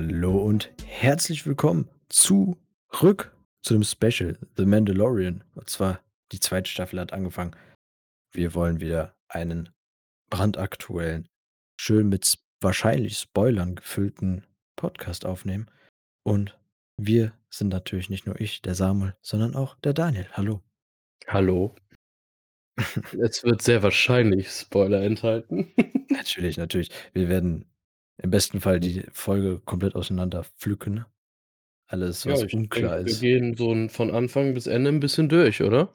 Hallo 0.00 0.38
und 0.38 0.70
herzlich 0.86 1.44
willkommen 1.44 1.90
zurück 2.08 3.36
zu 3.62 3.74
dem 3.74 3.82
Special 3.82 4.38
The 4.56 4.64
Mandalorian. 4.64 5.42
Und 5.56 5.68
zwar 5.68 5.98
die 6.30 6.38
zweite 6.38 6.70
Staffel 6.70 7.00
hat 7.00 7.12
angefangen. 7.12 7.56
Wir 8.30 8.54
wollen 8.54 8.78
wieder 8.78 9.16
einen 9.26 9.70
brandaktuellen, 10.30 11.28
schön 11.80 12.08
mit 12.08 12.38
wahrscheinlich 12.60 13.18
Spoilern 13.18 13.74
gefüllten 13.74 14.46
Podcast 14.76 15.26
aufnehmen. 15.26 15.68
Und 16.22 16.56
wir 16.96 17.32
sind 17.50 17.70
natürlich 17.70 18.08
nicht 18.08 18.24
nur 18.24 18.40
ich, 18.40 18.62
der 18.62 18.76
Samuel, 18.76 19.16
sondern 19.20 19.56
auch 19.56 19.74
der 19.80 19.94
Daniel. 19.94 20.28
Hallo. 20.30 20.62
Hallo. 21.26 21.74
Es 23.20 23.42
wird 23.42 23.62
sehr 23.62 23.82
wahrscheinlich 23.82 24.48
Spoiler 24.48 25.02
enthalten. 25.02 25.72
Natürlich, 26.08 26.56
natürlich. 26.56 26.90
Wir 27.12 27.28
werden 27.28 27.68
im 28.18 28.30
besten 28.30 28.60
Fall 28.60 28.80
die 28.80 29.04
Folge 29.12 29.60
komplett 29.60 29.94
auseinander 29.96 30.44
pflücken. 30.44 31.04
Alles, 31.88 32.26
Ja, 32.26 32.40
was 32.40 32.44
ich 32.44 32.60
denke, 32.74 32.92
unklar 32.92 32.98
wir 33.02 33.14
ist. 33.14 33.18
gehen 33.18 33.56
so 33.56 33.72
'n 33.72 33.88
von 33.90 34.10
Anfang 34.12 34.54
bis 34.54 34.66
Ende 34.68 34.90
'n 34.90 35.00
bisschen 35.00 35.28
durch, 35.28 35.62
oder? 35.62 35.92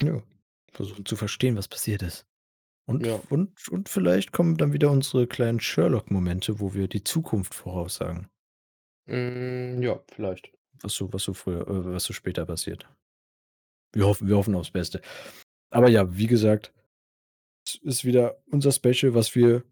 Ja, 0.00 0.22
versuchen 0.72 1.04
zu 1.06 1.16
verstehen, 1.16 1.56
was 1.56 1.68
passiert 1.68 2.02
ist. 2.02 2.26
Und 2.86 3.06
Ja. 3.06 3.28
und 3.30 3.68
und 3.70 3.88
vielleicht 3.90 4.32
kommen 4.32 4.56
dann 4.58 4.72
wieder 4.74 4.90
unsere 4.92 5.26
kleinen 5.28 5.60
Sherlock-Momente, 5.60 6.60
wo 6.60 6.74
wir 6.74 6.88
die 6.88 7.04
Zukunft 7.04 7.54
voraussagen. 7.54 8.28
Hm, 9.08 9.82
ja, 9.82 10.00
vielleicht. 10.14 10.52
Was 10.82 10.94
so 10.94 11.08
was 11.12 11.22
so 11.24 11.34
früher 11.34 11.66
äh, 11.68 11.84
was 11.94 12.04
so 12.04 12.12
später 12.12 12.44
passiert. 12.46 12.88
Wir 13.94 14.06
hoffen 14.06 14.28
wir 14.28 14.36
hoffen 14.36 14.54
aufs 14.54 14.70
Beste. 14.70 15.00
Aber 15.70 15.88
ja, 15.90 16.16
wie 16.16 16.26
gesagt, 16.26 16.72
es 17.66 17.76
ist 17.76 18.04
wieder 18.04 18.38
unser 18.50 18.72
Special, 18.72 19.14
was 19.14 19.34
wir 19.36 19.64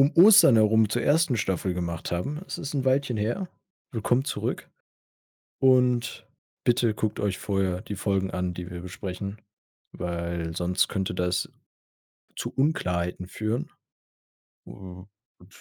um 0.00 0.12
Ostern 0.16 0.56
herum 0.56 0.88
zur 0.88 1.02
1. 1.02 1.38
Staffel 1.38 1.74
gemacht 1.74 2.10
haben. 2.10 2.40
Es 2.46 2.56
ist 2.56 2.74
'n 2.74 2.86
Weilchen 2.86 3.18
her. 3.18 3.50
Willkommen 3.92 4.24
zurück. 4.24 4.70
Und 5.60 6.26
bitte 6.64 6.94
guckt 6.94 7.20
euch 7.20 7.38
vorher 7.38 7.82
die 7.82 7.96
Folgen 7.96 8.30
an, 8.30 8.54
die 8.54 8.70
wir 8.70 8.80
besprechen, 8.80 9.42
weil 9.92 10.56
sonst 10.56 10.88
könnte 10.88 11.14
das 11.14 11.52
zu 12.34 12.50
Unklarheiten 12.50 13.26
führen. 13.28 13.70
Und 14.64 15.10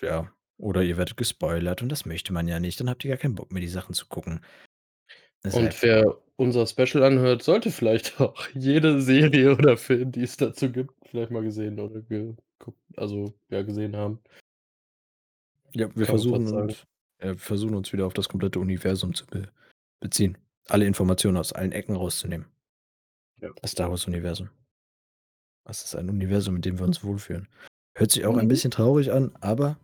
ja, 0.01 0.31
oder 0.57 0.83
ihr 0.83 0.95
werdet 0.95 1.17
gespoilert 1.17 1.81
und 1.81 1.89
das 1.89 2.05
möchte 2.05 2.31
man 2.31 2.47
ja 2.47 2.61
nicht. 2.61 2.79
Dann 2.79 2.89
habt 2.89 3.03
ihr 3.03 3.09
gar 3.09 3.17
keinen 3.17 3.35
Bock 3.35 3.51
mehr, 3.51 3.61
die 3.61 3.67
Sachen 3.67 3.93
zu 3.93 4.07
gucken. 4.07 4.39
Deshalb 5.43 5.65
Und 5.65 5.83
wer 5.83 6.17
unser 6.37 6.65
Special 6.65 7.03
anhört, 7.03 7.43
sollte 7.43 7.71
vielleicht 7.71 8.21
auch 8.21 8.47
jede 8.53 9.01
Serie 9.01 9.51
oder 9.57 9.75
Film, 9.75 10.13
die 10.13 10.23
es 10.23 10.37
dazu 10.37 10.71
gibt, 10.71 10.93
vielleicht 11.09 11.31
mal 11.31 11.43
gesehen 11.43 11.79
oder 11.79 12.01
geguckt 12.01 12.41
also, 12.97 13.33
ja, 13.49 13.61
gesehen 13.63 13.95
haben. 13.95 14.19
Ja, 15.73 15.87
wir 15.95 16.05
Kann 16.05 16.05
versuchen 16.05 16.69
äh, 17.19 17.27
wir 17.27 17.37
versuchen 17.37 17.75
uns 17.75 17.91
wieder 17.93 18.05
auf 18.05 18.13
das 18.13 18.29
komplette 18.29 18.59
Universum 18.59 19.13
zu 19.13 19.25
be 19.27 19.51
beziehen. 19.99 20.37
Alle 20.67 20.85
Informationen 20.85 21.37
aus 21.37 21.51
allen 21.53 21.71
Ecken 21.71 21.95
rauszunehmen. 21.95 22.47
Ja. 23.41 23.49
Das 23.61 23.71
Star 23.71 23.89
Wars-Universum. 23.89 24.49
Das 25.65 25.83
ist 25.83 25.95
ein 25.95 26.09
Universum, 26.09 26.55
in 26.57 26.61
dem 26.61 26.79
wir 26.79 26.85
uns 26.85 27.03
wohlfühlen. 27.03 27.47
Hört 27.95 28.11
sich 28.11 28.25
auch 28.25 28.37
ein 28.37 28.45
Mhm. 28.45 28.49
bisschen 28.49 28.71
traurig 28.71 29.11
an, 29.11 29.35
aber 29.41 29.77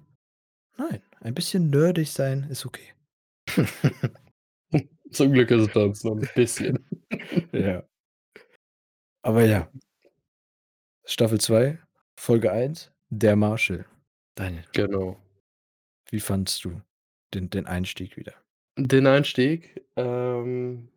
nein, 0.78 1.02
ein 1.22 1.34
bisschen 1.36 1.70
nerdig 1.70 2.12
sein 2.12 2.44
ist 2.50 2.66
okay. 2.66 2.94
Zum 5.12 5.32
Glück 5.34 5.52
ist 5.52 5.68
es 5.68 5.74
bei 5.74 5.84
uns 5.84 6.04
nur 6.04 6.18
'n 6.18 6.30
bisschen. 6.36 6.80
Ja. 7.54 7.84
Aber 9.24 9.44
ja. 9.44 9.70
Staffel 11.06 11.40
2, 11.40 11.80
Folge 12.18 12.52
1, 12.52 12.92
der 13.10 13.36
Marshal. 13.36 13.86
Daniel. 14.36 14.64
Genau. 14.74 15.18
Wie 16.10 16.20
fandest 16.20 16.64
du 16.64 16.82
den 17.34 17.50
den 17.50 17.66
Einstieg 17.68 18.18
wieder? 18.18 18.36
Den 18.78 19.08
Einstieg? 19.08 19.86
Ähm, 19.96 20.90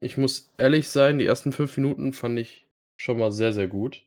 ich 0.00 0.16
muss 0.18 0.52
ehrlich 0.58 0.88
sein, 0.88 1.18
die 1.18 1.26
ersten 1.26 1.52
5 1.52 1.76
Minuten 1.76 2.12
fand 2.12 2.38
ich 2.38 2.68
schon 2.96 3.18
mal 3.18 3.32
sehr, 3.32 3.52
sehr 3.52 3.68
gut. 3.68 4.06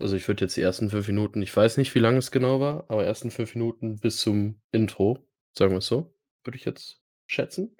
Also, 0.00 0.16
ich 0.16 0.28
würde 0.28 0.44
jetzt 0.44 0.56
die 0.56 0.62
ersten 0.62 0.90
5 0.90 1.08
Minuten 1.08 1.42
ich 1.42 1.56
weiß 1.56 1.76
nicht, 1.78 1.94
wie 1.94 2.00
lang 2.00 2.16
es 2.18 2.30
genau 2.32 2.60
war, 2.60 2.86
aber 2.90 3.04
ersten 3.04 3.30
5 3.30 3.54
Minuten 3.54 3.98
bis 4.00 4.18
zum 4.18 4.60
Intro, 4.72 5.18
sagen 5.56 5.74
wir's 5.74 5.86
so, 5.86 6.14
würde 6.44 6.58
ich 6.58 6.64
jetzt 6.66 7.00
schätzen. 7.28 7.76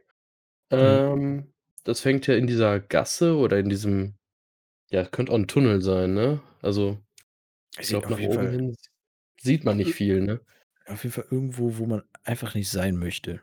Mhm. 0.72 1.03
Ähm, 1.12 1.53
das 1.84 2.00
fängt 2.00 2.27
ja 2.28 2.34
in 2.37 2.47
dieser 2.49 2.81
Gasse 2.81 3.37
oder 3.37 3.59
in 3.59 3.69
diesem 3.71 4.16
ja, 4.93 5.05
könnte 5.06 5.32
auch 5.32 5.37
'n 5.38 5.49
Tunnel 5.49 5.82
sein, 5.82 6.15
ne? 6.15 6.43
Also, 6.62 6.99
ich 7.78 7.83
Es 7.83 7.88
sieht 7.88 7.99
glaube, 7.99 8.09
auf 8.09 8.19
nach 8.19 8.19
jeden 8.19 8.33
oben 8.33 8.33
Fall 8.33 8.50
hin 8.50 8.77
sieht 9.41 9.65
man 9.65 9.77
nicht 9.78 9.93
viel, 9.93 10.22
ne? 10.22 10.41
auf 10.87 11.03
jeden 11.05 11.12
Fall 11.15 11.27
irgendwo, 11.31 11.78
wo 11.78 11.87
man 11.87 12.03
einfach 12.25 12.55
nicht 12.55 12.71
sein 12.71 12.97
möchte. 12.97 13.43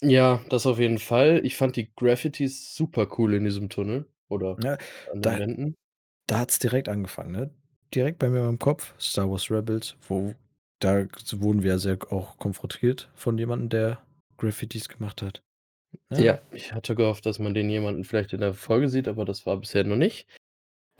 Ja, 0.00 0.44
das 0.48 0.66
auf 0.66 0.78
jeden 0.78 0.98
Fall. 0.98 1.40
Ich 1.44 1.56
fand 1.56 1.76
die 1.76 1.92
Graffitis 1.94 2.74
super 2.74 3.08
cool 3.18 3.34
in 3.34 3.44
diesem 3.44 3.68
Tunnel 3.68 4.06
oder 4.28 4.62
Ja, 4.62 4.76
an 5.06 5.22
den 5.22 5.22
da 5.22 5.38
Wänden. 5.38 5.74
da 6.28 6.40
hat's 6.40 6.58
direkt 6.60 6.88
angefangen, 6.88 7.32
ne? 7.32 7.54
Direkt 7.94 8.18
bei 8.20 8.28
mir 8.30 8.48
im 8.48 8.58
Kopf, 8.58 8.94
Star 9.00 9.30
Wars 9.30 9.50
Rebels, 9.50 9.96
wo 10.08 10.34
da 10.80 11.06
wurden 11.32 11.62
wir 11.62 11.72
ja 11.72 11.78
sehr 11.78 11.98
auch 12.12 12.38
konfrontiert 12.38 13.10
von 13.14 13.38
jemandem, 13.38 13.70
der 13.70 14.02
Graffitis 14.38 14.88
gemacht 14.88 15.22
hat, 15.22 15.42
ne? 16.10 16.26
Ja, 16.26 16.40
ich 16.50 16.72
hatte 16.74 16.94
gehofft, 16.94 17.24
dass 17.26 17.38
man 17.38 17.54
den 17.54 17.70
jemanden 17.70 18.04
vielleicht 18.04 18.32
in 18.34 18.40
der 18.40 18.52
Folge 18.54 18.88
sieht, 18.90 19.08
aber 19.08 19.24
das 19.24 19.46
war 19.46 19.56
bisher 19.58 19.84
noch 19.84 19.96
nicht. 19.96 20.26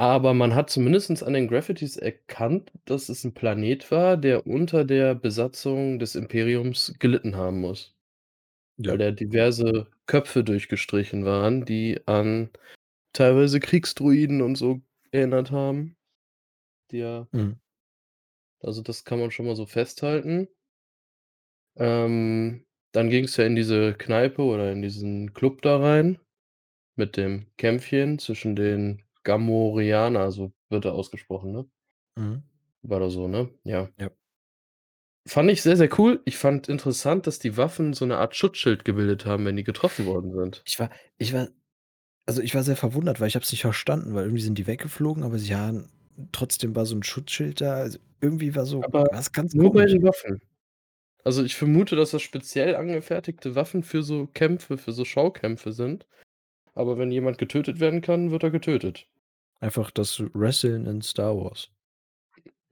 Aber 0.00 0.32
man 0.32 0.54
hat 0.54 0.70
zumindest 0.70 1.24
an 1.24 1.32
den 1.32 1.48
Graffitis 1.48 1.96
erkannt, 1.96 2.70
dass 2.84 3.08
es 3.08 3.24
'n 3.24 3.34
Planet 3.34 3.90
war, 3.90 4.16
der 4.16 4.46
unter 4.46 4.84
der 4.84 5.16
Besatzung 5.16 5.98
des 5.98 6.14
Imperiums 6.14 6.94
gelitten 7.00 7.34
haben 7.34 7.60
muss. 7.60 7.96
Weil 8.86 8.98
Ja. 8.98 8.98
da 8.98 9.10
diverse 9.12 9.88
Köpfe 10.06 10.44
durchgestrichen 10.44 11.24
waren, 11.24 11.64
die 11.66 12.00
an 12.06 12.50
teilweise 13.14 13.60
Kriegsdruiden 13.60 14.42
und 14.42 14.56
so 14.56 14.82
erinnert 15.12 15.50
haben. 15.52 15.96
Die 16.92 16.98
ja 16.98 17.28
Mhm. 17.34 17.58
Also, 18.62 18.82
das 18.82 19.04
kann 19.04 19.20
man 19.20 19.30
schon 19.30 19.46
mal 19.46 19.54
so 19.56 19.66
festhalten. 19.66 20.48
Ähm, 21.76 22.64
dann 22.92 23.10
ging's 23.10 23.36
ja 23.36 23.44
in 23.44 23.56
diese 23.56 23.94
Kneipe 23.94 24.42
oder 24.42 24.72
in 24.72 24.82
diesen 24.82 25.34
Club 25.34 25.62
da 25.62 25.78
rein 25.78 26.18
mit 26.96 27.16
dem 27.16 27.46
Kämpfchen 27.58 28.18
zwischen 28.20 28.56
den 28.56 29.02
Gamorreaner, 29.28 30.32
so 30.32 30.52
wird 30.70 30.86
er 30.86 30.94
ausgesprochen, 30.94 31.52
ne? 31.52 31.68
Mhm. 32.16 32.42
War 32.84 33.00
doch 33.00 33.10
so, 33.10 33.28
ne? 33.28 33.50
Ja. 33.64 33.88
Ja. 33.98 34.10
Fand 35.26 35.50
ich 35.50 35.62
sehr, 35.62 35.76
sehr 35.76 35.88
cool. 35.98 36.22
Ich 36.24 36.36
fand 36.38 36.68
interessant, 36.68 37.26
dass 37.26 37.38
die 37.38 37.56
Waffen 37.56 37.92
so 37.92 38.06
'ne 38.06 38.16
Art 38.18 38.34
Schutzschild 38.36 38.84
gebildet 38.84 39.26
haben, 39.26 39.44
wenn 39.44 39.56
die 39.56 39.64
getroffen 39.64 40.06
worden 40.06 40.32
sind. 40.32 40.64
Ich 40.66 40.78
war 40.78 40.90
ich 41.18 41.32
war 41.32 41.48
also, 42.26 42.42
ich 42.42 42.54
war 42.54 42.62
sehr 42.64 42.76
verwundert, 42.76 43.20
weil 43.20 43.28
ich 43.28 43.36
habe 43.36 43.44
es 43.44 43.52
nicht 43.52 43.62
verstanden, 43.62 44.14
weil 44.14 44.24
irgendwie 44.24 44.42
sind 44.42 44.58
die 44.58 44.66
weggeflogen, 44.68 45.24
aber 45.24 45.38
sie 45.38 45.56
haben 45.56 45.90
trotzdem 46.32 46.76
war 46.76 46.86
so 46.86 46.96
'n 46.96 47.02
Schutzschild 47.04 47.60
da. 47.60 47.74
Also, 47.76 47.98
irgendwie 48.22 48.54
war 48.56 48.66
so 48.66 48.86
Aber 48.86 49.06
war's 49.10 49.32
ganz 49.32 49.52
nur 49.52 49.72
bei 49.72 49.84
komisch. 49.84 49.86
den 49.86 50.02
Waffen. 50.02 50.40
Also, 51.26 51.42
ich 51.44 51.56
vermute, 51.56 51.96
dass 51.96 52.12
das 52.12 52.22
speziell 52.22 52.76
angefertigte 52.76 53.54
Waffen 53.54 53.82
für 53.82 54.02
so 54.02 54.26
Kämpfe 54.28 54.78
für 54.78 54.92
so 54.92 55.04
Schaukämpfe 55.04 55.72
sind. 55.72 56.06
Aber 56.74 56.98
wenn 56.98 57.10
jemand 57.12 57.38
getötet 57.38 57.80
werden 57.80 58.02
kann, 58.02 58.30
wird 58.32 58.44
er 58.44 58.50
getötet. 58.52 59.06
Einfach 59.62 59.90
das 59.90 60.20
Wresteln 60.34 60.86
in 60.86 61.02
Star 61.02 61.36
Wars. 61.36 61.68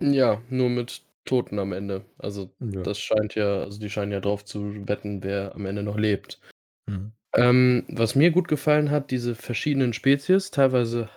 Ja, 0.01 0.43
nur 0.51 0.69
mit 0.69 1.03
Toten 1.25 1.59
am 1.59 1.73
Ende. 1.73 2.05
Also, 2.19 2.51
Ja. 2.61 2.83
das 2.83 2.99
scheint 3.01 3.35
ja 3.35 3.63
also, 3.63 3.79
die 3.81 3.91
scheinen 3.91 4.13
ja 4.13 4.21
drauf 4.21 4.45
zu 4.45 4.87
wetten, 4.89 5.23
wer 5.23 5.55
am 5.55 5.67
Ende 5.67 5.83
noch 5.83 5.97
lebt. 5.99 6.41
Mhm. 6.88 7.12
Ähm, 7.37 7.85
was 7.91 8.15
mir 8.17 8.31
gut 8.33 8.49
gefallen 8.49 8.91
hat, 8.91 9.11
diese 9.11 9.35
verschiedenen 9.37 9.93
Spezies, 9.94 10.50
teilweise 10.53 11.11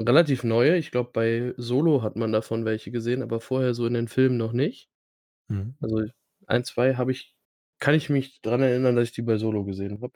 relativ 0.00 0.44
neue. 0.44 0.76
Ich 0.78 0.90
glaube, 0.92 1.10
bei 1.12 1.54
Solo 1.58 2.02
hat 2.02 2.16
man 2.16 2.32
davon 2.32 2.64
welche 2.64 2.90
gesehen, 2.90 3.22
aber 3.22 3.40
vorher 3.40 3.74
so 3.74 3.86
in 3.86 3.94
den 3.94 4.08
Filmen 4.08 4.36
noch 4.38 4.52
nicht. 4.52 4.90
Mhm. 5.50 5.78
Also, 5.80 6.04
1, 6.46 6.64
2 6.64 6.94
habe 6.96 7.12
ich 7.12 7.36
kann 7.80 7.94
ich 7.94 8.10
mich 8.10 8.42
dran 8.42 8.62
erinnern, 8.62 8.96
dass 8.96 9.08
ich 9.08 9.12
die 9.14 9.22
bei 9.22 9.38
Solo 9.38 9.64
gesehen 9.64 10.02
habe. 10.02 10.14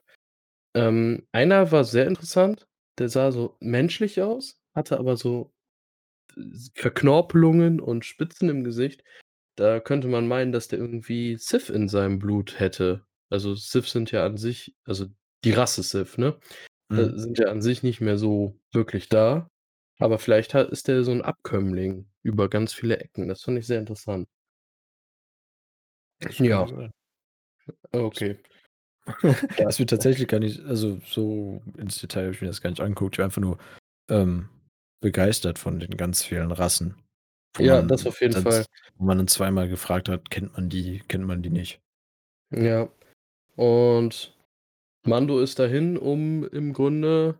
Ähm, 0.74 1.26
einer 1.32 1.72
war 1.72 1.84
sehr 1.84 2.06
interessant, 2.08 2.68
der 2.98 3.08
sah 3.08 3.32
so 3.32 3.56
menschlich 3.60 4.22
aus, 4.22 4.60
hatte 4.74 4.98
aber 4.98 5.16
so 5.16 5.52
Verknorpelungen 6.74 7.80
und 7.80 8.04
Spitzen 8.04 8.48
im 8.48 8.64
Gesicht. 8.64 9.04
Da 9.56 9.80
könnte 9.80 10.08
man 10.08 10.28
meinen, 10.28 10.52
dass 10.52 10.68
der 10.68 10.78
irgendwie 10.80 11.36
Sith 11.38 11.70
in 11.70 11.88
seinem 11.88 12.18
Blut 12.18 12.60
hätte. 12.60 13.04
Also, 13.30 13.54
Sith 13.54 13.88
sind 13.90 14.12
ja 14.12 14.24
an 14.26 14.36
sich 14.38 14.76
also, 14.86 15.06
die 15.44 15.52
Rasse 15.52 15.82
Sith, 15.82 16.18
ne, 16.18 16.38
äh, 16.92 17.06
Mhm. 17.06 17.18
sind 17.18 17.38
ja 17.40 17.48
an 17.48 17.62
sich 17.62 17.82
nicht 17.84 18.00
mehr 18.02 18.18
so 18.18 18.60
wirklich 18.72 19.08
da. 19.10 19.50
Aber 20.00 20.18
vielleicht 20.20 20.54
ist 20.54 20.88
der 20.88 21.04
so 21.04 21.12
'n 21.12 21.22
Abkömmling 21.22 22.08
über 22.22 22.48
ganz 22.50 22.74
viele 22.74 22.98
Ecken. 23.00 23.28
Das 23.28 23.42
fand 23.44 23.58
ich 23.58 23.66
sehr 23.68 23.80
interessant. 23.80 24.26
Ja. 26.40 26.72
Okay. 27.94 28.38
Ja. 29.58 29.68
Ist 29.68 29.78
mir 29.80 29.86
tatsächlich 29.86 30.28
gar 30.28 30.38
nicht 30.40 30.60
also, 30.64 31.00
so 31.06 31.62
ins 31.76 31.98
Detail 32.00 32.24
habe 32.24 32.34
ich 32.34 32.40
mir 32.40 32.48
das 32.48 32.60
gar 32.60 32.70
nicht 32.70 32.80
angeguckt. 32.80 33.14
Ich 33.16 33.18
war 33.18 33.26
einfach 33.26 33.40
nur, 33.42 33.58
ähm, 34.10 34.48
begeistert 35.00 35.58
von 35.58 35.80
den 35.80 35.96
ganz 35.96 36.22
vielen 36.24 36.52
Rassen, 36.52 36.96
Ja, 37.58 37.82
das 37.82 38.04
man 38.04 38.06
auf 38.06 38.20
jeden 38.20 38.34
dann 38.34 38.44
Fall. 38.44 38.64
wo 38.96 39.04
man 39.06 39.18
dann 39.18 39.28
zweimal 39.28 39.68
gefragt 39.68 40.08
hat: 40.08 40.30
„Kennt 40.30 40.54
man 40.54 40.68
die, 40.70 41.00
kennt 41.08 41.26
man 41.26 41.42
die 41.42 41.50
nicht?“ 41.50 41.80
Ja. 42.54 42.90
Und 43.56 44.36
Mando 45.06 45.40
ist 45.40 45.58
dahin, 45.58 45.98
um 45.98 46.48
im 46.48 46.72
Grunde 46.72 47.38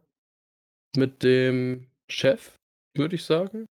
mit 0.97 1.23
dem 1.25 1.89
Chef, 2.11 2.57
würde 2.97 3.17
ich 3.17 3.25
sagen, 3.25 3.67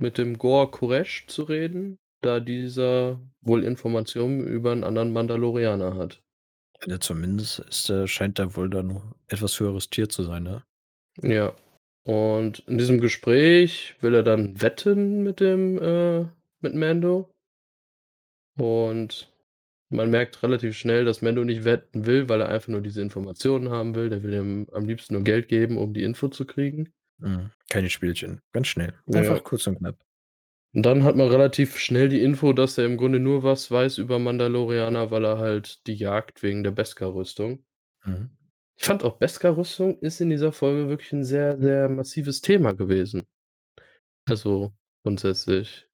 mit 0.00 0.18
dem 0.18 0.38
Gor 0.38 0.70
Koresh 0.72 1.26
zu 1.28 1.44
reden, 1.44 1.98
da 2.22 2.40
dieser 2.40 3.20
wohl 3.42 3.64
Informationen 3.64 4.46
über 4.46 4.72
'n 4.72 4.84
anderen 4.84 5.12
Mandalorianer 5.12 5.96
hat. 5.96 6.22
Ja, 6.86 7.00
zumindest 7.00 7.60
ist 7.60 7.90
er 7.90 8.06
scheint 8.06 8.38
er 8.38 8.56
wohl 8.56 8.70
dann 8.70 8.88
noch 8.88 9.14
etwas 9.28 9.58
höheres 9.58 9.90
Tier 9.90 10.08
zu 10.08 10.22
sein, 10.22 10.44
ne? 10.44 10.62
Ja. 11.22 11.54
Und 12.04 12.60
in 12.60 12.78
diesem 12.78 13.00
Gespräch 13.00 13.96
will 14.00 14.14
er 14.14 14.22
dann 14.22 14.60
wetten 14.62 15.22
mit 15.22 15.40
dem 15.40 15.78
äh, 15.82 16.26
mit 16.60 16.74
Mando. 16.74 17.30
Und 18.56 19.32
man 19.90 20.10
merkt 20.10 20.42
relativ 20.42 20.76
schnell, 20.76 21.04
dass 21.04 21.22
Mando 21.22 21.44
nicht 21.44 21.64
wetten 21.64 22.06
will, 22.06 22.28
weil 22.28 22.40
er 22.40 22.48
einfach 22.48 22.68
nur 22.68 22.80
diese 22.80 23.02
Informationen 23.02 23.70
haben 23.70 23.94
will. 23.94 24.10
Der 24.10 24.22
will 24.22 24.34
ihm 24.34 24.66
am 24.72 24.84
liebsten 24.84 25.14
nur 25.14 25.24
Geld 25.24 25.48
geben, 25.48 25.78
um 25.78 25.94
die 25.94 26.02
Info 26.02 26.28
zu 26.28 26.44
kriegen. 26.44 26.92
Mhm. 27.18 27.50
Keine 27.68 27.90
Spielchen. 27.90 28.40
Ganz 28.52 28.68
schnell. 28.68 28.94
Ja. 29.06 29.20
Einfach 29.20 29.42
kurz 29.44 29.66
und 29.66 29.78
knapp. 29.78 29.96
Und 30.74 30.82
dann 30.84 31.02
hat 31.04 31.16
man 31.16 31.28
relativ 31.28 31.78
schnell 31.78 32.08
die 32.10 32.20
Info, 32.22 32.52
dass 32.52 32.76
er 32.76 32.84
im 32.84 32.98
Grunde 32.98 33.18
nur 33.20 33.42
was 33.42 33.70
weiß 33.70 33.98
über 33.98 34.18
Mandalorianer, 34.18 35.10
weil 35.10 35.24
er 35.24 35.38
halt 35.38 35.86
die 35.86 35.94
jagt 35.94 36.42
wegen 36.42 36.62
der 36.62 36.72
Beskar-Rüstung. 36.72 37.64
Mhm. 38.04 38.30
Ich 38.76 38.84
fand 38.84 39.02
auch 39.02 39.16
Beskar-Rüstung 39.18 39.98
ist 40.00 40.20
in 40.20 40.30
dieser 40.30 40.52
Folge 40.52 40.88
wirklich 40.88 41.12
'n 41.12 41.24
sehr, 41.24 41.58
sehr 41.58 41.88
massives 41.88 42.40
Thema 42.42 42.72
gewesen. 42.74 43.22
Also, 44.28 44.72
grundsätzlich. 45.04 45.88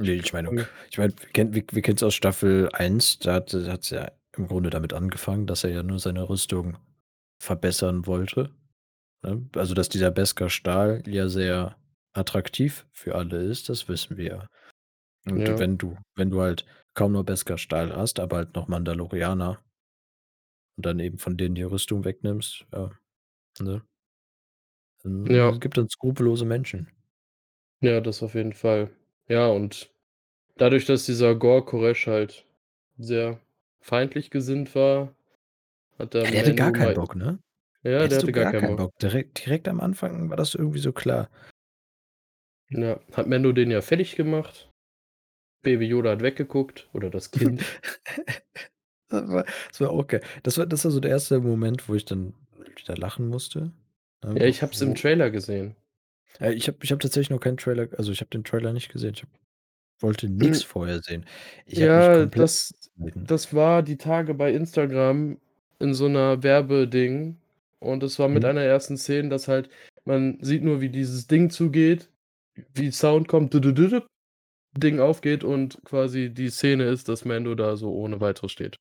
Ne, 0.00 0.12
ich 0.12 0.32
meine 0.32 0.68
ich 0.90 0.98
meine, 0.98 1.12
wir 1.18 1.28
kennen 1.30 1.54
wir 1.54 1.64
wir 1.72 1.82
kennen's 1.82 2.02
aus 2.04 2.14
Staffel 2.14 2.68
1, 2.72 3.18
da 3.18 3.34
hat 3.34 3.52
hat's 3.52 3.90
ja 3.90 4.12
im 4.36 4.46
Grunde 4.46 4.70
damit 4.70 4.92
angefangen, 4.92 5.46
dass 5.48 5.64
er 5.64 5.70
ja 5.70 5.82
nur 5.82 5.98
seine 5.98 6.28
Rüstung 6.28 6.78
verbessern 7.40 8.06
wollte, 8.06 8.50
ne? 9.24 9.48
Also, 9.56 9.74
dass 9.74 9.88
dieser 9.90 10.10
Beskar-Stahl 10.12 11.02
ja 11.08 11.28
sehr 11.28 11.76
attraktiv 12.14 12.86
für 12.92 13.14
alle 13.14 13.42
ist, 13.42 13.68
das 13.68 13.88
wissen 13.88 14.16
wir 14.16 14.26
ja. 14.26 14.46
Und 15.26 15.48
Ja. 15.48 15.58
wenn 15.58 15.78
du 15.78 15.96
wenn 16.16 16.30
du 16.30 16.40
halt 16.42 16.66
kaum 16.94 17.12
nur 17.12 17.24
Beskar-Stahl 17.24 17.96
hast, 17.96 18.20
aber 18.20 18.38
halt 18.38 18.54
noch 18.56 18.68
Mandalorianer 18.68 19.62
und 20.76 20.86
dann 20.86 20.98
eben 21.00 21.18
von 21.18 21.36
denen 21.36 21.54
die 21.56 21.62
Rüstung 21.62 22.04
wegnimmst, 22.04 22.64
ja, 22.72 22.90
ne? 23.60 23.82
Hm, 25.04 25.26
Ja. 25.28 25.52
es 25.52 25.58
gibt 25.60 25.76
dann 25.76 25.88
skrupellose 25.88 26.44
Menschen. 26.44 26.88
Ja, 27.80 28.00
das 28.00 28.22
auf 28.22 28.34
jeden 28.34 28.52
Fall. 28.52 28.90
Ja, 29.28 29.46
und 29.48 29.90
dadurch, 30.56 30.86
dass 30.86 31.06
dieser 31.06 31.34
Gor 31.36 31.66
Koresh 31.66 32.06
halt 32.08 32.46
sehr 32.98 33.40
feindlich 33.80 34.30
gesinnt 34.30 34.74
war, 34.74 35.14
hat 35.98 36.14
der 36.14 36.26
Ja, 36.26 36.30
der 36.30 36.40
hatte 36.40 36.54
gar 36.54 36.72
Mando 36.72 36.72
keinen 36.72 36.92
mal 36.92 36.94
Bock, 36.94 37.14
ne? 37.14 37.38
ja, 37.84 38.08
der 38.08 38.18
Hättest 38.18 38.22
du 38.22 38.28
hatte 38.28 38.32
gar 38.32 38.46
gar 38.46 38.52
keinen 38.52 38.66
keinen 38.66 38.76
Bock. 38.76 38.78
Bock. 38.78 38.92
Direkt 39.02 39.44
direkt 39.46 39.68
am 39.68 39.80
Anfang 39.80 40.30
war 40.30 40.36
das 40.36 40.54
irgendwie 40.54 40.80
so 40.80 40.92
klar. 40.92 41.30
Ja, 42.70 43.00
hat 43.12 43.26
Mando 43.28 43.52
den 43.52 43.70
ja 43.70 43.80
fertig 43.80 44.14
gemacht. 44.16 44.68
Baby 45.62 45.86
Yoda 45.88 46.12
hat 46.12 46.22
weggeguckt 46.22 46.88
oder 46.94 47.10
das 47.10 47.30
Kind. 47.32 47.64
Das 49.10 49.28
war 49.30 49.44
das 49.70 49.80
war 49.80 49.90
auch 49.90 50.06
geil. 50.06 50.22
Das 50.42 50.58
war 50.58 50.66
das 50.66 50.84
war 50.84 50.92
so 50.92 51.00
der 51.00 51.10
1. 51.12 51.40
Moment, 51.40 51.88
wo 51.88 51.94
ich 51.94 52.04
dann 52.04 52.34
wieder 52.76 52.96
lachen 52.96 53.28
musste, 53.28 53.72
ne, 54.24 54.36
Ja, 54.36 54.46
ich 54.46 54.62
habe 54.62 54.72
es 54.72 54.80
im 54.82 54.94
Trailer 54.94 55.30
gesehen. 55.30 55.74
Äh, 56.40 56.52
ich 56.54 56.68
habe 56.68 56.78
ich 56.82 56.90
habe 56.90 56.98
tatsächlich 57.00 57.30
noch 57.30 57.40
keinen 57.40 57.56
Trailer 57.56 57.88
also, 57.96 58.12
ich 58.12 58.20
habe 58.20 58.30
den 58.30 58.44
Trailer 58.44 58.72
nicht 58.72 58.90
gesehen. 58.92 59.14
Ich 59.14 59.22
habe 59.22 59.32
wollte 60.00 60.28
nix 60.30 60.62
Hm. 60.62 60.64
vorher 60.64 61.00
sehen. 61.02 61.26
Ich 61.66 61.80
Ja, 61.80 62.26
das 62.26 62.74
das 63.28 63.52
war 63.54 63.82
die 63.82 63.96
Tage 63.98 64.34
bei 64.34 64.52
Instagram 64.52 65.38
in 65.80 65.94
so 65.94 66.06
'ner 66.08 66.42
Werbeding 66.42 67.36
und 67.80 68.02
das 68.02 68.18
war 68.18 68.28
mit 68.28 68.44
Mhm. 68.44 68.46
einer 68.46 68.62
ersten 68.62 68.96
Szenen, 68.96 69.30
dass 69.30 69.48
halt 69.48 69.68
man 70.04 70.38
sieht 70.42 70.62
nur, 70.62 70.80
wie 70.80 70.88
dieses 70.90 71.26
Ding 71.26 71.50
zugeht, 71.50 72.08
wie 72.74 72.90
Sound 72.90 73.28
kommt, 73.28 73.54
Ding 74.76 75.00
aufgeht 75.00 75.44
und 75.44 75.78
quasi 75.84 76.30
die 76.30 76.50
Szene 76.50 76.84
ist, 76.84 77.08
dass 77.08 77.24
Mando 77.24 77.54
da 77.54 77.76
so 77.76 77.92
ohne 77.92 78.20
Weiteres 78.20 78.52
steht. 78.52 78.78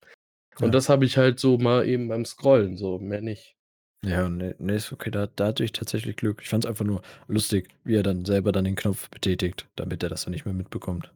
Und 0.60 0.66
Ja. 0.66 0.70
das 0.72 0.90
habe 0.90 1.06
ich 1.06 1.18
halt 1.18 1.40
so 1.40 1.58
mal 1.58 1.88
eben 1.88 2.08
beim 2.08 2.26
Scrollen 2.26 2.78
so, 2.78 3.00
mehr 3.00 3.22
nicht. 3.22 3.56
Ja, 4.04 4.30
ne, 4.30 4.56
ne, 4.60 4.76
ist 4.76 4.92
okay. 4.92 5.10
Da 5.12 5.28
da 5.28 5.48
hatte 5.48 5.64
ich 5.64 5.72
tatsächlich 5.72 6.16
Glück. 6.16 6.42
Ich 6.42 6.50
fand's 6.50 6.66
einfach 6.66 6.86
nur 6.86 7.02
lustig, 7.28 7.70
wie 7.84 7.96
er 7.96 8.04
dann 8.04 8.26
selber 8.26 8.52
dann 8.52 8.66
den 8.66 8.76
Knopf 8.76 9.10
betätigt, 9.10 9.68
damit 9.76 10.04
er 10.04 10.10
das 10.10 10.24
dann 10.24 10.34
nicht 10.34 10.46
mehr 10.46 10.54
mitbekommt. 10.54 11.12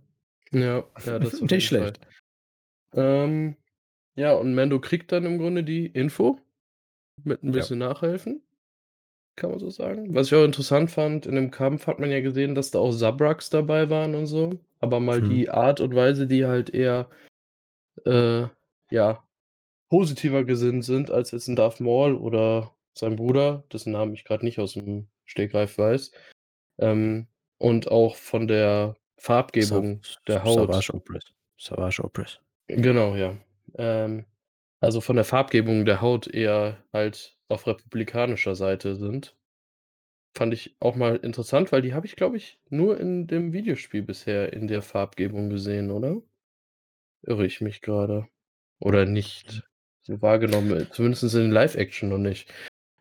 Ja, 0.51 0.83
ja, 1.05 1.19
das 1.19 1.35
auf 1.41 1.51
Nicht 1.51 1.67
schlecht. 1.67 1.99
Ähm, 2.93 3.55
ja, 4.15 4.33
und 4.33 4.55
Mando 4.55 4.79
kriegt 4.81 5.11
dann 5.11 5.25
im 5.25 5.37
Grunde 5.37 5.63
die 5.63 5.85
Info 5.87 6.39
mit 7.23 7.43
'n 7.43 7.47
Ja. 7.47 7.53
bisschen 7.53 7.79
Nachhelfen, 7.79 8.43
kann 9.37 9.51
man 9.51 9.59
so 9.59 9.69
sagen. 9.69 10.13
Was 10.15 10.27
ich 10.27 10.35
auch 10.35 10.43
interessant 10.43 10.91
fand, 10.91 11.25
in 11.25 11.35
dem 11.35 11.51
Kampf 11.51 11.87
hat 11.87 11.99
man 11.99 12.11
ja 12.11 12.19
gesehen, 12.21 12.55
dass 12.55 12.71
da 12.71 12.79
auch 12.79 12.91
Sabraks 12.91 13.49
dabei 13.49 13.89
waren 13.89 14.15
und 14.15 14.25
so, 14.27 14.59
aber 14.79 14.99
mal 14.99 15.21
Mhm. 15.21 15.21
die 15.21 15.49
Art 15.49 15.79
und 15.79 15.95
Weise, 15.95 16.27
die 16.27 16.45
halt 16.45 16.69
eher, 16.71 17.09
äh, 18.05 18.47
ja, 18.91 19.23
positiver 19.89 20.45
gesinnt 20.45 20.85
sind 20.85 21.11
als 21.11 21.31
jetzt 21.31 21.49
'n 21.49 21.55
Darth 21.57 21.81
Maul 21.81 22.15
oder 22.15 22.73
sein 22.97 23.15
Bruder, 23.17 23.63
dessen 23.73 23.93
Namen 23.93 24.13
ich 24.15 24.25
grad 24.25 24.43
nicht 24.43 24.59
aus'm 24.59 25.07
Stegreif 25.25 25.77
weiß. 25.77 26.11
Ähm, 26.79 27.27
und 27.59 27.89
auch 27.91 28.15
von 28.17 28.47
der 28.47 28.95
Farbgebung 29.19 30.05
der 30.27 30.43
Haut. 30.45 30.75
Savage 30.75 30.91
Opress. 30.93 31.33
Savage 31.57 32.01
Opress. 32.03 32.39
Genau, 32.69 33.15
ja. 33.15 33.37
Ähm, 33.75 34.25
also, 34.79 35.01
von 35.01 35.15
der 35.15 35.25
Farbgebung 35.25 35.85
der 35.85 36.01
Haut 36.01 36.27
eher 36.27 36.83
halt 36.93 37.37
auf 37.51 37.67
republikanischer 37.67 38.55
Seite 38.55 38.95
sind. 38.95 39.35
Fand 40.35 40.53
ich 40.53 40.75
auch 40.79 40.95
mal 40.95 41.17
interessant, 41.17 41.71
weil 41.71 41.81
die 41.81 41.93
habe 41.93 42.05
ich, 42.05 42.15
glaube 42.15 42.37
ich, 42.37 42.59
nur 42.69 42.99
in 42.99 43.27
dem 43.27 43.53
Videospiel 43.53 44.01
bisher 44.01 44.53
in 44.53 44.67
der 44.67 44.81
Farbgebung 44.81 45.49
gesehen, 45.49 45.91
oder? 45.91 46.21
Irre 47.23 47.45
ich 47.45 47.61
mich 47.61 47.81
grade? 47.81 48.27
Oder 48.79 49.05
nicht 49.05 49.63
so 50.01 50.21
wahrgenommen, 50.21 50.87
zumindest 50.91 51.35
in 51.35 51.51
Live-Action 51.51 52.09
noch 52.09 52.17
nicht. 52.17 52.51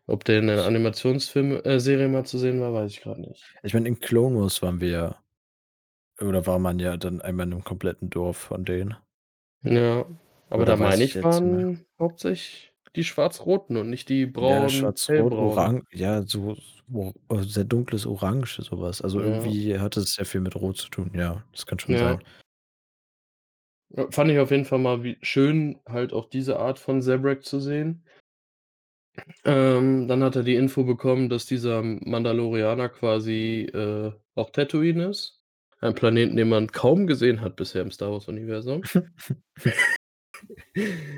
Ob 0.07 0.25
der 0.25 0.39
in 0.39 0.47
der 0.47 0.65
Animationsfilm 0.65 1.61
äh, 1.63 2.07
mal 2.07 2.25
zu 2.25 2.37
sehen 2.37 2.59
war, 2.61 2.73
weiß 2.73 2.91
ich 2.91 3.01
grad 3.01 3.19
nicht. 3.19 3.43
Ich 3.63 3.73
meine, 3.73 3.87
in 3.87 3.99
Clone 3.99 4.39
Wars 4.39 4.61
waren 4.61 4.79
wir 4.81 4.89
ja 4.89 5.23
oder 6.21 6.45
war 6.45 6.59
man 6.59 6.79
ja 6.79 6.97
dann 6.97 7.21
einmal 7.21 7.45
in 7.45 7.49
'nem 7.51 7.63
kompletten 7.63 8.09
Dorf 8.09 8.37
von 8.37 8.65
denen. 8.65 8.95
Ja, 9.63 10.05
aber 10.49 10.65
da 10.65 10.73
Oder 10.73 10.79
weiß 10.79 10.99
meine 10.99 11.03
ich 11.05 11.23
waren 11.23 11.85
hauptsächlich 11.99 12.70
die 12.95 13.03
Schwarz-Roten 13.03 13.77
und 13.77 13.89
nicht 13.89 14.09
die 14.09 14.25
Ja, 14.37 14.59
das 14.59 14.71
braun 14.71 14.73
Schwarz-Rot, 14.73 15.33
hellbraun. 15.33 15.39
Oran 15.39 15.83
ja, 15.91 16.23
so 16.25 16.55
so 16.89 17.13
sehr 17.41 17.63
dunkles 17.63 18.05
Orange, 18.05 18.61
so 18.63 18.79
was. 18.81 19.01
Also, 19.01 19.19
Ja. 19.19 19.21
irgendwie 19.21 19.77
hatte 19.79 19.99
es 20.01 20.13
sehr 20.15 20.25
viel 20.25 20.41
mit 20.41 20.55
Rot 20.55 20.77
zu 20.77 20.89
tun, 20.89 21.11
ja, 21.13 21.43
das 21.51 21.65
kann 21.65 21.79
schon 21.79 21.95
Ja. 21.95 21.97
sein. 21.97 22.23
Ja, 23.89 24.09
fand 24.11 24.31
ich 24.31 24.39
auf 24.39 24.51
jeden 24.51 24.65
Fall 24.65 24.79
mal 24.79 25.03
wie 25.03 25.17
schön, 25.21 25.79
halt 25.87 26.11
auch 26.13 26.29
diese 26.29 26.59
Art 26.59 26.77
von 26.79 27.01
Zabrak 27.01 27.43
zu 27.45 27.59
sehen. 27.59 28.03
Ähm, 29.45 30.07
dann 30.07 30.23
hat 30.23 30.35
er 30.35 30.43
die 30.43 30.55
Info 30.55 30.83
bekommen, 30.83 31.27
dass 31.29 31.45
dieser 31.47 31.81
Mandalorianer 31.81 32.89
quasi, 32.89 33.61
äh, 33.73 34.11
auf 34.35 34.51
Tatooine 34.51 35.05
ist. 35.09 35.41
Ein 35.79 35.95
Planeten, 35.95 36.35
den 36.35 36.49
man 36.49 36.67
kaum 36.71 37.07
gesehen 37.07 37.41
hat 37.41 37.55
bisher 37.55 37.81
im 37.81 37.91
Star-Wars-Universum. 37.91 38.83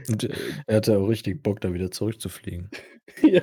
Und 0.08 0.24
Äh 0.30 0.54
er 0.68 0.78
hatte 0.78 0.98
auch 0.98 1.08
richtig 1.08 1.44
Bock, 1.44 1.62
da 1.62 1.74
wieder 1.74 1.92
zurückzufliegen. 1.92 2.72
Ja, 3.24 3.42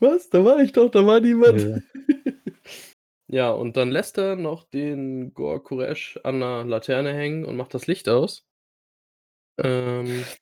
was? 0.00 0.30
Da 0.30 0.44
war 0.44 0.60
ich 0.60 0.72
doch, 0.72 0.90
da 0.90 1.06
war 1.06 1.20
niemand. 1.20 1.68
Ja. 1.72 1.82
Ja, 3.28 3.50
und 3.52 3.76
dann 3.78 3.90
lässt 3.90 4.18
er 4.18 4.36
noch 4.36 4.64
den 4.64 5.34
Gor 5.34 5.62
Koresh 5.64 6.20
an 6.24 6.38
'ner 6.40 6.64
Laterne 6.64 7.14
hängen 7.14 7.44
und 7.46 7.56
macht 7.56 7.74
das 7.74 7.86
Licht 7.86 8.08
aus. 8.08 8.42
Ähm 9.58 10.32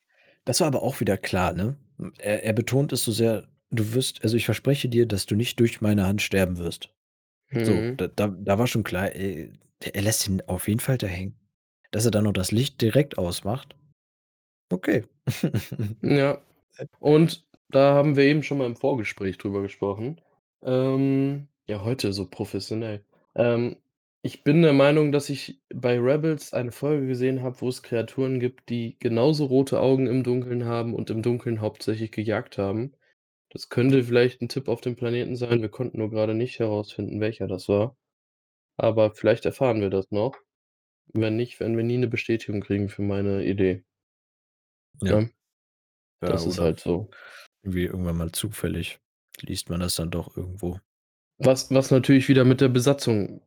Das 0.47 0.61
war 0.61 0.67
aber 0.69 0.83
auch 0.83 1.01
wieder 1.01 1.17
klar, 1.19 1.53
ne? 1.53 1.77
Er 2.19 2.45
er 2.45 2.53
betont 2.53 2.93
es 2.93 3.05
so 3.05 3.13
sehr: 3.13 3.49
„Du 3.71 3.93
wirst 3.95 4.23
also, 4.23 4.37
ich 4.37 4.45
verspreche 4.47 4.89
dir, 4.89 5.07
dass 5.07 5.27
du 5.27 5.37
nicht 5.37 5.61
durch 5.61 5.81
meine 5.81 6.07
Hand 6.07 6.23
sterben 6.23 6.59
wirst.“ 6.59 6.91
So, 7.63 7.83
Mhm. 7.83 7.99
da 7.99 8.09
da 8.09 8.29
da 8.29 8.59
war 8.59 8.67
schon 8.69 8.85
klar, 8.85 9.15
äh, 9.17 9.53
er 9.81 10.03
lässt 10.03 10.29
ihn 10.29 10.43
auf 10.47 10.69
jeden 10.69 10.81
Fall 10.81 10.99
da 10.99 11.07
hängen. 11.09 11.37
Dass 11.93 12.07
er 12.07 12.13
dann 12.13 12.25
noch 12.25 12.33
das 12.35 12.53
Licht 12.53 12.81
direkt 12.83 13.19
ausmacht, 13.19 13.77
okay. 14.71 15.05
Ja, 16.03 16.41
und 17.01 17.45
da 17.71 17.95
haben 17.95 18.17
wir 18.17 18.25
eben 18.25 18.43
schon 18.43 18.59
mal 18.59 18.67
im 18.67 18.77
Vorgespräch 18.77 19.39
drüber 19.39 19.63
gesprochen. 19.63 20.21
Ähm, 20.63 21.49
ja, 21.69 21.85
heute 21.85 22.13
so 22.13 22.27
professionell. 22.29 23.05
Ähm, 23.37 23.77
ich 24.23 24.45
bin 24.45 24.63
der 24.63 24.73
Meinung, 24.75 25.13
dass 25.13 25.31
ich 25.31 25.61
bei 25.75 25.99
Rebels 25.99 26.53
eine 26.55 26.73
Folge 26.73 27.07
gesehen 27.09 27.43
habe, 27.43 27.61
wo 27.61 27.69
es 27.69 27.83
Kreaturen 27.83 28.41
gibt, 28.41 28.69
die 28.71 28.97
genauso 29.01 29.47
rote 29.47 29.81
Augen 29.81 30.07
im 30.09 30.25
Dunkeln 30.25 30.65
haben 30.67 30.95
und 30.95 31.11
im 31.11 31.23
Dunkeln 31.23 31.61
hauptsächlich 31.61 32.13
gejagt 32.13 32.59
haben. 32.59 32.93
Das 33.51 33.69
könnte 33.71 34.05
vielleicht 34.05 34.43
'n 34.43 34.49
Tipp 34.51 34.69
auf 34.69 34.81
dem 34.83 34.97
Planeten 34.97 35.37
sein. 35.37 35.63
Wir 35.63 35.71
konnten 35.71 35.99
nur 35.99 36.11
grade 36.11 36.35
nicht 36.35 36.59
herausfinden, 36.61 37.21
welcher 37.21 37.49
das 37.49 37.69
war. 37.69 37.97
Aber 38.79 39.13
vielleicht 39.13 39.47
erfahren 39.47 39.81
wir 39.83 39.91
das 39.91 40.11
noch. 40.13 40.37
Wenn 41.15 41.37
nicht, 41.37 41.61
werden 41.61 41.77
wir 41.79 41.85
nie 41.85 41.99
'ne 41.99 42.09
Bestätigung 42.09 42.61
kriegen 42.63 42.89
für 42.91 43.03
meine 43.03 43.45
Idee. 43.45 43.85
Ja. 45.03 45.21
Ne? 45.21 45.31
Ja, 46.23 46.29
Das 46.31 46.47
ist 46.47 46.59
oder 46.59 46.67
halt 46.67 46.81
so. 46.81 47.11
irgendwie 47.63 47.85
irgendwann 47.85 48.17
mal 48.17 48.33
zufällig 48.33 49.01
liest 49.43 49.71
man 49.71 49.81
das 49.81 49.95
dann 49.95 50.11
doch 50.11 50.37
irgendwo. 50.37 50.79
Was 51.39 51.71
was 51.71 51.91
natürlich 51.91 52.29
wieder 52.29 52.45
mit 52.45 52.61
der 52.61 52.69
Besatzung 52.69 53.43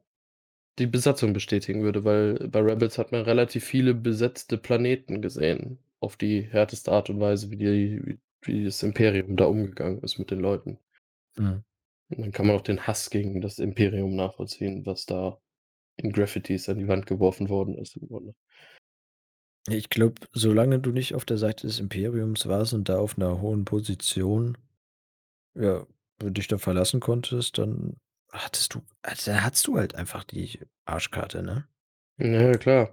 die 0.80 0.88
Besatzung 0.88 1.34
bestätigen 1.34 1.84
würde, 1.84 2.04
weil 2.04 2.48
bei 2.48 2.60
Rebels 2.60 2.98
hat 2.98 3.12
man 3.12 3.22
relativ 3.22 3.64
viele 3.64 3.94
besetzte 3.94 4.58
Planeten 4.58 5.22
gesehen, 5.22 5.78
auf 6.00 6.18
die 6.18 6.42
härteste 6.42 6.92
Art 6.92 7.12
und 7.12 7.20
Weise, 7.20 7.52
wie 7.52 7.58
die 7.58 8.20
wie 8.42 8.66
das 8.66 8.84
Imperium 8.84 9.38
da 9.38 9.46
umgegangen 9.46 10.02
ist 10.02 10.18
mit 10.20 10.32
den 10.32 10.40
Leuten. 10.40 10.80
Mhm. 11.38 11.64
Und 12.10 12.20
dann 12.20 12.32
kann 12.32 12.48
man 12.48 12.56
auch 12.56 12.62
den 12.62 12.86
Hass 12.86 13.10
gegen 13.10 13.40
das 13.42 13.60
Imperium 13.60 14.16
nachvollziehen, 14.16 14.86
was 14.86 15.06
da 15.06 15.40
in 15.96 16.12
Graffitis 16.12 16.70
an 16.70 16.80
die 16.80 16.88
Wand 16.88 17.06
geworfen 17.06 17.50
worden 17.50 17.78
ist 17.78 17.96
im 17.96 18.08
Grunde. 18.08 18.36
Ich 19.70 19.90
glaube, 19.90 20.16
solange 20.34 20.80
du 20.80 20.92
nicht 20.92 21.16
auf 21.16 21.24
der 21.26 21.38
Seite 21.38 21.68
des 21.68 21.80
Imperiums 21.80 22.48
warst 22.48 22.74
und 22.74 22.90
da 22.90 22.98
auf 22.98 23.18
'ner 23.18 23.40
hohen 23.42 23.64
Position, 23.66 24.58
ja, 25.56 25.86
dich 26.24 26.48
da 26.48 26.58
verlassen 26.60 27.00
konntest, 27.02 27.58
dann 27.60 27.98
hattest 28.32 28.76
du 28.76 28.82
also, 29.04 29.34
hattest 29.34 29.68
du 29.68 29.78
halt 29.78 29.96
einfach 29.96 30.24
die 30.26 30.60
Arschkarte, 30.86 31.44
ne? 31.44 31.68
Ja, 32.20 32.26
ja, 32.52 32.58
klar. 32.58 32.90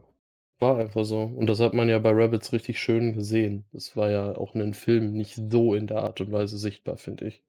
War 0.60 0.78
einfach 0.78 1.04
so. 1.04 1.22
Und 1.22 1.46
das 1.46 1.60
hat 1.60 1.72
man 1.74 1.88
ja 1.88 1.98
bei 1.98 2.10
Rebels 2.10 2.52
richtig 2.52 2.78
schön 2.80 3.14
gesehen. 3.14 3.64
Das 3.72 3.96
war 3.96 4.10
ja 4.10 4.36
auch 4.36 4.54
in 4.54 4.60
den 4.60 4.74
Filmen 4.74 5.12
nicht 5.14 5.36
so 5.50 5.74
in 5.74 5.86
der 5.86 6.02
Art 6.02 6.20
und 6.20 6.32
Weise 6.32 6.58
sichtbar, 6.58 6.96
finde 6.98 7.28
ich. 7.28 7.42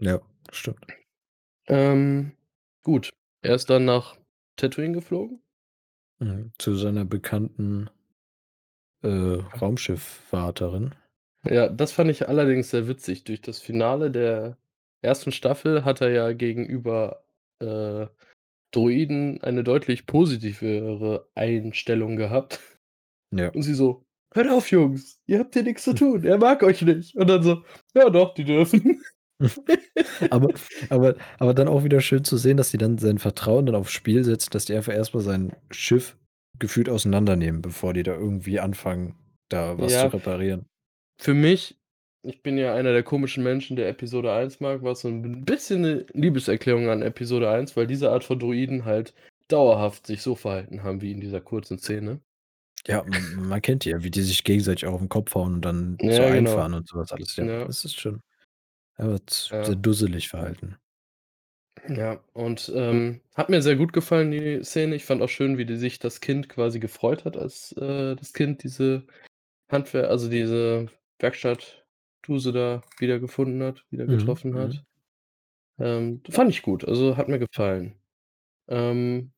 Ja, 0.00 0.20
stimmt. 0.52 0.86
Ähm, 1.68 2.32
gut. 2.82 3.10
Er 3.42 3.54
ist 3.54 3.70
dann 3.70 3.84
nach 3.84 4.16
Tatooine 4.56 4.94
geflogen? 4.94 5.40
Mhm. 6.20 6.52
Zu 6.58 6.74
seiner 6.76 7.04
bekannten 7.04 7.90
äh, 9.02 9.08
Raumschiffwarterin. 9.60 10.94
Ja, 11.44 11.68
das 11.68 11.92
fand 11.92 12.10
ich 12.10 12.28
allerdings 12.28 12.70
sehr 12.70 12.88
witzig. 12.88 13.24
Durch 13.24 13.40
das 13.40 13.58
Finale 13.60 14.10
der 14.10 14.58
1. 15.02 15.30
Staffel 15.32 15.84
hat 15.84 16.00
er 16.00 16.10
ja 16.10 16.32
gegenüber, 16.32 17.24
äh, 17.60 18.06
Droiden 18.72 19.42
eine 19.42 19.64
deutlich 19.64 20.06
positivere 20.06 21.28
Einstellung 21.34 22.16
gehabt. 22.16 22.60
Ja. 23.32 23.50
Und 23.50 23.62
sie 23.62 23.74
so: 23.74 24.04
„Hört 24.34 24.50
auf, 24.50 24.70
Jungs, 24.70 25.20
ihr 25.26 25.38
habt 25.40 25.54
hier 25.54 25.62
nix 25.64 25.84
zu 25.84 25.94
tun. 25.94 26.24
Er 26.24 26.38
mag 26.38 26.62
euch 26.62 26.82
nicht.“ 26.82 27.16
Und 27.16 27.28
dann 27.28 27.42
so: 27.42 27.64
„Ja 27.94 28.10
doch, 28.10 28.34
die 28.34 28.44
dürfen.“ 28.44 29.02
Aber 30.32 30.52
aber 30.90 31.16
aber 31.38 31.54
dann 31.54 31.68
auch 31.68 31.84
wieder 31.84 32.00
schön 32.00 32.24
zu 32.24 32.36
sehen, 32.38 32.56
dass 32.56 32.70
sie 32.70 32.78
dann 32.78 32.98
sein 32.98 33.18
Vertrauen 33.18 33.66
dann 33.66 33.76
aufs 33.76 33.92
Spiel 33.92 34.24
setzen, 34.24 34.50
dass 34.52 34.64
die 34.66 34.74
einfach 34.74 34.92
erst 34.94 35.14
mal 35.14 35.20
sein 35.20 35.52
Schiff 35.70 36.16
gefühlt 36.58 36.88
auseinandernehmen, 36.88 37.62
bevor 37.62 37.94
die 37.94 38.02
da 38.02 38.14
irgendwie 38.14 38.60
anfangen, 38.60 39.16
da 39.48 39.78
was 39.78 39.98
zu 39.98 40.06
Ja, 40.06 40.10
reparieren. 40.10 40.68
für 41.20 41.34
mich 41.34 41.78
ich 42.22 42.42
bin 42.42 42.58
ja 42.58 42.74
einer 42.74 42.92
der 42.92 43.02
komischen 43.04 43.44
Menschen, 43.44 43.76
der 43.76 43.88
Episode 43.88 44.32
1 44.32 44.60
mag, 44.60 44.82
war's 44.82 45.00
so 45.02 45.08
'n 45.08 45.44
bisschen 45.44 45.82
'ne 45.82 46.06
Liebeserklärung 46.14 46.88
an 46.90 47.02
Episode 47.02 47.50
1, 47.50 47.76
weil 47.76 47.86
diese 47.88 48.10
Art 48.10 48.24
von 48.24 48.38
Droiden 48.40 48.84
halt 48.86 49.14
dauerhaft 49.48 50.06
sich 50.06 50.22
so 50.22 50.34
verhalten 50.36 50.82
haben 50.84 51.02
wie 51.02 51.12
in 51.12 51.20
dieser 51.20 51.40
kurzen 51.42 51.78
Szene. 51.78 52.20
Ja, 52.86 53.00
m 53.02 53.48
man 53.48 53.60
kennt 53.62 53.84
die 53.84 53.90
ja, 53.90 54.02
wie 54.02 54.10
die 54.10 54.22
sich 54.22 54.44
gegenseitig 54.44 54.86
auch 54.86 54.94
auf 54.94 55.00
'n 55.02 55.08
Kopf 55.08 55.34
hauen 55.34 55.54
und 55.54 55.62
dann 55.64 55.98
so 56.10 56.24
Ja, 56.24 56.30
genau. 56.30 56.62
einfahren 56.62 56.74
und 56.74 56.88
so 56.88 56.96
was 56.98 57.12
alles, 57.12 57.36
ja. 57.36 57.48
Ja. 57.48 57.64
Das 57.66 57.84
ist 57.84 58.00
schon 58.00 58.22
ja, 58.98 59.18
z 59.26 59.54
sehr 59.62 59.76
Ja. 59.76 59.76
dusselig 59.76 60.28
verhalten. 60.28 60.78
Ja, 61.88 62.20
und, 62.34 62.70
ähm, 62.74 63.20
hat 63.34 63.48
mir 63.48 63.62
sehr 63.62 63.76
gut 63.76 63.92
gefallen, 63.94 64.30
die 64.30 64.62
Szene. 64.62 64.94
Ich 64.94 65.04
fand 65.06 65.22
auch 65.22 65.28
schön, 65.28 65.56
wie 65.56 65.64
die 65.64 65.76
sich 65.76 65.98
das 65.98 66.20
Kind 66.20 66.48
quasi 66.50 66.80
gefreut 66.80 67.24
hat, 67.24 67.36
als, 67.36 67.72
äh, 67.72 68.14
das 68.14 68.32
Kind 68.34 68.62
diese 68.62 69.04
Handwer 69.70 70.10
also, 70.10 70.28
diese 70.30 70.88
Werkstattduse 71.20 72.52
da 72.52 72.82
wiedergefunden 72.98 73.62
hat 73.62 73.84
wieder 73.90 74.06
Mhm, 74.06 74.08
getroffen 74.08 74.52
mhm. 74.52 74.58
hat. 74.58 74.84
Ähm, 75.80 76.22
fand 76.30 76.50
ich 76.50 76.62
gut, 76.62 76.84
also, 76.86 77.16
hat 77.16 77.28
mir 77.28 77.38
gefallen. 77.40 77.94
Ähm, 78.68 79.32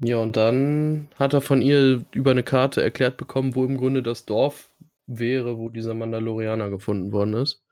ja, 0.00 0.18
und 0.18 0.36
dann 0.36 1.08
hat 1.16 1.34
er 1.34 1.42
von 1.42 1.62
ihr 1.62 2.04
über 2.12 2.34
'ne 2.34 2.44
Karte 2.44 2.82
erklärt 2.82 3.16
bekommen, 3.18 3.54
wo 3.56 3.64
im 3.64 3.78
Grunde 3.78 4.02
das 4.02 4.26
Dorf 4.26 4.70
wäre, 5.06 5.58
wo 5.58 5.70
dieser 5.70 5.94
Mandalorianer 5.94 6.70
gefunden 6.70 7.12
worden 7.12 7.34
ist. 7.34 7.62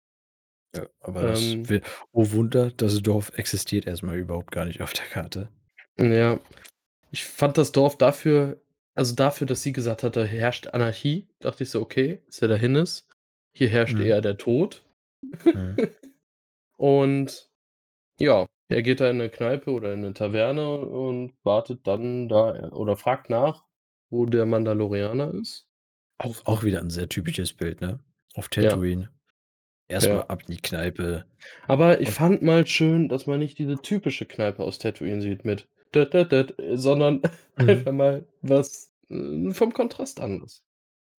Ja, 0.76 0.88
aber 1.00 1.24
das 1.24 1.58
Ähm 1.58 1.68
wi 1.68 1.80
oh 2.12 2.30
Wunder, 2.32 2.70
das 2.70 3.00
Dorf 3.02 3.32
existiert 3.36 3.86
erst 3.86 4.02
mal 4.02 4.16
überhaupt 4.18 4.50
gar 4.52 4.64
nicht 4.64 4.80
auf 4.82 4.92
der 4.92 5.06
Karte. 5.06 5.48
Ja. 5.98 6.40
Ich 7.12 7.24
fand 7.24 7.58
das 7.58 7.72
Dorf 7.72 7.98
dafür 7.98 8.60
also, 8.96 9.14
dafür, 9.14 9.46
dass 9.46 9.62
sie 9.62 9.72
gesagt 9.72 10.02
hat, 10.04 10.16
da 10.16 10.24
herrscht 10.24 10.68
Anarchie, 10.68 11.28
dachte 11.40 11.64
ich 11.64 11.70
so: 11.70 11.82
„Okay, 11.82 12.22
bis 12.26 12.42
er 12.42 12.48
dahin 12.48 12.76
ist. 12.76 13.08
Hier 13.54 13.68
herrscht 13.68 13.98
Mhm. 13.98 14.00
eher 14.00 14.20
der 14.22 14.38
Tod.“ 14.38 14.84
Mhm. 15.54 15.86
Und 16.78 17.50
ja, 18.20 18.46
er 18.68 18.82
geht 18.82 19.00
da 19.00 19.10
in 19.10 19.18
'ne 19.18 19.30
Kneipe 19.30 19.70
oder 19.72 19.94
in 19.94 20.00
'ne 20.02 20.14
Taverne 20.14 20.78
und 20.80 21.34
wartet 21.44 21.86
dann 21.86 22.28
da 22.28 22.70
oder 22.72 22.96
fragt 22.96 23.30
nach, 23.30 23.64
wo 24.10 24.26
der 24.26 24.46
Mandalorianer 24.46 25.34
ist. 25.34 25.64
Auch 26.20 26.46
auch 26.46 26.62
wieder 26.64 26.80
'n 26.80 26.88
sehr 26.90 27.08
typisches 27.10 27.52
Bild, 27.52 27.80
ne? 27.82 28.00
Auf 28.34 28.48
Ja. 28.58 28.78
Tatooine. 28.78 29.10
Erst 29.90 30.12
mal 30.12 30.22
Ja. 30.22 30.26
ab 30.28 30.42
in 30.48 30.54
die 30.56 30.60
Kneipe 30.62 31.26
Aber 31.68 32.00
ich 32.00 32.10
und 32.10 32.12
fand 32.12 32.42
mal 32.42 32.66
schön, 32.66 33.08
dass 33.08 33.26
man 33.26 33.40
nicht 33.40 33.58
diese 33.58 33.80
typische 33.82 34.24
Kneipe 34.26 34.62
aus 34.62 34.78
Tatooine 34.78 35.20
sieht 35.20 35.44
mit 35.44 35.68
död 35.94 36.14
död 36.14 36.30
död, 36.32 36.54
sondern 36.74 37.22
Mhm. 37.58 37.86
einfach 37.86 37.92
mal 37.92 38.26
was, 38.40 38.92
äh, 39.10 39.50
vom 39.52 39.72
Kontrast 39.72 40.20
anderes. 40.20 40.62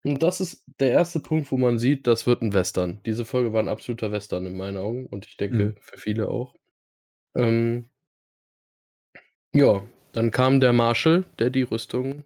Und 0.04 0.22
das 0.22 0.40
ist 0.40 0.64
der 0.80 0.92
1. 0.92 1.20
Punkt, 1.22 1.52
wo 1.52 1.58
man 1.58 1.78
sieht, 1.78 2.06
das 2.06 2.26
wird 2.26 2.42
'n 2.42 2.54
Western. 2.54 3.00
Diese 3.06 3.24
Folge 3.26 3.52
war 3.52 3.62
'n 3.62 3.68
absoluter 3.68 4.12
Western 4.12 4.46
in 4.46 4.56
meinen 4.56 4.78
Augen 4.78 5.06
und 5.06 5.26
ich 5.26 5.36
Mhm. 5.50 5.72
denke, 5.72 5.74
für 5.80 5.98
viele 5.98 6.28
auch. 6.30 6.54
Ähm 7.36 7.90
ja, 9.54 9.82
dann 10.12 10.30
kam 10.30 10.60
der 10.60 10.72
Marshal, 10.74 11.24
der 11.38 11.48
die 11.50 11.62
Rüstung 11.62 12.24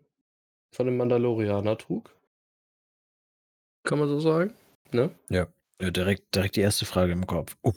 von 0.75 0.87
dem 0.87 0.97
Mandalorianer 0.99 1.79
trug. 1.79 2.15
Kann 3.87 3.99
man 3.99 4.09
so 4.09 4.21
sagen, 4.21 4.55
ne? 4.93 5.11
Ja, 5.31 5.53
ja, 5.83 5.91
direkt 5.91 6.35
direkt 6.35 6.57
die 6.57 6.61
1. 6.63 6.87
Frage 6.87 7.13
im 7.13 7.27
Kopf: 7.27 7.57
„Oh, 7.63 7.73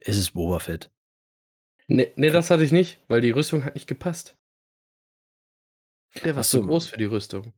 ist 0.00 0.18
es 0.18 0.32
Boba 0.32 0.60
Fett?“ 0.60 0.90
Ne, 1.88 2.12
ne, 2.16 2.30
K 2.30 2.32
das 2.32 2.50
hatte 2.50 2.62
ich 2.64 2.70
nicht, 2.72 3.00
weil 3.08 3.20
die 3.20 3.30
Rüstung 3.32 3.64
hat 3.64 3.74
nicht 3.74 3.86
gepasst. 3.88 4.36
Der 6.24 6.36
war 6.36 6.46
zu 6.46 6.58
so, 6.58 6.60
groß 6.60 6.84
hm. 6.84 6.90
für 6.90 6.98
die 6.98 7.04
Rüstung. 7.06 7.54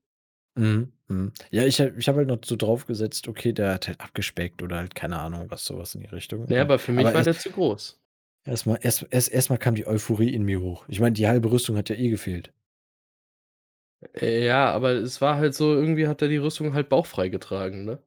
Mhm, 0.56 0.92
mhm. 1.08 1.32
Ja, 1.50 1.64
ich 1.64 1.80
habe 1.80 1.94
ich 1.98 2.08
habe 2.08 2.18
halt 2.18 2.28
noch 2.28 2.38
so 2.44 2.56
drauf 2.56 2.86
gesetzt, 2.86 3.28
okay, 3.28 3.52
der 3.52 3.74
hat 3.74 3.86
halt 3.88 4.00
abgespeckt 4.00 4.62
oder 4.62 4.76
halt 4.78 4.94
keine 4.94 5.18
Ahnung 5.18 5.50
was, 5.50 5.64
so 5.64 5.78
was 5.78 5.94
in 5.94 6.00
die 6.02 6.06
Richtung, 6.08 6.48
Ne, 6.48 6.58
ähm, 6.58 6.60
aber 6.60 6.80
für 6.80 6.90
mich 6.92 7.06
aber 7.06 7.14
war 7.14 7.22
erst 7.22 7.28
der 7.28 7.36
zu 7.38 7.50
groß. 7.52 8.00
erst 8.44 8.66
mal 8.66 8.78
erst 8.82 9.06
erst 9.10 9.30
erst 9.32 9.50
mal 9.50 9.58
kam 9.58 9.76
die 9.76 9.86
Euphorie 9.86 10.34
in 10.34 10.42
mir 10.44 10.60
hoch. 10.60 10.84
Ich 10.88 11.00
meine, 11.00 11.12
die 11.14 11.28
halbe 11.28 11.50
Rüstung 11.52 11.76
hat 11.76 11.88
ja 11.90 11.96
eh 11.96 12.10
gefehlt. 12.10 12.52
Äh, 14.14 14.44
ja, 14.46 14.70
aber 14.72 14.90
es 14.92 15.20
war 15.20 15.36
halt 15.36 15.54
so, 15.54 15.74
irgendwie 15.74 16.06
hat 16.08 16.22
er 16.22 16.28
die 16.28 16.36
Rüstung 16.36 16.72
halt 16.74 16.88
bauchfrei 16.88 17.28
getragen, 17.30 17.84
ne? 17.84 18.02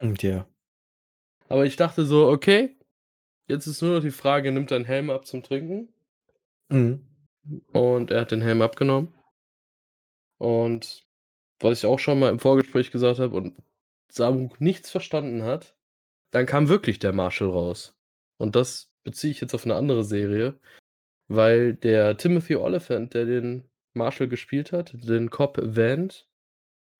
Und 0.00 0.22
ja. 0.22 0.46
Aber 1.50 1.64
ich 1.64 1.76
dachte 1.76 2.04
so: 2.04 2.28
„Okay, 2.28 2.76
jetzt 3.48 3.66
ist 3.66 3.82
nur 3.82 3.96
noch 3.96 4.02
die 4.02 4.12
Frage, 4.12 4.52
nimmt 4.52 4.70
er 4.72 4.84
Helm 4.84 5.10
ab 5.10 5.26
zum 5.26 5.42
Trinken?“ 5.42 5.90
Mhm. 6.70 7.06
Und 7.72 8.10
er 8.12 8.22
hat 8.22 8.32
den 8.32 8.42
Helm 8.42 8.62
abgenommen. 8.62 9.14
Und 10.40 11.06
was 11.60 11.78
ich 11.80 11.86
auch 11.86 11.98
schon 11.98 12.18
mal 12.18 12.30
im 12.30 12.38
Vorgespräch 12.40 12.90
gesagt 12.90 13.20
habe 13.20 13.36
und 13.36 13.56
Samu 14.10 14.50
nichts 14.58 14.90
verstanden 14.90 15.42
hat, 15.44 15.76
dann 16.32 16.46
kam 16.46 16.68
wirklich 16.68 16.98
der 17.00 17.12
Marshal 17.12 17.50
raus. 17.50 17.96
Und 18.38 18.56
das 18.56 18.92
beziehe 19.04 19.32
ich 19.32 19.40
jetzt 19.42 19.54
auf 19.54 19.66
'ne 19.66 19.74
andere 19.76 20.04
Serie, 20.04 20.58
weil 21.28 21.74
der 21.74 22.16
Timothy 22.18 22.56
Olyphant, 22.56 23.14
der 23.14 23.26
den 23.26 23.64
Marshal 23.94 24.28
gespielt 24.28 24.72
hat, 24.72 24.94
den 24.94 25.30
Cop 25.30 25.58
Vant, 25.62 26.28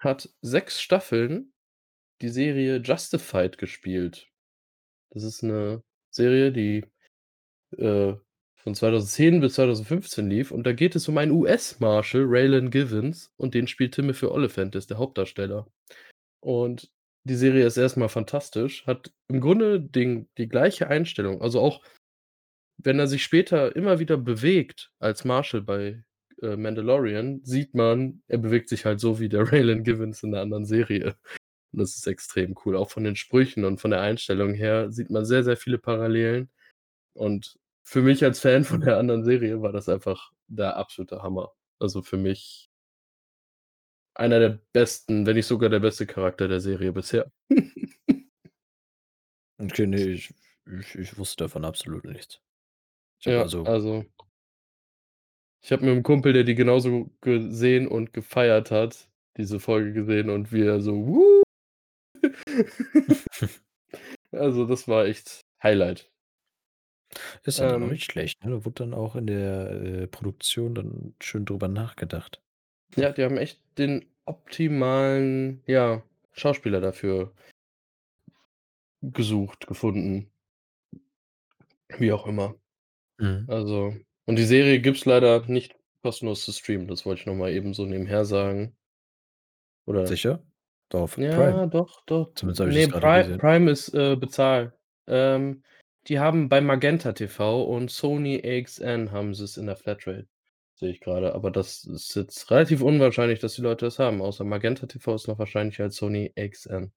hat 0.01 0.31
6 0.43 0.81
Staffeln 0.83 1.53
die 2.23 2.31
Serie 2.31 2.79
Justified 2.79 3.59
gespielt. 3.59 4.31
Das 5.17 5.25
ist 5.25 5.43
'ne 5.43 5.83
Serie, 6.11 6.53
die, 6.53 6.85
äh, 7.79 8.15
von 8.57 8.75
2010 8.75 9.41
bis 9.41 9.55
2015 9.55 10.29
lief 10.29 10.51
und 10.53 10.65
da 10.65 10.73
geht 10.75 10.97
es 10.97 11.09
um 11.09 11.19
einen 11.19 11.33
US-Marshal, 11.33 12.25
Raylan 12.27 12.71
Givens, 12.71 13.33
und 13.39 13.55
den 13.55 13.67
spielt 13.67 13.95
Timothy 13.95 14.27
Olyphant, 14.27 14.75
der 14.75 14.81
ist 14.81 14.91
der 14.91 14.99
Hauptdarsteller. 14.99 15.69
Und 16.41 16.91
die 17.25 17.37
Serie 17.37 17.67
ist 17.67 17.79
erst 17.79 17.97
mal 17.99 18.09
fantastisch, 18.11 18.87
hat 18.87 19.13
im 19.29 19.41
Grunde 19.41 19.81
den 19.81 20.29
die 20.39 20.49
gleiche 20.49 20.89
Einstellung. 20.89 21.43
Also, 21.43 21.61
auch 21.61 21.83
wenn 22.79 22.99
er 22.99 23.07
sich 23.09 23.25
später 23.25 23.77
immer 23.77 24.01
wieder 24.01 24.17
bewegt 24.19 24.91
als 25.01 25.25
Marshal 25.25 25.63
bei, 25.63 26.05
äh, 26.43 26.57
Mandalorian, 26.57 27.41
sieht 27.45 27.75
man, 27.75 28.23
er 28.29 28.39
bewegt 28.39 28.69
sich 28.71 28.85
halt 28.87 29.01
so 29.01 29.21
wie 29.21 29.29
der 29.31 29.43
Raylan 29.53 29.85
Givens 29.85 30.23
in 30.23 30.33
der 30.33 30.43
anderen 30.43 30.67
Serie. 30.67 31.17
Und 31.77 31.83
das 31.83 31.97
ist 31.97 32.09
extrem 32.09 32.57
cool. 32.67 32.77
Auch 32.77 32.91
von 32.91 33.05
den 33.05 33.17
Sprüchen 33.17 33.65
und 33.67 33.81
von 33.81 33.93
der 33.93 34.03
Einstellung 34.03 34.55
her 34.55 34.93
sieht 34.93 35.11
man 35.11 35.27
sehr, 35.27 35.45
sehr 35.45 35.59
viele 35.59 35.79
Parallelen. 35.79 36.51
Und 37.15 37.59
für 37.85 38.03
mich 38.03 38.25
als 38.25 38.41
Fan 38.41 38.65
von 38.65 38.83
der 38.83 38.99
anderen 38.99 39.25
Serie 39.25 39.63
war 39.63 39.73
das 39.73 39.89
einfach 39.89 40.33
der 40.49 40.77
absolute 40.77 41.23
Hammer. 41.23 41.53
Also, 41.81 42.03
für 42.03 42.17
mich 42.19 42.71
einer 44.15 44.39
der 44.41 44.59
besten, 44.73 45.27
wenn 45.27 45.37
nicht 45.37 45.47
sogar 45.47 45.69
der 45.71 45.81
beste 45.81 46.07
Charakter 46.07 46.49
der 46.49 46.61
Serie 46.61 46.93
bisher. 46.93 47.31
Okay, 49.59 49.87
ne, 49.87 49.97
ich 50.13 50.33
ich 50.67 50.95
ich 50.97 51.19
wusste 51.19 51.45
davon 51.45 51.65
absolut 51.65 52.05
nichts. 52.05 52.41
Ja, 53.25 53.41
also 53.43 53.65
also 53.65 54.05
ich 55.63 55.73
habe 55.73 55.85
mit 55.85 55.95
'nem 55.95 56.03
Kumpel, 56.03 56.33
der 56.33 56.45
die 56.45 56.55
genauso 56.55 57.11
gesehen 57.21 57.89
und 57.89 58.13
gefeiert 58.13 58.71
hat, 58.71 59.09
diese 59.37 59.61
Folge 59.61 59.93
gesehen 59.93 60.31
und 60.31 60.53
wie 60.53 60.63
er 60.63 60.81
so: 60.81 61.07
„Woo!“ 61.07 61.43
Also, 64.33 64.67
das 64.67 64.87
war 64.89 65.07
echt 65.07 65.41
Highlight. 65.63 66.11
Ist 67.45 67.59
ja 67.59 67.69
dann 67.69 67.83
auch 67.83 67.87
Ähm 67.87 67.93
nicht 67.93 68.11
schlecht, 68.11 68.45
ne? 68.45 68.51
Da 68.51 68.65
wurde 68.65 68.85
dann 68.85 68.93
auch 68.93 69.17
in 69.17 69.27
der, 69.27 69.71
äh, 69.71 70.07
Produktion 70.07 70.75
dann 70.75 71.15
schön 71.23 71.45
drüber 71.45 71.69
nachgedacht. 71.69 72.43
Ja, 72.97 73.13
die 73.13 73.23
haben 73.23 73.39
echt 73.39 73.61
den 73.79 74.05
optimalen, 74.25 75.63
ja, 75.67 76.03
Schauspieler 76.33 76.81
dafür 76.81 77.33
gesucht, 79.03 79.67
gefunden. 79.67 80.31
Wie 81.99 82.13
auch 82.13 82.27
immer. 82.27 82.57
Mhm. 83.19 83.45
Also 83.49 83.95
und 84.27 84.37
die 84.37 84.45
Serie 84.45 84.81
gibt's 84.81 85.05
leider 85.05 85.47
nicht 85.47 85.77
kostenlos 86.03 86.45
zu 86.45 86.53
streamen. 86.53 86.89
Das 86.89 87.07
wollte 87.07 87.21
ich 87.21 87.27
noch 87.27 87.35
mal 87.35 87.53
eben 87.53 87.75
so 87.75 87.87
nebenher 87.87 88.25
sagen. 88.25 88.77
Oder 89.87 90.07
Sicher? 90.07 90.43
Doch 90.91 91.03
auf 91.03 91.17
Prime? 91.17 91.33
ja, 91.33 91.67
doch, 91.67 92.05
doch. 92.07 92.33
Zumindest 92.35 92.61
habe 92.61 92.71
ich 92.71 92.77
das 92.77 92.87
Ne, 92.87 93.01
grade 93.01 93.01
Pri 93.09 93.23
gesehen. 93.25 93.39
Prime 93.39 93.71
ist, 93.71 93.95
äh, 93.95 94.17
bezahlt. 94.17 94.73
Ähm, 95.09 95.63
die 96.09 96.19
haben 96.21 96.49
bei 96.49 96.61
Magenta 96.61 97.13
TV 97.13 97.65
und 97.65 97.91
Sony 97.91 98.41
AXN 98.45 99.11
haben 99.11 99.35
sie's 99.35 99.57
in 99.57 99.67
der 99.67 99.77
Flatrate, 99.77 100.29
sehe 100.75 100.91
ich 100.91 101.01
grade. 101.01 101.35
Aber 101.35 101.51
das 101.51 101.85
ist 101.85 102.15
jetzt 102.15 102.51
relativ 102.51 102.83
unwahrscheinlich, 102.83 103.41
dass 103.41 103.55
die 103.55 103.63
Leute 103.63 103.87
das 103.87 103.99
haben, 103.99 104.23
außer 104.23 104.45
Magenta 104.45 104.87
TV 104.87 105.15
ist 105.17 105.27
noch 105.29 105.39
wahrscheinlicher 105.39 105.85
als 105.85 105.97
Sony 105.97 106.33
AXN. 106.37 106.93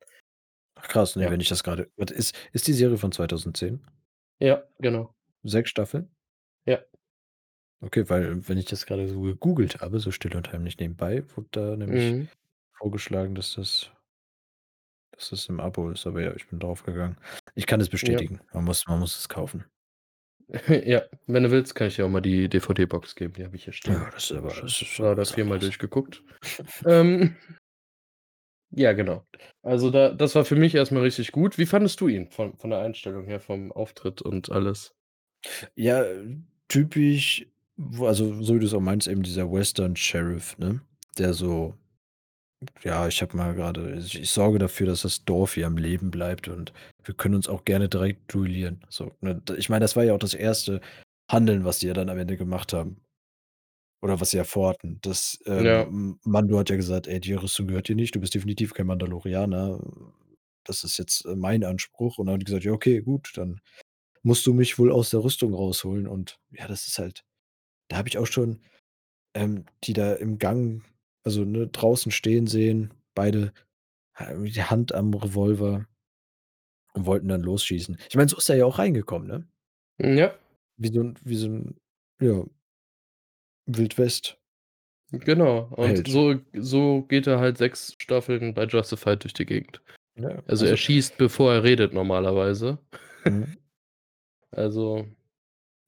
Ach 0.75 0.87
krass, 0.87 1.15
ne, 1.15 1.23
Ja. 1.25 1.31
wenn 1.31 1.39
ich 1.41 1.49
das 1.49 1.65
warte, 1.65 1.89
ist 1.97 2.35
ist 2.53 2.67
die 2.67 2.73
Serie 2.73 2.97
von 2.97 3.11
2010? 3.11 3.81
Ja, 4.39 4.63
genau. 4.79 5.13
6 5.43 5.69
Staffeln? 5.69 6.15
Ja. 6.65 6.79
Okay, 7.81 8.09
weil 8.09 8.47
wenn 8.47 8.57
ich 8.57 8.65
das 8.65 8.85
grade 8.85 9.07
so 9.07 9.21
gegoogelt 9.21 9.79
habe, 9.81 9.99
so 9.99 10.11
still 10.11 10.35
und 10.35 10.51
heimlich 10.51 10.77
nebenbei, 10.79 11.23
wurde 11.35 11.47
da 11.51 11.75
nämlich 11.77 12.03
Mhm. 12.11 12.29
Vorgeschlagen, 12.79 13.35
dass 13.35 13.55
das 13.55 13.91
dass 15.11 15.29
das 15.31 15.47
im 15.49 15.59
Abo 15.59 15.89
ist, 15.91 16.07
aber 16.07 16.21
ja, 16.21 16.33
ich 16.35 16.47
bin 16.47 16.59
draufgegangen. 16.59 17.17
Ich 17.55 17.65
kann 17.67 17.81
es 17.81 17.89
Ja. 18.01 18.19
bestätigen. 18.19 18.39
Man 18.53 18.63
muss 18.65 18.85
man 18.87 18.99
muss 18.99 19.17
es 19.19 19.27
kaufen. 19.29 19.65
Ja, 20.85 21.03
wenn 21.27 21.43
du 21.43 21.51
willst, 21.51 21.75
kann 21.75 21.87
ich 21.87 21.95
dir 21.95 22.05
auch 22.05 22.09
mal 22.09 22.21
die 22.21 22.49
DVD-Box 22.49 23.15
geben. 23.15 23.33
Die 23.33 23.43
habe 23.45 23.55
ich 23.55 23.63
hier 23.65 23.73
stehen. 23.73 23.95
Ja, 23.95 24.09
das 24.11 24.25
ist 24.31 24.31
aber 24.37 24.49
Schon 24.51 24.65
das 24.65 24.81
ist 24.81 24.87
schon 24.87 25.05
3 25.05 25.11
oder 25.11 25.25
was 25.25 25.31
viermal 25.31 25.59
anderes. 25.59 25.59
durchgeguckt. 25.59 26.23
Ähm 26.85 27.35
Ja, 28.71 28.93
genau. 28.93 29.25
Also, 29.63 29.89
da 29.89 30.09
das 30.11 30.35
war 30.35 30.45
für 30.45 30.55
mich 30.55 30.75
erst 30.75 30.91
mal 30.91 31.01
richtig 31.01 31.31
gut. 31.31 31.57
Wie 31.57 31.65
fandest 31.65 32.01
du 32.01 32.07
ihn 32.07 32.29
von 32.29 32.55
von 32.57 32.69
der 32.69 32.79
Einstellung 32.79 33.25
her, 33.25 33.39
vom 33.39 33.71
Auftritt 33.71 34.21
und 34.21 34.51
alles? 34.51 34.93
Ja, 35.77 36.03
typisch, 36.67 37.45
also, 37.99 38.41
so 38.43 38.55
wie 38.55 38.59
du's 38.59 38.73
auch 38.73 38.79
meinst, 38.81 39.07
eben 39.07 39.23
dieser 39.23 39.51
Western 39.51 39.95
Sheriff, 39.95 40.57
ne? 40.57 40.81
Der 41.17 41.33
so 41.33 41.78
ja, 42.83 43.07
ich 43.07 43.21
habe 43.21 43.37
mal 43.37 43.55
grade 43.55 43.95
ich 43.99 44.19
ich 44.19 44.29
sorge 44.31 44.59
dafür, 44.59 44.87
dass 44.87 45.01
das 45.03 45.23
Dorf 45.25 45.53
hier 45.53 45.67
am 45.67 45.77
Leben 45.77 46.11
bleibt 46.11 46.47
und 46.47 46.73
wir 47.03 47.13
können 47.15 47.35
uns 47.35 47.47
auch 47.47 47.63
gerne 47.65 47.87
direkt 47.89 48.33
duellieren. 48.33 48.81
So, 48.89 49.11
ne? 49.21 49.35
D 49.35 49.55
ich 49.55 49.69
meine, 49.69 49.81
das 49.83 49.95
war 49.95 50.03
ja 50.03 50.13
auch 50.13 50.19
das 50.19 50.33
1. 50.33 50.81
Handeln, 51.31 51.63
was 51.65 51.79
die 51.79 51.87
ja 51.87 51.93
dann 51.93 52.09
am 52.09 52.17
Ende 52.17 52.37
gemacht 52.37 52.73
haben. 52.73 52.99
Oder 54.03 54.19
was 54.21 54.31
sie 54.31 54.37
ja 54.37 54.43
vorhatten. 54.45 54.99
Das, 55.01 55.39
ähm 55.45 55.85
Ja. 55.85 55.89
Mando 56.23 56.57
hat 56.57 56.69
ja 56.69 56.75
gesagt: 56.77 57.07
„Ey, 57.07 57.19
die 57.19 57.33
Rüstung 57.33 57.67
gehört 57.67 57.87
dir 57.89 57.95
nicht. 57.95 58.15
Du 58.15 58.19
bist 58.19 58.33
definitiv 58.33 58.73
kein 58.73 58.87
Mandalorianer. 58.87 59.79
Das 60.63 60.83
ist 60.83 60.97
jetzt, 60.97 61.25
äh, 61.25 61.35
mein 61.35 61.63
Anspruch.“ 61.63 62.17
Und 62.17 62.27
dann 62.27 62.33
haben 62.33 62.39
die 62.39 62.45
gesagt: 62.45 62.63
„Ja, 62.63 62.71
okay, 62.71 63.01
gut, 63.01 63.31
dann 63.35 63.59
musst 64.23 64.45
du 64.47 64.53
mich 64.53 64.79
wohl 64.79 64.91
aus 64.91 65.11
der 65.11 65.23
Rüstung 65.23 65.53
rausholen.“ 65.55 66.07
Und 66.07 66.37
ja, 66.51 66.67
das 66.67 66.87
ist 66.87 66.99
halt 66.99 67.23
da 67.89 67.97
habe 67.97 68.09
ich 68.09 68.17
auch 68.19 68.27
schon, 68.27 68.61
ähm, 69.35 69.65
die 69.85 69.93
da 69.93 70.13
im 70.15 70.39
Gang 70.39 70.83
also, 71.25 71.45
ne, 71.45 71.67
draußen 71.67 72.11
stehen 72.11 72.47
sehen, 72.47 72.93
beide 73.15 73.53
die 74.19 74.63
Hand 74.63 74.93
am 74.93 75.13
Revolver 75.13 75.87
und 76.93 77.05
wollten 77.05 77.27
dann 77.27 77.41
losschießen. 77.41 77.97
Ich 78.09 78.15
meine, 78.15 78.29
so 78.29 78.37
ist 78.37 78.49
er 78.49 78.57
ja 78.57 78.65
auch 78.65 78.79
reingekommen, 78.79 79.27
ne? 79.27 79.49
Hm, 79.99 80.17
ja. 80.17 80.39
Wie 80.77 80.87
so 80.93 81.01
'n 81.01 81.15
wie 81.25 81.35
so 81.35 81.47
'n, 81.47 81.75
ja 82.21 82.43
Wildwest 83.67 84.39
Genau. 85.11 85.69
Und 85.75 86.07
so 86.07 86.35
so 86.53 87.01
geht 87.03 87.25
er 87.27 87.39
halt 87.39 87.57
6 87.57 87.95
Staffeln 87.99 88.53
bei 88.53 88.65
Justified 88.65 89.23
durch 89.23 89.33
die 89.33 89.45
Gegend. 89.45 89.81
Ja, 90.15 90.43
Also, 90.47 90.65
er 90.65 90.77
also 90.77 90.77
schießt, 90.77 91.17
bevor 91.17 91.53
er 91.53 91.63
redet 91.63 91.93
normalerweise. 91.93 92.79
Mhm. 93.25 93.53
Also, 94.51 95.05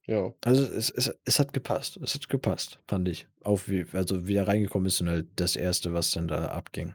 ja. 0.06 0.34
Also, 0.44 0.64
es 0.64 0.90
es 0.90 1.12
es 1.24 1.38
hat 1.38 1.52
gepasst. 1.52 1.98
Es 2.02 2.14
hat 2.14 2.28
gepasst, 2.28 2.80
fand 2.88 3.08
ich. 3.08 3.28
Auch 3.44 3.60
wie 3.68 3.86
also, 3.92 4.26
wie 4.26 4.34
er 4.34 4.48
reingekommen 4.48 4.86
ist 4.88 5.00
und 5.00 5.08
halt 5.08 5.28
das 5.36 5.54
1., 5.56 5.92
was 5.92 6.10
dann 6.10 6.26
da 6.26 6.46
abging. 6.48 6.94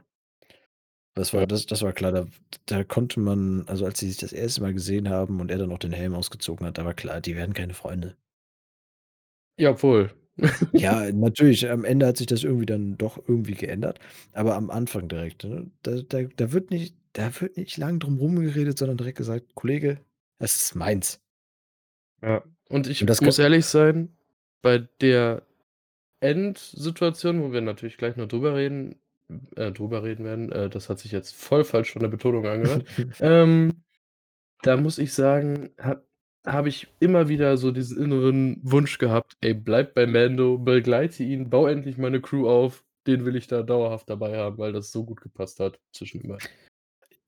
Das 1.16 1.32
Ja. 1.36 1.40
war 1.40 1.46
das 1.46 1.66
das 1.66 1.82
war 1.82 1.92
klar, 1.92 2.12
da 2.12 2.26
da 2.66 2.84
konnte 2.84 3.18
man 3.20 3.64
also, 3.66 3.84
als 3.86 3.98
sie 3.98 4.08
sich 4.08 4.18
das 4.18 4.32
1. 4.32 4.62
Mal 4.62 4.74
gesehen 4.74 5.08
haben 5.08 5.40
und 5.40 5.50
er 5.50 5.58
dann 5.58 5.72
auch 5.72 5.78
den 5.78 5.92
Helm 5.92 6.14
ausgezogen 6.14 6.66
hat, 6.66 6.78
da 6.78 6.84
war 6.84 6.94
klar, 6.94 7.20
die 7.20 7.34
werden 7.36 7.54
keine 7.54 7.74
Freunde. 7.74 8.16
Jawohl. 9.58 10.10
Ja, 10.76 11.10
natürlich, 11.12 11.68
am 11.70 11.84
Ende 11.84 12.06
hat 12.06 12.18
sich 12.18 12.26
das 12.26 12.44
irgendwie 12.44 12.66
dann 12.66 12.96
doch 12.98 13.16
irgendwie 13.26 13.54
geändert, 13.54 13.98
aber 14.32 14.54
am 14.54 14.70
Anfang 14.70 15.08
direkt, 15.08 15.44
ne? 15.44 15.70
Da 15.82 16.02
da 16.02 16.22
da 16.24 16.52
wird 16.52 16.70
nicht 16.70 16.94
da 17.14 17.30
wird 17.40 17.56
nicht 17.56 17.76
lang 17.78 17.98
drum 17.98 18.18
rumgeredet, 18.18 18.78
sondern 18.78 18.98
direkt 18.98 19.16
gesagt: 19.18 19.54
„Kollege, 19.54 20.04
das 20.38 20.56
ist 20.56 20.74
meins.“ 20.74 21.20
Ja. 22.22 22.42
Und 22.68 22.86
Und 22.86 22.88
ich 22.88 23.04
das 23.06 23.20
muss 23.20 23.38
ehrlich 23.38 23.66
sein, 23.66 24.16
bei 24.62 24.86
der 25.00 25.42
Endsituation, 26.20 27.42
wo 27.42 27.52
wir 27.52 27.60
natürlich 27.60 27.96
gleich 27.96 28.16
noch 28.16 28.28
drüber 28.28 28.54
reden 28.56 28.96
äh, 29.56 29.72
drüber 29.72 30.02
reden 30.02 30.24
werden, 30.24 30.52
äh, 30.52 30.70
das 30.70 30.88
hat 30.88 30.98
sich 30.98 31.12
jetzt 31.12 31.34
voll 31.36 31.64
falsch 31.64 31.92
von 31.92 32.00
der 32.02 32.08
Betonung 32.08 32.46
angehört. 32.46 32.84
Ähm, 33.20 33.82
da 34.62 34.76
muss 34.76 34.98
ich 34.98 35.12
sagen, 35.12 35.70
ha 35.80 36.02
habe 36.46 36.70
ich 36.70 36.88
immer 37.00 37.28
wieder 37.28 37.58
so 37.58 37.72
diesen 37.72 38.02
inneren 38.02 38.58
Wunsch 38.62 38.98
gehabt: 38.98 39.36
„Ey, 39.42 39.54
bleib 39.54 39.94
bei 39.94 40.06
Mando, 40.06 40.56
begleite 40.58 41.22
ihn, 41.24 41.50
baue 41.50 41.70
endlich 41.72 41.98
mal 41.98 42.10
'ne 42.10 42.20
Crew 42.22 42.48
auf.“ 42.48 42.84
Den 43.06 43.24
will 43.26 43.36
ich 43.36 43.48
da 43.48 43.62
dauerhaft 43.62 44.08
dabei 44.08 44.38
haben, 44.38 44.58
weil 44.58 44.72
das 44.72 44.90
so 44.92 45.04
gut 45.04 45.20
gepasst 45.20 45.60
hat 45.60 45.78
zwischen 45.92 46.20
den 46.20 46.30
beiden. 46.30 46.48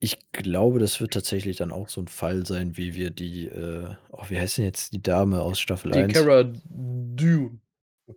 Ich 0.02 0.18
glaube, 0.32 0.78
das 0.78 0.98
wird 1.02 1.12
tatsächlich 1.12 1.58
dann 1.58 1.70
auch 1.72 1.90
so 1.90 2.00
'n 2.00 2.08
Fall 2.08 2.46
sein, 2.46 2.78
wie 2.78 2.94
wir 2.94 3.10
die, 3.10 3.48
äh 3.48 3.94
oh, 4.10 4.24
wie 4.30 4.38
heißt 4.38 4.56
denn 4.56 4.64
jetzt 4.64 4.94
die 4.94 5.02
Dame 5.02 5.42
aus 5.42 5.60
Staffel 5.60 5.92
Die 5.92 6.06
1? 6.06 6.06
Cara 6.06 6.44
Dune 6.44 7.60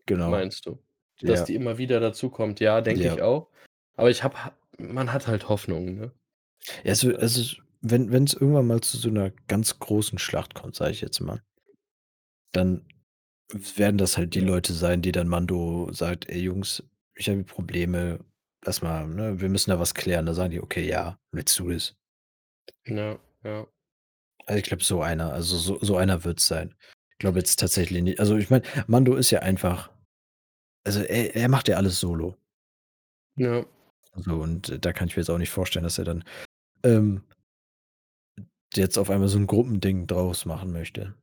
Genau. 0.08 0.44
meinst 0.44 0.66
du? 0.68 0.80
Dass 1.26 1.44
Ja. 1.44 1.46
die 1.46 1.56
immer 1.56 1.78
wieder 1.80 2.00
dazukommt. 2.02 2.60
Ja, 2.62 2.82
denke 2.82 3.08
Ja. 3.08 3.10
ich 3.10 3.22
auch. 3.22 3.50
Aber 3.96 4.12
ich 4.12 4.24
habe 4.24 4.44
ha 4.46 4.58
man 4.80 5.14
hat 5.14 5.28
halt 5.28 5.50
Hoffnung, 5.50 5.96
ne? 5.98 6.14
Ja, 6.84 6.92
also 6.92 7.16
Äh 7.16 7.18
also, 7.18 7.56
wenn 7.82 8.12
wenn's 8.12 8.34
irgendwann 8.34 8.68
mal 8.68 8.82
zu 8.82 8.98
so 8.98 9.10
'ner 9.10 9.32
ganz 9.48 9.80
großen 9.80 10.18
Schlacht 10.20 10.54
kommt, 10.54 10.76
sage 10.76 10.92
ich 10.92 11.02
jetzt 11.02 11.20
mal 11.22 11.44
dann 12.56 12.86
werden 13.76 13.98
das 13.98 14.18
halt 14.18 14.36
die 14.36 14.40
Ja. 14.40 14.48
Leute 14.48 14.74
sein, 14.74 15.02
die 15.02 15.12
dann 15.12 15.28
Mando 15.28 15.90
sagt: 15.94 16.30
„Ey 16.30 16.42
Jungs, 16.42 16.84
ich 17.16 17.28
habe 17.30 17.38
hier 17.40 17.46
Probleme. 17.46 18.20
Lass 18.66 18.82
mal, 18.82 19.08
ne? 19.08 19.42
Wir 19.42 19.50
müssen 19.50 19.72
da 19.72 19.80
was 19.80 19.94
klären.“ 19.94 20.26
Da 20.26 20.34
sagen 20.34 20.52
die: 20.52 20.62
„Okay, 20.62 20.88
ja, 20.88 21.18
let's 21.32 21.56
do 21.56 21.68
this.“ 21.70 21.96
Ja, 22.86 23.20
ja. 23.44 23.66
Also, 24.46 24.58
ich 24.60 24.64
glaube, 24.66 24.84
so 24.84 25.02
einer 25.02 25.34
also, 25.34 25.58
so 25.58 25.80
so 25.82 25.98
einer 25.98 26.24
wird's 26.24 26.48
sein. 26.48 26.76
Ich 27.12 27.18
glaube 27.20 27.40
jetzt 27.40 27.60
tatsächlich 27.60 28.02
ni 28.04 28.18
also, 28.20 28.36
ich 28.38 28.50
meine, 28.50 28.64
Mando 28.88 29.16
ist 29.16 29.32
ja 29.32 29.40
einfach 29.40 29.90
also, 30.86 31.02
er 31.02 31.36
er 31.36 31.50
macht 31.50 31.68
ja 31.70 31.78
alles 31.78 32.00
solo. 32.00 32.38
Ja. 33.38 33.66
So 34.16 34.36
und 34.42 34.86
da 34.86 34.94
kann 34.94 35.08
ich 35.08 35.16
mir 35.16 35.22
jetzt 35.22 35.30
auch 35.30 35.38
nicht 35.38 35.50
vorstellen, 35.50 35.84
dass 35.84 35.98
er 35.98 36.06
dann, 36.06 36.24
ähm 36.84 37.24
jetzt 38.76 38.98
auf 38.98 39.10
einmal 39.10 39.28
so 39.28 39.38
'n 39.38 39.46
Gruppending 39.48 40.08
draus 40.08 40.46
machen 40.46 40.72
möchte. 40.72 41.14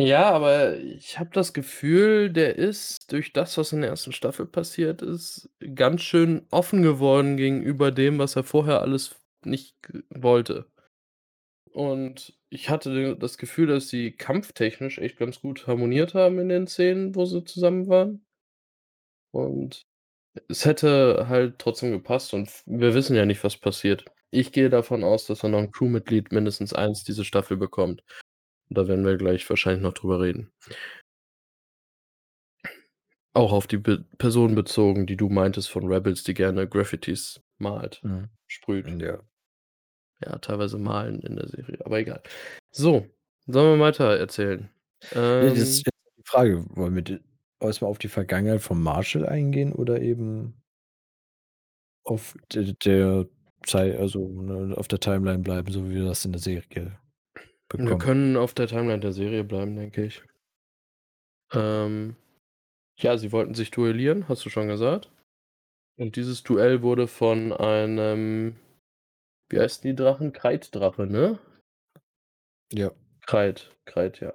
Ja, 0.00 0.30
aber 0.30 0.76
ich 0.78 1.18
habe 1.18 1.30
das 1.32 1.52
Gefühl, 1.52 2.30
der 2.32 2.54
ist 2.54 3.10
durch 3.10 3.32
das, 3.32 3.58
was 3.58 3.72
in 3.72 3.80
der 3.80 3.90
1. 3.90 4.12
Staffel 4.12 4.46
passiert 4.46 5.02
ist, 5.02 5.50
ganz 5.74 6.02
schön 6.02 6.46
offen 6.52 6.82
geworden 6.82 7.36
gegenüber 7.36 7.90
dem, 7.90 8.20
was 8.20 8.36
er 8.36 8.44
vorher 8.44 8.80
alles 8.80 9.16
nicht 9.44 9.74
wollte. 10.10 10.70
Und 11.72 12.34
ich 12.50 12.70
hatte 12.70 13.16
das 13.16 13.38
Gefühl, 13.38 13.66
dass 13.66 13.88
sie 13.88 14.12
kampftechnisch 14.12 14.98
echt 14.98 15.18
ganz 15.18 15.40
gut 15.40 15.66
harmoniert 15.66 16.14
haben 16.14 16.38
in 16.38 16.48
den 16.48 16.66
Szenen, 16.66 17.14
wo 17.14 17.24
sie 17.26 17.44
zusammen 17.44 17.88
waren. 17.88 18.24
Und 19.34 19.82
es 20.48 20.64
hätte 20.66 21.26
halt 21.28 21.58
trotzdem 21.58 21.92
gepasst 21.92 22.34
und 22.34 22.50
wir 22.66 22.94
wissen 22.94 23.16
ja 23.16 23.26
nicht, 23.26 23.44
was 23.44 23.56
passiert. 23.58 24.04
Ich 24.30 24.52
gehe 24.52 24.70
davon 24.70 25.04
aus, 25.04 25.26
dass 25.26 25.42
er 25.44 25.50
noch 25.50 25.60
'n 25.60 25.72
Crewmitglied 25.72 26.32
mindestens 26.32 26.74
1 26.74 27.04
diese 27.04 27.24
Staffel 27.24 27.56
bekommt. 27.56 28.02
Da 28.70 28.86
werden 28.86 29.04
wir 29.06 29.16
gleich 29.16 29.48
wahrscheinlich 29.48 29.82
noch 29.82 29.94
drüber 29.94 30.20
reden. 30.20 30.50
Auch 33.34 33.52
auf 33.52 33.66
die 33.66 33.78
Be 33.78 34.04
Person 34.18 34.54
bezogen, 34.54 35.06
die 35.06 35.16
du 35.16 35.28
meintest 35.28 35.70
von 35.70 35.86
Rebels, 35.86 36.24
die 36.24 36.34
gerne 36.34 36.66
Graffitis 36.68 37.40
malt, 37.58 38.02
Mhm. 38.02 38.28
sprüht. 38.46 38.96
Ja. 39.00 39.20
ja, 40.24 40.38
teilweise 40.38 40.78
malen 40.78 41.20
in 41.22 41.36
der 41.36 41.48
Serie, 41.48 41.78
aber 41.84 41.98
egal. 42.00 42.22
So, 42.72 43.06
sollen 43.46 43.78
wir 43.78 43.84
weiter 43.84 44.16
erzählen? 44.18 44.70
Ja, 45.40 45.50
das 45.50 45.58
ist 45.60 45.78
Ähm 45.78 45.84
jetzt 45.86 45.96
die 46.16 46.22
Frage, 46.24 46.64
wollen 46.76 46.94
wir 46.96 47.02
d 47.02 47.20
erst 47.60 47.80
mal 47.82 47.88
auf 47.88 47.98
die 47.98 48.08
Vergangenheit 48.08 48.60
von 48.60 48.80
Marshall 48.82 49.24
eingehen 49.26 49.72
oder 49.72 50.00
eben 50.02 50.60
auf 52.06 52.36
der 52.52 53.26
Zei 53.66 53.98
also, 53.98 54.28
ne, 54.28 54.76
auf 54.76 54.86
der 54.88 55.00
Timeline 55.00 55.40
bleiben, 55.40 55.70
so 55.72 55.88
wie 55.90 55.96
wir 55.96 56.04
das 56.04 56.24
in 56.24 56.32
der 56.32 56.40
Serie 56.40 56.98
Wir 57.70 57.78
bekommen? 57.78 57.98
können 57.98 58.36
auf 58.36 58.54
der 58.54 58.66
Timeline 58.66 59.00
der 59.00 59.12
Serie 59.12 59.44
bleiben, 59.44 59.76
denke 59.76 60.04
ich. 60.04 60.22
Ähm, 61.52 62.16
ja, 62.98 63.16
sie 63.16 63.32
wollten 63.32 63.54
sich 63.54 63.70
duellieren, 63.70 64.28
hast 64.28 64.44
du 64.44 64.50
schon 64.50 64.68
gesagt. 64.68 65.10
Und 65.96 66.16
dieses 66.16 66.42
Duell 66.42 66.82
wurde 66.82 67.08
von 67.08 67.52
einem 67.52 68.56
wie 69.50 69.58
heißen 69.58 69.82
die 69.82 69.96
Drachen? 69.96 70.32
Kreiddrache, 70.32 71.06
ne? 71.06 71.38
Ja. 72.72 72.90
Kreid, 73.26 73.74
Kreid, 73.86 74.20
ja. 74.20 74.34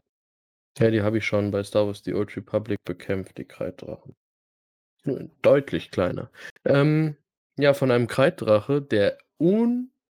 Ja, 0.79 0.89
die 0.89 1.03
habe 1.03 1.19
ich 1.19 1.25
schon 1.25 1.51
bei 1.51 1.63
Star 1.63 1.85
Wars: 1.85 2.03
The 2.03 2.15
Old 2.15 2.35
Republic 2.35 2.79
bekämpft, 2.83 3.37
die 3.37 3.45
Kreiddrachen. 3.45 4.15
Nur 5.03 5.29
deutlich 5.41 5.91
kleiner. 5.91 6.31
Ähm, 6.65 7.15
ja, 7.57 7.73
von 7.73 7.91
einem 7.91 8.07
Kreiddrache, 8.07 8.81
der 8.81 9.19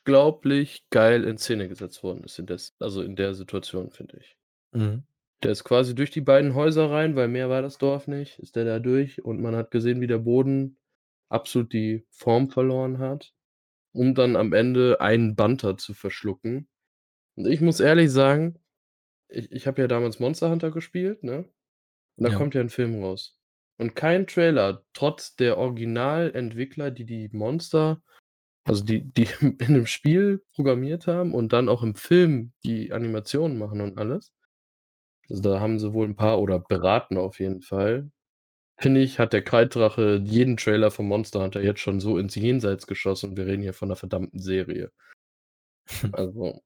unglaublich 0.07 0.87
geil 0.90 1.25
in 1.25 1.38
Szene 1.38 1.69
gesetzt 1.69 2.03
worden 2.03 2.25
ist 2.25 2.38
in 2.38 2.47
des 2.47 2.77
also, 2.81 3.03
in 3.03 3.17
der 3.17 3.35
Situation, 3.35 3.90
finde 3.90 4.19
ich. 4.19 4.37
Mhm. 4.75 5.05
Der 5.43 5.51
ist 5.53 5.64
quasi 5.64 5.95
durch 5.95 6.11
die 6.11 6.21
beiden 6.21 6.55
Häuser 6.55 6.90
rein, 6.90 7.17
weil 7.17 7.29
mehr 7.29 7.49
war 7.51 7.62
das 7.62 7.79
Dorf 7.79 8.07
nicht, 8.09 8.38
ist 8.38 8.57
der 8.57 8.64
da 8.64 8.79
durch 8.79 9.25
und 9.25 9.40
man 9.40 9.57
hat 9.57 9.71
gesehen, 9.71 10.01
wie 10.01 10.07
der 10.07 10.19
Boden 10.19 10.79
absolut 11.29 11.73
die 11.73 12.07
Form 12.11 12.49
verloren 12.51 12.99
hat, 12.99 13.35
um 13.95 14.14
dann 14.14 14.37
am 14.37 14.53
Ende 14.55 15.01
einen 15.01 15.37
Bantha 15.37 15.77
zu 15.79 15.95
verschlucken. 15.95 16.69
Und 17.37 17.47
ich 17.49 17.61
muss 17.62 17.81
ehrlich 17.81 18.11
sagen, 18.12 18.61
ich 19.29 19.53
ich 19.53 19.67
habe 19.67 19.83
ja 19.83 19.88
damals 19.88 20.21
Monster 20.21 20.51
Hunter 20.51 20.71
gespielt, 20.73 21.25
ne? 21.25 21.47
Und 22.19 22.25
da 22.25 22.31
Ja. 22.31 22.33
kommt 22.33 22.55
ja 22.55 22.62
'n 22.62 22.71
Film 22.71 23.03
raus. 23.03 23.38
Und 23.79 23.97
kein 23.97 24.27
Trailer, 24.29 24.85
trotz 24.95 25.37
der 25.37 25.59
Originalentwickler, 25.59 26.90
die 26.93 27.07
die 27.07 27.31
Monster 27.33 28.03
also, 28.64 28.85
die 28.85 29.03
die 29.12 29.29
in 29.61 29.74
dem 29.74 29.87
Spiel 29.87 30.42
programmiert 30.55 31.07
haben 31.07 31.35
und 31.35 31.53
dann 31.53 31.68
auch 31.68 31.83
im 31.83 31.94
Film 31.94 32.53
die 32.64 32.92
Animationen 32.92 33.59
machen 33.59 33.81
und 33.81 33.98
alles. 33.98 34.33
Also, 35.31 35.42
da 35.42 35.61
haben 35.61 35.79
sie 35.79 35.92
wohl 35.92 36.07
'n 36.07 36.16
paar 36.16 36.40
oder 36.40 36.59
beraten 36.59 37.16
auf 37.18 37.38
jeden 37.40 37.62
Fall. 37.62 38.11
Finde 38.79 39.03
ich, 39.03 39.18
hat 39.20 39.33
der 39.35 39.42
Kreiddrache 39.44 40.22
jeden 40.24 40.57
Trailer 40.59 40.90
von 40.92 41.07
Monster 41.09 41.42
Hunter 41.42 41.62
jetzt 41.62 41.81
schon 41.81 42.00
so 42.00 42.18
ins 42.18 42.35
Jenseits 42.37 42.87
geschossen. 42.88 43.37
Wir 43.37 43.46
reden 43.46 43.62
hier 43.62 43.74
von 43.74 43.88
'ner 43.90 43.96
verdammten 43.96 44.40
Serie. 44.40 44.92
Also, 46.12 46.62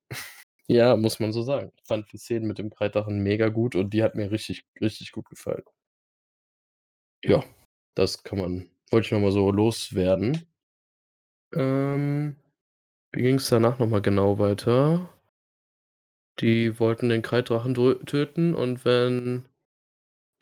ja, 0.69 0.97
muss 0.97 1.21
man 1.21 1.33
so 1.33 1.43
sagen. 1.43 1.73
Ich 1.77 1.85
fand 1.87 2.13
die 2.13 2.19
Szenen 2.19 2.47
mit 2.49 2.59
dem 2.59 2.71
Kreiddrachen 2.71 3.21
mega 3.23 3.49
gut 3.51 3.77
und 3.77 3.91
die 3.95 4.03
hat 4.05 4.15
mir 4.17 4.31
richtig, 4.33 4.67
richtig 4.81 5.13
gut 5.13 5.29
gefallen. 5.31 5.65
Ja, 7.25 7.45
das 7.95 8.23
kann 8.25 8.39
man 8.39 8.71
wollte 8.91 9.07
ich 9.07 9.13
noch 9.13 9.21
mal 9.21 9.33
so 9.33 9.51
loswerden. 9.53 10.48
Ähm, 11.53 12.37
wie 13.13 13.23
ging's 13.23 13.49
danach 13.49 13.79
noch 13.79 13.89
mal 13.89 14.03
genau 14.03 14.39
weiter? 14.39 15.09
Die 16.41 16.79
wollten 16.79 17.09
den 17.09 17.23
Kreiddrachen 17.23 17.75
drö 17.75 17.95
töten 18.05 18.55
und 18.55 18.85
wenn 18.85 19.45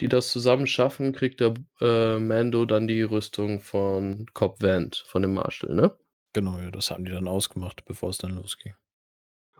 die 0.00 0.08
das 0.08 0.30
zusammen 0.30 0.66
schaffen, 0.66 1.12
kriegt 1.12 1.40
der, 1.40 1.54
äh, 1.80 2.18
Mando 2.18 2.66
dann 2.66 2.86
die 2.86 3.00
Rüstung 3.02 3.60
von 3.60 4.26
Cobb 4.34 4.62
Vanth, 4.62 5.04
von 5.08 5.22
dem 5.22 5.32
Marshal, 5.34 5.74
ne? 5.74 5.96
Genau, 6.34 6.58
ja, 6.58 6.70
das 6.70 6.90
hatten 6.90 7.06
die 7.06 7.12
dann 7.12 7.28
ausgemacht, 7.28 7.84
bevor 7.86 8.10
es 8.10 8.18
dann 8.18 8.32
losging. 8.36 8.74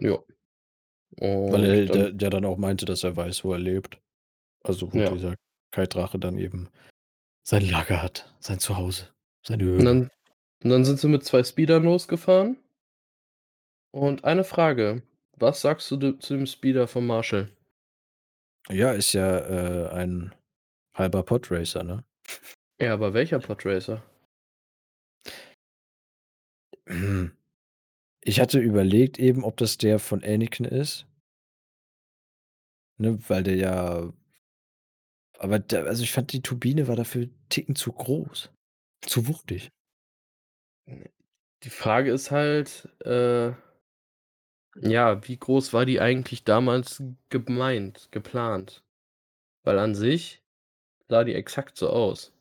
Ja. 0.00 0.18
Weil 1.18 1.54
Und 1.54 1.64
er 1.64 1.87
dann 1.87 1.98
der 1.98 2.12
der 2.12 2.30
dann 2.30 2.44
auch 2.44 2.59
meinte, 2.59 2.85
dass 2.85 3.02
er 3.02 3.16
weiß, 3.16 3.44
wo 3.44 3.52
er 3.52 3.59
lebt. 3.59 3.98
Also, 4.62 4.92
wo 4.92 4.98
Ja. 4.98 5.11
dieser 5.11 5.37
Kreiddrache 5.72 6.18
dann 6.18 6.37
eben 6.38 6.68
sein 7.44 7.66
Lager 7.66 8.02
hat, 8.02 8.35
sein 8.40 8.59
Zuhause, 8.59 9.09
seine 9.42 9.64
Und 9.64 9.68
Höhle. 9.70 9.85
dann 9.85 10.11
und 10.62 10.71
dann 10.71 10.85
sind 10.85 10.99
sie 11.01 11.09
mit 11.09 11.25
2 11.25 11.42
Speedern 11.45 11.85
losgefahren. 11.85 12.57
Und 13.95 14.25
eine 14.25 14.45
Frage: 14.45 15.03
Was 15.38 15.61
sagst 15.61 15.90
du 15.90 16.12
zu 16.12 16.35
dem 16.37 16.47
Speeder 16.47 16.88
vom 16.88 17.07
Marshal? 17.07 17.49
Ja, 18.69 18.92
ist 18.92 19.12
ja, 19.12 19.38
äh, 19.38 19.88
ein 19.92 20.35
halber 20.95 21.23
Podracer, 21.23 21.85
ne? 21.85 22.05
Ja, 22.81 22.95
aber 22.95 23.14
welcher 23.14 23.38
Podracer? 23.38 24.03
Ich 28.25 28.40
hatte 28.40 28.59
überlegt 28.61 29.19
eben, 29.19 29.45
ob 29.45 29.57
das 29.57 29.79
der 29.79 29.99
von 29.99 30.25
Anakin 30.25 30.66
ist. 30.66 31.07
Ne, 32.99 33.19
weil 33.29 33.42
der 33.42 33.57
ja 33.57 34.12
aber 35.38 35.59
da 35.59 35.83
also, 35.85 36.03
ich 36.03 36.12
fand, 36.12 36.33
die 36.33 36.42
Turbine 36.42 36.88
war 36.88 36.97
dafür 36.97 37.23
'n 37.25 37.35
Ticken 37.49 37.75
zu 37.77 37.92
groß, 37.92 38.51
zu 39.07 39.29
wuchtig. 39.29 39.71
Die 41.62 41.70
Frage 41.70 42.12
ist 42.12 42.31
halt, 42.31 42.88
äh 43.05 43.53
ja, 44.75 45.27
wie 45.27 45.38
groß 45.38 45.72
war 45.72 45.87
die 45.87 46.01
eigentlich 46.01 46.44
damals 46.44 47.03
gemeint, 47.31 48.09
geplant? 48.11 48.85
Weil 49.64 49.79
an 49.79 49.94
sich 49.94 50.42
sah 51.09 51.25
die 51.25 51.35
exakt 51.35 51.77
so 51.79 51.90
aus. 51.90 52.33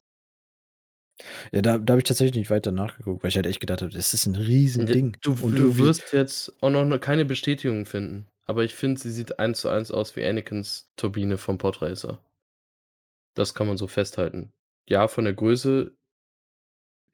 Ja, 1.53 1.62
da 1.62 1.77
da 1.77 1.91
habe 1.93 1.99
ich 1.99 2.03
tatsächlich 2.05 2.36
nicht 2.36 2.49
weiter 2.49 2.71
nachgeguckt, 2.71 3.23
weil 3.23 3.29
ich 3.29 3.36
halt 3.36 3.45
echt 3.45 3.60
gedacht 3.60 3.81
habe, 3.81 3.91
das 3.91 4.13
ist 4.13 4.27
'n 4.27 4.36
D 4.88 4.95
Riesending 4.95 5.17
du 5.21 5.36
und 5.39 5.60
du 5.60 5.77
irgendwie 5.77 5.77
wirst 5.77 6.12
jetzt 6.13 6.53
auch 6.62 6.69
noch 6.69 6.86
ne 6.86 6.99
keine 6.99 7.25
Bestätigung 7.25 7.86
finden, 7.86 8.27
aber 8.45 8.63
ich 8.63 8.75
finde, 8.75 8.99
sie 9.01 9.12
sieht 9.12 9.39
1:1 9.39 9.91
aus 9.91 10.15
wie 10.15 10.25
Anakins 10.25 10.91
Turbine 10.97 11.38
vom 11.38 11.58
Podracer. 11.58 12.19
Das 13.38 13.53
kann 13.53 13.67
man 13.67 13.77
so 13.77 13.88
festhalten. 13.88 14.53
Ja, 14.88 15.08
von 15.10 15.25
der 15.25 15.34
Größe 15.34 15.95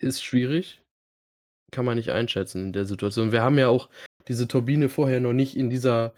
ist 0.01 0.23
schwierig, 0.23 0.80
kann 1.71 1.85
man 1.85 1.97
nicht 1.97 2.11
einschätzen 2.11 2.67
in 2.67 2.73
der 2.73 2.85
Situation. 2.85 3.31
Wir 3.31 3.41
haben 3.43 3.57
ja 3.57 3.69
auch 3.69 3.89
diese 4.27 4.47
Turbine 4.47 4.89
vorher 4.89 5.19
noch 5.19 5.33
nicht 5.33 5.55
in 5.57 5.69
dieser 5.69 6.13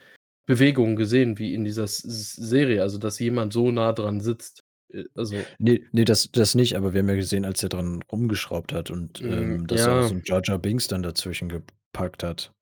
Bewegung 0.46 0.96
gesehen 0.98 1.38
wie 1.40 1.54
in 1.54 1.64
dieser 1.66 1.84
S 1.86 2.00
Serie, 2.00 2.82
also, 2.82 2.98
dass 3.00 3.20
jemand 3.20 3.54
so 3.54 3.72
nah 3.72 3.94
dran 3.94 4.22
sitzt. 4.22 4.64
Äh, 4.94 5.06
also 5.16 5.48
Ne, 5.60 5.80
ne, 5.92 6.06
das 6.06 6.30
das 6.32 6.56
nicht, 6.56 6.76
aber 6.78 6.94
wir 6.94 7.00
haben 7.00 7.10
ja 7.10 7.16
gesehen, 7.16 7.46
als 7.46 7.62
er 7.64 7.70
dran 7.70 8.02
rumgeschraubt 8.12 8.74
hat 8.74 8.92
und, 8.92 9.22
Hm, 9.22 9.26
ähm, 9.26 9.68
dass 9.68 9.88
er 9.88 9.94
auch 9.94 10.02
ja. 10.02 10.04
so 10.04 10.14
'n 10.16 10.22
Jar 10.26 10.42
Jar 10.44 10.60
Binks 10.60 10.88
dann 10.88 11.04
dazwischen 11.04 11.50
gepackt 11.50 12.24
hat. 12.24 12.54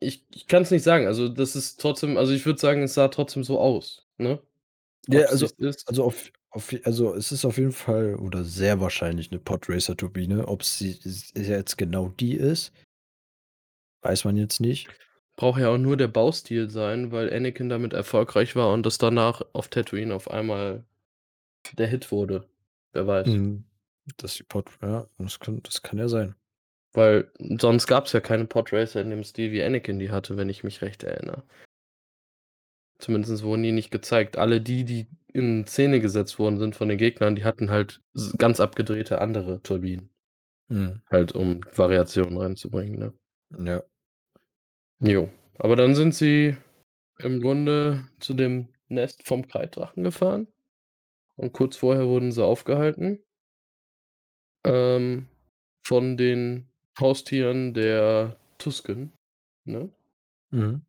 Ich 0.00 0.24
ich 0.30 0.46
kann's 0.46 0.70
nicht 0.70 0.82
sagen. 0.82 1.06
Also, 1.06 1.28
das 1.28 1.56
ist 1.56 1.80
trotzdem 1.80 2.16
also, 2.16 2.32
ich 2.32 2.46
würde 2.46 2.60
sagen, 2.60 2.82
es 2.82 2.94
sah 2.94 3.08
trotzdem 3.08 3.44
so 3.44 3.58
aus, 3.60 4.06
ne? 4.18 4.40
Ja, 5.08 5.24
also 5.26 5.48
also, 5.86 6.04
auf 6.04 6.30
auf 6.54 6.72
je 6.72 6.80
also, 6.84 7.14
es 7.14 7.32
ist 7.32 7.44
auf 7.44 7.58
jeden 7.58 7.72
Fall 7.72 8.14
oder 8.16 8.44
sehr 8.44 8.80
wahrscheinlich 8.80 9.30
'ne 9.30 9.38
Podracer-Turbine. 9.40 10.46
Ob's 10.48 10.78
sie 10.78 10.92
s 11.04 11.32
jetzt 11.34 11.76
genau 11.78 12.08
die 12.20 12.34
ist 12.34 12.72
weiß 14.04 14.24
man 14.24 14.36
jetzt 14.36 14.60
nicht. 14.60 14.88
Braucht 15.36 15.60
ja 15.60 15.68
auch 15.70 15.78
nur 15.78 15.96
der 15.96 16.06
Baustil 16.08 16.70
sein, 16.70 17.10
weil 17.10 17.32
Anakin 17.32 17.68
damit 17.68 17.92
erfolgreich 17.92 18.54
war 18.54 18.72
und 18.72 18.86
das 18.86 18.98
danach 18.98 19.42
auf 19.52 19.68
Tatooine 19.68 20.14
auf 20.14 20.30
einmal 20.30 20.84
der 21.78 21.88
Hit 21.88 22.12
wurde. 22.12 22.48
Wer 22.92 23.06
weiß. 23.06 23.28
Mhm. 23.28 23.64
Dass 24.18 24.34
die 24.34 24.44
Pod 24.44 24.66
ja, 24.82 25.06
das 25.18 25.40
kann 25.40 25.62
das 25.62 25.82
kann 25.82 25.98
ja 25.98 26.08
sein. 26.08 26.34
Weil 26.94 27.30
sonst 27.60 27.86
gab's 27.88 28.12
ja 28.12 28.20
keine 28.20 28.46
Podracer 28.46 29.00
in 29.02 29.10
dem 29.10 29.24
Stil, 29.24 29.52
wie 29.52 29.62
Anakin 29.64 29.98
die 30.00 30.10
hatte, 30.10 30.36
wenn 30.36 30.48
ich 30.50 30.64
mich 30.64 30.82
recht 30.82 31.04
erinnere. 31.04 31.44
Zumindest 33.00 33.42
wurden 33.42 33.62
die 33.62 33.72
nicht 33.72 33.90
gezeigt. 33.90 34.36
Alle 34.38 34.60
die, 34.60 34.84
die 34.84 35.06
in 35.34 35.66
Szene 35.66 36.00
gesetzt 36.00 36.38
worden 36.38 36.58
sind 36.58 36.76
von 36.76 36.88
den 36.88 36.96
Gegnern, 36.96 37.34
die 37.34 37.44
hatten 37.44 37.70
halt 37.70 38.00
ganz 38.38 38.60
abgedrehte 38.60 39.20
andere 39.20 39.60
Turbinen. 39.62 40.08
Mhm. 40.68 41.02
Halt, 41.10 41.32
um 41.32 41.60
Variationen 41.74 42.38
reinzubringen, 42.38 42.98
ne? 42.98 43.12
Ja. 43.66 43.82
Jo. 45.00 45.28
Aber 45.58 45.76
dann 45.76 45.94
sind 45.94 46.14
sie 46.14 46.56
im 47.18 47.40
Grunde 47.40 48.08
zu 48.20 48.34
dem 48.34 48.68
Nest 48.88 49.26
vom 49.26 49.46
Kreiddrachen 49.46 50.04
gefahren 50.04 50.46
und 51.36 51.52
kurz 51.52 51.76
vorher 51.76 52.06
wurden 52.06 52.32
sie 52.32 52.44
aufgehalten 52.44 53.18
ähm, 54.64 55.28
von 55.86 56.16
den 56.16 56.68
Haustieren 56.98 57.74
der 57.74 58.36
Tusken, 58.58 59.12
ne? 59.64 59.90
Mhm. 60.50 60.82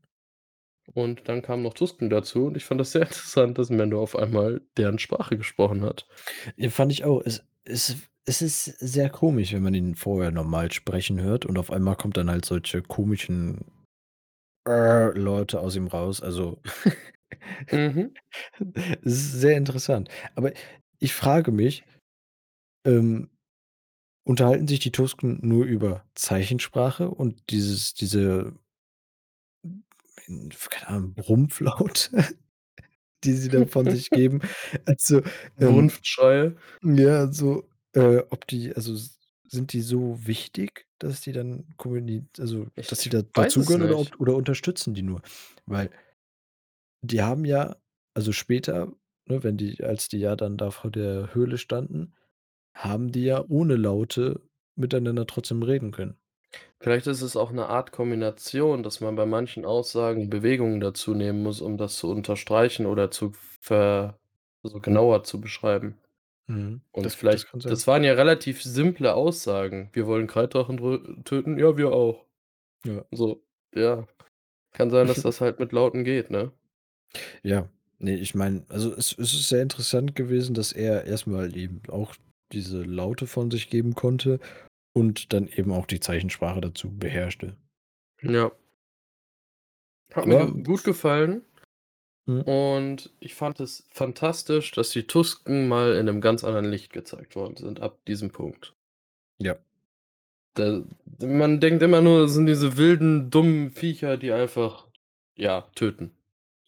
Und 0.96 1.28
dann 1.28 1.42
kam 1.44 1.62
noch 1.62 1.74
Tusken 1.76 2.10
dazu 2.10 2.46
und 2.46 2.58
ich 2.58 2.66
fand 2.66 2.80
das 2.82 2.94
sehr 2.94 3.02
interessant, 3.04 3.58
dass 3.60 3.70
Mando 3.70 4.02
auf 4.02 4.16
einmal 4.16 4.62
deren 4.78 4.98
Sprache 4.98 5.38
gesprochen 5.38 5.84
hat. 5.84 6.08
Fand 6.70 6.92
ich 6.92 7.04
auch. 7.04 7.22
Es 7.24 7.44
es 7.66 7.96
es 8.28 8.42
ist 8.42 8.64
sehr 8.80 9.10
komisch, 9.10 9.54
wenn 9.54 9.62
man 9.62 9.76
ihn 9.76 9.94
vorher 9.94 10.32
normal 10.32 10.72
sprechen 10.72 11.22
hört 11.22 11.46
und 11.46 11.60
auf 11.60 11.70
einmal 11.70 11.96
kommt 11.96 12.18
dann 12.18 12.32
halt 12.32 12.46
solche 12.46 12.82
komischen 12.82 13.66
Leute 14.68 15.60
aus 15.60 15.76
ihm 15.76 15.88
raus. 15.88 16.22
Also, 16.22 16.62
Mhm. 17.72 18.14
es 19.04 19.14
ist 19.14 19.32
sehr 19.42 19.58
interessant. 19.58 20.10
Aber 20.36 20.52
ich 21.00 21.14
frage 21.14 21.52
mich 21.52 21.84
ähm 22.86 23.30
unterhalten 24.28 24.68
sich 24.68 24.80
die 24.80 24.92
Tusken 24.92 25.40
nur 25.42 25.66
über 25.66 26.04
Zeichensprache 26.16 27.10
und 27.10 27.52
dieses 27.52 27.94
diese 27.94 28.54
keine 30.70 30.88
Ahnung, 30.88 31.14
Brumpflaute, 31.14 32.10
die 33.24 33.34
sie 33.34 33.50
da 33.50 33.66
von 33.66 33.90
sich 33.90 34.10
geben. 34.12 34.42
Also, 34.86 35.22
ähm, 35.60 35.92
ja, 36.84 37.32
so, 37.32 37.68
äh, 37.94 38.18
ob 38.30 38.48
die 38.48 38.76
also, 38.76 38.96
sind 39.48 39.74
die 39.74 39.82
so 39.82 40.20
wichtig, 40.26 40.88
dass 41.00 41.22
die 41.22 41.32
dann 41.32 41.66
kommuniz 41.78 42.26
also, 42.40 42.68
dass 42.76 43.06
Ich 43.06 43.10
da 43.10 43.20
weiß 43.20 43.56
es 43.58 43.66
dazugehören 43.66 43.84
oder 43.84 44.00
ob 44.00 44.20
oder 44.20 44.36
unterstützen 44.36 44.94
die 44.94 45.04
nur? 45.04 45.22
Weil 45.66 45.90
die 47.02 47.22
haben 47.22 47.46
ja 47.46 47.76
also, 48.16 48.32
später, 48.32 48.94
ne, 49.26 49.44
wenn 49.44 49.58
die 49.58 49.84
als 49.84 50.08
die 50.08 50.20
ja 50.20 50.36
dann 50.36 50.58
da 50.58 50.72
vor 50.72 50.90
der 50.90 51.34
Höhle 51.36 51.58
standen, 51.58 52.16
haben 52.74 53.12
die 53.12 53.24
ja 53.24 53.44
ohne 53.48 53.76
Laute 53.76 54.42
miteinander 54.76 55.26
trotzdem 55.28 55.64
reden 55.64 55.92
können. 55.92 56.18
Vielleicht 56.80 57.08
ist 57.08 57.22
es 57.22 57.36
auch 57.38 57.52
'ne 57.52 57.68
Art 57.68 57.92
Kombination, 57.92 58.84
dass 58.84 59.00
man 59.02 59.16
bei 59.16 59.26
manchen 59.26 59.66
Aussagen 59.66 60.30
Bewegungen 60.30 60.80
dazu 60.80 61.14
nehmen 61.14 61.42
muss, 61.44 61.62
um 61.62 61.78
das 61.78 61.98
zu 61.98 62.10
unterstreichen 62.10 62.86
oder 62.86 63.12
zu 63.12 63.32
ver 63.62 64.20
also, 64.64 64.80
genauer 64.80 65.24
zu 65.24 65.40
beschreiben. 65.42 65.98
Mhm. 66.48 66.82
Und 66.92 67.06
Das 67.06 67.16
das 67.30 67.46
vielleicht 67.46 67.48
kann 67.48 67.62
sein. 67.62 67.78
das 67.78 67.88
waren 67.88 68.04
ja 68.04 68.14
relativ 68.14 68.64
simple 68.64 69.14
Aussagen: 69.16 69.90
„Wir 69.94 70.08
wollen 70.08 70.28
Kreidrachen 70.28 71.24
töten.“ 71.26 71.58
„Ja, 71.60 71.78
wir 71.78 71.92
auch.“ 71.94 72.26
Ja. 72.86 73.06
So, 73.12 73.44
ja. 73.76 74.08
Kann 74.74 74.92
sein, 74.92 75.08
dass 75.08 75.22
das 75.24 75.42
halt 75.42 75.60
mit 75.60 75.72
Lauten 75.74 76.04
geht, 76.06 76.32
ne? 76.32 76.54
Ja, 77.44 77.70
ne, 78.00 78.16
ich 78.18 78.36
meine 78.36 78.66
also, 78.70 78.94
es 78.94 79.12
es 79.18 79.34
ist 79.34 79.50
sehr 79.50 79.62
interessant 79.62 80.16
gewesen, 80.16 80.54
dass 80.56 80.72
er 80.72 81.06
erst 81.06 81.28
mal 81.28 81.56
eben 81.56 81.82
auch 81.90 82.16
diese 82.52 82.84
Laute 82.84 83.28
von 83.28 83.52
sich 83.52 83.70
geben 83.70 83.96
konnte 83.96 84.40
und 84.96 85.34
dann 85.34 85.48
eben 85.48 85.72
auch 85.72 85.86
die 85.86 86.00
Zeichensprache 86.00 86.62
dazu 86.62 86.90
beherrschte. 86.92 87.56
Ja. 88.22 88.52
Hat 90.14 90.26
mir 90.26 90.40
Aber 90.42 90.52
ge 90.54 90.64
gut 90.64 90.84
gefallen 90.84 91.42
Mhm. 92.28 92.42
und 92.42 93.14
ich 93.20 93.36
fand 93.36 93.60
es 93.60 93.88
fantastisch, 93.92 94.72
dass 94.72 94.90
die 94.92 95.06
Tusken 95.06 95.68
mal 95.68 95.94
in 95.96 96.06
'nem 96.06 96.22
ganz 96.22 96.44
anderen 96.44 96.66
Licht 96.72 96.92
gezeigt 96.94 97.36
worden 97.36 97.56
sind 97.58 97.82
ab 97.82 98.04
diesem 98.06 98.32
Punkt. 98.32 98.74
Ja. 99.40 99.58
Da 100.56 100.84
man 101.20 101.60
denkt 101.60 101.84
immer 101.84 102.02
nur, 102.02 102.22
das 102.24 102.34
sind 102.34 102.46
diese 102.48 102.78
wilden, 102.78 103.30
dummen 103.30 103.70
Viecher, 103.72 104.18
die 104.18 104.32
einfach, 104.32 104.88
ja, 105.38 105.70
töten. 105.76 106.12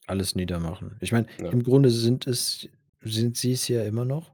Alles 0.05 0.35
niedermachen. 0.35 0.97
Ich 1.01 1.11
meine, 1.11 1.27
Ja. 1.39 1.49
im 1.49 1.63
Grunde 1.63 1.89
sind 1.89 2.27
es 2.27 2.67
sind 3.01 3.37
sie's 3.37 3.67
ja 3.67 3.83
immer 3.83 4.05
noch. 4.05 4.33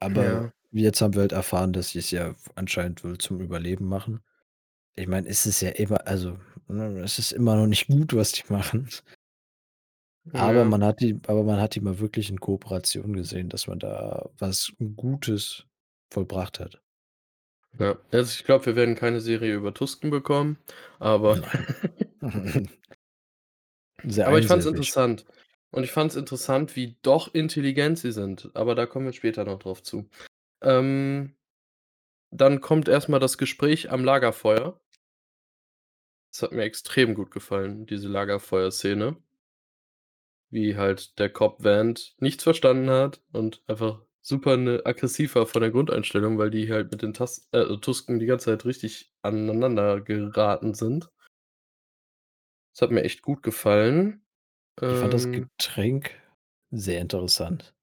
Aber 0.00 0.24
Ja. 0.24 0.52
Jetzt 0.82 1.00
haben 1.00 1.14
wir 1.14 1.22
halt 1.22 1.32
erfahren, 1.32 1.72
dass 1.72 1.90
sie's 1.90 2.10
ja 2.10 2.30
f 2.30 2.50
anscheinend 2.54 3.04
wohl 3.04 3.18
zum 3.18 3.40
Überleben 3.40 3.86
machen. 3.86 4.22
Ich 4.96 5.08
meine, 5.08 5.28
es 5.28 5.46
ist 5.46 5.62
ja 5.62 5.70
immer 5.70 6.06
also, 6.08 6.38
ne, 6.68 7.00
es 7.02 7.18
ist 7.18 7.32
immer 7.32 7.56
noch 7.56 7.66
nicht 7.68 7.88
gut, 7.88 8.14
was 8.14 8.32
die 8.32 8.44
machen. 8.52 8.88
Aber 10.36 10.64
Ja. 10.64 10.64
man 10.64 10.82
hat 10.84 11.00
die 11.00 11.18
aber 11.26 11.42
man 11.44 11.60
hat 11.60 11.74
die 11.74 11.80
mal 11.80 11.98
wirklich 11.98 12.30
in 12.30 12.40
Kooperation 12.40 13.12
gesehen, 13.14 13.48
dass 13.50 13.66
man 13.66 13.78
da 13.78 14.28
was 14.38 14.72
Gutes 14.96 15.66
vollbracht 16.10 16.60
hat. 16.60 16.80
Ja, 17.78 17.98
also, 18.12 18.30
ich 18.38 18.44
glaube, 18.44 18.66
wir 18.66 18.76
werden 18.76 18.94
keine 18.94 19.20
Serie 19.20 19.54
über 19.54 19.74
Tusken 19.74 20.10
bekommen, 20.10 20.58
aber 21.00 21.40
Nein. 21.40 21.66
Sehr 24.02 24.26
aber 24.26 24.38
ich 24.38 24.46
fand's 24.46 24.66
einsilbig. 24.66 24.66
interessant. 24.66 25.24
Und 25.70 25.82
ich 25.84 25.90
fand's 25.92 26.14
interessant, 26.16 26.76
wie 26.76 26.96
doch 27.02 27.34
intelligent 27.34 27.98
sie 27.98 28.12
sind, 28.12 28.50
aber 28.54 28.74
da 28.76 28.86
kommen 28.86 29.06
wir 29.06 29.12
später 29.12 29.44
noch 29.44 29.58
drauf 29.58 29.82
zu. 29.82 30.08
Ähm, 30.64 31.36
dann 32.30 32.60
kommt 32.60 32.88
erst 32.88 33.08
mal 33.08 33.20
das 33.20 33.38
Gespräch 33.38 33.90
am 33.92 34.04
Lagerfeuer. 34.04 34.80
Das 36.32 36.42
hat 36.42 36.52
mir 36.52 36.64
extrem 36.64 37.14
gut 37.14 37.30
gefallen, 37.30 37.86
diese 37.86 38.08
Lagerfeuerszene. 38.08 39.16
Wie 40.50 40.76
halt 40.76 41.18
der 41.18 41.30
Cobb 41.30 41.62
Vanth 41.62 42.16
nichts 42.18 42.42
verstanden 42.42 42.90
hat 42.90 43.22
und 43.32 43.62
einfach 43.66 44.02
super, 44.20 44.56
ne, 44.56 44.82
aggressiv 44.84 45.34
war 45.34 45.46
von 45.46 45.60
der 45.60 45.70
Grundeinstellung, 45.70 46.38
weil 46.38 46.50
die 46.50 46.72
halt 46.72 46.90
mit 46.90 47.02
den 47.02 47.12
Tas 47.12 47.48
äh, 47.52 47.76
Tusken 47.76 48.18
die 48.18 48.26
ganze 48.26 48.46
Zeit 48.46 48.64
richtig 48.64 49.12
aneinander 49.22 50.00
geraten 50.00 50.74
sind. 50.74 51.10
Das 52.72 52.82
hat 52.82 52.90
mir 52.90 53.04
echt 53.04 53.22
gut 53.22 53.42
gefallen. 53.42 54.24
Ich 54.80 54.98
fand 54.98 55.14
das 55.14 55.26
Ähm 55.26 55.32
Getränk 55.32 56.20
sehr 56.72 57.00
interessant. 57.00 57.74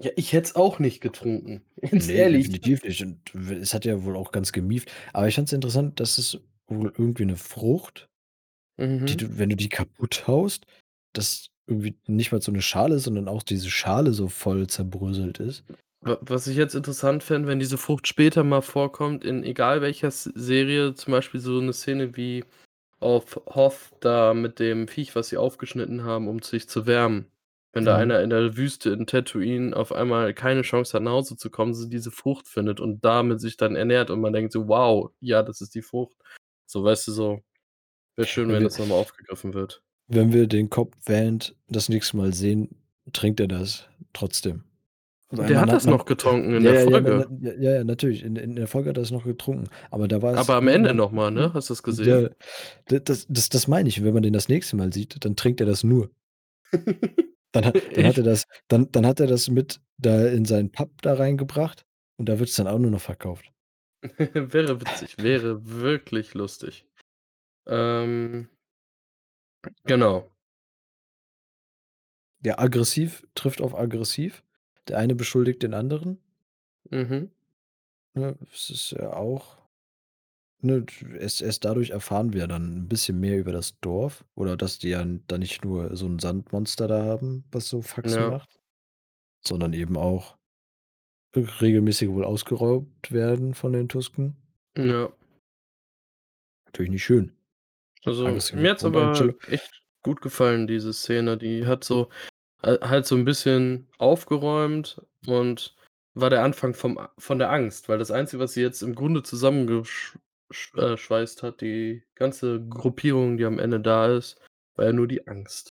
Ja, 0.00 0.10
ich 0.14 0.32
hätte 0.32 0.46
es 0.50 0.54
auch 0.56 0.78
nicht 0.78 1.00
getrunken, 1.00 1.64
ganz 1.90 2.08
Ne, 2.08 2.14
ehrlich. 2.14 2.48
definitiv 2.48 2.82
nicht 2.84 3.02
und 3.02 3.34
es 3.50 3.74
hat 3.74 3.84
ja 3.84 4.04
wohl 4.04 4.16
auch 4.16 4.32
ganz 4.32 4.52
gemieft. 4.52 4.90
Aber 5.12 5.28
ich 5.28 5.34
fand's 5.34 5.52
interessant, 5.52 6.00
dass 6.00 6.18
es 6.18 6.38
wohl 6.68 6.92
irgendwie 6.96 7.24
'ne 7.24 7.36
Frucht, 7.36 8.08
die 9.08 9.16
Mhm. 9.18 9.18
du 9.18 9.38
wenn 9.38 9.50
du 9.50 9.56
die 9.56 9.68
kaputt 9.70 10.26
haust, 10.28 10.66
dass 11.14 11.48
irgendwie 11.66 11.98
nicht 12.08 12.32
mal 12.32 12.42
so 12.42 12.52
'ne 12.52 12.62
Schale, 12.62 12.98
sondern 13.00 13.28
auch 13.28 13.42
diese 13.44 13.70
Schale 13.70 14.12
so 14.14 14.28
voll 14.28 14.68
zerbröselt 14.68 15.40
ist. 15.40 15.64
Wa 16.02 16.16
was 16.20 16.46
ich 16.46 16.56
jetzt 16.56 16.74
interessant 16.76 17.24
fände, 17.24 17.48
wenn 17.48 17.58
diese 17.58 17.76
Frucht 17.76 18.06
später 18.06 18.44
mal 18.44 18.60
vorkommt 18.62 19.24
in 19.24 19.42
egal 19.42 19.82
welcher 19.82 20.08
S 20.08 20.24
Serie, 20.34 20.94
zum 20.94 21.10
Beispiel 21.12 21.40
so 21.40 21.60
'ne 21.60 21.72
Szene 21.72 22.16
wie 22.16 22.44
auf 23.00 23.40
Hoth 23.54 23.92
da 24.00 24.34
mit 24.34 24.60
dem 24.60 24.88
Viech, 24.88 25.16
was 25.16 25.28
sie 25.30 25.38
aufgeschnitten 25.38 26.04
haben, 26.04 26.28
um 26.28 26.42
sich 26.42 26.68
zu 26.68 26.86
wärmen. 26.86 27.26
Wenn 27.78 27.84
da 27.84 27.96
einer 27.96 28.20
in 28.22 28.30
der 28.30 28.56
Wüste 28.56 28.90
in 28.90 29.06
Tatooine 29.06 29.74
auf 29.76 29.92
einmal 29.92 30.34
keine 30.34 30.62
Chance 30.62 30.92
hat, 30.94 31.02
nach 31.02 31.12
Hause 31.12 31.36
zu 31.36 31.50
kommen, 31.50 31.74
so 31.74 31.88
diese 31.88 32.10
Frucht 32.10 32.46
findet 32.48 32.80
und 32.80 33.04
damit 33.04 33.40
sich 33.40 33.56
dann 33.56 33.76
ernährt 33.76 34.10
und 34.10 34.20
man 34.20 34.32
denkt 34.32 34.52
so: 34.52 34.68
„Wow, 34.68 35.10
ja, 35.20 35.42
das 35.42 35.60
ist 35.60 35.74
die 35.74 35.82
Frucht.“ 35.82 36.16
So, 36.66 36.84
weißt 36.84 37.08
du, 37.08 37.12
so 37.12 37.40
wäre 38.16 38.26
schön, 38.28 38.48
Wenn 38.48 38.54
wenn 38.56 38.62
wir 38.62 38.68
das 38.68 38.78
noch 38.78 38.86
mal 38.86 38.94
aufgegriffen 38.96 39.54
wird. 39.54 39.82
wenn 40.08 40.32
wir 40.32 40.46
den 40.46 40.70
Cobb 40.70 40.94
Vanth 41.06 41.54
das 41.68 41.88
nächste 41.88 42.16
Mal 42.16 42.32
sehen, 42.32 42.68
trinkt 43.12 43.40
er 43.40 43.48
das 43.48 43.88
trotzdem. 44.12 44.64
Weil 45.30 45.48
Der 45.48 45.56
man 45.56 45.62
hat 45.62 45.68
hat 45.70 45.76
das 45.76 45.84
man 45.84 45.96
noch 45.96 46.06
getrunken 46.06 46.54
in 46.54 46.64
ja, 46.64 46.72
der 46.72 46.80
ja, 46.80 46.90
ja, 46.90 47.00
na 47.00 47.00
Folge. 47.00 47.26
na 47.40 47.50
ja, 47.52 47.72
ja, 47.76 47.84
natürlich. 47.84 48.22
In 48.24 48.36
in 48.36 48.56
der 48.56 48.66
Folge 48.66 48.90
hat 48.90 48.96
er's 48.98 49.10
noch 49.10 49.24
getrunken. 49.24 49.68
Aber 49.90 50.08
da 50.08 50.22
war 50.22 50.32
es 50.34 50.38
Aber 50.38 50.54
am 50.56 50.68
Ende 50.68 50.88
man 50.90 50.96
noch 50.96 51.12
mal, 51.12 51.30
ne? 51.30 51.52
Hast 51.52 51.68
du's 51.68 51.82
gesehen? 51.82 52.08
ja, 52.08 52.28
d 52.90 53.00
das 53.04 53.26
das 53.28 53.48
das 53.50 53.68
meine 53.68 53.88
ich. 53.90 54.02
Wenn 54.02 54.14
man 54.14 54.22
den 54.22 54.32
das 54.32 54.48
nächste 54.48 54.76
Mal 54.76 54.92
sieht, 54.92 55.22
dann 55.24 55.36
trinkt 55.36 55.60
er 55.60 55.66
das 55.66 55.84
nur. 55.84 56.10
Dann 57.52 57.64
hat 57.64 57.74
dann 57.96 58.06
hat 58.06 58.16
er 58.18 58.24
das 58.24 58.44
dann 58.68 58.90
dann 58.92 59.06
hat 59.06 59.20
er 59.20 59.26
das 59.26 59.48
mit 59.48 59.80
da 59.96 60.26
in 60.28 60.44
seinen 60.44 60.70
Pub 60.70 60.90
da 61.02 61.14
reingebracht 61.14 61.84
und 62.16 62.28
da 62.28 62.38
wird's 62.38 62.56
dann 62.56 62.68
auch 62.68 62.78
nur 62.78 62.90
noch 62.90 63.00
verkauft. 63.00 63.52
Wäre 64.02 64.80
witzig, 64.80 65.16
wäre 65.18 65.66
wirklich 65.66 66.34
lustig. 66.34 66.86
Ähm 67.66 68.48
genau. 69.84 70.30
Ja, 72.44 72.58
aggressiv 72.58 73.26
trifft 73.34 73.60
auf 73.60 73.74
aggressiv. 73.74 74.44
Der 74.86 74.98
eine 74.98 75.16
beschuldigt 75.16 75.62
den 75.62 75.74
anderen. 75.74 76.18
Mhm. 76.90 77.30
Ne, 78.14 78.38
es 78.52 78.70
ist 78.70 78.90
ja 78.92 79.12
auch 79.12 79.57
ne, 80.62 80.84
erst 81.18 81.42
erst 81.42 81.64
dadurch 81.64 81.90
erfahren 81.90 82.32
wir 82.32 82.46
dann 82.48 82.76
'n 82.84 82.88
bisschen 82.88 83.20
mehr 83.20 83.38
über 83.38 83.52
das 83.52 83.78
Dorf 83.80 84.24
oder 84.34 84.56
dass 84.56 84.78
die 84.78 84.88
ja 84.90 85.04
da 85.28 85.38
nicht 85.38 85.64
nur 85.64 85.96
so 85.96 86.06
'n 86.06 86.18
Sandmonster 86.18 86.88
da 86.88 87.04
haben, 87.04 87.44
was 87.52 87.68
so 87.68 87.82
Faxen 87.82 88.26
Ja. 88.26 88.30
macht, 88.30 88.60
sondern 89.46 89.72
eben 89.74 89.96
auch 89.98 90.38
regelmäßig 91.36 92.10
wohl 92.10 92.24
ausgeraubt 92.24 93.12
werden 93.12 93.54
von 93.54 93.72
den 93.74 93.88
Tusken. 93.88 94.36
Ja. 94.76 95.10
Natürlich 96.66 96.90
nicht 96.90 97.04
schön. 97.04 97.32
Also, 98.04 98.26
Aggressive 98.26 98.52
mir 98.52 98.70
hat's 98.70 98.84
aber 98.84 99.34
Grundeinstellung. 99.34 99.38
echt 99.46 99.82
gut 100.02 100.20
gefallen, 100.20 100.66
diese 100.66 100.92
Szene. 100.92 101.36
Die 101.36 101.66
hat 101.66 101.84
so 101.84 102.08
ha 102.62 102.78
halt 102.90 103.06
so 103.06 103.16
'n 103.16 103.24
bisschen 103.24 103.88
aufgeräumt 103.98 105.02
und 105.26 105.76
war 106.14 106.30
der 106.30 106.44
Anfang 106.44 106.74
vom 106.74 106.98
von 107.18 107.38
der 107.40 107.52
Angst, 107.52 107.88
weil 107.88 107.98
das 107.98 108.10
Einzige, 108.12 108.42
was 108.42 108.54
sie 108.54 108.62
jetzt 108.62 108.82
im 108.82 108.94
Grunde 108.96 109.22
zusammengesch 109.22 110.18
äh, 110.76 110.96
schweißt 110.96 111.42
hat, 111.42 111.60
die 111.60 112.02
ganze 112.14 112.64
Gruppierung, 112.68 113.36
die 113.36 113.44
am 113.44 113.58
Ende 113.58 113.80
da 113.80 114.14
ist, 114.14 114.40
war 114.76 114.86
ja 114.86 114.92
nur 114.92 115.08
die 115.08 115.26
Angst. 115.26 115.70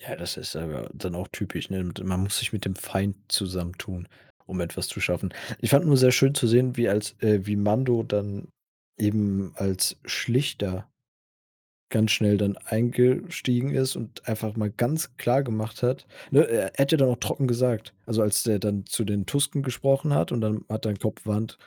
Ja, 0.00 0.16
das 0.16 0.36
ist 0.36 0.56
aber 0.56 0.90
dann 0.92 1.14
auch 1.14 1.28
typisch, 1.28 1.70
ne? 1.70 1.92
Man 2.02 2.22
muss 2.22 2.38
sich 2.38 2.52
mit 2.52 2.64
dem 2.64 2.74
Feind 2.74 3.16
zusammentun, 3.28 4.08
um 4.46 4.60
etwas 4.60 4.88
zu 4.88 5.00
schaffen. 5.00 5.32
Ich 5.60 5.70
fand 5.70 5.86
nur 5.86 5.96
sehr 5.96 6.10
schön 6.10 6.34
zu 6.34 6.48
sehen, 6.48 6.76
wie 6.76 6.88
als 6.88 7.14
äh, 7.20 7.46
wie 7.46 7.56
Mando 7.56 8.02
dann 8.02 8.48
eben 8.98 9.52
als 9.56 9.96
Schlichter 10.04 10.88
ganz 11.88 12.10
schnell 12.10 12.36
dann 12.36 12.56
eingestiegen 12.56 13.70
ist 13.70 13.94
und 13.94 14.26
einfach 14.26 14.56
mal 14.56 14.70
ganz 14.70 15.16
klar 15.18 15.44
gemacht 15.44 15.84
hat 15.84 16.04
ne, 16.32 16.40
er 16.48 16.76
er 16.76 16.86
ja 16.88 16.96
dann 16.96 17.08
auch 17.08 17.20
trocken 17.20 17.46
gesagt 17.46 17.94
also, 18.06 18.22
als 18.22 18.42
der 18.42 18.58
dann 18.58 18.86
zu 18.86 19.04
den 19.04 19.26
Tusken 19.26 19.62
gesprochen 19.62 20.12
hat 20.12 20.32
und 20.32 20.40
dann 20.40 20.64
hat 20.68 20.84
dann 20.84 20.98
Vanth 21.24 21.58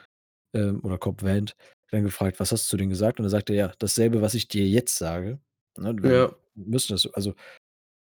ähm, 0.54 0.82
oder 0.84 1.00
Vanth 1.00 1.56
dann 1.92 2.04
gefragt: 2.04 2.40
„Was 2.40 2.52
hast 2.52 2.66
du 2.68 2.70
zu 2.72 2.78
denen 2.78 2.90
gesagt?“ 2.92 3.20
Und 3.20 3.24
dann 3.26 3.32
er: 3.50 3.56
„Ja, 3.56 3.74
dasselbe, 3.80 4.22
was 4.22 4.34
ich 4.36 4.48
dir 4.48 4.68
jetzt 4.68 4.98
sage.“ 4.98 5.40
Ne, 5.78 5.96
wir 6.02 6.14
Ja. 6.14 6.40
müssen 6.56 6.94
das 6.94 7.08
also, 7.14 7.36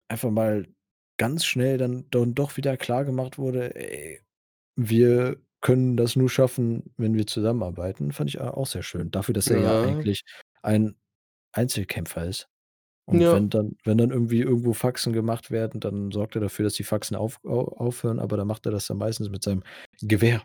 einfach 0.09 0.31
mal 0.31 0.67
ganz 1.17 1.45
schnell 1.45 1.77
dann 1.79 2.07
dann 2.11 2.35
doch 2.35 2.57
wieder 2.57 2.77
klargemacht 2.77 3.37
wurde: 3.39 3.75
„Ey, 3.75 4.21
wir 4.77 5.41
können 5.61 5.97
das 5.97 6.15
nur 6.17 6.29
schaffen, 6.29 6.93
wenn 6.97 7.15
wir 7.15 7.27
zusammenarbeiten, 7.27 8.11
fand 8.13 8.29
ich 8.31 8.39
auch 8.41 8.67
sehr 8.67 8.83
schön. 8.83 9.11
Dafür, 9.11 9.33
dass 9.35 9.49
er 9.51 9.59
ja 9.59 9.75
Ja. 9.75 9.81
eigentlich 9.81 10.23
ein 10.63 10.95
Einzelkämpfer 11.53 12.25
ist. 12.27 12.47
Und 13.07 13.31
Ja. 13.31 13.33
wenn 13.33 13.49
dann 13.51 13.77
wenn 13.85 13.97
dann 13.99 14.11
irgendwie 14.11 14.41
irgendwo 14.41 14.73
Faxen 14.73 15.13
gemacht 15.13 15.51
werden, 15.51 15.79
dann 15.81 16.11
sorgt 16.11 16.35
er 16.37 16.41
dafür, 16.41 16.65
dass 16.65 16.75
die 16.75 16.83
Faxen 16.85 17.15
auf 17.17 17.39
au 17.45 17.61
aufhören, 17.77 18.19
aber 18.19 18.37
dann 18.37 18.47
macht 18.47 18.65
er 18.67 18.71
das 18.73 18.87
dann 18.87 18.97
meistens 18.99 19.29
mit 19.31 19.43
seinem 19.43 19.63
Gewehr. 20.01 20.43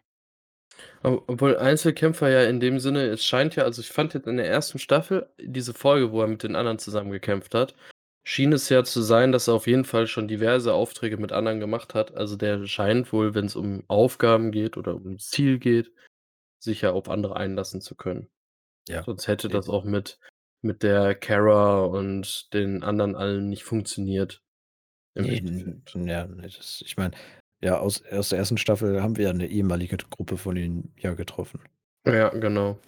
Obwohl 1.02 1.56
Einzelkämpfer 1.56 2.28
ja 2.30 2.44
in 2.44 2.60
dem 2.60 2.78
Sinne 2.78 3.06
es 3.06 3.24
scheint 3.24 3.56
ja 3.56 3.64
also, 3.64 3.80
ich 3.82 3.88
fand 3.90 4.14
jetzt 4.14 4.26
in 4.28 4.36
der 4.36 4.54
1. 4.54 4.80
Staffel 4.80 5.28
diese 5.40 5.74
Folge, 5.74 6.12
wo 6.12 6.20
er 6.22 6.28
mit 6.28 6.42
den 6.42 6.54
anderen 6.56 6.78
zusammen 6.78 7.10
gekämpft 7.10 7.54
hat, 7.54 7.74
schien 8.24 8.52
es 8.52 8.68
ja 8.68 8.84
zu 8.84 9.02
sein, 9.02 9.32
dass 9.32 9.48
er 9.48 9.54
auf 9.54 9.66
jeden 9.66 9.84
Fall 9.84 10.06
schon 10.06 10.28
diverse 10.28 10.72
Aufträge 10.74 11.16
mit 11.16 11.32
anderen 11.32 11.60
gemacht 11.60 11.94
hat. 11.94 12.14
Also, 12.14 12.36
der 12.36 12.66
scheint 12.66 13.12
wohl, 13.12 13.34
wenn's 13.34 13.56
um 13.56 13.84
Aufgaben 13.88 14.52
geht 14.52 14.76
oder 14.76 14.94
ums 14.94 15.28
Ziel 15.30 15.58
geht, 15.58 15.92
sich 16.60 16.82
ja 16.82 16.92
auf 16.92 17.08
andere 17.10 17.36
einlassen 17.36 17.80
zu 17.80 17.96
können. 17.96 18.28
Ja, 18.88 19.06
Sonst 19.06 19.28
hätte 19.28 19.48
das 19.50 19.68
eben. 19.68 19.74
auch 19.74 19.84
mit 19.84 20.18
mit 20.62 20.82
der 20.84 21.14
Kara 21.16 21.84
und 21.86 22.52
den 22.54 22.82
anderen 22.84 23.16
allen 23.16 23.48
nicht 23.50 23.64
funktioniert 23.64 24.42
im 25.14 25.26
Ne, 25.26 25.36
Endeffekt. 25.36 25.78
n 25.84 25.84
n 25.94 26.08
ja, 26.08 26.26
das 26.26 26.82
ich 26.86 26.96
meine, 26.96 27.12
ja, 27.62 27.78
aus 27.78 28.02
aus 28.10 28.30
der 28.30 28.38
1. 28.38 28.58
Staffel 28.58 29.02
haben 29.02 29.16
wir 29.16 29.26
ja 29.26 29.32
'ne 29.32 29.46
ehemalige 29.46 29.96
Gruppe 29.96 30.36
von 30.36 30.56
ihnen 30.56 30.92
ja 30.98 31.14
getroffen. 31.14 31.60
Ja, 32.06 32.28
genau. 32.30 32.78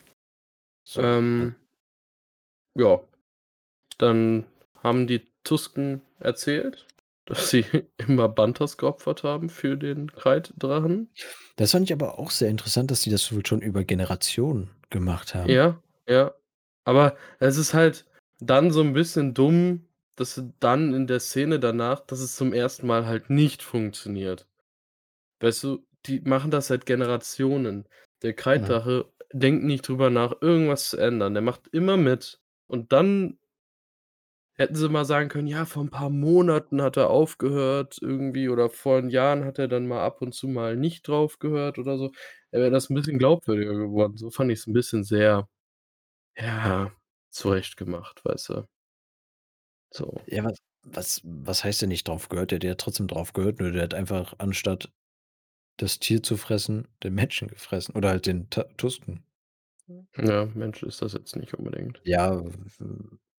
So, 0.84 1.02
Ähm 1.02 1.56
ja, 2.76 3.00
dann 3.98 4.46
haben 4.82 5.06
die 5.06 5.22
Tusken 5.44 6.02
erzählt, 6.20 6.86
dass 7.26 7.50
sie 7.50 7.64
immer 7.98 8.28
Bantas 8.28 8.78
geopfert 8.78 9.24
haben 9.24 9.50
für 9.50 9.76
den 9.76 10.12
Kreiddrachen. 10.12 11.10
Das 11.56 11.72
fand 11.72 11.84
ich 11.86 11.92
aber 11.94 12.18
auch 12.18 12.30
sehr 12.30 12.50
interessant, 12.50 12.90
dass 12.90 13.02
die 13.02 13.10
das 13.10 13.32
wohl 13.32 13.46
schon 13.46 13.62
über 13.62 13.84
Generationen 13.84 14.70
gemacht 14.90 15.34
haben. 15.34 15.50
Ja, 15.52 15.80
ja. 16.08 16.34
Aber 16.84 17.16
es 17.40 17.56
ist 17.58 17.74
halt 17.74 18.06
dann 18.40 18.70
so 18.72 18.82
'n 18.82 18.92
bisschen 18.94 19.34
dumm, 19.34 19.86
dass 20.16 20.34
sie 20.34 20.52
dann 20.60 20.94
in 20.94 21.06
der 21.06 21.20
Szene 21.20 21.60
danach 21.60 22.00
dass 22.00 22.20
es 22.20 22.36
zum 22.36 22.52
1. 22.52 22.86
Mal 22.86 23.06
halt 23.06 23.30
nicht 23.30 23.62
funktioniert. 23.62 24.46
Weißt 25.44 25.62
du, 25.64 25.86
die 26.06 26.20
machen 26.22 26.50
das 26.50 26.68
seit 26.68 26.86
Generationen. 26.86 27.86
Der 28.22 28.32
Mhm. 28.54 28.74
Kreiddrache 28.74 29.12
denkt 29.32 29.64
nicht 29.64 29.86
drüber 29.88 30.08
nach, 30.10 30.34
irgendwas 30.40 30.88
zu 30.90 30.96
ändern. 30.98 31.34
Der 31.34 31.42
macht 31.42 31.68
immer 31.72 31.98
mit. 31.98 32.40
Und 32.66 32.92
dann 32.92 33.38
hätten 34.56 34.76
sie 34.76 34.88
mal 34.88 35.04
sagen 35.04 35.28
können: 35.28 35.48
„Ja, 35.48 35.64
vor 35.64 35.82
'n 35.82 35.90
paar 35.90 36.10
Monaten 36.10 36.80
hat 36.80 36.96
er 36.96 37.10
aufgehört 37.10 37.98
irgendwie 38.00 38.48
oder 38.48 38.68
vor 38.70 38.98
'n 38.98 39.08
Jahren 39.10 39.44
hat 39.44 39.58
er 39.58 39.66
dann 39.68 39.86
mal 39.88 40.04
ab 40.04 40.22
und 40.22 40.32
zu 40.32 40.46
mal 40.48 40.76
nicht 40.76 41.08
drauf 41.08 41.38
gehört“ 41.40 41.78
oder 41.78 41.98
so. 41.98 42.12
Dann 42.52 42.60
wäre 42.62 42.70
das 42.70 42.88
'n 42.90 42.94
bisschen 42.94 43.18
glaubwürdiger 43.18 43.74
geworden. 43.74 44.16
So 44.16 44.30
fand 44.30 44.52
ich's 44.52 44.66
'n 44.68 44.72
bisschen 44.72 45.02
sehr, 45.04 45.48
ja, 46.38 46.92
zurechtgemacht, 47.30 48.24
weißt 48.24 48.50
du? 48.50 48.68
So. 49.92 50.28
Ja, 50.28 50.42
was 50.44 50.58
was 50.86 51.20
was 51.24 51.64
heißt 51.64 51.82
denn 51.82 51.88
nicht 51.88 52.08
drauf 52.08 52.28
gehört? 52.28 52.50
Der 52.50 52.56
hat 52.56 52.64
ja 52.64 52.74
trotzdem 52.74 53.06
drauf 53.08 53.32
gehört, 53.32 53.58
nur 53.60 53.72
der 53.72 53.82
hat 53.84 53.94
einfach 53.94 54.34
anstatt 54.38 54.90
das 55.76 55.98
Tier 56.00 56.22
zu 56.22 56.36
fressen, 56.36 56.88
den 57.02 57.14
Menschen 57.14 57.48
gefressen 57.48 57.94
oder 57.96 58.10
halt 58.10 58.26
den 58.26 58.50
Ta 58.50 58.64
Tusken. 58.76 59.24
Ja, 60.16 60.46
Mensch 60.54 60.82
ist 60.82 61.02
das 61.02 61.12
jetzt 61.12 61.36
nicht 61.36 61.54
unbedingt. 61.54 62.00
Ja, 62.04 62.42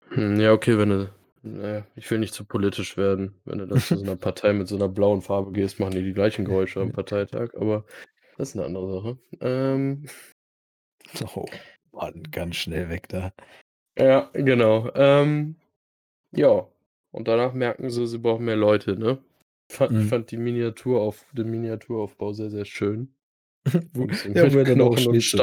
Hm, 0.10 0.40
ja, 0.40 0.52
okay, 0.54 0.78
wenn 0.78 0.90
du 0.90 1.10
na 1.44 1.68
ja, 1.78 1.88
ich 1.96 2.10
will 2.10 2.18
nicht 2.20 2.34
zu 2.34 2.44
politisch 2.46 2.98
werden. 2.98 3.36
Wenn 3.46 3.60
du 3.60 3.68
da 3.68 3.80
zu 3.82 3.98
so 3.98 4.04
'ner 4.04 4.16
Partei 4.18 4.54
mit 4.54 4.68
so 4.68 4.78
'ner 4.78 4.90
blauen 4.90 5.22
Farbe 5.22 5.52
gehst, 5.52 5.80
machen 5.80 5.92
die 5.94 6.04
die 6.04 6.14
gleichen 6.14 6.46
Geräusche 6.46 6.82
am 6.82 6.92
Parteitag, 6.92 7.54
aber 7.56 7.86
das 8.38 8.50
ist 8.50 8.56
'ne 8.56 8.66
andere 8.66 8.94
Sache. 8.94 9.20
Ähm 9.42 10.06
Oh 11.36 11.46
Mann, 11.92 12.24
ganz 12.32 12.56
schnell 12.58 12.90
weg 12.90 13.08
da. 13.10 13.32
Ja, 13.98 14.30
genau. 14.34 14.90
Ähm, 14.96 15.56
ja, 16.32 16.68
und 17.12 17.28
danach 17.28 17.54
merken 17.54 17.90
sie, 17.92 18.08
sie 18.08 18.20
brauchen 18.20 18.46
mehr 18.46 18.56
Leute, 18.58 18.98
ne? 18.98 19.20
Fa 19.72 19.92
ich 19.96 20.06
Mhm. 20.06 20.06
fand 20.06 20.30
die 20.32 20.38
Miniaturauf 20.38 21.26
den 21.34 21.50
Miniaturaufbau 21.50 22.34
sehr, 22.34 22.50
sehr 22.52 22.66
schön. 22.66 23.16
Wo 23.94 24.08
ja, 24.34 24.52
wo 24.52 24.64
dann 24.64 24.82
auch 24.82 24.98
und 24.98 24.98
steht 24.98 25.28
so 25.28 25.40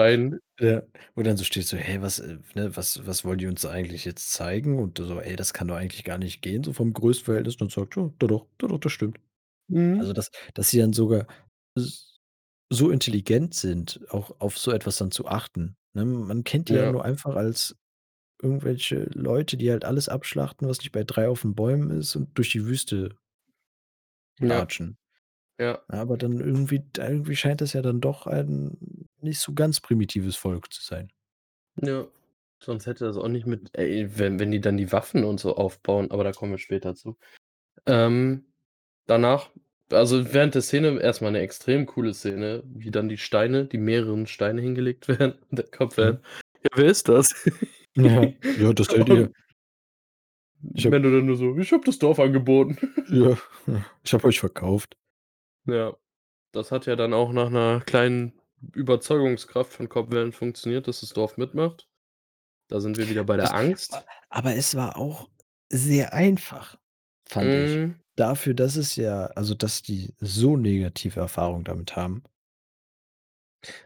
ja, 0.60 0.82
wo 1.16 1.22
dann 1.22 1.36
so 1.38 1.44
steht 1.44 1.66
so: 1.66 1.76
„Hä, 1.78 1.98
was, 2.02 2.20
äh, 2.20 2.38
ne, 2.54 2.76
was 2.76 3.06
was 3.06 3.24
wollen 3.24 3.38
die 3.38 3.46
uns 3.48 3.66
eigentlich 3.66 4.04
jetzt 4.06 4.32
zeigen?“ 4.32 4.78
Und 4.80 4.98
so: 4.98 5.20
„Ey, 5.20 5.36
das 5.36 5.52
kann 5.54 5.68
doch 5.68 5.76
eigentlich 5.76 6.04
gar 6.04 6.18
nicht 6.18 6.42
gehen, 6.42 6.64
so 6.64 6.72
vom 6.74 6.92
Größenverhältnis.“ 6.94 7.56
Und 7.60 7.72
sagt: 7.72 7.96
„Ja, 7.96 8.10
doch, 8.18 8.28
doch, 8.28 8.46
doch, 8.58 8.68
doch, 8.70 8.78
das 8.80 8.92
stimmt.“ 8.92 9.20
Mhm. 9.68 10.02
Also, 10.02 10.12
dass 10.14 10.30
dass 10.54 10.70
sie 10.70 10.78
dann 10.80 10.92
sogar 10.94 11.26
so 12.70 12.90
intelligent 12.90 13.54
sind, 13.54 14.00
auch 14.10 14.40
auf 14.40 14.58
so 14.58 14.72
etwas 14.72 14.96
dann 14.98 15.10
zu 15.12 15.26
achten, 15.28 15.76
ne? 15.94 16.04
Man 16.06 16.44
kennt 16.44 16.70
die 16.70 16.74
ja 16.76 16.86
Ja. 16.86 16.92
nur 16.92 17.04
einfach 17.04 17.36
als 17.36 17.76
irgendwelche 18.42 19.04
Leute, 19.14 19.56
die 19.58 19.70
halt 19.72 19.84
alles 19.86 20.08
abschlachten, 20.10 20.68
was 20.68 20.78
nicht 20.80 20.92
bei 20.92 21.04
3 21.04 21.28
auf 21.28 21.44
'n 21.44 21.54
Bäumen 21.56 21.90
ist 21.92 22.16
und 22.16 22.36
durch 22.38 22.50
die 22.52 22.66
Wüste 22.66 23.16
Ja. 24.40 24.48
latschen. 24.48 24.98
Ja. 25.60 25.86
Aber 25.88 26.16
dann 26.18 26.40
irgendwie 26.40 26.82
irgendwie 26.98 27.36
scheint 27.36 27.60
das 27.60 27.72
ja 27.74 27.82
dann 27.82 28.00
doch 28.00 28.26
ein 28.26 29.08
nicht 29.20 29.40
so 29.40 29.54
ganz 29.54 29.80
primitives 29.80 30.36
Volk 30.36 30.72
zu 30.72 30.82
sein. 30.84 31.12
Ja, 31.80 32.06
sonst 32.62 32.86
hätte 32.86 33.04
das 33.06 33.16
auch 33.16 33.28
nicht 33.28 33.46
mit 33.46 33.70
ey, 33.76 34.18
wenn 34.18 34.38
wenn 34.38 34.50
die 34.50 34.60
dann 34.60 34.76
die 34.76 34.92
Waffen 34.92 35.24
und 35.24 35.40
so 35.40 35.56
aufbauen, 35.56 36.10
aber 36.10 36.22
da 36.24 36.32
kommen 36.32 36.52
wir 36.52 36.58
später 36.58 36.94
zu. 36.94 37.16
Ähm, 37.86 38.46
danach 39.06 39.50
also, 39.92 40.32
während 40.34 40.54
der 40.56 40.62
Szene 40.62 41.00
erst 41.00 41.22
mal 41.22 41.30
'ne 41.32 41.40
extrem 41.40 41.86
coole 41.86 42.14
Szene, 42.14 42.62
wie 42.66 42.90
dann 42.92 43.08
die 43.10 43.18
Steine 43.18 43.66
die 43.66 43.78
mehreren 43.78 44.26
Steine 44.26 44.62
hingelegt 44.62 45.08
werden 45.08 45.34
und 45.50 45.58
der 45.58 45.66
Mhm. 46.00 46.18
Kopfheld: 46.18 46.20
„Ja, 46.64 46.70
wer 46.76 46.86
ist 46.86 47.08
das?“ 47.08 47.34
Ja, 47.96 48.32
ja, 48.54 48.72
das 48.72 48.86
seid 48.88 49.08
ihr. 49.10 49.30
Ich 50.74 50.84
habe 50.86 50.96
Mendo 50.96 51.10
dann 51.10 51.26
nur 51.26 51.36
so: 51.36 51.56
„Ich 51.58 51.72
habe 51.72 51.84
das 51.84 51.98
Dorf 51.98 52.18
angeboten.“ 52.20 52.76
Ja. 53.10 53.36
Ich 54.04 54.12
habe 54.14 54.26
euch 54.28 54.40
verkauft. 54.40 54.96
Ja, 55.66 55.96
das 56.52 56.72
hat 56.72 56.86
ja 56.86 56.96
dann 56.96 57.14
auch 57.14 57.32
nach 57.32 57.50
'ner 57.50 57.82
kleinen 57.86 58.34
Überzeugungskraft 58.74 59.72
von 59.72 59.88
Vanth 59.90 60.34
funktioniert, 60.36 60.88
dass 60.88 61.00
das 61.00 61.10
Dorf 61.12 61.36
mitmacht. 61.38 61.88
Da 62.68 62.80
sind 62.80 62.98
wir 62.98 63.08
wieder 63.08 63.24
bei 63.24 63.36
der 63.36 63.46
Es 63.46 63.54
Angst. 63.54 63.92
aber 64.30 64.54
es 64.56 64.74
war 64.76 64.96
auch 64.98 65.28
sehr 65.70 66.12
einfach, 66.14 66.78
fand 67.28 67.54
ich. 67.56 67.80
Mhm. 67.80 68.02
Dafür, 68.16 68.54
dass 68.54 68.76
es 68.76 68.96
ja 68.96 69.26
also, 69.26 69.54
dass 69.54 69.82
die 69.82 70.14
so 70.20 70.56
negative 70.56 71.20
Erfahrungen 71.20 71.64
damit 71.64 71.96
haben 71.96 72.22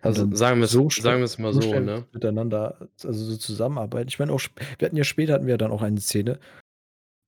Also, 0.02 0.28
sagen 0.34 0.60
wir's 0.60 0.70
so 0.72 0.90
schnell 0.90 1.14
sagen 1.14 1.20
wir's 1.20 1.38
mal 1.38 1.52
so 1.52 1.60
so, 1.62 1.80
ne? 1.80 2.06
miteinander 2.12 2.88
also, 3.04 3.12
so 3.12 3.36
zusammenarbeiten. 3.36 4.08
Ich 4.08 4.18
meine 4.18 4.32
auch 4.32 4.40
wir 4.78 4.86
hatten 4.86 4.96
ja 4.96 5.04
später 5.04 5.34
hatten 5.34 5.46
wir 5.46 5.58
dann 5.58 5.70
auch 5.72 5.82
eine 5.82 6.00
Szene 6.00 6.38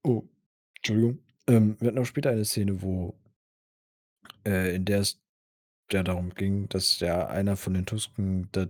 oh, 0.05 0.25
Entschuldigung. 0.79 1.19
Ähm, 1.49 1.77
wir 1.81 1.89
hatten 1.89 1.99
auch 1.99 2.05
später 2.07 2.31
eine 2.31 2.45
Szene, 2.45 2.83
wo 2.83 3.15
äh, 4.47 4.75
in 4.75 4.85
der 4.85 5.01
es 5.01 5.21
ja 5.93 6.03
darum 6.03 6.35
ging, 6.35 6.69
dass 6.71 7.01
ja 7.01 7.29
einer 7.29 7.57
von 7.57 7.75
den 7.75 7.87
Tusken 7.87 8.49
da 8.53 8.69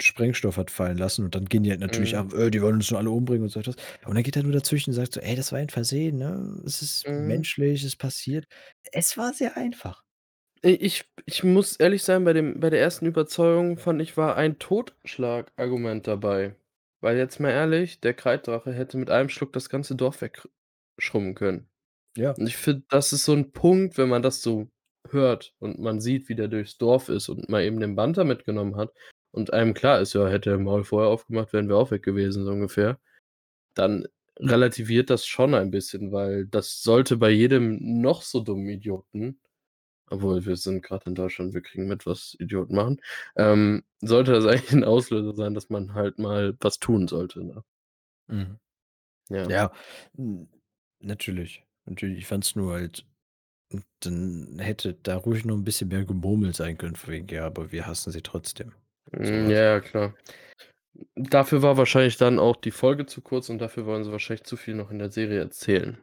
Sprengstoff 0.00 0.58
hat 0.58 0.70
fallen 0.70 0.98
lassen 0.98 1.24
und 1.24 1.34
dann 1.34 1.46
gehen 1.46 1.64
die 1.64 1.70
halt 1.70 1.80
natürlich 1.80 2.16
Mhm. 2.16 2.18
ab: 2.18 2.32
„Äh, 2.34 2.50
die 2.50 2.62
wollen 2.62 2.76
uns 2.76 2.90
nur 2.90 3.00
alle 3.00 3.10
umbringen“ 3.10 3.44
und 3.44 3.50
so 3.50 3.60
etwas. 3.60 3.76
Und 4.06 4.14
dann 4.16 4.22
geht 4.24 4.36
er 4.36 4.42
nur 4.44 4.52
dazwischen 4.52 4.90
und 4.90 4.96
sagt 4.96 5.14
so: 5.14 5.20
„Ey, 5.20 5.36
das 5.36 5.52
war 5.52 5.60
ein 5.60 5.70
Versehen, 5.70 6.18
ne? 6.18 6.62
Es 6.66 6.82
ist 6.82 7.06
Mhm. 7.06 7.42
menschlich, 7.56 7.84
ist 7.84 7.96
passiert.“ 7.98 8.46
Es 8.92 9.16
war 9.16 9.32
sehr 9.32 9.56
einfach. 9.56 10.02
I 10.64 10.70
ich 10.74 11.04
ich 11.26 11.44
muss 11.44 11.76
ehrlich 11.76 12.02
sein, 12.02 12.24
bei 12.24 12.32
dem 12.32 12.58
bei 12.60 12.70
der 12.70 12.80
ersten 12.80 13.06
Überzeugung 13.06 13.78
fand 13.78 14.00
ich, 14.02 14.16
war 14.16 14.36
ein 14.36 14.58
Totschlagargument 14.58 16.06
dabei. 16.06 16.56
Weil 17.00 17.16
jetzt 17.16 17.38
mal 17.38 17.50
ehrlich, 17.50 18.00
der 18.00 18.14
Kreiddrache 18.14 18.72
hätte 18.72 18.98
mit 18.98 19.08
einem 19.10 19.28
Schluck 19.28 19.52
das 19.52 19.68
ganze 19.68 19.94
Dorf 19.94 20.20
weg 20.20 20.48
schrubben 20.98 21.34
können. 21.34 21.68
Ja. 22.16 22.32
Und 22.32 22.46
ich 22.48 22.56
finde, 22.56 22.84
das 22.90 23.12
ist 23.12 23.24
so 23.24 23.32
'n 23.34 23.52
Punkt, 23.52 23.98
wenn 23.98 24.08
man 24.10 24.22
das 24.22 24.42
so 24.42 24.68
hört 25.10 25.54
und 25.60 25.78
man 25.80 26.00
sieht, 26.00 26.28
wie 26.28 26.34
der 26.36 26.48
durchs 26.48 26.78
Dorf 26.78 27.08
ist 27.08 27.28
und 27.30 27.48
mal 27.48 27.62
eben 27.64 27.80
den 27.80 27.96
Banther 27.96 28.24
mitgenommen 28.24 28.76
hat 28.76 28.92
und 29.32 29.52
einem 29.52 29.74
klar 29.74 30.00
ist: 30.00 30.14
„Ja, 30.14 30.28
hätte 30.28 30.50
er 30.50 30.58
Maul 30.58 30.84
vorher 30.84 31.10
aufgemacht, 31.10 31.52
wären 31.52 31.68
wir 31.68 31.76
auch 31.76 31.90
weg 31.92 32.02
gewesen“, 32.04 32.44
so 32.44 32.52
ungefähr. 32.52 32.98
Dann 33.74 34.06
relativiert 34.38 35.10
das 35.10 35.26
schon 35.26 35.54
ein 35.54 35.70
bisschen, 35.70 36.12
weil 36.12 36.46
das 36.46 36.82
sollte 36.82 37.16
bei 37.16 37.30
jedem 37.30 37.78
noch 38.02 38.22
so 38.22 38.40
dummen 38.40 38.68
Idioten 38.68 39.40
obwohl 40.10 40.44
wir 40.46 40.56
sind 40.56 40.82
grad 40.82 41.06
in 41.06 41.14
Deutschland, 41.14 41.54
wir 41.54 41.62
kriegen 41.62 41.88
mit, 41.88 42.06
was 42.06 42.36
Idioten 42.40 42.74
machen, 42.76 43.00
ähm, 43.36 43.84
sollte 44.00 44.32
das 44.32 44.46
eigentlich 44.46 44.72
'n 44.72 44.84
Auslöser 44.84 45.34
sein, 45.34 45.54
dass 45.54 45.70
man 45.70 45.94
halt 45.94 46.18
mal 46.18 46.56
was 46.60 46.78
tun 46.78 47.08
sollte, 47.08 47.44
ne? 47.44 47.64
Mhm. 48.28 48.58
Ja. 49.30 49.48
Ja, 49.48 49.72
hm, 50.16 50.48
natürlich. 51.00 51.64
Natürlich, 51.86 52.18
ich 52.18 52.26
fand's 52.26 52.54
nur 52.56 52.72
halt 52.74 53.06
hm, 53.72 53.84
dann 54.00 54.58
hätte 54.60 54.94
da 54.94 55.16
ruhig 55.16 55.44
noch 55.46 55.56
'n 55.56 55.64
bisschen 55.64 55.88
mehr 55.88 56.04
Gemurmel 56.06 56.54
sein 56.54 56.78
können 56.78 56.96
von 56.96 57.12
wegen: 57.14 57.28
„Ja, 57.28 57.46
aber 57.46 57.72
wir 57.72 57.86
hassen 57.86 58.12
sie 58.12 58.22
trotzdem.“ 58.22 58.74
So 59.22 59.38
Hm, 59.38 59.50
ja, 59.50 59.56
was. 59.56 59.64
ja, 59.74 59.80
klar. 59.80 60.14
Dafür 61.16 61.62
war 61.62 61.76
wahrscheinlich 61.78 62.16
dann 62.16 62.38
auch 62.38 62.56
die 62.56 62.70
Folge 62.70 63.06
zu 63.06 63.20
kurz 63.22 63.48
und 63.50 63.58
dafür 63.58 63.86
wollen 63.86 64.04
sie 64.04 64.12
wahrscheinlich 64.12 64.44
zu 64.44 64.56
viel 64.56 64.74
noch 64.74 64.90
in 64.90 64.98
der 64.98 65.10
Serie 65.10 65.40
erzählen, 65.40 65.98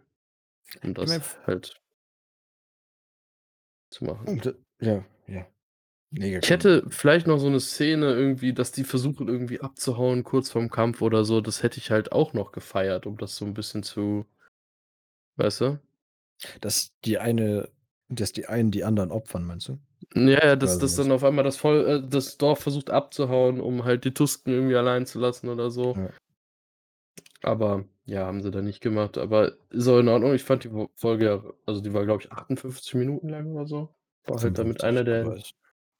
um 0.83 0.93
Ich 0.99 1.07
meine 1.07 1.19
das 1.19 1.23
f 1.23 1.39
halt 1.45 1.79
zu 3.93 4.05
machen. 4.05 4.27
Und, 4.27 4.45
äh 4.47 4.53
ja, 4.81 5.05
ja. 5.27 5.47
Mega 6.11 6.41
Ich 6.41 6.49
cool. 6.51 6.65
hätte 6.65 6.85
vielleicht 6.89 7.27
noch 7.27 7.39
so 7.39 7.49
'ne 7.49 7.59
Szene 7.61 8.07
irgendwie, 8.13 8.53
dass 8.53 8.71
die 8.71 8.83
versuchen, 8.83 9.27
irgendwie 9.29 9.61
abzuhauen 9.61 10.23
kurz 10.23 10.49
vorm 10.51 10.69
Kampf 10.69 11.01
oder 11.01 11.23
so. 11.25 11.41
Das 11.41 11.63
hätte 11.63 11.77
ich 11.79 11.91
halt 11.91 12.11
auch 12.11 12.33
noch 12.33 12.51
gefeiert, 12.51 13.05
um 13.05 13.17
das 13.17 13.35
so 13.37 13.45
'n 13.45 13.53
bisschen 13.53 13.83
zu 13.83 14.25
weißt 15.37 15.61
du? 15.61 15.79
Dass 16.61 16.91
die 17.03 17.17
eine 17.17 17.69
dass 18.07 18.31
die 18.31 18.47
einen 18.47 18.71
die 18.71 18.83
anderen 18.83 19.11
opfern, 19.11 19.43
meinst 19.43 19.67
du? 19.67 19.79
Ja, 20.13 20.45
ja, 20.45 20.55
dass 20.55 20.77
dass 20.77 20.95
dann 20.95 21.11
auf 21.11 21.23
einmal 21.23 21.43
das 21.43 21.57
Voll 21.57 21.87
äh, 21.87 22.07
das 22.07 22.37
Dorf 22.37 22.59
versucht 22.59 22.89
abzuhauen, 22.89 23.59
um 23.59 23.83
halt 23.83 24.05
die 24.05 24.13
Tusken 24.13 24.53
irgendwie 24.53 24.75
allein 24.75 25.05
zu 25.05 25.19
lassen 25.19 25.49
oder 25.49 25.71
so. 25.71 25.95
Ja. 25.95 26.09
Aber 27.41 27.85
ja, 28.05 28.25
haben 28.25 28.41
sie 28.41 28.51
dann 28.51 28.65
nicht 28.65 28.81
gemacht, 28.81 29.17
aber 29.17 29.53
ist 29.71 29.87
auch 29.87 29.99
in 29.99 30.07
Ordnung. 30.07 30.33
Ich 30.33 30.43
fand 30.43 30.63
die 30.63 30.87
Folge 30.95 31.25
ja 31.25 31.43
also, 31.65 31.81
die 31.81 31.93
war, 31.93 32.05
glaube 32.05 32.23
ich, 32.23 32.31
58 32.31 32.93
Minuten 32.95 33.29
lang 33.29 33.51
oder 33.51 33.65
so. 33.65 33.95
War 34.25 34.41
halt 34.41 34.57
damit 34.57 34.81
55, 34.81 34.83
einer 34.83 35.03
der 35.03 35.43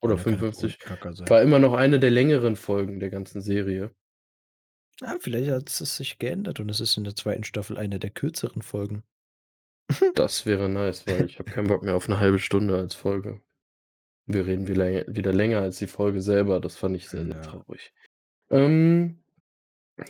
oder 0.02 0.18
sollen 0.18 0.36
ja 0.36 0.42
keine 0.42 0.54
55. 0.54 0.80
Brotkacker 0.80 1.14
sein. 1.14 1.30
War 1.30 1.42
immer 1.42 1.60
noch 1.60 1.74
eine 1.74 2.00
der 2.00 2.12
längeren 2.12 2.56
Folgen 2.56 3.00
der 3.00 3.10
ganzen 3.10 3.42
Serie. 3.42 3.92
Ah, 5.02 5.16
vielleicht 5.20 5.52
hat 5.52 5.70
es 5.70 5.98
sich 5.98 6.20
geändert 6.20 6.60
und 6.60 6.70
es 6.70 6.80
ist 6.80 6.96
in 6.98 7.04
der 7.04 7.16
2. 7.16 7.44
Staffel 7.44 7.78
eine 7.78 8.00
der 8.00 8.12
kürzeren 8.12 8.62
Folgen. 8.62 9.04
Das 10.16 10.46
wäre 10.46 10.70
nice, 10.70 11.06
weil 11.08 11.26
ich 11.26 11.40
habe 11.40 11.52
keinen 11.52 11.68
Bock 11.68 11.84
mehr 11.84 11.96
auf 11.96 12.08
'ne 12.08 12.18
1/2 12.20 12.40
Stunde 12.40 12.76
als 12.78 12.96
Folge. 12.96 13.42
Wir 14.28 14.46
reden 14.48 14.68
wieder 14.68 15.34
länger 15.34 15.62
als 15.62 15.80
die 15.80 15.88
Folge 15.88 16.22
selber. 16.22 16.60
Das 16.62 16.78
fand 16.78 16.96
ich 16.98 17.10
sehr, 17.10 17.26
sehr 17.26 17.36
ja. 17.36 17.42
traurig. 17.42 17.94
Ähm, 18.52 19.24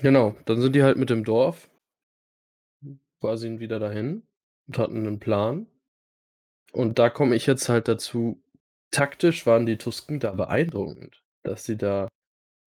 genau, 0.01 0.35
dann 0.45 0.61
sind 0.61 0.75
die 0.75 0.83
halt 0.83 0.97
mit 0.97 1.09
dem 1.11 1.23
Dorf 1.25 1.69
quasi 3.21 3.59
wieder 3.59 3.79
dahin 3.79 4.23
und 4.67 4.77
hatten 4.77 5.03
'nen 5.03 5.19
Plan. 5.19 5.67
Und 6.73 6.99
da 6.99 7.09
komme 7.09 7.35
ich 7.35 7.45
jetzt 7.45 7.69
halt 7.69 7.87
dazu. 7.87 8.41
Taktisch 8.91 9.45
waren 9.45 9.65
die 9.65 9.77
Tusken 9.77 10.19
da 10.19 10.31
beeindruckend, 10.33 11.23
dass 11.43 11.65
sie 11.65 11.77
da 11.77 12.07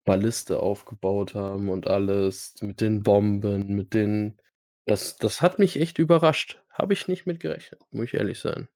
Balliste 0.06 0.61
aufgebaut 0.61 1.34
haben 1.34 1.68
und 1.70 1.88
alles 1.88 2.54
mit 2.62 2.80
den 2.80 3.02
Bomben, 3.02 3.74
mit 3.76 3.94
den 3.94 4.38
das 4.86 5.16
das 5.18 5.42
hat 5.42 5.59
mich 5.59 5.80
echt 5.80 5.98
überrascht. 5.98 6.62
Habe 6.78 6.92
ich 6.92 7.08
nicht 7.08 7.26
mit 7.26 7.40
gerechnet, 7.40 7.80
muss 7.90 8.06
ich 8.06 8.14
ehrlich 8.14 8.38
sein. 8.38 8.68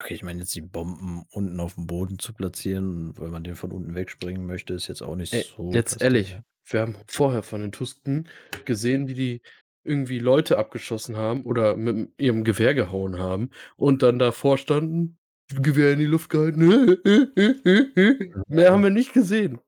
Okay, 0.00 0.14
ich 0.14 0.22
meine 0.22 0.40
jetzt 0.40 0.54
die 0.54 0.62
Bomben 0.62 1.26
unten 1.30 1.60
aufm 1.60 1.86
Boden 1.86 2.18
zu 2.18 2.32
platzieren, 2.32 3.18
weil 3.18 3.28
man 3.28 3.44
den 3.44 3.56
von 3.56 3.72
unten 3.72 3.94
wegspringen 3.94 4.46
möchte, 4.46 4.72
ist 4.72 4.88
jetzt 4.88 5.02
auch 5.02 5.16
nicht 5.16 5.34
Ey, 5.34 5.44
so 5.56 5.70
jetzt 5.72 5.92
das 5.92 5.98
Ding, 5.98 6.06
ehrlich, 6.06 6.30
ja. 6.30 6.44
wir 6.66 6.80
haben 6.80 6.96
vorher 7.06 7.42
von 7.42 7.60
den 7.60 7.72
Tusken 7.72 8.28
gesehen, 8.64 9.08
wie 9.08 9.14
die 9.14 9.42
irgendwie 9.82 10.18
Leute 10.18 10.56
abgeschossen 10.56 11.16
haben 11.16 11.42
oder 11.42 11.76
mit 11.76 12.10
ihrem 12.18 12.44
Gewehr 12.44 12.74
gehauen 12.74 13.18
haben 13.18 13.50
und 13.76 14.02
dann 14.02 14.18
davor 14.18 14.56
standen, 14.56 15.18
Gewehr 15.48 15.92
in 15.94 15.98
die 15.98 16.06
Luft 16.06 16.30
gehalten. 16.30 16.60
Mehr 18.46 18.72
haben 18.72 18.82
wir 18.84 18.90
nicht 18.90 19.12
gesehen. 19.12 19.58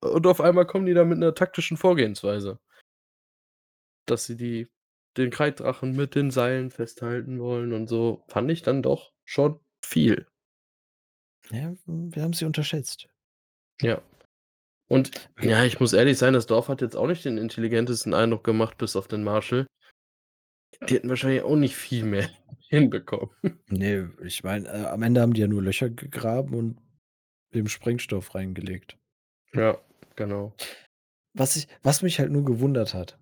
Und 0.00 0.26
auf 0.26 0.40
einmal 0.40 0.66
kommen 0.66 0.86
die 0.86 0.94
da 0.94 1.04
mit 1.04 1.18
'ner 1.18 1.34
taktischen 1.34 1.76
Vorgehensweise. 1.76 2.58
Dass 4.06 4.24
sie 4.24 4.36
die 4.36 4.68
den 5.16 5.30
Kreiddrachen 5.30 5.94
mit 5.94 6.14
den 6.14 6.30
Seilen 6.30 6.70
festhalten 6.70 7.40
wollen 7.40 7.72
und 7.72 7.88
so, 7.88 8.24
fand 8.28 8.50
ich 8.50 8.62
dann 8.62 8.82
doch 8.82 9.12
schon 9.24 9.60
viel. 9.84 10.26
Ja, 11.50 11.74
wir 11.86 12.22
haben 12.22 12.32
sie 12.32 12.44
unterschätzt. 12.44 13.08
Ja. 13.80 14.00
Und 14.88 15.10
ja, 15.40 15.64
ich 15.64 15.80
muss 15.80 15.92
ehrlich 15.92 16.18
sein, 16.18 16.34
das 16.34 16.46
Dorf 16.46 16.68
hat 16.68 16.82
jetzt 16.82 16.96
auch 16.96 17.06
nicht 17.06 17.24
den 17.24 17.38
intelligentesten 17.38 18.14
Eindruck 18.14 18.44
gemacht, 18.44 18.76
bis 18.78 18.96
auf 18.96 19.08
den 19.08 19.24
Marshal. 19.24 19.66
Die 20.88 20.94
hätten 20.94 21.08
wahrscheinlich 21.08 21.42
auch 21.42 21.56
nicht 21.56 21.76
viel 21.76 22.04
mehr 22.04 22.28
hinbekommen. 22.68 23.30
Ne, 23.68 24.12
ich 24.22 24.44
meine, 24.44 24.68
äh, 24.68 24.86
am 24.86 25.02
Ende 25.02 25.20
haben 25.20 25.32
die 25.32 25.40
ja 25.40 25.46
nur 25.46 25.62
Löcher 25.62 25.90
gegraben 25.90 26.54
und 26.54 26.78
eben 27.52 27.68
Sprengstoff 27.68 28.34
reingelegt. 28.34 28.98
Ja, 29.52 29.78
genau. 30.16 30.54
Was 31.34 31.56
ich 31.56 31.68
was 31.82 32.02
mich 32.02 32.18
halt 32.18 32.30
nur 32.30 32.44
gewundert 32.44 32.94
hat, 32.94 33.18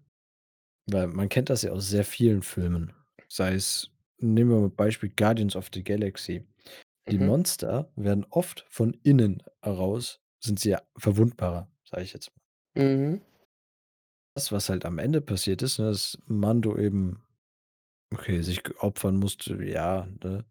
weil 0.87 1.09
man 1.09 1.29
kennt 1.29 1.51
das 1.51 1.63
ja 1.63 1.73
aus 1.73 1.89
sehr 1.89 2.05
vielen 2.05 2.43
Filmen, 2.43 2.95
sei 3.29 3.55
es 3.55 3.91
nehmen 4.19 4.51
wir 4.51 4.61
mal 4.61 4.71
Beispiel 4.71 5.11
Guardians 5.17 5.57
of 5.57 5.71
the 5.75 5.83
Galaxy. 5.85 6.47
Die 7.11 7.19
Mhm. 7.19 7.27
Monster 7.27 7.93
werden 7.97 8.27
oft 8.31 8.67
von 8.71 8.95
innen 9.05 9.43
heraus 9.63 10.21
sind 10.41 10.61
sie 10.61 10.71
ja 10.71 10.83
verwundbarer, 10.99 11.71
sage 11.85 12.05
ich 12.05 12.13
jetzt 12.15 12.31
mal. 12.37 12.41
Mhm. 12.77 13.21
Das, 14.37 14.53
was 14.53 14.69
halt 14.69 14.85
am 14.85 14.99
Ende 14.99 15.21
passiert 15.21 15.63
ist, 15.63 15.79
ne, 15.79 15.87
dass 15.87 16.17
Mando 16.27 16.77
eben 16.79 17.23
okay, 18.15 18.43
sich 18.43 18.63
opfern 18.83 19.17
musste, 19.17 19.63
ja, 19.65 20.09
ne? 20.25 20.45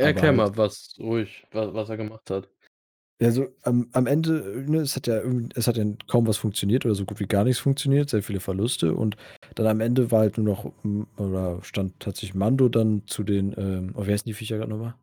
erklär 0.00 0.32
halt 0.32 0.32
mal, 0.32 0.56
was 0.56 0.94
ruhig, 0.98 1.46
wa 1.52 1.72
was 1.74 1.88
er 1.90 1.96
gemacht 1.98 2.30
hat. 2.30 2.48
Ja, 3.20 3.30
so 3.30 3.46
am 3.62 3.88
am 3.92 4.06
Ende, 4.06 4.64
ne, 4.68 4.78
es 4.80 4.94
hat 4.94 5.06
ja 5.06 5.16
irgend 5.22 5.56
es 5.56 5.66
hat 5.66 5.78
ja 5.78 5.84
kaum 6.06 6.26
was 6.26 6.36
funktioniert 6.36 6.84
oder 6.84 6.94
so 6.94 7.06
gut 7.06 7.18
wie 7.18 7.26
gar 7.26 7.44
nichts 7.44 7.60
funktioniert, 7.60 8.10
sehr 8.10 8.22
viele 8.22 8.40
Verluste 8.40 8.92
und 8.94 9.16
dann 9.54 9.66
am 9.66 9.80
Ende 9.80 10.10
war 10.10 10.20
halt 10.20 10.36
nur 10.36 10.44
noch 10.46 10.70
hm, 10.82 11.06
oder 11.16 11.62
stand 11.62 11.98
tatsächlich 11.98 12.34
Mando 12.34 12.68
dann 12.68 13.04
zu 13.06 13.22
den, 13.24 13.54
ähm 13.56 13.92
oh, 13.94 14.06
wie 14.06 14.12
heißen 14.12 14.26
die 14.26 14.34
Viecher 14.34 14.58
grad 14.58 14.68
noch 14.68 14.76
mal? 14.78 14.96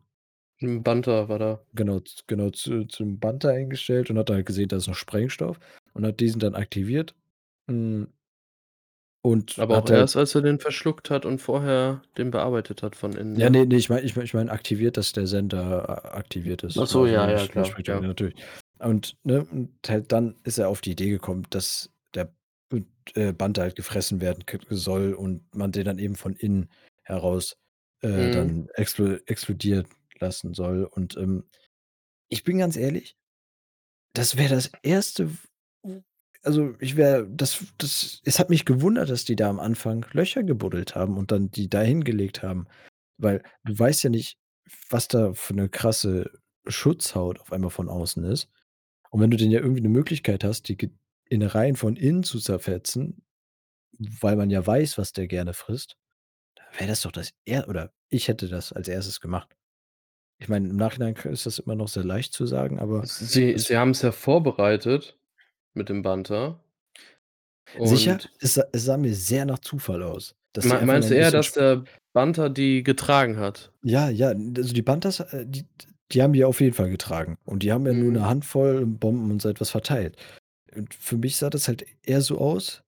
'N 0.62 0.82
Bantha 0.82 1.28
war 1.28 1.38
da. 1.38 1.64
Genau, 1.74 1.98
z 2.00 2.24
genau, 2.28 2.50
zu 2.50 2.84
zum 2.86 3.18
Bantha 3.18 3.48
eingestellt 3.50 4.08
und 4.10 4.18
hat 4.18 4.28
dann 4.28 4.36
halt 4.36 4.46
gesehen, 4.46 4.68
da 4.68 4.76
ist 4.76 4.86
noch 4.86 4.94
Sprengstoff 4.94 5.58
und 5.92 6.06
hat 6.06 6.20
diesen 6.20 6.38
dann 6.40 6.54
aktiviert. 6.54 7.14
Hm 7.68 8.08
und 9.24 9.58
Aber 9.58 9.76
auch 9.76 9.86
hat 9.86 9.90
halt 9.90 10.00
erst, 10.00 10.16
als 10.16 10.34
er 10.34 10.42
den 10.42 10.58
verschluckt 10.58 11.10
hat 11.10 11.24
und 11.24 11.38
vorher 11.38 12.02
den 12.18 12.30
bearbeitet 12.32 12.82
hat 12.82 12.96
von 12.96 13.12
innen, 13.14 13.34
Ja, 13.36 13.50
ne? 13.50 13.50
ne, 13.50 13.66
ne, 13.66 13.74
ich 13.76 13.88
meine 13.90 14.02
ich 14.02 14.14
meine 14.14 14.24
ich 14.26 14.34
meine 14.34 14.50
aktiviert, 14.52 14.96
dass 14.96 15.10
der 15.12 15.26
Sender 15.26 15.88
a 15.88 16.16
aktiviert 16.16 16.62
ist. 16.62 16.78
Ach 16.78 16.86
so, 16.88 17.06
Also, 17.06 17.06
ja, 17.06 17.30
ja, 17.30 17.46
ich 17.46 17.48
klar, 17.48 17.76
ich 17.76 17.86
ja. 17.86 18.04
natürlich. 18.06 18.36
Und, 18.78 19.16
ne, 19.24 19.44
und 19.50 19.76
halt 19.88 20.12
dann 20.12 20.36
ist 20.44 20.58
er 20.58 20.68
auf 20.68 20.80
die 20.80 20.92
Idee 20.92 21.10
gekommen, 21.10 21.44
dass 21.50 21.90
der 22.14 22.32
b 22.68 22.82
äh, 23.14 23.32
halt 23.58 23.74
gefressen 23.74 24.20
werden 24.20 24.46
k 24.46 24.58
soll 24.70 25.14
und 25.14 25.52
man 25.54 25.72
den 25.72 25.84
dann 25.84 25.98
eben 25.98 26.14
von 26.14 26.34
innen 26.36 26.70
heraus, 27.02 27.56
äh, 28.02 28.30
Mhm. 28.30 28.30
dann 28.30 28.68
explo 28.74 29.16
explodieren 29.26 29.86
lassen 30.20 30.54
soll. 30.54 30.84
Und, 30.84 31.16
ähm, 31.16 31.44
ich 32.30 32.44
bin 32.44 32.58
ganz 32.58 32.76
ehrlich 32.76 33.14
das 34.16 34.36
wäre 34.36 34.54
das 34.54 34.70
1. 34.82 35.26
also, 36.44 36.74
ich 36.80 36.96
wäre 36.96 37.26
das 37.28 37.64
das 37.78 38.20
es 38.24 38.38
hat 38.38 38.50
mich 38.50 38.64
gewundert, 38.64 39.10
dass 39.10 39.24
die 39.24 39.36
da 39.36 39.48
am 39.50 39.60
Anfang 39.60 40.04
Löcher 40.12 40.42
gebuddelt 40.42 40.94
haben 40.94 41.16
und 41.18 41.32
dann 41.32 41.50
die 41.50 41.68
da 41.68 41.80
hingelegt 41.82 42.42
haben, 42.42 42.66
weil 43.18 43.42
du 43.64 43.78
weißt 43.78 44.04
ja 44.04 44.10
nicht, 44.10 44.38
was 44.90 45.08
da 45.08 45.32
für 45.34 45.54
'ne 45.54 45.68
krasse 45.68 46.30
Schutzhaut 46.66 47.40
auf 47.40 47.52
einmal 47.52 47.70
von 47.70 47.88
außen 47.88 48.24
ist. 48.24 48.48
Und 49.10 49.20
wenn 49.22 49.30
du 49.30 49.36
denn 49.38 49.50
ja 49.50 49.60
irgendwie 49.60 49.82
'ne 49.82 49.88
Möglichkeit 49.90 50.44
hast, 50.44 50.68
die 50.68 50.78
Innereien 51.30 51.76
von 51.76 51.96
innen 51.96 52.24
zu 52.24 52.40
zerfetzen, 52.40 53.24
weil 53.98 54.36
man 54.36 54.50
ja 54.50 54.66
weiß, 54.66 54.98
was 54.98 55.12
der 55.12 55.28
gerne 55.28 55.54
frisst, 55.54 55.96
dann 56.56 56.66
wäre 56.80 56.88
das 56.90 57.02
doch 57.02 57.12
das 57.12 57.32
er 57.46 57.68
oder 57.68 57.92
ich 58.10 58.28
hätte 58.28 58.48
das 58.48 58.72
als 58.74 58.88
1. 58.88 59.20
gemacht. 59.20 59.56
Ich 60.40 60.48
meine, 60.48 60.68
im 60.70 60.76
Nachhinein 60.76 61.14
ist 61.16 61.46
das 61.46 61.58
immer 61.60 61.76
noch 61.76 61.88
sehr 61.88 62.04
leicht 62.04 62.32
zu 62.34 62.46
sagen, 62.46 62.78
aber 62.80 63.06
sie 63.06 63.58
sie 63.58 63.76
haben's 63.78 64.02
ja 64.02 64.12
vorbereitet 64.12 65.16
mit 65.74 65.88
dem 65.88 66.02
Bantha. 66.02 66.60
Sicher? 67.82 68.20
Und 68.20 68.30
Es 68.40 68.54
sah 68.54 68.64
es 68.72 68.84
sah 68.84 68.96
mir 68.96 69.14
sehr 69.14 69.44
nach 69.44 69.58
Zufall 69.58 70.02
aus, 70.02 70.34
noch 70.62 70.80
meinst 70.82 71.10
du 71.10 71.14
eher, 71.14 71.30
dass 71.30 71.52
der 71.52 71.84
Bantha 72.12 72.48
die 72.48 72.82
getragen 72.82 73.38
hat? 73.38 73.72
Ja, 73.82 74.08
ja, 74.08 74.28
also, 74.28 74.72
die 74.72 74.82
Banthas, 74.82 75.20
äh, 75.20 75.46
die 75.46 75.66
die 76.12 76.22
haben 76.22 76.32
die 76.34 76.44
auf 76.44 76.60
jeden 76.60 76.74
Fall 76.74 76.90
getragen 76.90 77.38
und 77.44 77.62
die 77.62 77.72
haben 77.72 77.86
ja 77.86 77.94
nur 77.94 78.12
'ne 78.12 78.24
Mhm. 78.24 78.26
Handvoll 78.26 78.86
Bomben 78.86 79.30
und 79.30 79.42
so 79.42 79.48
etwas 79.48 79.70
verteilt. 79.70 80.16
Und 80.74 80.94
für 80.94 81.16
mich 81.18 81.36
sah 81.36 81.50
das 81.50 81.68
halt 81.68 81.84
eher 82.04 82.20
so 82.22 82.38
aus, 82.38 82.82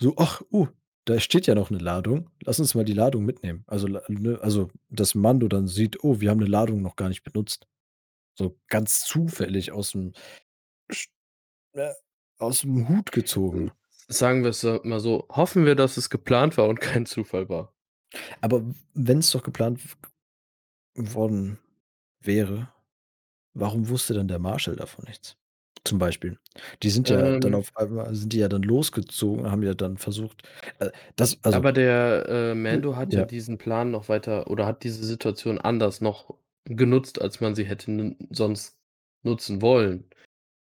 so: 0.00 0.14
„Ach, 0.18 0.42
uh, 0.52 0.68
da 1.06 1.20
steht 1.20 1.46
ja 1.48 1.54
noch 1.56 1.70
'ne 1.70 1.78
Ladung. 1.78 2.30
Lass 2.44 2.60
uns 2.60 2.74
mal 2.74 2.84
die 2.84 2.94
Ladung 2.94 3.24
mitnehmen.“ 3.26 3.64
Also, 3.68 3.88
ne, 3.88 4.38
also, 4.42 4.70
dass 4.90 5.14
Mando 5.16 5.48
dann 5.48 5.68
sieht: 5.68 6.04
„Oh, 6.04 6.20
wir 6.20 6.30
haben 6.30 6.40
'ne 6.40 6.46
Ladung 6.46 6.82
noch 6.82 6.96
gar 6.96 7.08
nicht 7.10 7.24
benutzt.“ 7.24 7.66
So 8.38 8.58
ganz 8.68 9.02
zufällig 9.06 9.72
aus'm 9.72 10.14
sch 10.92 11.08
ne, 12.48 12.54
aus'm 12.54 12.88
Hut 12.88 13.12
gezogen. 13.12 13.72
sagen 14.08 14.44
wir's, 14.44 14.64
äh, 14.64 14.80
mal 14.82 15.00
so, 15.00 15.26
hoffen 15.30 15.66
wir, 15.66 15.74
dass 15.74 15.96
es 15.98 16.08
geplant 16.10 16.56
war 16.56 16.68
und 16.68 16.80
kein 16.80 17.06
Zufall 17.06 17.48
war. 17.48 17.74
Aber 18.40 18.62
w 18.66 18.74
wenn's 18.94 19.30
doch 19.30 19.42
geplant 19.42 19.80
worden 20.96 21.58
wäre, 22.20 22.72
warum 23.54 23.88
wusste 23.88 24.14
dann 24.14 24.28
der 24.28 24.38
Marshal 24.40 24.76
davon 24.76 25.04
nichts? 25.06 25.36
Zum 25.84 25.98
Beispiel. 25.98 26.38
Die 26.82 26.90
sind 26.90 27.08
ja 27.10 27.38
dann 27.40 27.54
Ähm 27.54 27.54
auf 27.54 27.76
einmal 27.76 28.14
sind 28.14 28.32
die 28.32 28.38
ja 28.38 28.48
dann 28.48 28.62
losgezogen, 28.62 29.50
haben 29.50 29.62
ja 29.62 29.74
dann 29.74 29.98
versucht, 29.98 30.42
äh, 30.80 30.90
das 31.16 31.38
also 31.42 31.58
Aber 31.58 31.72
der, 31.72 32.26
äh, 32.28 32.54
Hm, 32.68 32.82
Mando 32.82 32.96
hat 32.96 33.12
ja 33.12 33.20
ja. 33.20 33.24
diesen 33.24 33.58
Plan 33.58 33.90
noch 33.90 34.08
weiter 34.08 34.50
oder 34.50 34.66
hat 34.66 34.82
diese 34.84 35.04
Situation 35.04 35.58
anders 35.58 36.00
noch 36.00 36.34
genutzt, 36.64 37.20
als 37.20 37.40
man 37.40 37.54
sie 37.54 37.64
hätte 37.64 38.16
sonst 38.30 38.78
nutzen 39.22 39.62
wollen. 39.62 40.08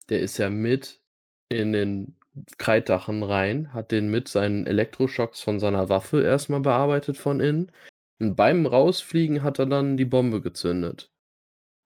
Der 0.08 0.20
ist 0.20 0.38
ja 0.38 0.50
mit 0.50 1.02
in 1.50 1.72
den 1.72 2.16
Kreiddrachen 2.58 3.22
rein, 3.22 3.72
hat 3.74 3.92
den 3.92 4.10
mit 4.10 4.28
seinen 4.28 4.66
Elektroschocks 4.66 5.40
von 5.42 5.60
seiner 5.60 5.88
Waffe 5.88 6.22
erst 6.22 6.50
mal 6.50 6.60
bearbeitet 6.60 7.16
von 7.18 7.40
innen 7.40 7.72
und 8.20 8.36
beim 8.36 8.66
Rausfliegen 8.66 9.42
hat 9.42 9.58
er 9.58 9.66
dann 9.66 9.96
die 9.96 10.04
Bombe 10.06 10.40
gezündet. 10.42 11.12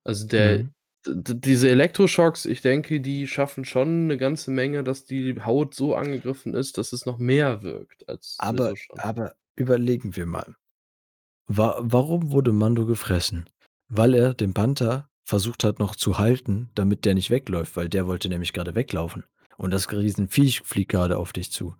Also, 0.04 0.26
der 0.28 0.62
Mhm. 0.62 0.70
Diese 1.06 1.70
Elektroschocks, 1.70 2.46
ich 2.46 2.62
denke, 2.62 3.00
die 3.00 3.28
schaffen 3.28 3.64
schon 3.64 4.08
'ne 4.08 4.18
ganze 4.18 4.50
Menge, 4.52 4.84
dass 4.84 5.04
die 5.06 5.40
Haut 5.44 5.74
so 5.74 5.94
angegriffen 5.96 6.54
ist, 6.54 6.78
dass 6.78 6.92
es 6.92 7.06
noch 7.06 7.18
mehr 7.18 7.62
wirkt 7.62 8.08
als 8.08 8.42
Aber 8.42 8.78
aber 8.96 9.34
überlegen 9.56 10.16
wir 10.16 10.24
mal. 10.26 10.54
Wa 11.48 11.76
warum 11.80 12.32
wurde 12.32 12.52
Mando 12.52 12.86
gefressen? 12.86 13.50
Weil 13.88 14.14
er 14.14 14.34
den 14.34 14.54
Panther 14.54 15.08
versucht 15.24 15.64
hat, 15.64 15.78
noch 15.80 15.96
zu 15.96 16.18
halten, 16.18 16.70
damit 16.74 17.04
der 17.04 17.14
nicht 17.14 17.30
wegläuft, 17.30 17.76
weil 17.76 17.88
der 17.90 18.06
wollte 18.06 18.28
nämlich 18.28 18.52
grade 18.52 18.74
weglaufen. 18.74 19.24
Und 19.60 19.72
das 19.72 19.92
Riesenviech 19.92 20.62
fliegt 20.62 20.90
grade 20.92 21.18
auf 21.18 21.34
dich 21.34 21.52
zu. 21.52 21.76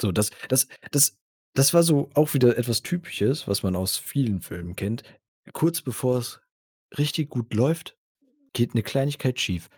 So, 0.00 0.12
das 0.12 0.30
das 0.48 0.68
das 0.92 1.18
das 1.54 1.74
war 1.74 1.82
so 1.82 2.10
auch 2.14 2.34
wieder 2.34 2.58
etwas 2.58 2.82
Typisches, 2.82 3.48
was 3.48 3.62
man 3.64 3.76
aus 3.76 3.96
vielen 3.98 4.40
Filmen 4.42 4.76
kennt. 4.76 5.04
Kurz 5.52 5.82
bevor 5.82 6.18
es 6.18 6.40
richtig 6.98 7.30
gut 7.30 7.54
läuft, 7.54 7.98
geht 8.54 8.74
'ne 8.74 8.82
Kleinigkeit 8.84 9.40
schief. 9.40 9.70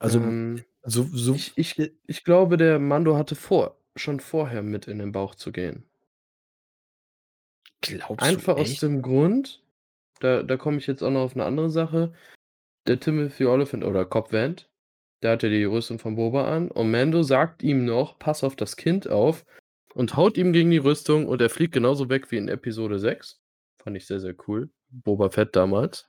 Also, 0.00 0.20
hm, 0.20 0.30
Ähm, 0.30 0.64
so 0.84 1.04
so 1.12 1.42
ich 1.42 1.56
ich 1.58 1.78
ich 2.06 2.24
glaube, 2.24 2.56
der 2.56 2.78
Mando 2.78 3.16
hatte 3.16 3.34
vor 3.36 3.80
schon 3.96 4.20
vorher 4.20 4.62
mit 4.62 4.86
in 4.88 4.98
den 4.98 5.12
Bauch 5.12 5.34
zu 5.34 5.52
gehen. 5.52 5.84
Glaubst 7.82 8.34
du 8.34 8.40
Einfach 8.40 8.56
aus 8.56 8.76
echt? 8.76 8.80
dem 8.80 9.02
Grund 9.02 9.62
da 10.20 10.42
da 10.42 10.56
komme 10.56 10.78
ich 10.78 10.86
jetzt 10.88 11.02
auch 11.02 11.10
noch 11.10 11.22
auf 11.22 11.36
'ne 11.36 11.44
andere 11.44 11.70
Sache. 11.70 12.12
Der 12.88 13.00
Timothy 13.00 13.46
Olyphant 13.46 13.84
oder 13.84 14.04
Cobb 14.06 14.32
Vanth, 14.32 14.70
der 15.24 15.32
hatte 15.32 15.50
die 15.50 15.64
Rüstung 15.64 15.98
von 15.98 16.16
Boba 16.16 16.46
an 16.54 16.70
und 16.70 16.92
Mando 16.92 17.24
sagt 17.24 17.64
ihm 17.64 17.84
noch: 17.86 18.18
„Pass 18.20 18.44
auf 18.44 18.56
das 18.56 18.76
Kind 18.76 19.08
auf“ 19.10 19.44
und 19.94 20.16
haut 20.16 20.38
ihm 20.38 20.52
gegen 20.54 20.70
die 20.70 20.78
Rüstung 20.78 21.26
und 21.28 21.42
er 21.42 21.50
fliegt 21.50 21.74
genauso 21.74 22.08
weg 22.10 22.30
wie 22.32 22.36
in 22.38 22.48
Episode 22.48 23.00
VI. 23.00 23.40
Fand 23.82 23.96
ich 23.96 24.06
sehr, 24.06 24.20
sehr 24.20 24.36
cool. 24.48 24.70
Boba 24.90 25.30
Fett 25.30 25.56
damals. 25.56 26.08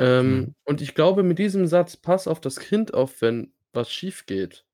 Mhm. 0.00 0.06
Ähm, 0.06 0.54
und 0.64 0.80
ich 0.82 0.94
glaube, 0.94 1.22
mit 1.22 1.38
diesem 1.38 1.66
Satz: 1.66 1.96
„Pass 1.96 2.26
auf 2.28 2.40
das 2.40 2.58
Kind 2.58 2.94
auf, 2.94 3.20
wenn 3.22 3.52
was 3.72 3.90
schiefgeht“ 3.92 4.64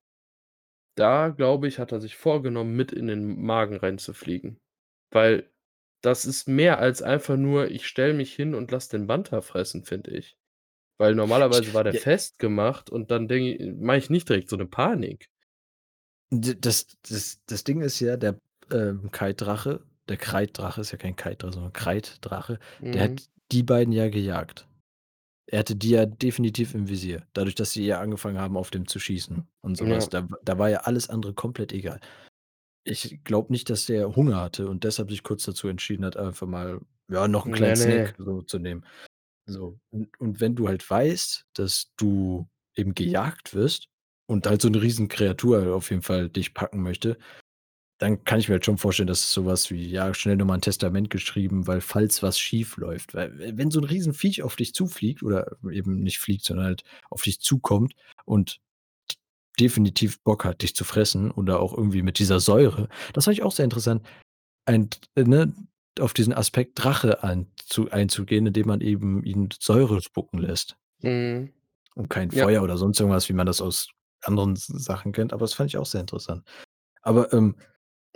da 0.99 1.28
glaube 1.28 1.68
ich, 1.68 1.78
hat 1.78 1.93
er 1.93 2.01
sich 2.01 2.16
vorgenommen, 2.16 2.74
mit 2.76 2.93
in 2.93 3.07
den 3.07 3.41
Magen 3.43 3.76
reinzufliegen. 3.76 4.59
Weil 5.11 5.51
das 6.03 6.24
ist 6.26 6.49
mehr 6.49 6.78
als 6.78 7.03
einfach 7.03 7.37
nur: 7.37 7.70
„Ich 7.70 7.87
stelle 7.87 8.14
mich 8.14 8.35
hin 8.35 8.55
und 8.55 8.70
lasse 8.70 8.91
den 8.99 9.07
Panther 9.07 9.43
fressen“, 9.43 9.85
finde 9.85 10.11
ich. 10.12 10.37
Weil 11.03 11.16
normalerweise 11.16 11.72
war 11.74 11.82
der 11.82 11.94
ja 11.94 11.96
festgemacht 11.96 12.88
und 12.88 13.11
dann 13.11 13.26
mache 13.80 13.98
ich 13.98 14.09
nicht 14.09 14.28
direkt 14.28 14.48
so 14.48 14.55
'ne 14.57 14.66
Panik. 14.66 15.26
Das 16.30 16.86
das 17.09 17.40
das 17.46 17.64
Ding 17.64 17.82
ist 17.82 18.00
ja, 18.00 18.16
der, 18.16 18.38
ähm, 18.70 19.11
Kite-Drache 19.11 19.80
der 20.09 20.16
Kreiddrache 20.16 20.80
ist 20.80 20.90
ja 20.90 20.98
kein 20.98 21.14
Kite, 21.14 21.53
sondern 21.53 21.72
Kreiddrache, 21.72 22.59
der 22.92 23.03
Mhm. 23.03 23.05
hat 23.05 23.26
die 23.53 23.62
beiden 23.62 23.92
ja 23.92 24.09
gejagt. 24.09 24.66
Er 25.46 25.61
hatte 25.61 25.76
die 25.76 25.90
ja 25.90 26.07
definitiv 26.07 26.74
im 26.74 26.88
Visier, 26.88 27.26
dadurch, 27.34 27.55
dass 27.57 27.72
sie 27.72 27.86
ja 27.86 28.00
angefangen 28.00 28.38
haben, 28.38 28.57
auf 28.57 28.70
den 28.70 28.86
zu 28.88 28.98
schießen 29.00 29.46
und 29.62 29.76
so 29.76 29.88
was. 29.90 30.09
Ja. 30.09 30.11
Da 30.11 30.28
da 30.44 30.59
war 30.59 30.70
ja 30.70 30.80
alles 30.80 31.11
andere 31.11 31.34
komplett 31.34 31.72
egal. 31.72 32.00
Ich 32.86 33.22
glaube 33.24 33.53
nicht, 33.53 33.70
dass 33.70 33.86
der 33.86 34.16
Hunger 34.16 34.36
hatte 34.40 34.68
und 34.68 34.84
deshalb 34.84 35.11
sich 35.11 35.22
kurz 35.22 35.44
dazu 35.44 35.68
entschieden 35.68 36.05
hat, 36.05 36.16
einfach 36.16 36.46
mal, 36.48 36.80
ja, 37.11 37.28
noch 37.28 37.46
'n 37.46 37.53
kleinen 37.53 37.74
Ne, 37.74 37.76
Snack 37.76 38.14
ne. 38.14 38.16
so 38.18 38.42
zu 38.42 38.59
nehmen. 38.59 38.84
So, 39.49 39.78
und 39.90 40.09
und 40.20 40.40
wenn 40.40 40.55
du 40.55 40.68
halt 40.68 40.88
weißt, 40.88 41.47
dass 41.55 41.90
du 41.97 42.49
eben 42.76 42.95
gejagt 42.95 43.55
wirst 43.55 43.88
und 44.26 44.47
halt 44.47 44.62
so 44.62 44.68
'ne 44.68 44.80
Riesenkreatur 44.80 45.74
auf 45.74 45.90
jeden 45.90 46.03
Fall 46.03 46.28
dich 46.28 46.55
packen 46.55 46.80
möchte, 46.82 47.18
dann 47.99 48.24
kann 48.24 48.40
ich 48.40 48.49
mir 48.49 48.55
halt 48.55 48.66
schon 48.66 48.78
vorstellen, 48.78 49.09
dass 49.09 49.32
so 49.32 49.47
was 49.47 49.70
wie, 49.70 49.86
ja, 49.90 50.14
schnell 50.14 50.36
noch 50.36 50.47
mal 50.47 50.57
'n 50.57 50.61
Testament 50.62 51.11
geschrieben, 51.11 51.66
weil 51.66 51.80
falls 51.82 52.22
was 52.22 52.38
schiefläuft. 52.38 53.14
Weil 53.14 53.38
we 53.38 53.59
wenn 53.59 53.70
so 53.70 53.80
'n 53.80 53.84
Riesenviech 53.86 54.43
auf 54.43 54.57
dich 54.57 54.74
zufliegt 54.74 55.22
oder 55.22 55.57
eben 55.72 56.03
nicht 56.03 56.18
fliegt, 56.20 56.45
sondern 56.47 56.66
halt 56.66 56.84
auf 57.11 57.22
dich 57.22 57.40
zukommt 57.40 57.95
und 58.26 58.61
definitiv 59.61 60.20
Bock 60.22 60.45
hat, 60.45 60.62
dich 60.62 60.74
zu 60.76 60.84
fressen 60.84 61.30
oder 61.30 61.61
auch 61.61 61.74
irgendwie 61.76 62.03
mit 62.03 62.18
dieser 62.18 62.40
Säure 62.40 62.88
das 63.14 63.24
fand 63.26 63.36
ich 63.38 63.43
auch 63.45 63.53
sehr 63.53 63.64
interessant, 63.64 64.03
ein 64.66 64.90
ne, 65.16 65.55
auf 66.01 66.14
diesen 66.14 66.32
Aspekt 66.34 66.82
Drache 66.82 67.22
einzu 67.73 67.91
einzugehen, 67.91 68.47
indem 68.47 68.66
man 68.68 68.81
eben 68.81 69.23
ihn 69.25 69.49
Säure 69.61 70.01
spucken 70.03 70.39
lässt. 70.39 70.77
Mhm. 71.01 71.51
Und 71.95 72.11
kein 72.11 72.31
Ja. 72.31 72.45
Feuer 72.45 72.62
oder 72.62 72.77
sonst 72.79 73.01
irgendwas, 73.01 73.29
wie 73.29 73.35
man 73.35 73.47
das 73.47 73.61
aus 73.61 73.89
anderen 74.23 74.57
Sachen 74.57 75.12
kennt, 75.12 75.33
aber 75.33 75.41
das 75.43 75.55
fand 75.55 75.70
ich 75.70 75.77
auch 75.79 75.87
sehr 75.87 76.01
interessant. 76.01 76.43
Aber, 77.03 77.33
ähm, 77.33 77.57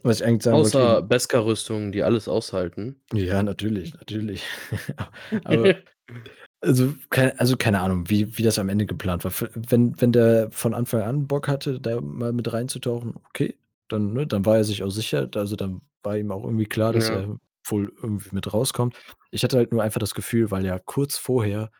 was 0.02 0.20
ich 0.20 0.26
eigentlich 0.26 0.42
sagen 0.44 0.58
wollte 0.58 0.78
Außer 0.78 1.02
Beskar-Rüstungen, 1.02 1.92
die 1.92 2.02
alles 2.04 2.28
aushalten. 2.28 3.00
Ja, 3.12 3.42
natürlich, 3.42 3.94
natürlich. 3.94 4.44
Aber 5.44 5.74
also, 6.62 6.94
kei 7.10 7.36
also, 7.38 7.56
keine 7.56 7.80
Ahnung, 7.80 8.08
wie 8.10 8.38
wie 8.38 8.42
das 8.44 8.58
am 8.58 8.68
Ende 8.70 8.86
geplant 8.86 9.24
war. 9.24 9.32
Wenn 9.54 10.00
wenn 10.00 10.12
der 10.12 10.50
von 10.52 10.74
Anfang 10.74 11.02
an 11.02 11.26
Bock 11.28 11.48
hatte, 11.48 11.80
da 11.80 12.00
mal 12.00 12.32
mit 12.32 12.52
reinzutauchen, 12.52 13.14
okay, 13.28 13.56
dann 13.88 14.12
ne, 14.14 14.26
dann 14.26 14.44
war 14.46 14.58
er 14.58 14.64
sich 14.64 14.82
auch 14.84 14.90
sicher. 14.90 15.28
Also, 15.36 15.56
dann 15.56 15.82
war 16.02 16.16
ihm 16.18 16.32
auch 16.32 16.44
irgendwie 16.44 16.66
klar, 16.66 16.92
dass 16.92 17.08
Ja. 17.08 17.16
er 17.20 17.36
wohl 17.70 17.92
irgendwie 18.02 18.34
mit 18.34 18.52
rauskommt. 18.52 18.96
Ich 19.30 19.44
hatte 19.44 19.56
halt 19.58 19.72
nur 19.72 19.82
einfach 19.82 20.00
das 20.00 20.14
Gefühl, 20.14 20.50
weil 20.50 20.64
ja 20.66 20.78
kurz 20.78 21.16
vorher 21.18 21.70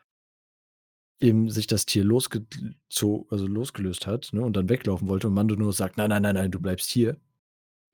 eben 1.21 1.49
sich 1.49 1.65
das 1.65 1.85
Tier 1.87 2.03
losge 2.03 2.45
also, 3.31 3.47
losgelöst 3.47 4.05
hat, 4.05 4.29
ne, 4.33 4.41
und 4.43 4.55
dann 4.55 4.69
weglaufen 4.69 5.07
wollte 5.07 5.27
und 5.27 5.33
Mando 5.33 5.55
nur 5.55 5.73
sagt: 5.73 5.97
„Nein, 5.97 6.09
nein, 6.09 6.21
nein, 6.21 6.35
nein, 6.35 6.51
du 6.51 6.59
bleibst 6.59 6.89
hier.“ 6.91 7.17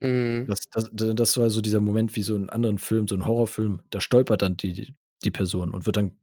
Mhm. 0.02 0.48
Das 0.48 0.60
das 0.70 0.90
das 0.92 1.36
war 1.38 1.48
so 1.50 1.60
dieser 1.62 1.80
Moment 1.80 2.16
wie 2.16 2.22
so 2.22 2.36
in 2.36 2.50
anderen 2.50 2.78
Filmen, 2.78 3.08
so 3.08 3.14
'n 3.14 3.24
Horrorfilm, 3.26 3.80
da 3.90 4.00
stolpert 4.00 4.42
dann 4.42 4.56
die 4.56 4.94
die 5.24 5.30
Person 5.30 5.70
und 5.72 5.86
wird 5.86 5.96
dann 5.96 6.18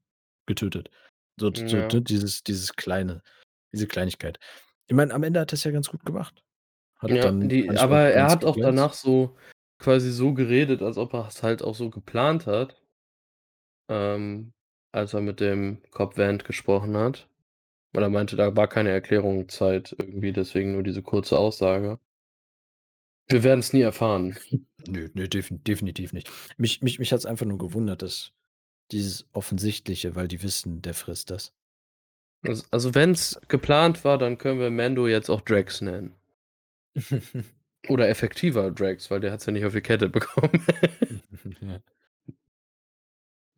getötet. 0.46 0.92
So 1.40 1.50
d 1.50 1.62
so, 1.66 1.78
Ja. 1.78 1.92
ne, 1.92 2.02
dieses 2.02 2.44
dieses 2.44 2.76
Kleine 2.76 3.22
diese 3.74 3.88
Kleinigkeit. 3.88 4.38
Ich 4.88 4.96
meine, 4.96 5.14
am 5.14 5.24
Ende 5.24 5.40
hat 5.40 5.52
er's 5.54 5.64
ja 5.64 5.72
ganz 5.72 5.90
gut 5.90 6.06
gemacht. 6.06 6.44
Hat 7.00 7.14
Ja, 7.14 7.32
die 7.42 7.78
aber 7.78 8.10
er 8.12 8.28
hat 8.30 8.46
auch 8.46 8.58
danach 8.62 8.94
so 8.94 9.36
quasi 9.82 10.12
so 10.12 10.34
geredet, 10.34 10.82
als 10.82 10.98
ob 10.98 11.14
er's 11.14 11.44
halt 11.44 11.64
auch 11.64 11.76
so 11.76 11.90
geplant 11.90 12.48
hat 12.48 12.82
ähm, 13.92 14.54
als 14.92 15.14
er 15.14 15.22
mit 15.22 15.40
dem 15.40 15.82
Cobb 15.92 16.18
Vanth 16.18 16.46
gesprochen 16.46 16.98
hat. 16.98 17.28
Weil 17.94 18.04
er 18.04 18.10
meinte, 18.10 18.38
da 18.38 18.56
war 18.56 18.68
keine 18.70 18.90
Erklärung 18.90 19.50
Zeit 19.50 19.94
irgendwie, 20.00 20.32
deswegen 20.32 20.72
nur 20.72 20.84
diese 20.84 21.02
kurze 21.02 21.38
Aussage. 21.38 22.00
Wir 23.28 23.44
werden's 23.44 23.74
nie 23.74 23.82
erfahren. 23.82 24.38
Nö, 24.88 25.10
nö, 25.14 25.28
defi 25.28 25.60
definitiv 25.60 26.12
nicht. 26.12 26.32
Mich 26.58 26.82
mich 26.82 26.98
mich 26.98 27.14
hat's 27.14 27.28
einfach 27.28 27.46
nur 27.46 27.60
gewundert, 27.60 28.02
dass 28.02 28.32
dieses 28.92 29.28
Offensichtliche, 29.32 30.16
weil 30.16 30.28
die 30.28 30.42
wissen, 30.42 30.82
der 30.82 30.96
frisst 30.96 31.30
das. 31.30 31.54
Als 32.42 32.66
also, 32.74 32.96
wenn's 32.96 33.40
geplant 33.48 34.04
war, 34.04 34.18
dann 34.18 34.40
können 34.40 34.60
wir 34.60 34.72
Mando 34.72 35.08
jetzt 35.08 35.30
auch 35.30 35.42
Drax 35.42 35.82
nennen. 35.82 36.16
Oder 37.90 38.10
effektiver 38.10 38.72
Drax, 38.72 39.10
weil 39.10 39.20
der 39.22 39.32
hat's 39.32 39.46
ja 39.46 39.52
nicht 39.54 39.66
auf 39.66 39.74
die 39.74 39.82
Kette 39.82 40.10
bekommen. 40.10 40.64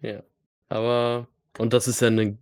Ja. 0.01 0.21
Aber 0.69 1.28
und 1.57 1.71
das 1.74 1.88
ist 1.88 2.01
ja 2.01 2.09
'ne 2.09 2.38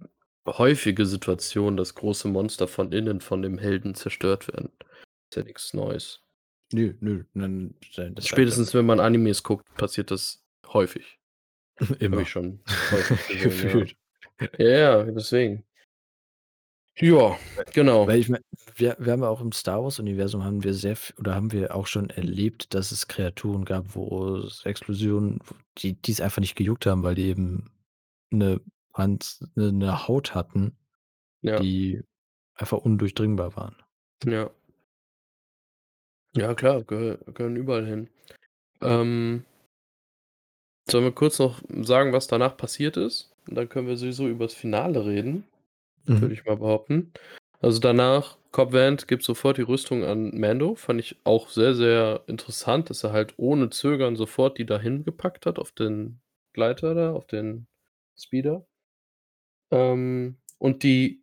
häufige 0.48 1.06
Situation, 1.06 1.78
dass 1.78 1.94
große 1.96 2.28
Monster 2.28 2.68
von 2.68 2.92
innen 2.92 3.22
von 3.22 3.42
dem 3.44 3.58
Helden 3.60 3.94
zerstört 3.94 4.48
werden. 4.48 4.72
Ist 5.30 5.36
ja 5.38 5.44
nix 5.44 5.74
Neues. 5.74 6.24
Nö, 6.74 6.94
nö, 7.02 7.24
sei 7.92 8.10
das 8.10 8.28
Spätestens, 8.28 8.74
wenn 8.74 8.86
man 8.86 9.00
Animes 9.00 9.44
guckt, 9.44 9.66
passiert 9.76 10.10
das 10.10 10.44
häufig. 10.68 11.20
Habe 11.80 11.94
ich 11.96 12.02
Immer. 12.02 12.26
schon 12.26 12.62
häufig 12.92 13.28
gesehen. 13.28 13.44
Gefühlt. 13.44 13.96
Ja, 14.58 14.70
ja, 14.70 15.04
deswegen. 15.04 15.64
Ja, 17.02 17.36
genau. 17.74 18.08
weil 18.08 18.20
ich 18.20 18.30
meine, 18.30 18.44
wir 18.76 18.96
wir 19.00 19.12
haben 19.14 19.22
ja 19.24 19.30
auch 19.30 19.42
im 19.42 19.52
Star-Wars-Universum 19.52 20.44
haben 20.44 20.64
wir 20.64 20.74
sehr 20.74 20.98
oder 21.20 21.36
haben 21.36 21.52
wir 21.52 21.76
auch 21.76 21.88
schon 21.88 22.10
erlebt, 22.10 22.74
dass 22.74 22.92
es 22.92 23.08
Kreaturen 23.08 23.66
gab, 23.66 23.96
wo 23.96 24.38
es 24.38 24.66
Explosionen, 24.66 25.40
die 25.80 25.94
die 26.02 26.12
es 26.12 26.22
einfach 26.22 26.42
nicht 26.42 26.56
gejuckt 26.56 26.86
haben, 26.86 27.04
weil 27.04 27.16
die 27.16 27.26
eben 27.28 27.72
'ne 28.32 28.62
Panz 28.94 29.44
'ne 29.56 29.72
'ne 29.74 30.08
Haut 30.08 30.36
hatten, 30.36 30.78
Ja. 31.44 31.60
die 31.62 32.02
einfach 32.56 32.80
undurchdringbar 32.80 33.56
waren. 33.58 33.76
Ja. 34.26 34.52
Ja 36.36 36.54
klar, 36.56 36.84
gehö 36.84 37.18
gehören 37.34 37.56
überall 37.58 37.86
hin. 37.86 38.10
Ähm 38.82 39.46
sollen 40.90 41.04
wir 41.06 41.12
kurz 41.12 41.38
noch 41.40 41.62
sagen, 41.84 42.12
was 42.14 42.28
danach 42.28 42.58
passiert 42.58 42.98
ist? 42.98 43.30
Und 43.48 43.56
dann 43.56 43.70
können 43.70 43.88
wir 43.88 43.98
sowieso 43.98 44.28
übers 44.28 44.54
Finale 44.54 45.06
reden, 45.06 45.44
Mhm. 46.06 46.22
würde 46.22 46.34
ich 46.34 46.46
mal 46.46 46.58
behaupten. 46.58 47.14
Also, 47.60 47.80
danach 47.80 48.38
Cobb 48.52 48.74
Vanth 48.74 49.08
gibt 49.08 49.24
sofort 49.24 49.58
die 49.58 49.62
Rüstung 49.62 50.04
an 50.04 50.38
Mando. 50.38 50.76
Fand 50.76 51.00
ich 51.00 51.18
auch 51.24 51.50
sehr, 51.50 51.74
sehr 51.76 52.24
interessant, 52.28 52.90
dass 52.90 53.04
er 53.04 53.14
halt 53.14 53.36
ohne 53.38 53.70
Zögern 53.70 54.16
sofort 54.16 54.58
die 54.58 54.66
dahin 54.66 55.04
gepackt 55.04 55.46
hat 55.46 55.60
auf 55.60 55.72
den 55.72 56.20
Gleiter 56.54 56.94
da, 56.94 57.14
auf 57.14 57.28
den 57.28 57.68
Speeder. 58.18 58.66
Ähm, 59.72 60.38
und 60.58 60.84
die 60.84 61.22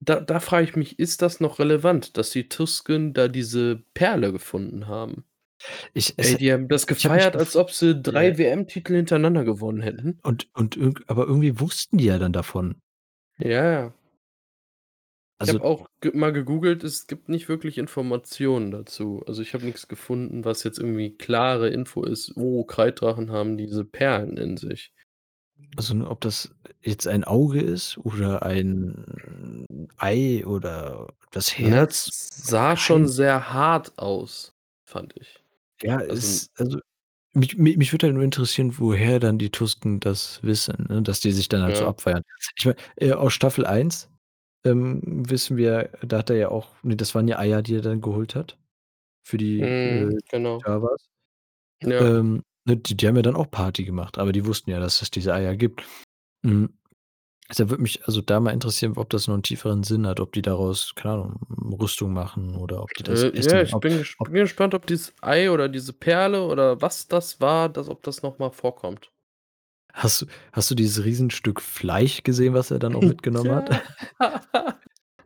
da 0.00 0.20
da 0.20 0.40
frage 0.40 0.64
ich 0.64 0.76
mich, 0.76 0.98
ist 0.98 1.22
das 1.22 1.40
noch 1.40 1.58
relevant, 1.58 2.16
dass 2.16 2.30
die 2.30 2.48
Tusken 2.48 3.14
da 3.14 3.28
diese 3.28 3.82
Perle 3.94 4.32
gefunden 4.32 4.86
haben? 4.86 5.24
Ich 5.92 6.16
Ey, 6.18 6.36
die 6.36 6.52
haben 6.52 6.68
das 6.68 6.86
gefeiert, 6.86 7.34
als 7.36 7.56
ob 7.56 7.72
sie 7.72 7.88
ja. 7.88 7.94
3 7.94 8.38
WM-Titel 8.38 8.94
hintereinander 8.94 9.44
gewonnen 9.44 9.80
hätten. 9.80 10.20
Und 10.22 10.48
und 10.54 10.78
aber 11.08 11.26
irgendwie 11.26 11.58
wussten 11.58 11.98
die 11.98 12.04
ja 12.04 12.18
dann 12.18 12.32
davon. 12.32 12.76
Ja, 13.38 13.92
ja. 15.40 15.44
Ich 15.44 15.48
habe 15.48 15.60
Also 15.60 15.60
auch 15.62 15.88
ge 16.00 16.12
mal 16.16 16.32
gegoogelt, 16.32 16.82
es 16.84 17.06
gibt 17.06 17.28
nicht 17.28 17.48
wirklich 17.48 17.78
Informationen 17.78 18.70
dazu. 18.72 19.22
Also, 19.26 19.42
ich 19.42 19.54
habe 19.54 19.64
nix 19.64 19.86
gefunden, 19.88 20.44
was 20.44 20.64
jetzt 20.64 20.78
irgendwie 20.78 21.16
klare 21.16 21.68
Info 21.70 22.02
ist: 22.04 22.32
„Oh, 22.36 22.64
Kreiddrachen 22.64 23.30
haben 23.30 23.56
diese 23.56 23.84
Perlen 23.84 24.36
in 24.36 24.56
sich.“ 24.56 24.92
Also, 25.76 25.94
ob 26.08 26.20
das 26.20 26.50
jetzt 26.82 27.06
ein 27.06 27.24
Auge 27.24 27.60
ist 27.60 27.98
oder 27.98 28.42
ein 28.42 29.88
Ei 29.96 30.44
oder 30.46 31.08
das 31.30 31.56
Herz, 31.58 32.08
es 32.08 32.28
sah 32.48 32.76
schon 32.76 33.06
sehr 33.08 33.52
hart 33.52 33.98
aus, 33.98 34.54
fand 34.84 35.14
ich. 35.16 35.44
Ja, 35.82 35.98
Also 36.08 36.40
es 36.40 36.50
also, 36.56 36.80
mich 37.34 37.58
mi 37.58 37.76
mich 37.76 37.92
würde 37.92 38.06
halt 38.08 38.14
nur 38.16 38.24
interessieren, 38.24 38.74
woher 38.78 39.20
dann 39.20 39.38
die 39.38 39.50
Tusken 39.50 40.00
das 40.00 40.42
wissen, 40.42 40.86
ne, 40.88 41.02
dass 41.02 41.20
die 41.20 41.32
sich 41.32 41.48
dann 41.48 41.62
halt 41.62 41.76
so 41.76 41.84
Ja. 41.84 41.88
abfeiern. 41.88 42.22
Ich 42.58 42.66
meine, 42.66 42.78
äh, 42.96 43.12
aus 43.12 43.34
Staffel 43.34 43.66
1, 43.66 44.10
ähm, 44.64 45.00
wissen 45.04 45.56
wir, 45.56 45.90
da 46.02 46.18
hat 46.18 46.30
er 46.30 46.36
ja 46.36 46.48
auch 46.50 46.68
ne, 46.82 46.96
das 46.96 47.14
waren 47.14 47.28
ja 47.28 47.38
Eier, 47.38 47.62
die 47.62 47.76
er 47.76 47.82
dann 47.82 48.00
geholt 48.00 48.34
hat 48.34 48.58
für 49.24 49.38
die, 49.38 49.60
Mhm, 49.60 49.78
äh, 49.84 50.18
genau. 50.30 50.68
Ja. 51.82 52.10
Ähm, 52.10 52.42
ne, 52.64 52.76
die 52.76 52.96
die 52.96 53.06
haben 53.08 53.16
ja 53.16 53.22
dann 53.22 53.36
auch 53.36 53.50
Party 53.50 53.84
gemacht, 53.84 54.18
aber 54.18 54.32
die 54.32 54.46
wussten 54.46 54.70
ja, 54.70 54.80
dass 54.80 55.02
es 55.02 55.10
diese 55.10 55.34
Eier 55.34 55.56
gibt. 55.56 55.84
Hm, 56.46 56.70
deshalb 57.50 57.70
würde 57.70 57.82
mich 57.82 58.06
also 58.06 58.22
da 58.22 58.40
mal 58.40 58.52
interessieren, 58.52 58.94
ob 58.96 59.10
das 59.10 59.28
noch 59.28 59.36
'n 59.36 59.42
tieferen 59.44 59.84
Sinn 59.84 60.06
hat, 60.06 60.20
ob 60.20 60.32
die 60.34 60.42
daraus, 60.42 60.94
keine 60.96 61.14
Ahnung, 61.14 61.40
Rüstung 61.80 62.12
machen 62.14 62.56
oder 62.56 62.82
ob 62.82 62.94
die 62.94 63.04
das 63.04 63.24
Äh, 63.24 63.38
ja, 63.40 63.60
essen, 63.60 63.62
ich 63.62 63.78
ob 63.78 63.80
bin 63.80 63.96
ges 63.98 64.14
ob 64.18 64.30
bin 64.30 64.42
gespannt, 64.42 64.74
ob 64.74 64.86
dieses 64.86 65.14
Ei 65.22 65.50
oder 65.50 65.68
diese 65.68 65.92
Perle 65.92 66.42
oder 66.44 66.80
was 66.82 67.06
das 67.08 67.40
war, 67.40 67.68
dass 67.68 67.88
ob 67.88 68.02
das 68.02 68.22
noch 68.22 68.38
mal 68.38 68.50
vorkommt. 68.50 69.10
Hast 69.94 70.22
du 70.22 70.26
hast 70.52 70.70
du 70.70 70.74
dieses 70.74 71.04
Riesenstück 71.04 71.60
Fleisch 71.60 72.22
gesehen, 72.22 72.54
was 72.54 72.70
er 72.70 72.78
dann 72.78 72.94
auch 72.94 73.02
mitgenommen 73.04 73.54
hat? 73.54 73.70
Ja. 74.20 74.42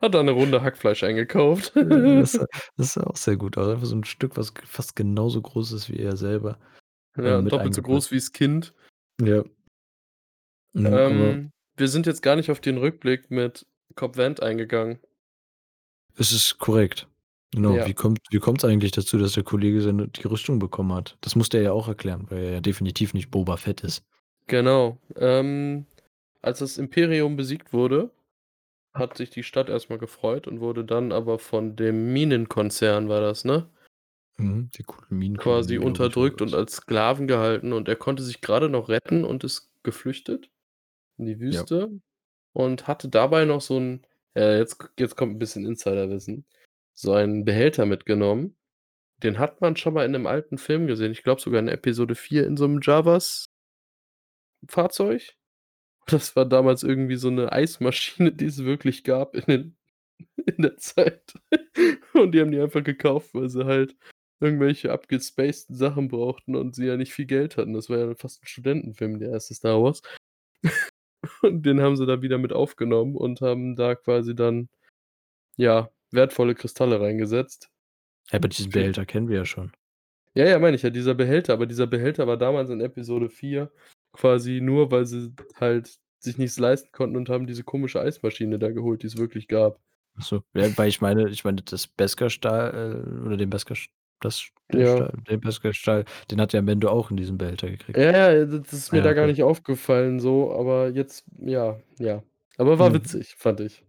Hat 0.02 0.14
da 0.14 0.22
'ne 0.22 0.32
Runde 0.32 0.62
Hackfleisch 0.62 1.04
eingekauft. 1.04 1.72
Ja, 1.76 1.84
das 1.84 2.32
das 2.76 2.92
sah 2.94 3.04
auch 3.04 3.16
sehr 3.16 3.36
gut 3.36 3.56
aus. 3.56 3.68
Einfach 3.68 3.86
so 3.86 3.94
'n 3.96 4.04
Stück, 4.04 4.36
was 4.36 4.52
fast 4.64 4.96
genauso 4.96 5.40
groß 5.42 5.72
ist 5.72 5.88
wie 5.90 5.98
er 5.98 6.16
selber, 6.16 6.58
Ja, 7.16 7.40
mit 7.42 7.52
doppelt 7.52 7.74
so 7.74 7.82
groß 7.82 8.10
wie's 8.12 8.32
Kind. 8.32 8.74
Ja. 9.20 9.44
Mhm, 10.74 10.86
Ähm, 10.86 11.52
wir 11.76 11.88
sind 11.88 12.06
jetzt 12.06 12.22
gar 12.22 12.36
nicht 12.36 12.50
auf 12.50 12.60
den 12.60 12.78
Rückblick 12.78 13.30
mit 13.30 13.66
Cobb 13.94 14.16
Vanth 14.16 14.40
eingegangen. 14.42 14.98
Es 16.16 16.32
ist 16.32 16.58
korrekt. 16.58 17.08
Genau, 17.54 17.76
Ja. 17.76 17.86
wie 17.86 17.94
kommt 17.94 18.18
wie 18.30 18.38
kommt's 18.38 18.64
eigentlich 18.64 18.92
dazu, 18.92 19.18
dass 19.18 19.32
der 19.34 19.42
Kollege 19.44 19.80
seine 19.82 20.08
die 20.08 20.26
Rüstung 20.26 20.58
bekommen 20.58 20.92
hat? 20.94 21.16
Das 21.20 21.36
musste 21.36 21.58
er 21.58 21.62
ja 21.64 21.72
auch 21.72 21.88
erklären, 21.88 22.26
weil 22.30 22.38
er 22.44 22.52
ja 22.54 22.60
definitiv 22.60 23.14
nicht 23.14 23.30
Boba 23.30 23.56
Fett 23.56 23.82
ist. 23.82 24.02
Genau. 24.48 24.98
Ähm, 25.16 25.86
als 26.42 26.58
das 26.58 26.78
Imperium 26.78 27.36
besiegt 27.36 27.72
wurde, 27.72 28.10
hat 28.94 29.16
sich 29.18 29.30
die 29.30 29.42
Stadt 29.44 29.68
erst 29.70 29.90
mal 29.90 29.98
gefreut 29.98 30.48
und 30.48 30.60
wurde 30.60 30.84
dann 30.84 31.12
aber 31.12 31.38
von 31.38 31.76
dem 31.76 32.12
Minenkonzern 32.12 33.08
war 33.08 33.20
das, 33.22 33.44
ne? 33.44 33.68
Mhm, 34.38 34.70
die 34.76 34.82
Quasi 35.38 35.78
glaube 35.78 36.04
ich, 36.08 36.20
war 36.22 36.28
unterdrückt 36.28 36.42
und 36.42 36.54
als 36.54 36.76
Sklaven 36.76 37.26
gehalten 37.26 37.72
und 37.72 37.88
er 37.88 37.96
konnte 37.96 38.22
sich 38.22 38.40
grade 38.42 38.68
noch 38.68 38.88
retten 38.88 39.24
und 39.24 39.44
ist 39.44 39.70
geflüchtet 39.82 40.50
in 41.18 41.26
die 41.26 41.40
Ja. 41.48 41.66
Wüste 41.66 41.90
und 42.54 42.88
hatte 42.88 43.08
dabei 43.08 43.44
noch 43.46 43.60
so 43.62 43.78
'n 43.78 44.06
äh, 44.36 44.58
jetzt 44.58 44.78
jetzt 44.98 45.16
kommt 45.16 45.34
'n 45.36 45.38
bisschen 45.40 45.66
Insiderwissen, 45.66 46.46
so 46.94 47.12
einen 47.14 47.44
Behälter 47.44 47.86
mitgenommen. 47.86 48.56
Den 49.22 49.38
hat 49.38 49.60
man 49.62 49.76
schon 49.76 49.94
mal 49.94 50.06
in 50.06 50.12
'nem 50.12 50.26
alten 50.26 50.58
Film 50.58 50.86
gesehen. 50.88 51.12
Ich 51.12 51.22
glaube 51.24 51.40
sogar 51.42 51.60
in 51.60 51.68
Episode 51.68 52.14
4 52.16 52.46
in 52.46 52.56
so 52.58 52.66
'nem 52.68 52.80
Jawas 52.82 53.46
Fahrzeug. 54.68 55.22
Das 56.08 56.36
war 56.36 56.46
damals 56.46 56.82
irgendwie 56.84 57.16
so 57.16 57.30
'ne 57.30 57.52
Eismaschine, 57.52 58.32
die 58.32 58.46
es 58.46 58.64
wirklich 58.64 59.04
gab 59.04 59.36
in 59.36 59.44
den 59.46 59.76
in 60.46 60.62
der 60.62 60.76
Zeit. 60.78 61.34
Und 62.14 62.32
die 62.32 62.40
haben 62.42 62.52
die 62.52 62.60
einfach 62.60 62.84
gekauft, 62.84 63.30
weil 63.34 63.48
sie 63.50 63.64
halt 63.66 63.96
irgendwelche 64.40 64.92
abgespaceden 64.92 65.76
Sachen 65.76 66.08
brauchten 66.08 66.56
und 66.56 66.74
sie 66.76 66.86
ja 66.86 66.96
nicht 66.98 67.14
viel 67.14 67.26
Geld 67.26 67.56
hatten. 67.58 67.74
Das 67.74 67.90
war 67.90 67.98
ja 67.98 68.14
fast 68.16 68.42
'n 68.44 68.46
Studentenfilm, 68.48 69.18
der 69.20 69.30
erste 69.32 69.54
Star 69.54 69.82
Wars. 69.82 70.02
Und 71.42 71.64
den 71.66 71.80
haben 71.80 71.96
sie 71.96 72.06
da 72.06 72.22
wieder 72.22 72.38
mit 72.38 72.52
aufgenommen 72.52 73.16
und 73.16 73.40
haben 73.42 73.76
da 73.76 73.94
quasi 73.96 74.34
dann, 74.34 74.68
ja, 75.56 75.90
wertvolle 76.12 76.54
Kristalle 76.54 77.00
reingesetzt. 77.00 77.70
Ja, 78.32 78.38
aber 78.38 78.48
diesen 78.48 78.70
Behälter 78.70 79.06
kennen 79.06 79.28
wir 79.28 79.38
ja 79.38 79.44
schon. 79.46 79.72
Ja, 80.34 80.46
ja, 80.46 80.58
meine 80.58 80.76
ich 80.76 80.82
ja, 80.82 80.90
dieser 80.90 81.14
Behälter, 81.14 81.54
aber 81.54 81.66
dieser 81.66 81.86
Behälter 81.86 82.26
war 82.26 82.38
damals 82.38 82.70
in 82.70 82.80
Episode 82.80 83.30
4 83.30 83.70
quasi 84.12 84.60
nur, 84.60 84.90
weil 84.90 85.06
sie 85.06 85.32
halt 85.60 85.98
sich 86.20 86.38
nichts 86.38 86.58
leisten 86.58 86.92
konnten 86.92 87.16
und 87.16 87.28
haben 87.28 87.46
diese 87.46 87.64
komische 87.64 88.00
Eismaschine 88.00 88.58
da 88.58 88.70
geholt, 88.70 89.02
die 89.02 89.08
es 89.08 89.16
wirklich 89.18 89.48
gab. 89.48 89.80
Ach 90.18 90.22
so, 90.22 90.42
ja, 90.54 90.76
weil 90.76 90.88
ich 90.88 91.00
meine 91.00 91.28
ich 91.30 91.44
meine, 91.44 91.62
das 91.62 91.86
Beskar-Stahl, 91.86 93.04
äh, 93.22 93.26
oder 93.26 93.36
den 93.36 93.50
Beskar 93.50 93.76
St 93.76 93.90
das 94.20 94.46
der 94.78 94.84
Ja. 94.84 94.86
Stahl 94.86 95.12
den 95.28 95.40
Beskar-Stahl, 95.40 96.04
den 96.30 96.40
hat 96.40 96.52
ja 96.52 96.62
Mendo 96.62 96.88
auch 96.90 97.10
in 97.10 97.16
diesem 97.16 97.38
Behälter 97.38 97.68
gekriegt. 97.70 97.98
Ja, 97.98 98.32
ja, 98.32 98.44
das 98.46 98.72
ist 98.72 98.90
Ah 98.90 98.94
mir 98.94 99.02
ja, 99.02 99.02
da 99.02 99.12
gar 99.12 99.26
okay. 99.26 99.26
nicht 99.26 99.42
aufgefallen 99.42 100.18
so, 100.18 100.50
aber 100.54 100.88
jetzt 100.90 101.24
ja, 101.38 101.78
ja. 101.98 102.22
Aber 102.56 102.78
war 102.78 102.94
Mhm. 102.94 102.94
witzig, 102.94 103.34
fand 103.36 103.60
ich, 103.60 103.84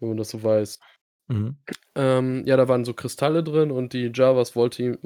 wenn 0.00 0.10
man 0.10 0.18
das 0.18 0.30
so 0.30 0.42
weiß. 0.42 0.80
Mhm. 1.28 1.60
Ähm, 1.96 2.44
ja, 2.46 2.56
da 2.56 2.68
waren 2.68 2.84
so 2.84 2.94
Kristalle 2.94 3.42
drin 3.42 3.70
und 3.70 3.92
die 3.92 4.10
Jawas 4.14 4.54
wollte 4.56 4.82
ihm 4.82 4.98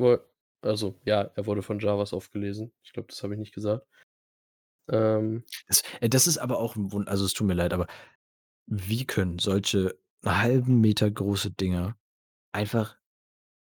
also, 0.63 0.99
ja, 1.05 1.31
er 1.35 1.47
wurde 1.47 1.63
von 1.63 1.79
Jawas 1.79 2.13
aufgelesen. 2.15 2.73
Ich 2.83 2.93
glaube, 2.95 3.09
das 3.09 3.23
habe 3.23 3.35
ich 3.35 3.41
nicht 3.41 3.55
gesagt. 3.55 3.87
Ähm 4.89 5.45
Das 5.69 5.83
äh, 6.01 6.09
das 6.09 6.27
ist 6.27 6.39
aber 6.39 6.59
auch 6.59 6.77
'n 6.77 6.93
Wun 6.93 7.09
also, 7.09 7.25
es 7.25 7.33
tut 7.33 7.47
mir 7.47 7.55
leid, 7.55 7.73
aber 7.73 7.87
wie 8.67 9.07
können 9.07 9.39
solche 9.39 9.99
halben 10.25 10.81
Meter 10.81 11.11
große 11.11 11.53
Dinger 11.53 11.97
einfach 12.53 12.99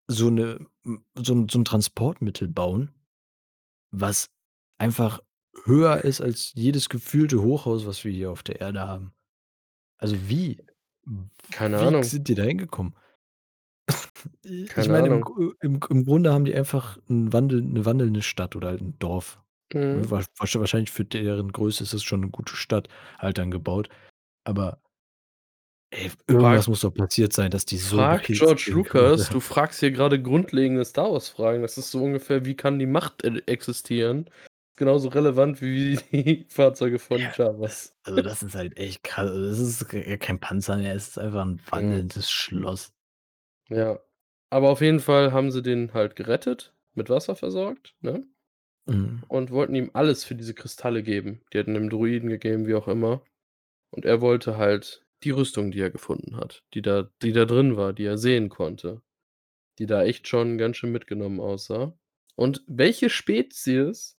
so 0.08 0.30
'ne 0.30 0.66
hm, 0.84 1.04
so 1.16 1.34
'n 1.34 1.48
so 1.50 1.58
'n 1.60 1.66
Transportmittel 1.66 2.48
bauen 2.48 2.94
was 3.92 4.28
einfach 4.78 5.20
höher 5.64 6.04
ist 6.04 6.20
als 6.20 6.52
jedes 6.54 6.88
gefühlte 6.90 7.42
Hochhaus, 7.42 7.86
was 7.86 8.04
wir 8.04 8.12
hier 8.12 8.30
auf 8.32 8.42
der 8.42 8.60
Erde 8.60 8.80
haben? 8.82 9.14
Also, 9.98 10.16
wie? 10.28 10.58
Keine 11.50 11.78
wie 11.78 11.88
Ahnung. 11.88 12.10
sind 12.10 12.28
die 12.28 12.34
da 12.36 12.44
hingekommen? 12.44 12.94
Ich 14.76 14.88
Keine 14.88 14.90
meine, 14.90 15.08
im 15.08 15.20
Ahnung. 15.20 15.24
Gru 15.24 15.52
im 15.60 15.80
im 15.90 16.04
Grunde 16.04 16.32
haben 16.32 16.44
die 16.44 16.54
einfach 16.54 16.98
'n 17.08 17.32
Wandel 17.32 17.62
'ne 17.62 17.84
wandelnde 17.86 18.22
Stadt 18.22 18.56
oder 18.56 18.68
halt 18.68 18.82
'n 18.82 18.98
Dorf. 18.98 19.43
Mhm. 19.74 20.08
Wa 20.10 20.24
wahrsch 20.38 20.56
wahrscheinlich 20.56 20.90
für 20.90 21.04
deren 21.04 21.52
Größe 21.52 21.84
ist 21.84 21.94
das 21.94 22.02
schon 22.04 22.20
'ne 22.22 22.30
gute 22.30 22.56
Stadt 22.56 22.88
halt 23.18 23.38
dann 23.38 23.50
gebaut. 23.50 23.88
Aber 24.44 24.80
ey, 25.92 26.10
Frag 26.28 26.28
irgendwas 26.28 26.68
muss 26.68 26.80
doch 26.80 26.92
passiert 26.94 27.32
sein, 27.32 27.50
dass 27.50 27.64
die 27.66 27.76
so 27.78 28.08
frag 28.08 28.30
George 28.32 28.66
sind 28.70 28.84
Lucas. 28.84 29.28
gerade. 29.28 29.30
Du 29.30 29.40
fragst 29.40 29.80
hier 29.80 29.90
grade 29.92 30.20
grundlegende 30.22 30.84
Star-Wars-Fragen. 30.84 31.62
Das 31.62 31.78
ist 31.78 31.90
so 31.90 32.02
ungefähr: 32.02 32.44
„Wie 32.44 32.56
kann 32.56 32.78
die 32.78 32.86
Macht 32.86 33.24
e 33.24 33.42
existieren?“ 33.46 34.30
Genauso 34.76 35.08
relevant 35.08 35.60
wie 35.62 35.96
die 36.12 36.46
Fahrzeuge 36.48 36.98
von 36.98 37.28
Ja, 37.28 37.34
das 37.38 37.38
Jawas. 37.38 37.94
also, 38.04 38.22
das 38.22 38.42
ist 38.42 38.54
halt 38.54 38.76
echt 38.78 39.02
kra 39.04 39.22
also, 39.22 39.48
das 39.48 39.58
ist 39.60 40.20
kein 40.20 40.40
Panzer 40.40 40.76
mehr, 40.76 40.94
es 40.94 41.08
ist 41.08 41.18
einfach 41.18 41.42
'n 41.46 41.60
Mhm. 41.72 42.04
wandelndes 42.10 42.30
Schloss. 42.30 42.92
Ja. 43.70 43.98
Aber 44.50 44.70
auf 44.70 44.80
jeden 44.80 45.00
Fall 45.00 45.32
haben 45.32 45.50
sie 45.50 45.62
den 45.62 45.92
halt 45.94 46.16
gerettet, 46.16 46.74
mit 46.94 47.08
Wasser 47.10 47.34
versorgt, 47.36 47.94
ne? 48.00 48.24
Mhm. 48.88 49.24
Und 49.28 49.50
wollten 49.50 49.74
ihm 49.74 49.90
alles 49.94 50.24
für 50.24 50.34
diese 50.34 50.54
Kristalle 50.54 51.02
geben. 51.02 51.42
Die 51.52 51.58
hätten 51.58 51.72
'nem 51.72 51.90
Druiden 51.90 52.28
gegeben, 52.30 52.66
wie 52.66 52.74
auch 52.74 52.88
immer. 52.88 53.22
Und 53.90 54.04
er 54.06 54.20
wollte 54.22 54.58
halt 54.58 55.06
die 55.24 55.30
Rüstung, 55.32 55.72
die 55.72 55.80
er 55.80 55.90
gefunden 55.90 56.36
hat, 56.36 56.64
die 56.74 56.82
da 56.82 57.10
die 57.22 57.32
da 57.32 57.44
drin 57.46 57.76
war, 57.76 57.92
die 57.94 58.04
er 58.06 58.18
sehen 58.18 58.48
konnte, 58.50 59.02
die 59.78 59.86
da 59.86 60.04
echt 60.04 60.28
schon 60.28 60.58
ganz 60.58 60.78
schön 60.78 60.92
mitgenommen 60.92 61.40
aussah. 61.40 61.98
Und 62.36 62.64
welche 62.68 63.10
Spezies 63.10 64.18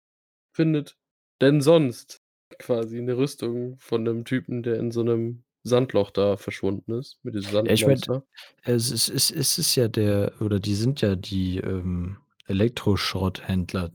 findet 0.54 0.98
denn 1.42 1.60
sonst 1.62 2.22
quasi 2.58 3.00
'ne 3.02 3.16
Rüstung 3.18 3.78
von 3.80 4.04
'nem 4.04 4.24
Typen, 4.26 4.62
der 4.64 4.78
in 4.78 4.90
so 4.92 5.02
'nem 5.04 5.44
Sandloch 5.64 6.10
da 6.12 6.36
verschwunden 6.38 6.94
ist 7.00 7.20
mit 7.24 7.34
diesem 7.36 7.50
Ja, 7.66 7.72
ich 7.72 7.82
Sandmonster? 7.82 8.26
es 8.64 8.90
ist 8.90 9.08
es 9.10 9.30
es 9.30 9.58
ist 9.58 9.74
ja 9.76 9.88
der 9.88 10.34
oder 10.40 10.60
die 10.60 10.74
sind 10.74 11.00
ja 11.02 11.16
die, 11.16 11.58
ähm, 11.58 12.18
Elektroschrotthändler 12.46 13.92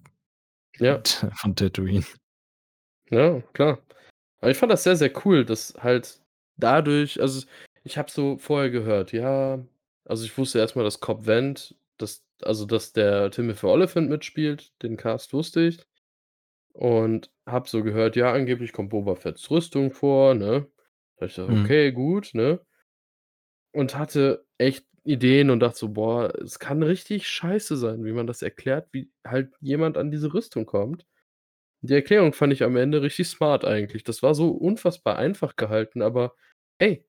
Ja. 0.80 1.02
von 1.36 1.56
Tatooine. 1.56 2.06
Ja, 3.12 3.42
klar. 3.54 3.80
Aber 4.42 4.52
ich 4.52 4.58
fand 4.58 4.72
das 4.72 4.84
sehr, 4.84 4.96
sehr 4.96 5.12
cool, 5.26 5.46
dass 5.46 5.74
halt 5.80 6.22
dadurch 6.58 7.22
also, 7.22 7.46
ich 7.84 7.98
habe 7.98 8.12
so 8.12 8.38
vorher 8.38 8.70
gehört, 8.72 9.12
ja 9.14 9.60
also, 10.06 10.26
ich 10.26 10.38
wusste 10.38 10.60
erst 10.60 10.76
mal, 10.76 10.84
dass 10.84 11.00
Cobb 11.02 11.28
Vanth 11.28 11.76
dass 11.98 12.24
also, 12.44 12.66
dass 12.66 12.94
der 12.94 13.32
Timothy 13.32 13.66
Olyphant 13.68 14.10
mitspielt, 14.10 14.74
den 14.84 14.98
Cast 14.98 15.34
wusste 15.34 15.62
ich. 15.62 15.80
Und 16.74 17.32
habe 17.48 17.70
so 17.70 17.84
gehört, 17.84 18.16
ja, 18.18 18.34
angeblich 18.34 18.74
kommt 18.74 18.92
Boba 18.92 19.16
Fetts 19.16 19.52
Rüstung 19.52 19.92
vor, 19.94 20.36
ne? 20.36 20.68
Da 21.18 21.28
ich 21.28 21.36
gesagt: 21.36 21.52
Mhm. 21.52 21.66
„Okay, 21.66 21.92
gut“, 21.94 22.32
ne? 22.36 22.62
Und 23.76 23.96
hatte 23.96 24.46
echt 24.58 24.86
Ideen 25.06 25.50
und 25.50 25.60
dachte 25.62 25.80
so: 25.80 25.90
„Boah, 25.90 26.34
es 26.42 26.60
kann 26.60 26.84
richtig 26.84 27.28
scheiße 27.28 27.78
sein, 27.78 28.06
wie 28.06 28.12
man 28.14 28.28
das 28.28 28.42
erklärt, 28.42 28.90
wie 28.94 29.12
halt 29.26 29.54
jemand 29.62 29.98
an 29.98 30.12
diese 30.12 30.34
Rüstung 30.34 30.66
kommt.“ 30.66 31.06
Die 31.82 31.94
Erklärung 31.96 32.34
fand 32.34 32.54
ich 32.54 32.64
am 32.64 32.78
Ende 32.78 33.02
richtig 33.04 33.28
smart 33.30 33.66
eigentlich. 33.66 34.04
Das 34.06 34.24
war 34.24 34.36
so 34.36 34.52
unfassbar 34.52 35.18
einfach 35.18 35.56
gehalten, 35.58 36.02
aber 36.04 36.36
ey 36.80 37.06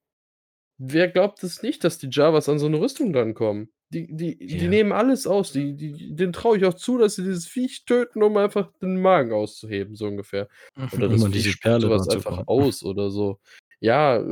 wer 0.79 1.09
glaubt 1.09 1.43
es 1.45 1.63
nicht, 1.63 1.85
dass 1.85 1.99
die 1.99 2.09
Jawas 2.11 2.49
an 2.49 2.59
so 2.61 2.69
'ne 2.69 2.81
Rüstung 2.81 3.13
drankommen? 3.13 3.73
Die 3.91 4.09
die 4.17 4.39
die 4.59 4.69
Ja. 4.69 4.71
nehmen 4.71 4.93
alles 4.93 5.27
aus. 5.29 5.53
Die 5.53 5.77
die 5.77 6.15
denen 6.17 6.33
traue 6.35 6.59
ich 6.59 6.65
auch 6.67 6.75
zu, 6.75 6.99
dass 6.99 7.17
sie 7.17 7.25
dieses 7.25 7.47
Viech 7.49 7.85
töten, 7.87 8.23
um 8.23 8.37
einfach 8.39 8.73
den 8.83 9.01
Magen 9.03 9.33
auszuheben, 9.33 9.97
so 9.97 10.07
ungefähr. 10.09 10.49
Oder 10.93 11.09
Um 11.09 11.11
das 11.11 11.25
an 11.25 11.33
Viech 11.33 11.33
diese 11.33 11.55
Perle 11.55 11.91
was 11.91 12.07
dran 12.07 12.09
zu 12.09 12.21
einfach 12.21 12.39
kommen. 12.47 12.47
aus 12.47 12.83
oder 12.85 13.11
so. 13.11 13.41
Ja, 13.81 14.25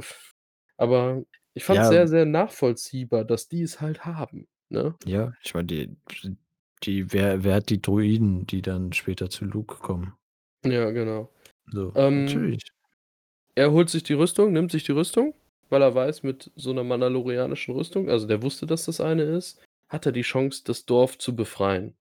aber 0.76 1.24
ich 1.54 1.64
fand's 1.64 1.88
Ja. 1.88 1.88
sehr, 1.88 2.08
sehr 2.08 2.26
nachvollziehbar, 2.26 3.24
dass 3.24 3.48
die 3.48 3.62
es 3.62 3.80
halt 3.80 4.04
haben, 4.04 4.48
ne? 4.70 4.98
Ja, 5.06 5.32
ich 5.42 5.54
meine, 5.54 5.66
die 5.66 5.96
die 6.82 7.12
wer 7.12 7.44
wer 7.44 7.56
hat 7.56 7.70
die 7.70 7.80
Droiden, 7.80 8.46
die 8.46 8.62
dann 8.62 8.92
später 8.92 9.30
zu 9.30 9.44
Luke 9.44 9.76
kommen? 9.76 10.14
Ja, 10.64 10.90
genau. 10.90 11.32
So, 11.66 11.96
Ähm 11.96 12.48
natürlich. 12.48 12.68
er 13.56 13.72
holt 13.72 13.90
sich 13.90 14.02
die 14.04 14.14
Rüstung, 14.14 14.52
nimmt 14.52 14.72
sich 14.72 14.84
die 14.84 14.92
Rüstung, 14.92 15.34
weil 15.68 15.82
er 15.82 15.94
weiß, 15.94 16.22
mit 16.22 16.52
so 16.56 16.72
'ner 16.72 16.84
mandalorianischen 16.84 17.74
Rüstung 17.74 18.08
also, 18.10 18.26
der 18.26 18.42
wusste, 18.42 18.66
dass 18.66 18.84
das 18.86 19.00
eine 19.00 19.22
ist, 19.24 19.60
hat 19.88 20.06
er 20.06 20.12
die 20.12 20.22
Chance, 20.22 20.62
das 20.64 20.86
Dorf 20.86 21.18
zu 21.18 21.34
befreien. 21.36 21.96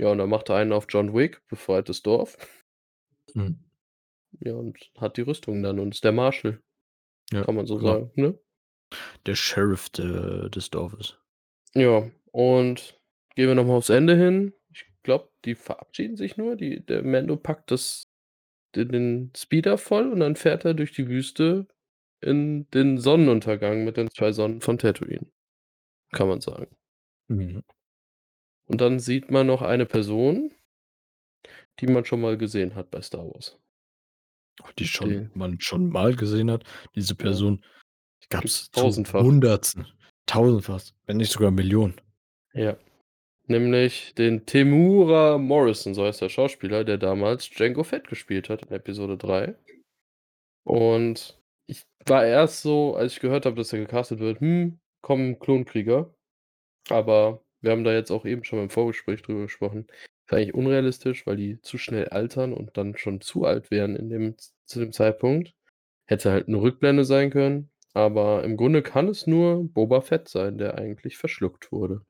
Ja, 0.00 0.08
und 0.10 0.18
dann 0.18 0.30
macht 0.30 0.48
er 0.48 0.56
einen 0.56 0.72
auf 0.72 0.86
John 0.88 1.14
Wick, 1.14 1.46
befreit 1.48 1.88
das 1.88 2.02
Dorf. 2.02 2.36
Mhm. 3.34 3.62
Ja, 4.40 4.54
und 4.54 4.90
hat 4.98 5.16
die 5.16 5.22
Rüstung 5.22 5.62
dann 5.62 5.78
und 5.78 5.94
ist 5.94 6.04
der 6.04 6.12
Marshal. 6.12 6.62
Ja, 7.32 7.44
Kann 7.44 7.54
man 7.54 7.66
so 7.66 7.76
genau. 7.76 7.92
sagen, 7.92 8.10
ne? 8.16 8.38
Der 9.26 9.34
Sheriff 9.34 9.88
de 9.90 10.48
des 10.50 10.70
Dorfes. 10.70 11.16
Ja, 11.74 12.10
und 12.32 13.00
gehen 13.34 13.48
wir 13.48 13.54
noch 13.54 13.64
mal 13.64 13.76
aufs 13.76 13.88
Ende 13.88 14.16
hin. 14.16 14.52
Ich 14.70 14.84
glaube, 15.02 15.30
die 15.44 15.54
verabschieden 15.54 16.16
sich 16.16 16.36
nur. 16.36 16.56
Die 16.56 16.84
der 16.84 17.02
Mando 17.02 17.36
packt 17.36 17.70
das 17.70 18.04
den 18.76 18.88
den 18.88 19.32
Speeder 19.36 19.78
voll 19.78 20.10
und 20.12 20.20
dann 20.20 20.36
fährt 20.36 20.64
er 20.64 20.74
durch 20.74 20.92
die 20.92 21.08
Wüste 21.08 21.66
in 22.20 22.68
den 22.70 22.98
Sonnenuntergang 22.98 23.84
mit 23.84 23.96
den 23.96 24.10
2 24.10 24.32
Sonnen 24.32 24.60
von 24.60 24.78
Tatooine, 24.78 25.26
kann 26.12 26.28
man 26.28 26.40
sagen. 26.40 26.68
Mhm. 27.28 27.62
Und 28.66 28.80
dann 28.80 28.98
sieht 28.98 29.30
man 29.30 29.46
noch 29.46 29.62
eine 29.62 29.86
Person 29.86 30.50
die 31.80 31.86
man 31.86 32.04
schon 32.04 32.20
mal 32.20 32.36
gesehen 32.38 32.74
hat 32.74 32.90
bei 32.90 33.00
Star 33.02 33.24
Wars. 33.26 33.58
Die 34.78 34.86
schon 34.86 35.08
Die 35.10 35.28
man 35.34 35.60
schon 35.60 35.88
mal 35.88 36.14
gesehen 36.14 36.50
hat. 36.50 36.64
Diese 36.94 37.14
Ja. 37.14 37.18
Person 37.18 37.62
gab's 38.30 38.42
Gibt's 38.42 38.70
zu 38.72 38.80
tausendfach. 38.82 39.22
Hundertsten, 39.22 39.86
tausendfach, 40.26 40.82
wenn 41.06 41.18
nicht 41.18 41.32
sogar 41.32 41.50
Millionen. 41.50 41.94
Ja. 42.54 42.76
Nämlich 43.48 44.14
den 44.14 44.46
Temuera 44.46 45.36
Morrison, 45.38 45.94
so 45.94 46.04
heißt 46.04 46.22
der 46.22 46.28
Schauspieler, 46.28 46.84
der 46.84 46.96
damals 46.98 47.50
Jango 47.58 47.82
Fett 47.84 48.08
gespielt 48.08 48.48
hat 48.48 48.62
in 48.62 48.70
Episode 48.72 49.18
3. 49.18 49.54
Und 50.64 51.38
ich 51.66 51.82
war 52.06 52.24
erst 52.24 52.62
so, 52.62 52.94
als 52.94 53.14
ich 53.14 53.20
gehört 53.20 53.46
habe, 53.46 53.56
dass 53.56 53.72
er 53.72 53.80
gecastet 53.80 54.20
wird: 54.20 54.40
„Hm, 54.40 54.78
kommen 55.02 55.38
Klonkrieger.“ 55.40 56.14
Aber 56.90 57.42
wir 57.60 57.72
haben 57.72 57.84
da 57.84 57.92
jetzt 57.92 58.10
auch 58.10 58.24
eben 58.26 58.44
schon 58.44 58.60
im 58.60 58.70
Vorgespräch 58.70 59.22
drüber 59.22 59.42
gesprochen. 59.42 59.86
Ist 60.26 60.32
eigentlich 60.34 60.54
unrealistisch, 60.54 61.26
weil 61.26 61.36
die 61.36 61.60
zu 61.60 61.78
schnell 61.78 62.08
altern 62.08 62.52
und 62.52 62.76
dann 62.76 62.96
schon 62.96 63.20
zu 63.20 63.44
alt 63.44 63.70
wären 63.70 63.94
in 63.96 64.08
dem 64.10 64.36
zu 64.66 64.80
dem 64.80 64.92
Zeitpunkt. 64.92 65.54
Hätte 66.06 66.32
halt 66.32 66.48
'ne 66.48 66.60
Rückblende 66.60 67.04
sein 67.04 67.30
können, 67.30 67.70
aber 67.94 68.44
im 68.44 68.56
Grunde 68.56 68.82
kann 68.82 69.08
es 69.08 69.26
nur 69.28 69.64
Boba 69.68 70.00
Fett 70.02 70.28
sein, 70.28 70.58
der 70.58 70.78
eigentlich 70.78 71.18
verschluckt 71.18 71.72
wurde. 71.72 72.02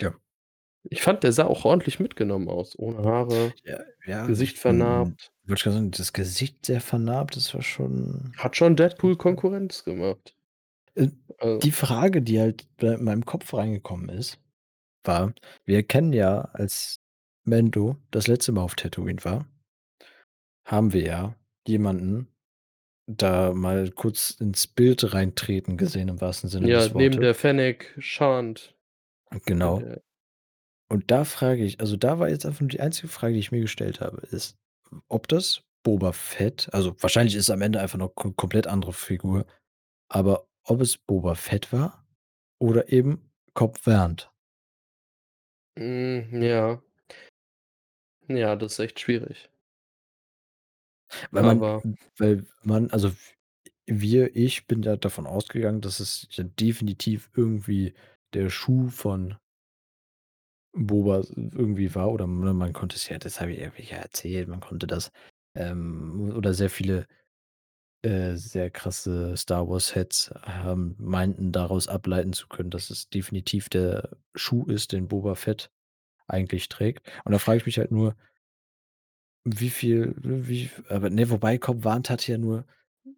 Ja. 0.00 0.14
Ich 0.84 1.02
fand, 1.02 1.22
der 1.24 1.32
sah 1.32 1.44
auch 1.46 1.64
ordentlich 1.66 2.00
mitgenommen 2.00 2.48
aus, 2.48 2.78
ohne 2.78 3.04
Haare, 3.04 3.54
Ja, 3.64 3.78
ja, 4.06 4.26
Gesicht 4.26 4.58
hm, 4.66 5.16
vernarbt. 5.18 5.32
ich 5.46 5.48
grad 5.62 5.74
sagen, 5.74 5.90
das 5.90 6.12
Gesicht 6.12 6.66
sehr 6.66 6.80
vernarbt, 6.80 7.36
das 7.36 7.54
war 7.54 7.62
schon 7.62 8.34
Hat 8.36 8.54
schon 8.56 8.76
Deadpool 8.76 9.16
Konkurrenz 9.16 9.82
gemacht. 9.82 10.36
Äh, 10.96 11.08
Also 11.38 11.62
die 11.62 11.70
Frage, 11.72 12.22
die 12.22 12.40
halt 12.40 12.66
in 12.80 13.04
meinem 13.04 13.24
Kopf 13.24 13.54
reingekommen 13.54 14.08
ist, 14.08 14.40
war: 15.06 15.34
Wir 15.66 15.82
kennen 15.84 16.12
ja, 16.12 16.42
als 16.54 17.00
Mando 17.44 17.96
das 18.10 18.26
letzte 18.28 18.52
Mal 18.52 18.62
auf 18.62 18.74
Tatooine 18.76 19.24
war 19.24 19.46
haben 20.66 20.92
wir 20.92 21.02
ja 21.04 21.34
jemanden 21.66 22.28
da 23.06 23.52
mal 23.54 23.90
kurz 23.92 24.32
ins 24.32 24.66
Bild 24.66 25.14
reintreten 25.14 25.76
gesehen 25.78 26.08
im 26.08 26.20
wahrsten 26.20 26.50
Sinne 26.50 26.68
Ja, 26.68 26.78
des 26.78 26.94
neben 26.94 27.16
Wortes. 27.16 27.20
der 27.20 27.34
Fennec 27.34 27.94
Shand. 27.98 28.74
Genau. 29.46 29.80
Ja. 29.80 29.96
Und 30.90 31.10
da 31.10 31.24
frage 31.24 31.64
ich 31.64 31.80
also, 31.80 31.96
da 31.96 32.18
war 32.18 32.28
jetzt 32.30 32.46
einfach 32.46 32.66
die 32.68 32.80
einzige 32.80 33.08
Frage, 33.08 33.34
die 33.34 33.40
ich 33.40 33.52
mir 33.52 33.60
gestellt 33.62 34.00
habe, 34.00 34.18
ist, 34.28 34.56
ob 35.08 35.28
das 35.28 35.62
Boba 35.84 36.12
Fett 36.12 36.68
also, 36.72 36.96
wahrscheinlich 37.00 37.34
ist 37.36 37.44
es 37.44 37.50
am 37.50 37.62
Ende 37.62 37.80
einfach 37.80 37.98
'ne 37.98 38.08
ko 38.14 38.32
komplett 38.32 38.66
andere 38.68 38.92
Figur, 38.94 39.46
aber 40.10 40.48
ob 40.64 40.80
es 40.82 40.98
Boba 40.98 41.34
Fett 41.36 41.72
war 41.72 42.06
oder 42.60 42.92
eben 42.92 43.30
Cobb 43.54 43.86
Vanth. 43.86 44.30
Hm, 45.78 46.42
ja. 46.42 46.80
Ja, 48.28 48.56
das 48.56 48.72
ist 48.74 48.78
echt 48.80 49.00
schwierig. 49.00 49.48
Weil 51.32 51.42
man 51.44 51.62
Aber 51.62 51.84
weil 52.18 52.44
man 52.62 52.90
also, 52.90 53.12
wir 53.86 54.36
ich 54.36 54.66
bin 54.66 54.82
da 54.82 54.96
davon 54.96 55.26
ausgegangen, 55.26 55.80
dass 55.80 56.00
es 56.00 56.28
ja 56.32 56.44
definitiv 56.44 57.30
irgendwie 57.36 57.94
der 58.34 58.50
Schuh 58.50 58.88
von 58.90 59.36
Boba 60.76 61.22
irgendwie 61.36 61.94
war 61.94 62.10
oder 62.10 62.26
ne, 62.26 62.52
man 62.52 62.72
konnte 62.72 62.96
es 62.96 63.08
ja 63.08 63.18
das 63.18 63.40
habe 63.40 63.52
ich 63.52 63.64
habe 63.64 63.78
ich 63.78 63.90
ja 63.90 63.98
erzählt, 63.98 64.48
man 64.48 64.58
konnte 64.60 64.86
das, 64.88 65.12
ähm 65.54 66.32
oder 66.36 66.52
sehr 66.52 66.68
viele, 66.70 67.06
äh, 68.04 68.36
sehr 68.36 68.70
krasse 68.70 69.36
Star-Wars-Heads 69.36 70.34
haben 70.42 70.94
meinten, 70.98 71.52
daraus 71.52 71.88
ableiten 71.88 72.32
zu 72.32 72.48
können, 72.48 72.70
dass 72.70 72.90
es 72.90 73.08
definitiv 73.08 73.68
der 73.68 74.16
Schuh 74.34 74.66
ist, 74.66 74.92
den 74.92 75.08
Boba 75.08 75.34
Fett 75.34 75.70
eigentlich 76.26 76.68
trägt. 76.68 77.06
Und 77.24 77.32
da 77.32 77.38
frage 77.38 77.58
ich 77.58 77.66
mich 77.66 77.78
halt 77.78 77.90
nur 77.90 78.14
wie 79.44 79.70
viel 79.70 80.14
wie 80.22 80.70
aber 80.88 81.10
ne, 81.10 81.28
wobei 81.28 81.58
Cobb 81.58 81.84
Vanth 81.84 82.08
hatte 82.08 82.32
ja 82.32 82.38
nur 82.38 82.64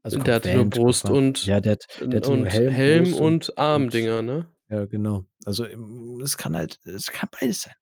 also, 0.03 0.20
Der 0.20 0.37
hatte 0.37 0.55
nur 0.55 0.70
Brust 0.70 1.11
und 1.11 1.47
ja, 1.47 1.61
der 1.61 1.72
hat 1.72 1.87
der 2.01 2.20
nur 2.20 2.30
und 2.30 2.47
Helm, 2.47 2.72
Helm 2.72 3.05
Brust 3.05 3.14
und 3.14 3.26
und 3.26 3.49
und 3.49 3.59
Armdinger, 3.59 4.22
ne? 4.22 4.47
ja, 4.68 4.84
genau. 4.87 5.24
Also, 5.45 5.66
ähm, 5.66 6.20
es 6.22 6.37
kann 6.37 6.57
halt 6.57 6.80
es 6.84 7.11
kann 7.11 7.28
beides 7.41 7.62
sein. 7.62 7.74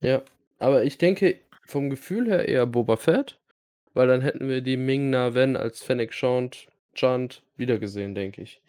Ja, 0.00 0.22
aber 0.58 0.84
ich 0.84 0.98
denke 0.98 1.40
vom 1.66 1.90
Gefühl 1.90 2.28
her 2.28 2.48
eher 2.48 2.66
Boba 2.66 2.96
Fett, 2.96 3.40
weil 3.94 4.08
dann 4.08 4.20
hätten 4.22 4.48
wir 4.48 4.60
die 4.62 4.76
Ming-Na 4.76 5.34
Wen 5.34 5.56
als 5.56 5.82
Fennec 5.82 6.12
Shand 6.14 6.68
Shand 6.94 7.42
wiedergesehen, 7.56 8.14
denke 8.14 8.42
ich. 8.42 8.60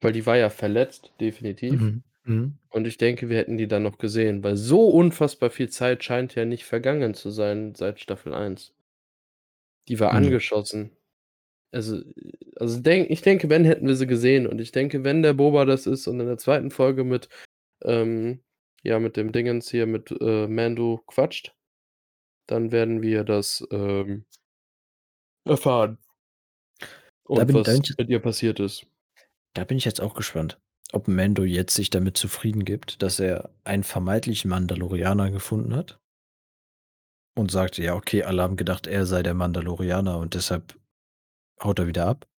Weil 0.00 0.12
die 0.12 0.26
war 0.26 0.36
ja 0.36 0.50
verletzt, 0.50 1.12
definitiv. 1.20 1.80
Mhm, 1.80 2.02
mhm. 2.24 2.58
Und 2.70 2.86
ich 2.86 2.96
denke, 2.96 3.28
wir 3.28 3.36
hätten 3.38 3.58
die 3.58 3.68
dann 3.68 3.82
noch 3.82 3.98
gesehen, 3.98 4.42
weil 4.42 4.56
so 4.56 4.88
unfassbar 4.88 5.50
viel 5.50 5.68
Zeit 5.70 6.04
scheint 6.04 6.34
ja 6.34 6.44
nicht 6.44 6.64
vergangen 6.64 7.14
zu 7.14 7.30
sein 7.30 7.74
seit 7.74 8.00
Staffel 8.00 8.32
1. 8.34 8.74
Die 9.88 10.00
war 10.00 10.12
Ne. 10.12 10.18
angeschossen. 10.18 10.90
Also, 11.72 12.02
also, 12.56 12.80
denk 12.80 13.10
ich 13.10 13.22
denke, 13.22 13.50
wenn, 13.50 13.64
hätten 13.64 13.86
wir 13.88 13.96
sie 13.96 14.06
gesehen 14.06 14.46
und 14.46 14.60
ich 14.60 14.72
denke, 14.72 15.04
wenn 15.04 15.22
der 15.22 15.34
Boba 15.34 15.64
das 15.66 15.86
ist 15.86 16.08
und 16.08 16.20
in 16.20 16.26
der 16.26 16.38
2. 16.38 16.70
Folge 16.70 17.04
mit 17.04 17.28
ähm, 17.84 18.40
ja, 18.84 18.98
mit 19.00 19.16
dem 19.16 19.32
Dingens 19.32 19.70
hier 19.70 19.86
mit, 19.86 20.10
äh, 20.20 20.48
Mando 20.48 21.02
quatscht, 21.06 21.54
dann 22.50 22.72
werden 22.72 23.02
wir 23.02 23.24
das, 23.24 23.66
ähm 23.70 24.24
erfahren. 25.46 25.98
Und 27.24 27.38
bin 27.46 27.56
da 27.56 27.62
bin 27.62 27.62
was 27.62 27.68
ich 27.84 27.94
mit 27.96 28.08
ihr 28.10 28.20
passiert 28.20 28.60
ist. 28.60 28.86
da 29.54 29.64
bin 29.64 29.76
ich 29.78 29.84
jetzt 29.84 30.00
auch 30.00 30.14
gespannt, 30.14 30.58
ob 30.92 31.06
Mando 31.08 31.44
jetzt 31.44 31.74
sich 31.74 31.90
damit 31.90 32.16
zufrieden 32.16 32.64
gibt, 32.64 33.00
dass 33.02 33.20
er 33.20 33.50
einen 33.64 33.84
vermeintlichen 33.84 34.50
Mandalorianer 34.50 35.30
gefunden 35.30 35.74
hat 35.74 36.00
und 37.36 37.50
sagt: 37.50 37.76
„Ja, 37.78 37.94
okay, 37.96 38.22
alle 38.22 38.42
haben 38.42 38.54
gedacht, 38.56 38.86
er 38.86 39.04
sei 39.06 39.22
der 39.24 39.34
Mandalorianer 39.34 40.18
und 40.18 40.34
deshalb 40.34 40.78
haut 41.62 41.78
er 41.80 41.86
wieder 41.88 42.06
ab.“ 42.06 42.28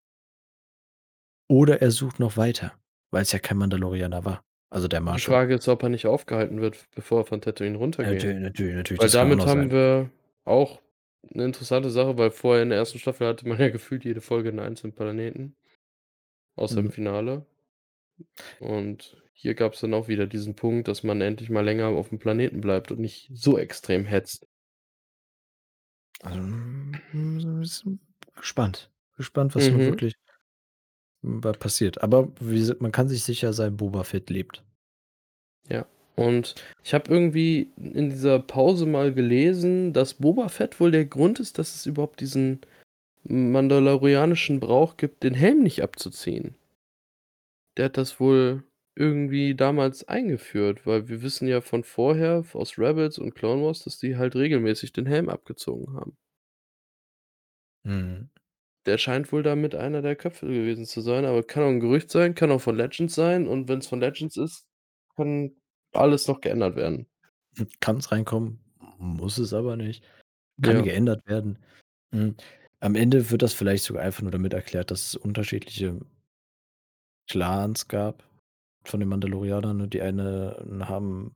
Oder 1.49 1.81
er 1.83 1.91
sucht 1.93 2.19
noch 2.19 2.37
weiter, 2.37 2.73
weil's 3.13 3.31
ja 3.33 3.39
kein 3.39 3.57
Mandalorianer 3.59 4.25
war, 4.25 4.45
also, 4.73 4.89
der 4.89 5.01
Die 5.11 5.21
Marshal. 5.21 5.23
Frage 5.23 5.55
ist, 5.55 5.69
ob 5.69 5.83
er 5.83 5.89
nicht 5.91 6.07
aufgehalten 6.07 6.61
wird, 6.61 6.89
bevor 6.95 7.21
er 7.23 7.27
von 7.27 7.41
Tatooine 7.41 7.77
runtergeht. 7.79 8.33
natür 8.33 8.35
natür 8.41 8.75
natürlich, 8.75 9.01
Weil 9.01 9.11
damit 9.11 9.47
haben 9.47 9.71
sein. 9.71 9.73
wir 9.73 10.11
auch 10.45 10.83
'ne 11.31 11.45
interessante 11.47 11.91
Sache, 11.91 12.19
weil 12.19 12.31
vorher 12.33 12.63
in 12.65 12.71
der 12.71 12.79
1. 12.79 12.99
Staffel 12.99 13.27
hatte 13.29 13.49
man 13.49 13.59
ja 13.61 13.69
gefühlt 13.71 14.05
jede 14.05 14.21
Folge 14.23 14.51
'n 14.51 14.61
einzelnen 14.61 14.95
Planeten. 14.95 15.55
Außer 16.59 16.81
im 16.81 16.91
Mhm. 16.91 16.93
Finale. 16.93 17.47
Und 18.61 19.17
hier 19.33 19.55
gab's 19.55 19.81
dann 19.81 19.95
auch 19.95 20.09
wieder 20.09 20.27
diesen 20.27 20.55
Punkt, 20.55 20.89
dass 20.89 21.03
man 21.03 21.21
endlich 21.21 21.51
mal 21.51 21.65
länger 21.65 21.89
auf'm 21.89 22.19
Planeten 22.19 22.61
bleibt 22.61 22.93
und 22.93 23.01
nicht 23.01 23.31
so 23.35 23.59
extrem 23.59 24.05
hetzt. 24.05 24.47
Also, 26.21 26.39
hm, 26.41 27.41
so 27.41 27.49
'n 27.49 27.61
bisschen 27.61 28.01
gespannt. 28.35 28.91
Gespannt, 29.17 29.55
was 29.55 29.71
Mhm. 29.71 29.83
wirklich 29.87 30.15
passiert. 31.59 32.03
Aber 32.03 32.29
wie 32.41 32.73
man 32.81 32.93
kann 32.93 33.09
sich 33.09 33.23
sicher 33.25 33.53
sein, 33.53 33.77
Boba 33.77 34.05
Fett 34.05 34.31
lebt. 34.31 34.63
Ja, 35.69 35.87
und 36.17 36.55
ich 36.83 36.95
habe 36.95 37.13
irgendwie 37.13 37.71
in 37.77 38.11
dieser 38.11 38.39
Pause 38.39 38.87
mal 38.87 39.13
gelesen, 39.13 39.93
dass 39.93 40.15
Boba 40.15 40.49
Fett 40.49 40.81
wohl 40.81 40.91
der 40.91 41.07
Grund 41.07 41.41
ist, 41.41 41.59
dass 41.59 41.75
es 41.75 41.87
überhaupt 41.87 42.21
diesen 42.21 42.61
mandalorianischen 43.25 44.61
Brauch 44.61 44.97
gibt, 44.97 45.23
den 45.23 45.35
Helm 45.35 45.63
nicht 45.63 45.83
abzuziehen. 45.83 46.57
Der 47.77 47.87
hat 47.87 47.97
das 47.97 48.21
wohl 48.21 48.65
irgendwie 48.95 49.55
damals 49.55 50.07
eingeführt, 50.07 50.87
weil 50.87 51.09
wir 51.09 51.23
wissen 51.23 51.49
ja 51.49 51.61
von 51.61 51.85
vorher 51.85 52.45
aus 52.53 52.79
Rebels 52.79 53.19
und 53.19 53.35
Clone 53.35 53.63
Wars, 53.63 53.85
dass 53.85 53.99
die 53.99 54.17
halt 54.17 54.37
regelmäßig 54.37 54.93
den 54.93 55.07
Helm 55.07 55.31
abgezogen 55.31 55.95
haben. 55.95 56.17
Mhm. 57.85 58.32
Der 58.87 58.99
scheint 58.99 59.31
wohl 59.33 59.43
damit 59.45 59.75
einer 59.77 60.03
der 60.03 60.17
Köpfe 60.17 60.47
gewesen 60.47 60.87
zu 60.87 61.01
sein, 61.03 61.25
aber 61.25 61.45
kann 61.45 61.63
auch 61.63 61.69
'n 61.69 61.79
Gerücht 61.81 62.11
sein, 62.11 62.35
kann 62.35 62.51
auch 62.51 62.61
von 62.61 62.77
Legends 62.77 63.15
sein 63.15 63.47
und 63.47 63.69
wenn's 63.69 63.87
von 63.87 64.01
Legends 64.01 64.37
ist, 64.37 64.67
kann 65.17 65.53
alles 65.93 66.27
noch 66.27 66.41
geändert 66.41 66.75
werden. 66.77 67.07
Hm, 67.57 67.69
kann's 67.81 68.13
reinkommen, 68.13 68.61
muss 68.99 69.39
es 69.39 69.53
aber 69.53 69.77
nicht. 69.77 70.05
Kann 70.63 70.83
Ja. 70.83 70.83
geändert 70.83 71.27
werden. 71.27 71.59
Hm, 72.13 72.37
am 72.81 72.95
Ende 72.97 73.31
wird 73.31 73.43
das 73.43 73.55
vielleicht 73.55 73.85
sogar 73.85 74.03
einfach 74.05 74.23
nur 74.23 74.33
damit 74.33 74.55
erklärt, 74.55 74.91
dass 74.91 75.09
es 75.09 75.17
unterschiedliche 75.17 76.01
Clans 77.29 77.89
gab 77.89 78.25
von 78.85 79.01
den 79.01 79.09
Mandalorianern, 79.09 79.77
ne? 79.77 79.89
Die 79.89 80.03
einen 80.03 80.89
haben 80.89 81.35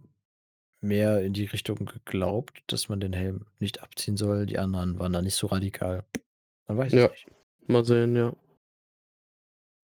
mehr 0.82 1.22
in 1.22 1.32
die 1.34 1.46
Richtung 1.46 1.86
geglaubt, 1.86 2.62
dass 2.68 2.88
man 2.88 3.00
den 3.00 3.12
Helm 3.14 3.46
nicht 3.60 3.82
abziehen 3.82 4.16
soll, 4.16 4.46
die 4.46 4.58
anderen 4.58 4.98
waren 5.00 5.12
da 5.12 5.22
nicht 5.22 5.36
so 5.36 5.48
radikal. 5.48 6.04
Man 6.68 6.78
weiß 6.78 6.94
es 6.94 6.94
Ja, 6.94 7.10
nicht. 7.10 7.26
Mal 7.68 7.84
sehen, 7.84 8.16
ja. 8.16 8.32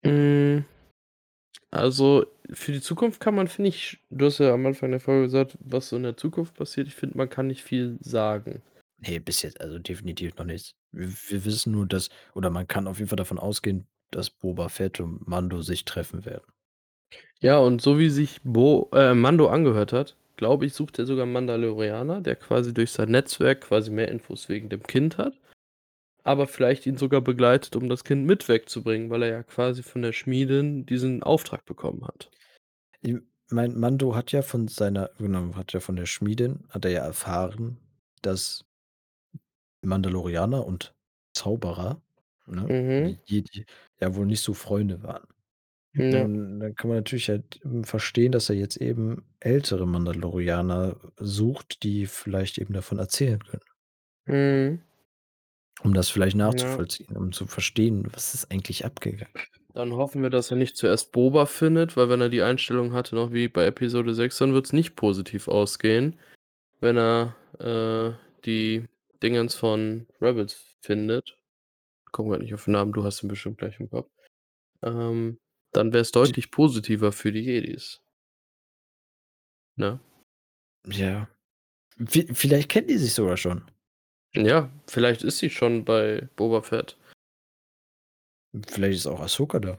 Hm, 0.05 0.65
also, 1.71 2.27
für 2.53 2.73
die 2.73 2.81
Zukunft 2.81 3.21
kann 3.21 3.35
man, 3.35 3.49
finde 3.49 3.71
ich 3.71 3.99
du 4.11 4.27
hast 4.27 4.39
ja 4.39 4.53
am 4.55 4.67
Anfang 4.67 4.91
der 4.91 5.01
Folge 5.01 5.25
gesagt, 5.25 5.57
was 5.61 5.89
so 5.89 5.97
in 5.97 6.03
der 6.05 6.17
Zukunft 6.17 6.55
passiert. 6.55 6.89
Ich 6.89 6.95
finde, 6.95 7.17
man 7.19 7.31
kann 7.31 7.47
nicht 7.49 7.63
viel 7.63 7.99
sagen. 8.03 8.63
Ne, 8.99 9.19
bis 9.21 9.43
jetzt 9.43 9.61
also 9.61 9.79
definitiv 9.79 10.37
noch 10.37 10.45
nichts. 10.45 10.75
Wir 10.93 11.09
wir 11.29 11.45
wissen 11.45 11.73
nur, 11.73 11.87
dass 11.87 12.09
oder 12.35 12.51
man 12.51 12.69
kann 12.69 12.87
auf 12.87 12.99
jeden 12.99 13.09
Fall 13.09 13.17
davon 13.17 13.39
ausgehen, 13.39 13.87
dass 14.11 14.31
Boba 14.31 14.69
Fett 14.69 15.01
und 15.01 15.27
Mando 15.27 15.63
sich 15.63 15.85
treffen 15.85 16.25
werden. 16.25 16.45
Ja, 17.41 17.59
und 17.59 17.83
so 17.83 17.99
wie 17.99 18.09
sich 18.09 18.41
Bo 18.45 18.89
äh, 18.93 19.15
Mando 19.15 19.49
angehört 19.49 19.93
hat, 19.93 20.17
glaube 20.37 20.65
ich, 20.67 20.75
sucht 20.75 20.99
er 20.99 21.07
sogar 21.07 21.27
'n 21.27 21.33
Mandalorianer, 21.33 22.21
der 22.21 22.37
quasi 22.37 22.73
durch 22.73 22.93
sein 22.93 23.11
Netzwerk 23.11 23.63
quasi 23.63 23.91
mehr 23.91 24.09
Infos 24.09 24.49
wegen 24.49 24.69
dem 24.69 24.83
Kind 24.85 25.19
hat, 25.19 25.35
aber 26.25 26.47
vielleicht 26.47 26.87
ihn 26.87 26.97
sogar 26.97 27.21
begleitet, 27.21 27.77
um 27.77 27.89
das 27.89 28.05
Kind 28.05 28.27
mit 28.27 28.49
wegzubringen, 28.49 29.11
weil 29.11 29.23
er 29.23 29.29
ja 29.31 29.43
quasi 29.43 29.83
von 29.83 30.03
der 30.03 30.13
Schmiedin 30.13 30.87
diesen 30.87 31.23
Auftrag 31.23 31.65
bekommen 31.65 32.05
hat. 32.07 32.31
Hm, 33.05 33.27
mein 33.51 33.79
Mando 33.79 34.15
hat 34.17 34.33
ja 34.33 34.43
von 34.43 34.67
seiner 34.69 35.11
genau, 35.19 35.55
hat 35.57 35.73
ja 35.73 35.81
von 35.81 35.97
der 35.97 36.07
Schmiedin 36.07 36.65
hat 36.71 36.85
er 36.85 36.91
ja 36.93 37.05
erfahren, 37.05 37.79
dass 38.23 38.65
Mandalorianer 39.83 40.67
und 40.67 40.95
Zauberer, 41.35 42.03
ne, 42.47 42.69
Mhm. 42.69 43.03
wie 43.03 43.21
Jedi, 43.25 43.67
ja 44.01 44.15
wohl 44.15 44.27
nicht 44.27 44.43
so 44.43 44.55
Freunde 44.55 45.03
waren. 45.03 45.27
Ja. 45.97 46.29
Und 46.29 46.61
dann 46.61 46.75
kann 46.77 46.89
man 46.91 46.99
natürlich 46.99 47.29
halt, 47.31 47.61
hm, 47.63 47.85
verstehen, 47.85 48.33
dass 48.33 48.51
er 48.51 48.57
jetzt 48.57 48.77
eben 48.79 49.27
ältere 49.41 49.87
Mandalorianer 49.89 50.97
sucht, 51.19 51.83
die 51.85 52.07
vielleicht 52.07 52.59
eben 52.59 52.75
davon 52.75 52.99
erzählen 52.99 53.41
können. 53.45 53.63
Mhm. 54.27 54.83
Um 55.85 55.95
das 55.95 56.11
vielleicht 56.11 56.37
Ja. 56.37 56.47
nachzuvollziehen, 56.47 57.17
um 57.17 57.33
zu 57.33 57.47
verstehen, 57.47 58.07
was 58.13 58.35
ist 58.35 58.51
eigentlich 58.51 58.85
abgegangen? 58.85 59.33
Dann 59.75 59.93
hoffen 59.95 60.23
wir, 60.23 60.31
dass 60.31 60.51
er 60.51 60.57
nicht 60.57 60.77
zuerst 60.77 61.13
Boba 61.13 61.47
findet, 61.47 61.97
weil 61.97 62.09
wenn 62.11 62.21
er 62.21 62.29
die 62.29 62.43
Einstellung 62.43 62.93
hatte, 62.93 63.15
noch 63.15 63.33
wie 63.33 63.49
bei 63.49 63.65
Episode 63.67 64.15
6, 64.15 64.39
dann 64.39 64.53
wird's 64.55 64.73
nicht 64.73 64.97
positiv 64.97 65.49
ausgehen. 65.49 66.19
Wenn 66.81 66.97
er, 66.99 67.37
äh, 67.59 68.13
die 68.45 68.87
Dingens 69.23 69.55
von 69.55 70.07
Rebels 70.21 70.77
findet, 70.83 71.39
komme 72.13 72.31
grad 72.31 72.43
nicht 72.43 72.55
auf 72.55 72.65
den 72.67 72.73
Namen, 72.73 72.93
du 72.93 73.05
hast 73.05 73.23
ihn 73.23 73.29
bestimmt 73.29 73.59
gleich 73.59 73.81
im 73.81 73.91
Kopf, 73.91 74.11
ähm, 74.83 75.39
dann 75.73 75.93
wär's 75.95 76.13
Die 76.13 76.19
deutlich 76.19 76.51
positiver 76.51 77.13
für 77.13 77.33
die 77.33 77.41
Jedis. 77.43 78.01
Ne? 79.77 80.01
Ja. 80.87 81.29
Vi 81.99 82.27
vielleicht 82.35 82.71
kennen 82.71 82.89
die 82.89 82.99
sich 82.99 83.15
sogar 83.15 83.37
schon. 83.39 83.71
Ja, 84.35 84.71
vielleicht 84.87 85.23
ist 85.23 85.39
sie 85.39 85.51
schon 85.51 85.85
bei 85.85 86.29
Boba 86.37 86.63
Fett. 86.63 86.97
Vielleicht 88.69 88.99
ist 88.99 89.07
auch 89.07 89.21
Ahsoka 89.21 89.59
da. 89.59 89.79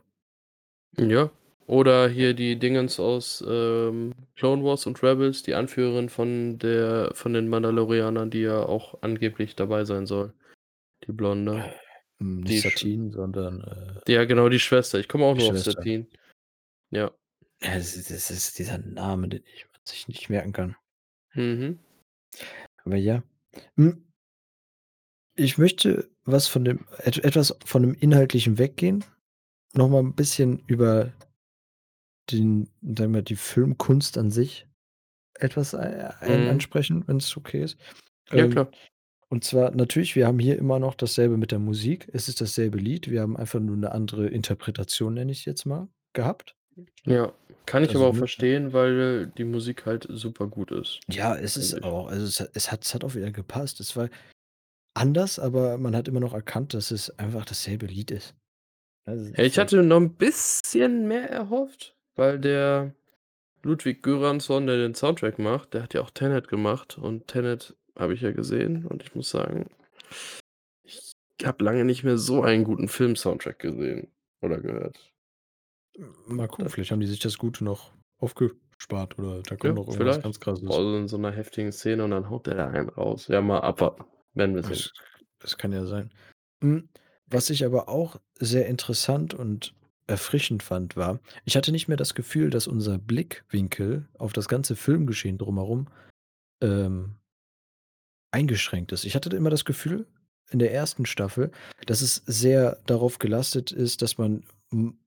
Ja. 0.97 1.31
Oder 1.65 2.09
hier 2.09 2.33
die 2.33 2.59
Dingens 2.59 2.99
aus, 2.99 3.43
ähm, 3.47 4.13
Clone 4.35 4.63
Wars 4.63 4.85
und 4.85 5.01
Rebels, 5.01 5.43
die 5.43 5.55
Anführerin 5.55 6.09
von 6.09 6.59
der 6.59 7.11
von 7.13 7.33
den 7.33 7.47
Mandalorianern, 7.47 8.29
die 8.29 8.41
ja 8.41 8.63
auch 8.63 9.01
angeblich 9.01 9.55
dabei 9.55 9.85
sein 9.85 10.05
soll, 10.05 10.33
die 11.07 11.13
Blonde. 11.13 11.73
Hm, 12.19 12.41
nicht 12.41 12.63
Die 12.65 12.69
Sch 12.69 12.73
Satine, 12.79 13.11
sondern, 13.11 13.61
äh 14.05 14.11
Ja, 14.11 14.25
genau, 14.25 14.49
die 14.49 14.59
Schwester. 14.59 14.99
Ich 14.99 15.07
komme 15.07 15.25
auch 15.25 15.35
nur 15.35 15.47
auf 15.47 15.53
Schwester. 15.53 15.71
Satine. 15.71 16.07
Ja. 16.91 17.11
Ja, 17.61 17.75
das 17.75 17.95
ist 17.95 18.11
das 18.11 18.29
ist 18.29 18.59
dieser 18.59 18.77
Name, 18.79 19.29
den 19.29 19.43
ich 19.45 19.65
sich 19.85 20.07
nicht 20.09 20.29
merken 20.29 20.51
kann. 20.51 20.75
Mhm. 21.33 21.79
Aber 22.83 22.97
ja. 22.97 23.23
Hm 23.77 24.03
ich 25.35 25.57
möchte 25.57 26.09
was 26.25 26.47
von 26.47 26.65
dem 26.65 26.85
et 27.03 27.23
etwas 27.23 27.55
von 27.65 27.81
dem 27.83 27.93
Inhaltlichen 27.95 28.57
weggehen, 28.57 29.03
noch 29.73 29.89
mal 29.89 30.01
'n 30.01 30.15
bisschen 30.15 30.59
über 30.67 31.13
den 32.31 32.69
sagen 32.81 33.13
wir, 33.13 33.21
die 33.21 33.35
Filmkunst 33.35 34.17
an 34.17 34.31
sich 34.31 34.67
etwas, 35.35 35.73
äh, 35.73 36.09
ein 36.21 36.47
Mhm. 36.47 36.47
ansprechen, 36.47 37.07
wenn's 37.07 37.35
okay 37.37 37.63
ist. 37.63 37.77
Ja, 38.31 38.47
Ähm, 38.47 38.47
klar. 38.47 38.73
und 39.29 39.43
zwar 39.45 39.71
natürlich, 39.71 40.15
wir 40.15 40.27
haben 40.27 40.39
hier 40.39 40.57
immer 40.59 40.79
noch 40.79 40.95
dasselbe 40.95 41.37
mit 41.37 41.51
der 41.51 41.59
Musik. 41.59 42.09
Es 42.13 42.29
ist 42.29 42.41
dasselbe 42.41 42.77
Lied. 42.79 43.09
Wir 43.11 43.21
haben 43.21 43.37
einfach 43.37 43.59
nur 43.61 43.77
'ne 43.77 43.91
andere 43.91 44.27
Interpretation, 44.29 45.15
nenne 45.15 45.31
ich's 45.33 45.45
jetzt 45.45 45.65
mal, 45.65 45.89
gehabt. 46.13 46.55
Ja, 47.05 47.33
kann 47.65 47.83
ich 47.83 47.95
aber 47.95 48.05
Also, 48.05 48.09
auch 48.09 48.15
ne 48.15 48.15
verstehen, 48.15 48.71
weil 48.71 49.27
die 49.27 49.43
Musik 49.43 49.85
halt 49.85 50.07
supergut 50.09 50.71
ist, 50.71 51.01
Ja, 51.09 51.33
ist 51.33 51.57
es 51.57 51.81
eigentlich. 51.81 51.83
auch. 51.83 52.07
Also, 52.07 52.25
es 52.25 52.39
hat 52.39 52.49
es 52.53 52.71
hat 52.71 52.85
es 52.85 52.93
hat 52.93 53.03
auch 53.03 53.13
wieder 53.15 53.31
gepasst. 53.31 53.79
Es 53.81 53.95
war 53.97 54.09
anders, 54.95 55.39
aber 55.39 55.77
man 55.77 55.95
hat 55.95 56.07
immer 56.07 56.19
noch 56.19 56.33
erkannt, 56.33 56.73
dass 56.73 56.91
es 56.91 57.17
einfach 57.19 57.45
dasselbe 57.45 57.87
Lied 57.87 58.11
ist. 58.11 58.35
Also, 59.05 59.33
Ja, 59.35 59.43
ich 59.43 59.57
hatte 59.57 59.81
noch 59.83 59.97
'n 59.99 60.15
bisschen 60.15 61.07
mehr 61.07 61.29
erhofft, 61.29 61.95
weil 62.15 62.39
der 62.39 62.93
Ludwig 63.63 64.03
Göransson, 64.03 64.67
der 64.67 64.77
den 64.77 64.95
Soundtrack 64.95 65.39
macht, 65.39 65.73
der 65.75 65.83
hat 65.83 65.93
ja 65.95 66.01
auch 66.01 66.11
Tenet 66.11 66.47
gemacht 66.49 66.97
und 66.97 67.27
Tenet 67.27 67.75
habe 67.97 68.13
ich 68.15 68.21
ja 68.21 68.31
gesehen 68.31 68.85
und 68.87 69.03
ich 69.03 69.15
muss 69.15 69.29
sagen 69.31 69.69
ich 70.85 71.13
habe 71.45 71.63
lange 71.63 71.85
nicht 71.85 72.03
mehr 72.03 72.17
so 72.17 72.43
einen 72.43 72.63
guten 72.63 72.87
Film-Soundtrack 72.87 73.59
gesehen 73.59 74.11
oder 74.41 74.59
gehört. 74.59 75.13
Mal 76.27 76.47
gucken, 76.47 76.69
vielleicht 76.69 76.91
haben 76.91 77.01
die 77.01 77.07
sich 77.07 77.19
das 77.19 77.37
Gute 77.37 77.63
noch 77.63 77.91
aufgespart 78.17 79.19
oder 79.19 79.41
da 79.43 79.55
kommt 79.55 79.75
Ja, 79.75 79.75
noch 79.75 79.87
irgendwas 79.87 79.97
vielleicht. 79.97 80.23
ganz 80.23 80.39
Krasses. 80.39 80.63
Also, 80.69 80.97
in 80.97 81.07
so 81.07 81.17
'ner 81.17 81.31
heftigen 81.31 81.71
Szene 81.71 82.03
und 82.03 82.11
dann 82.11 82.29
haut 82.29 82.47
der 82.47 82.55
da 82.55 82.67
einen 82.69 82.89
raus. 82.89 83.27
Ja, 83.27 83.41
mal 83.41 83.59
abwarten. 83.59 84.05
Werden 84.33 84.55
wir 84.55 84.63
sehen. 84.63 84.71
Das 84.71 84.93
das 85.39 85.57
kann 85.57 85.73
ja 85.73 85.85
sein. 85.85 86.09
Hm, 86.61 86.89
was 87.27 87.49
ich 87.49 87.65
aber 87.65 87.89
auch 87.89 88.19
sehr 88.39 88.67
interessant 88.67 89.33
und 89.33 89.75
erfrischend 90.07 90.63
fand, 90.63 90.95
war 90.95 91.19
ich 91.45 91.55
hatte 91.55 91.71
nicht 91.71 91.87
mehr 91.87 91.97
das 91.97 92.15
Gefühl, 92.15 92.49
dass 92.49 92.67
unser 92.67 92.97
Blickwinkel 92.97 94.07
auf 94.17 94.33
das 94.33 94.47
ganze 94.47 94.75
Filmgeschehen 94.75 95.37
drumherum, 95.37 95.87
ähm 96.61 97.15
eingeschränkt 98.31 98.91
ist. 98.91 99.05
Ich 99.05 99.15
hatte 99.15 99.35
immer 99.35 99.51
das 99.51 99.63
Gefühl 99.63 100.07
in 100.49 100.57
der 100.57 100.79
1. 100.81 100.95
Staffel, 101.03 101.51
dass 101.85 102.01
es 102.01 102.15
sehr 102.25 102.79
darauf 102.87 103.19
gelastet 103.19 103.71
ist, 103.71 104.01
dass 104.01 104.17
man 104.17 104.43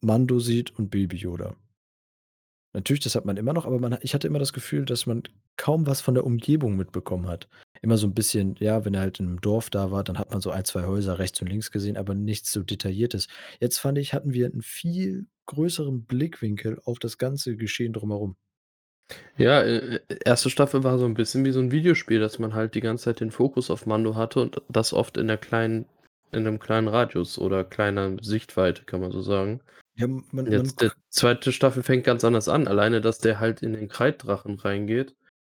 Mando 0.01 0.39
sieht 0.39 0.70
und 0.79 0.91
Baby 0.91 1.16
Yoda. 1.16 1.57
Natürlich, 2.72 3.03
das 3.03 3.16
hat 3.16 3.24
man 3.24 3.37
immer 3.37 3.53
noch, 3.53 3.66
aber 3.66 3.81
man 3.81 3.99
ich 4.03 4.14
hatte 4.14 4.29
immer 4.29 4.39
das 4.39 4.53
Gefühl, 4.53 4.85
dass 4.85 5.07
man 5.07 5.24
kaum 5.57 5.87
was 5.87 6.01
von 6.01 6.14
der 6.14 6.24
Umgebung 6.24 6.77
mitbekommen 6.77 7.27
hat. 7.27 7.49
Immer 7.83 7.97
so 7.99 8.07
'n 8.07 8.14
bisschen 8.14 8.57
ja, 8.59 8.85
wenn 8.85 8.95
er 8.95 9.01
halt 9.03 9.20
in 9.20 9.27
'nem 9.27 9.41
Dorf 9.41 9.70
da 9.70 9.91
war, 9.91 10.05
dann 10.05 10.18
hat 10.18 10.31
man 10.31 10.41
so 10.41 10.51
1, 10.51 10.64
2 10.64 10.85
Häuser 10.85 11.18
rechts 11.18 11.41
und 11.41 11.49
links 11.49 11.70
gesehen, 11.70 11.97
aber 11.97 12.14
nichts 12.14 12.53
so 12.53 12.62
Detailliertes. 12.62 13.29
Jetzt 13.61 13.79
fand 13.79 13.99
ich, 13.99 14.12
hatten 14.14 14.33
wir 14.33 14.47
'n 14.53 14.62
viel 14.62 15.27
größeren 15.47 16.05
Blickwinkel 16.05 16.81
auf 16.85 16.99
das 16.99 17.18
ganze 17.18 17.57
Geschehen 17.57 17.93
drumherum. 17.93 18.37
Ja, 19.39 19.61
äh, 19.62 19.97
äh, 20.09 20.18
1. 20.24 20.49
Staffel 20.51 20.83
war 20.85 20.99
so 20.99 21.05
'n 21.05 21.14
bisschen 21.14 21.45
wie 21.45 21.53
so 21.53 21.61
'n 21.61 21.70
Videospiel, 21.70 22.20
dass 22.20 22.39
man 22.39 22.55
halt 22.55 22.74
die 22.74 22.81
ganze 22.81 23.05
Zeit 23.05 23.20
den 23.20 23.31
Fokus 23.31 23.70
auf 23.70 23.85
Mando 23.87 24.14
hatte 24.14 24.41
und 24.41 24.62
das 24.68 24.93
oft 24.93 25.16
in 25.18 25.27
der 25.29 25.37
kleinen 25.37 25.87
in 26.33 26.43
'nem 26.45 26.59
kleinen 26.59 26.89
Radius 26.89 27.39
oder 27.39 27.62
kleiner 27.64 28.16
Sichtweite, 28.22 28.85
kann 28.85 29.01
man 29.01 29.12
so 29.12 29.20
sagen. 29.20 29.61
Ja, 29.99 30.07
man 30.09 30.24
man 30.33 30.47
Jetzt 30.47 30.81
der 30.83 30.91
k 30.91 30.97
2. 31.11 31.53
Staffel 31.53 31.83
fängt 31.83 32.05
ganz 32.05 32.24
anders 32.24 32.49
an. 32.49 32.68
Alleine, 32.68 33.01
dass 33.03 33.18
der 33.18 33.41
halt 33.41 33.62
in 33.62 33.74
den 33.74 33.89
Kreiddrachen 33.89 34.57
reingeht 34.57 35.16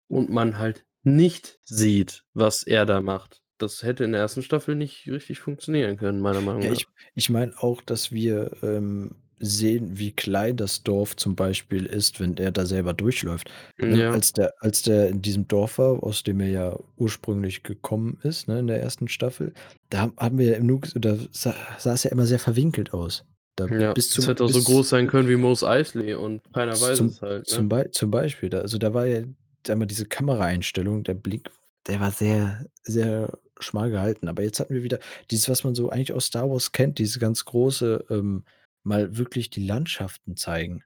und 0.09 0.31
man 0.31 0.59
halt 0.59 0.85
nicht 1.07 1.59
sieht, 1.65 2.25
was 2.35 2.63
er 2.65 2.85
da 2.87 3.01
macht. 3.01 3.43
Das 3.59 3.83
hätte 3.83 4.05
in 4.05 4.13
der 4.13 4.23
1. 4.23 4.43
Staffel 4.43 4.75
nicht 4.75 5.07
richtig 5.09 5.39
funktionieren 5.41 5.97
können, 5.97 6.21
meiner 6.21 6.43
Meinung 6.43 6.63
Ja, 6.63 6.69
nach. 6.69 6.73
ich 6.73 6.87
ich 7.15 7.31
meine 7.31 7.53
auch, 7.59 7.83
dass 7.83 8.13
wir, 8.13 8.51
ähm 8.63 9.17
sehen, 9.39 9.99
wie 9.99 10.13
klein 10.13 10.57
das 10.57 10.83
Dorf 10.83 11.15
zum 11.15 11.37
Beispiel 11.37 11.85
ist, 11.85 12.21
wenn 12.21 12.39
er 12.39 12.53
da 12.53 12.65
selber 12.65 12.95
durchläuft. 12.95 13.51
Ja. 13.79 14.15
als 14.15 14.33
der 14.33 14.51
als 14.61 14.81
der 14.81 15.11
in 15.11 15.21
diesem 15.21 15.47
Dorf 15.47 15.77
war, 15.77 16.03
aus 16.03 16.23
dem 16.23 16.41
er 16.41 16.49
ja 16.49 16.79
ursprünglich 16.97 17.63
gekommen 17.63 18.19
ist, 18.23 18.49
ne, 18.49 18.61
in 18.61 18.67
der 18.67 18.83
1. 18.83 19.09
Staffel, 19.09 19.53
da 19.91 20.11
haben 20.17 20.39
wir 20.39 20.53
ja 20.53 20.59
nur 20.61 20.81
ges 20.81 20.95
da 20.97 21.19
sah 21.33 21.55
sah 21.79 21.93
es 21.93 22.05
ja 22.05 22.13
immer 22.13 22.25
sehr 22.25 22.39
verwinkelt 22.39 22.95
aus. 22.95 23.27
Da 23.57 23.67
Ja, 23.67 23.93
bis 23.93 24.11
es 24.15 24.15
zum 24.15 24.25
hätte 24.25 24.43
auch 24.45 24.49
so 24.49 24.63
groß 24.63 24.89
sein 24.89 25.07
können 25.07 25.29
wie 25.29 25.37
Mos 25.37 25.65
Eisley 25.65 26.15
und 26.15 26.43
keiner 26.55 26.81
weiß 26.81 26.99
zum 26.99 27.07
es 27.09 27.21
halt, 27.21 27.47
zum 27.47 27.65
ne? 27.65 27.69
Bei 27.69 27.85
zum 27.89 28.11
Beispiel, 28.11 28.49
da 28.51 28.61
also, 28.61 28.79
da 28.79 28.95
war 28.95 29.07
ja 29.07 29.23
sage 29.67 29.79
mal, 29.79 29.87
diese 29.87 30.07
Kameraeinstellung, 30.07 31.05
der 31.05 31.15
Blick, 31.15 31.51
der 31.87 32.01
war 32.01 32.11
sehr, 32.13 32.67
sehr 32.85 33.39
schmal 33.61 33.91
gehalten. 33.91 34.29
Aber 34.29 34.43
jetzt 34.43 34.61
hatten 34.61 34.75
wir 34.75 34.83
wieder 34.83 34.99
dieses, 35.31 35.49
was 35.49 35.65
man 35.65 35.75
so 35.75 35.91
eigentlich 35.91 36.13
aus 36.13 36.27
Star 36.27 36.49
Wars 36.51 36.73
kennt, 36.73 36.99
diese 36.99 37.19
ganz 37.19 37.45
große, 37.45 38.05
ähm 38.11 38.45
mal 38.85 39.17
wirklich 39.19 39.51
die 39.51 39.67
Landschaften 39.67 40.37
zeigen. 40.37 40.85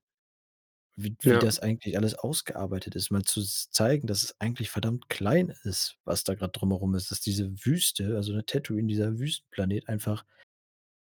Wie 0.96 1.16
wie 1.22 1.38
Ja. 1.38 1.40
das 1.40 1.60
eigentlich 1.60 1.96
alles 1.98 2.14
ausgearbeitet 2.16 2.96
ist, 2.96 3.10
mal 3.10 3.22
zu 3.24 3.40
s 3.42 3.70
zeigen, 3.72 4.06
dass 4.08 4.22
es 4.24 4.40
eigentlich 4.40 4.70
verdammt 4.70 5.08
klein 5.10 5.54
ist, 5.64 5.96
was 6.04 6.24
da 6.24 6.34
grad 6.34 6.56
drumherum 6.60 6.94
ist, 6.96 7.10
dass 7.10 7.20
diese 7.20 7.50
Wüste, 7.66 8.16
also, 8.16 8.32
ne, 8.34 8.44
Tatooine, 8.46 8.88
dieser 8.88 9.18
Wüstenplanet 9.18 9.88
einfach 9.88 10.24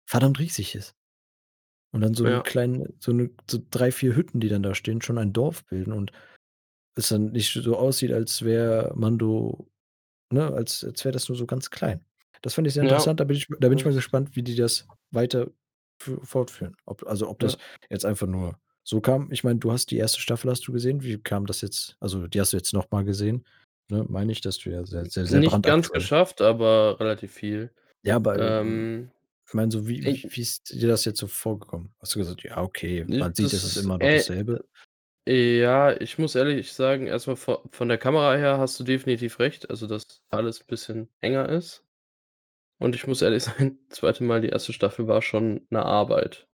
verdammt 0.07 0.39
riesig 0.39 0.76
ist. 0.76 0.95
Und 1.93 2.01
dann 2.01 2.15
so 2.15 2.26
'ne 2.26 2.39
Ja. 2.39 2.43
kleine 2.43 2.88
so 2.99 3.11
'ne 3.13 3.30
so 3.49 3.59
3, 3.71 3.91
4 3.91 4.15
Hütten, 4.15 4.39
die 4.41 4.49
dann 4.49 4.63
da 4.63 4.76
stehen, 4.76 5.01
schon 5.03 5.19
ein 5.19 5.34
Dorf 5.34 5.65
bilden 5.65 5.93
und 5.93 6.11
es 6.95 7.09
dann 7.09 7.31
nicht 7.31 7.53
so 7.53 7.77
aussieht, 7.77 8.11
als 8.13 8.43
wäre 8.43 8.93
Mando 8.95 9.69
ne, 10.31 10.53
als 10.53 10.83
als 10.85 11.05
wäre 11.05 11.13
das 11.13 11.29
nur 11.29 11.37
so 11.37 11.45
ganz 11.47 11.71
klein. 11.71 12.05
Das 12.43 12.55
fand 12.55 12.67
ich 12.67 12.73
sehr 12.75 12.81
Ja. 12.81 12.83
interessant, 12.83 13.19
da 13.21 13.25
bin 13.25 13.37
ich 13.37 13.47
da 13.59 13.69
bin 13.69 13.77
ich 13.79 13.85
mal 13.85 13.93
gespannt, 13.95 14.35
wie 14.35 14.43
die 14.43 14.55
das 14.55 14.87
weiter 15.11 15.47
fü 16.01 16.19
fortführen. 16.23 16.75
Ob 16.85 17.05
also, 17.07 17.29
ob 17.29 17.39
das 17.39 17.53
Ja. 17.53 17.63
jetzt 17.91 18.05
einfach 18.05 18.27
nur 18.27 18.59
so 18.83 19.01
kam. 19.01 19.31
Ich 19.31 19.43
meine, 19.45 19.59
du 19.59 19.71
hast 19.73 19.91
die 19.91 19.97
1. 19.99 20.21
Staffel 20.21 20.51
hast 20.51 20.67
du 20.67 20.73
gesehen. 20.73 21.03
Wie 21.03 21.17
kam 21.21 21.45
das 21.47 21.61
jetzt 21.61 21.97
also, 22.01 22.27
die 22.27 22.39
hast 22.41 22.53
du 22.53 22.57
jetzt 22.57 22.73
noch 22.73 22.91
mal 22.91 23.05
gesehen, 23.05 23.45
ne, 23.91 24.05
meine 24.09 24.31
ich, 24.33 24.41
dass 24.41 24.57
du 24.59 24.71
ja 24.71 24.85
sehr, 24.85 25.05
sehr, 25.07 25.27
sehr 25.27 25.41
Nicht 25.41 25.61
ganz 25.63 25.91
geschafft, 25.91 26.41
aber 26.41 26.99
relativ 26.99 27.33
viel. 27.33 27.71
Ja, 28.05 28.17
aber, 28.17 28.37
ähm, 28.41 28.83
Ähm, 28.83 29.11
ich 29.47 29.53
meine 29.55 29.71
so, 29.71 29.87
wie 29.87 30.05
wie 30.05 30.25
wie 30.29 30.41
ist 30.41 30.71
dir 30.73 30.87
das 30.89 31.05
jetzt 31.05 31.19
so 31.19 31.27
vorgekommen? 31.27 31.93
Hast 31.99 32.15
du 32.15 32.19
gesagt: 32.19 32.43
„Ja, 32.43 32.61
okay, 32.61 33.07
Äh, 33.07 33.19
man 33.19 33.33
sieht, 33.35 33.53
es 33.53 33.63
ist 33.63 33.77
immer 33.77 33.97
noch 33.99 34.09
äh 34.09 34.25
dasselbe?“ 34.25 34.65
Ja, 35.28 35.91
ich 36.01 36.17
muss 36.17 36.36
ehrlich 36.36 36.74
sagen, 36.74 37.07
erst 37.07 37.28
mal 37.28 37.36
vo 37.38 37.63
von 37.71 37.88
der 37.88 37.97
Kamera 37.97 38.36
her 38.36 38.57
hast 38.57 38.80
du 38.80 38.84
definitiv 38.84 39.39
recht, 39.39 39.69
also, 39.69 39.88
dass 39.88 40.21
alles 40.30 40.63
bisschen 40.63 41.09
enger 41.21 41.47
ist. 41.49 41.86
Und 42.80 42.95
ich 42.95 43.07
muss 43.07 43.21
ehrlich 43.24 43.43
sein, 43.45 43.80
2. 43.89 44.28
Mal 44.28 44.41
die 44.41 44.49
1. 44.49 44.74
Staffel 44.74 45.07
war 45.07 45.21
schon 45.24 45.67
'ne 45.71 45.84
Arbeit. 45.86 46.45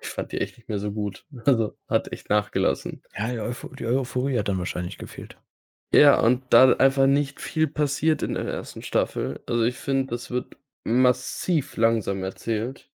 Ich 0.00 0.08
fand 0.08 0.32
die 0.32 0.40
echt 0.40 0.56
nicht 0.56 0.68
mehr 0.68 0.78
so 0.78 0.90
gut. 0.92 1.26
Also, 1.46 1.76
hat 1.88 2.12
echt 2.12 2.28
nachgelassen. 2.30 3.02
Ja, 3.16 3.30
die 3.30 3.40
Eupho 3.40 3.68
die 3.74 3.86
Euphorie 3.86 4.38
hat 4.38 4.48
dann 4.48 4.58
wahrscheinlich 4.58 4.96
gefehlt. 4.98 5.36
Ja, 5.94 6.18
und 6.20 6.42
da 6.54 6.72
einfach 6.72 7.06
nicht 7.06 7.38
viel 7.38 7.66
passiert 7.66 8.22
in 8.22 8.32
der 8.32 8.46
1. 8.46 8.80
Staffel. 8.82 9.40
Also, 9.46 9.62
ich 9.64 9.76
finde, 9.76 10.06
das 10.06 10.30
wird 10.30 10.56
massiv 10.84 11.76
langsam 11.76 12.22
erzählt 12.24 12.88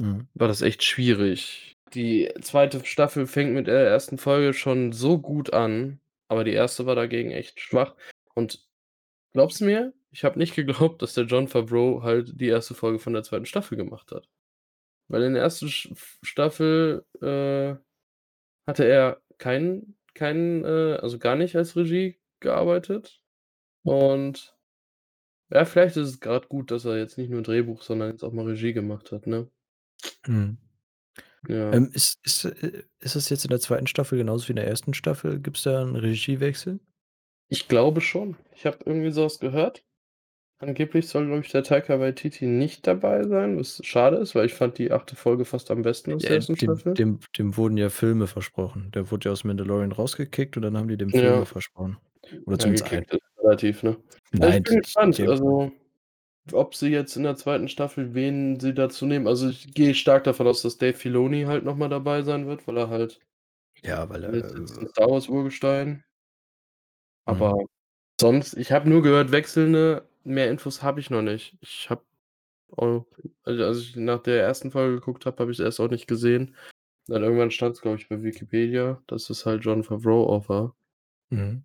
Mhm. 0.00 0.28
war 0.36 0.48
das 0.48 0.62
echt 0.62 0.82
schwierig. 0.84 1.77
Die 1.94 2.32
2. 2.40 2.84
Staffel 2.84 3.26
fängt 3.26 3.54
mit 3.54 3.66
der 3.66 3.92
1. 3.92 4.14
Folge 4.16 4.52
schon 4.52 4.92
so 4.92 5.18
gut 5.18 5.52
an, 5.52 6.00
aber 6.28 6.44
die 6.44 6.58
1. 6.58 6.84
war 6.86 6.94
dagegen 6.94 7.30
echt 7.30 7.60
schwach. 7.60 7.94
Und 8.34 8.66
glaubst 9.32 9.60
du 9.60 9.64
mir, 9.64 9.94
ich 10.10 10.24
habe 10.24 10.38
nicht 10.38 10.54
geglaubt, 10.56 11.02
dass 11.02 11.14
der 11.14 11.24
Jon 11.24 11.48
Favreau 11.48 12.02
halt 12.02 12.40
die 12.40 12.52
1. 12.52 12.68
Folge 12.74 12.98
von 12.98 13.12
der 13.12 13.22
2. 13.22 13.44
Staffel 13.44 13.76
gemacht 13.76 14.12
hat. 14.12 14.28
Weil 15.08 15.22
in 15.22 15.34
der 15.34 15.44
1. 15.44 15.70
Sch 15.70 15.90
F 15.92 16.18
Staffel, 16.22 17.04
äh, 17.22 17.76
hatte 18.66 18.84
er 18.84 19.22
keinen 19.38 19.98
keinen, 20.18 20.64
äh 20.64 20.98
also, 21.00 21.18
gar 21.18 21.36
nicht 21.36 21.56
als 21.56 21.76
Regie 21.76 22.18
gearbeitet. 22.40 23.22
Und 23.84 24.54
ja, 25.50 25.64
vielleicht 25.64 25.96
ist 25.96 26.08
es 26.08 26.20
grad 26.20 26.48
gut, 26.48 26.70
dass 26.70 26.84
er 26.84 26.98
jetzt 26.98 27.16
nicht 27.16 27.30
nur 27.30 27.42
Drehbuch, 27.42 27.82
sondern 27.82 28.10
jetzt 28.10 28.24
auch 28.24 28.32
mal 28.32 28.44
Regie 28.44 28.72
gemacht 28.72 29.12
hat, 29.12 29.26
ne? 29.26 29.48
Mhm. 30.26 30.58
Ja. 31.46 31.78
Ähm, 31.78 31.90
ist 31.92 32.18
ist, 32.24 32.44
äh 32.46 32.84
ist 33.00 33.14
es 33.16 33.28
jetzt 33.28 33.44
in 33.44 33.50
der 33.50 33.60
2. 33.60 33.88
Staffel 33.88 34.18
genauso 34.18 34.48
wie 34.48 34.52
in 34.52 34.56
der 34.56 34.66
1. 34.66 34.94
Staffel? 34.94 35.38
Gibt's 35.40 35.62
da 35.62 35.82
'n 35.82 35.96
Regiewechsel? 35.96 36.80
Ich 37.50 37.66
glaube 37.66 38.00
schon. 38.02 38.36
Ich 38.54 38.66
habe 38.66 38.78
irgendwie 38.84 39.10
so 39.10 39.24
was 39.24 39.38
gehört. 39.38 39.82
Angeblich 40.58 41.08
soll, 41.08 41.26
glaube 41.26 41.42
ich, 41.42 41.50
der 41.52 41.64
Taika 41.64 42.00
Waititi 42.00 42.46
nicht 42.46 42.86
dabei 42.86 43.24
sein, 43.24 43.58
was 43.58 43.80
schade 43.84 44.18
ist, 44.18 44.34
weil 44.34 44.46
ich 44.46 44.54
fand 44.54 44.78
die 44.78 44.92
8. 44.92 45.16
Folge 45.16 45.44
fast 45.46 45.70
am 45.70 45.82
besten 45.82 46.12
aus 46.14 46.26
der 46.26 46.36
Ja, 46.36 46.38
1. 46.38 46.56
dem 46.60 46.82
Staffel. 46.82 46.98
dem 46.98 47.20
dem 47.36 47.56
wurden 47.56 47.76
ja 47.76 47.90
Filme 47.90 48.26
versprochen. 48.26 48.90
Der 48.90 49.10
wurde 49.10 49.26
ja 49.28 49.32
aus 49.32 49.44
„Mandalorian“ 49.44 49.92
rausgekickt 49.92 50.56
und 50.56 50.62
dann 50.64 50.76
haben 50.76 50.88
die 50.88 50.96
dem 50.96 51.12
Ja. 51.12 51.14
Filme 51.14 51.46
versprochen. 51.46 51.98
Oder 52.44 52.58
Ja, 52.58 52.58
zumindest 52.58 52.86
einen. 52.90 53.04
relativ, 53.38 53.82
ne? 53.82 53.96
Ja, 54.40 54.48
ich 54.48 54.56
Nein, 54.56 54.64
bin 54.64 54.78
gespannt, 54.80 55.20
also, 55.20 55.72
ob 56.54 56.74
sie 56.74 56.88
jetzt 56.88 57.16
in 57.16 57.22
der 57.24 57.36
2. 57.36 57.68
Staffel 57.68 58.14
wen 58.14 58.58
sie 58.60 58.74
dazu 58.74 59.06
nehmen. 59.06 59.26
Also, 59.26 59.48
ich 59.48 59.72
gehe 59.74 59.94
stark 59.94 60.24
davon 60.24 60.46
aus, 60.46 60.62
dass 60.62 60.78
Dave 60.78 60.94
Filoni 60.94 61.44
halt 61.44 61.64
noch 61.64 61.76
mal 61.76 61.88
dabei 61.88 62.22
sein 62.22 62.46
wird, 62.46 62.66
weil 62.66 62.76
er 62.78 62.88
halt 62.90 63.20
Ja, 63.84 64.08
weil 64.08 64.24
er, 64.24 64.32
ist 64.34 64.54
äh 64.54 64.88
Star 64.88 65.08
Wars 65.10 65.28
Urgestein. 65.28 66.04
Aber 67.28 67.52
Mhm. 67.54 67.66
sonst 68.20 68.54
ich 68.56 68.72
habe 68.72 68.88
nur 68.90 69.02
gehört, 69.02 69.32
wechselnde, 69.32 70.08
mehr 70.24 70.50
Infos 70.50 70.82
habe 70.82 71.00
ich 71.00 71.10
noch 71.10 71.22
nicht. 71.22 71.56
Ich 71.62 71.90
habe 71.90 72.04
auch 72.76 73.06
also, 73.44 73.64
als 73.64 73.78
ich 73.80 73.96
nach 73.96 74.22
der 74.22 74.42
1. 74.42 74.70
Folge 74.72 74.96
geguckt 74.96 75.26
habe, 75.26 75.38
habe 75.40 75.50
ich's 75.52 75.60
erst 75.60 75.80
auch 75.80 75.90
nicht 75.90 76.08
gesehen. 76.08 76.56
Dann 77.08 77.22
irgendwann 77.24 77.50
stand's, 77.52 77.82
glaube 77.82 77.98
ich, 77.98 78.08
bei 78.08 78.22
Wikipedia, 78.22 79.02
dass 79.08 79.30
es 79.30 79.46
halt 79.46 79.64
Jon 79.64 79.84
Favreau 79.84 80.28
auch 80.28 80.48
war. 80.50 80.76
Mhm. 81.30 81.64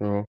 Ja. 0.00 0.24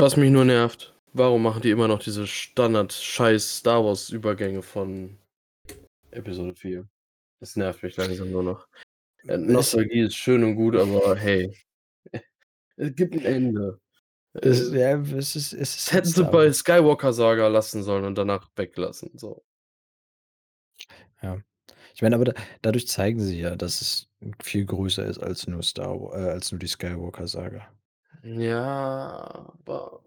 Was 0.00 0.16
mich 0.16 0.30
nur 0.30 0.44
nervt, 0.44 0.94
warum 1.12 1.42
machen 1.42 1.62
die 1.62 1.70
immer 1.70 1.88
noch 1.88 1.98
diese 1.98 2.24
Standard-Scheiß-Star-Wars-Übergänge 2.26 4.62
von 4.62 5.18
Episode 6.12 6.54
4? 6.54 6.88
Das 7.40 7.56
nervt 7.56 7.82
mich 7.82 7.96
langsam 7.96 8.30
nur 8.30 8.44
noch. 8.44 8.68
Äh, 9.26 9.38
Nostalgie 9.38 10.02
ist 10.02 10.14
schön 10.14 10.44
und 10.44 10.54
gut, 10.54 10.76
aber 10.76 11.16
hey, 11.16 11.52
es 12.76 12.94
gibt 12.94 13.16
'n 13.16 13.24
Ende. 13.24 13.80
Es 14.34 14.70
ja, 14.72 15.00
es 15.00 15.34
ist 15.36 15.52
es 15.52 15.76
ist 15.76 15.92
hätten 15.92 16.06
sie 16.06 16.12
Star 16.12 16.30
bei 16.30 16.46
Wars. 16.46 16.58
Skywalker-Saga 16.58 17.48
lassen 17.48 17.82
sollen 17.82 18.04
und 18.04 18.16
danach 18.16 18.48
weglassen, 18.56 19.10
so. 19.18 19.42
Ja. 21.22 21.38
Ich 21.94 22.02
meine, 22.02 22.14
aber 22.16 22.26
da 22.26 22.34
dadurch 22.62 22.86
zeigen 22.88 23.20
sie 23.20 23.40
ja, 23.40 23.56
dass 23.56 23.80
es 23.80 24.08
viel 24.42 24.64
größer 24.66 25.04
ist 25.06 25.18
als 25.18 25.46
nur 25.48 25.62
Star 25.62 25.94
äh, 26.14 26.30
als 26.30 26.52
nur 26.52 26.58
die 26.60 26.68
Skywalker-Saga. 26.68 27.68
Ja, 28.24 29.52
aber 29.64 30.02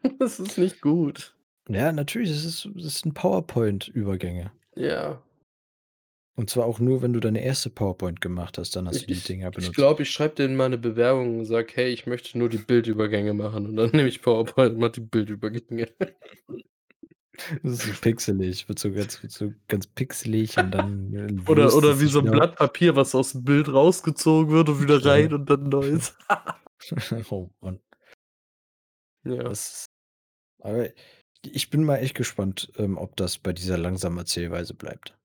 es 0.20 0.40
ist 0.40 0.58
nicht 0.58 0.80
gut. 0.80 1.34
Ja, 1.68 1.92
natürlich, 1.92 2.30
es 2.30 2.44
ist 2.44 2.64
es 2.76 3.00
sind 3.00 3.12
PowerPoint-Übergänge. 3.14 4.52
Ja. 4.76 5.22
Und 6.38 6.48
zwar 6.50 6.64
auch 6.66 6.78
nur, 6.78 7.02
wenn 7.02 7.12
du 7.12 7.20
deine 7.20 7.40
1. 7.42 7.70
PowerPoint 7.70 8.20
gemacht 8.20 8.56
hast, 8.58 8.76
dann 8.76 8.86
hast 8.88 9.02
du 9.02 9.06
Ich 9.06 9.08
die 9.08 9.20
ich 9.20 9.22
Dinger 9.22 9.50
ich 9.56 9.72
benutzt. 9.72 9.72
glaube, 9.72 10.02
ich 10.04 10.10
schreibe 10.10 10.34
denen 10.36 10.56
mal 10.56 10.68
'ne 10.68 10.78
Bewerbung 10.78 11.38
und 11.40 11.44
sage: 11.44 11.72
„Hey, 11.74 11.92
ich 11.92 12.06
möchte 12.06 12.36
nur 12.38 12.48
die 12.48 12.58
Bildübergänge 12.58 13.34
machen.“ 13.34 13.66
Und 13.66 13.76
dann 13.76 13.90
nehme 13.92 14.08
ich 14.08 14.20
PowerPoint 14.22 14.72
und 14.74 14.78
mache 14.80 14.92
die 14.92 15.00
Bildübergänge. 15.00 15.88
Das 17.62 17.72
ist 17.74 17.84
so 17.84 17.94
pixelig, 17.94 18.68
wird 18.68 18.78
so 18.78 18.92
ganz 18.92 19.22
wird 19.22 19.32
so 19.32 19.52
ganz 19.68 19.86
pixelig 19.86 20.58
und 20.58 20.70
dann, 20.72 21.14
äh, 21.14 21.28
Oder 21.46 21.74
oder 21.74 22.00
es 22.00 22.00
wie 22.00 22.06
so 22.06 22.18
'n 22.20 22.30
wieder. 22.30 22.30
Blatt 22.30 22.56
Papier, 22.56 22.96
was 22.96 23.14
aus'm 23.14 23.44
Bild 23.44 23.68
rausgezogen 23.72 24.52
wird 24.52 24.68
und 24.68 24.80
wieder 24.82 25.04
Ja. 25.04 25.04
rein 25.04 25.32
und 25.32 25.48
dann 25.50 25.68
neues. 25.68 26.14
Oh 27.30 27.50
Mann. 27.62 27.80
Ja. 29.24 29.54
Das 29.54 29.86
aber 30.60 30.88
ich 31.42 31.70
bin 31.70 31.84
mal 31.84 31.98
echt 31.98 32.16
gespannt, 32.16 32.72
ähm, 32.78 32.98
ob 32.98 33.16
das 33.16 33.38
bei 33.38 33.52
dieser 33.52 33.78
langsamen 33.78 34.18
Erzählweise 34.18 34.74
bleibt. 34.74 35.18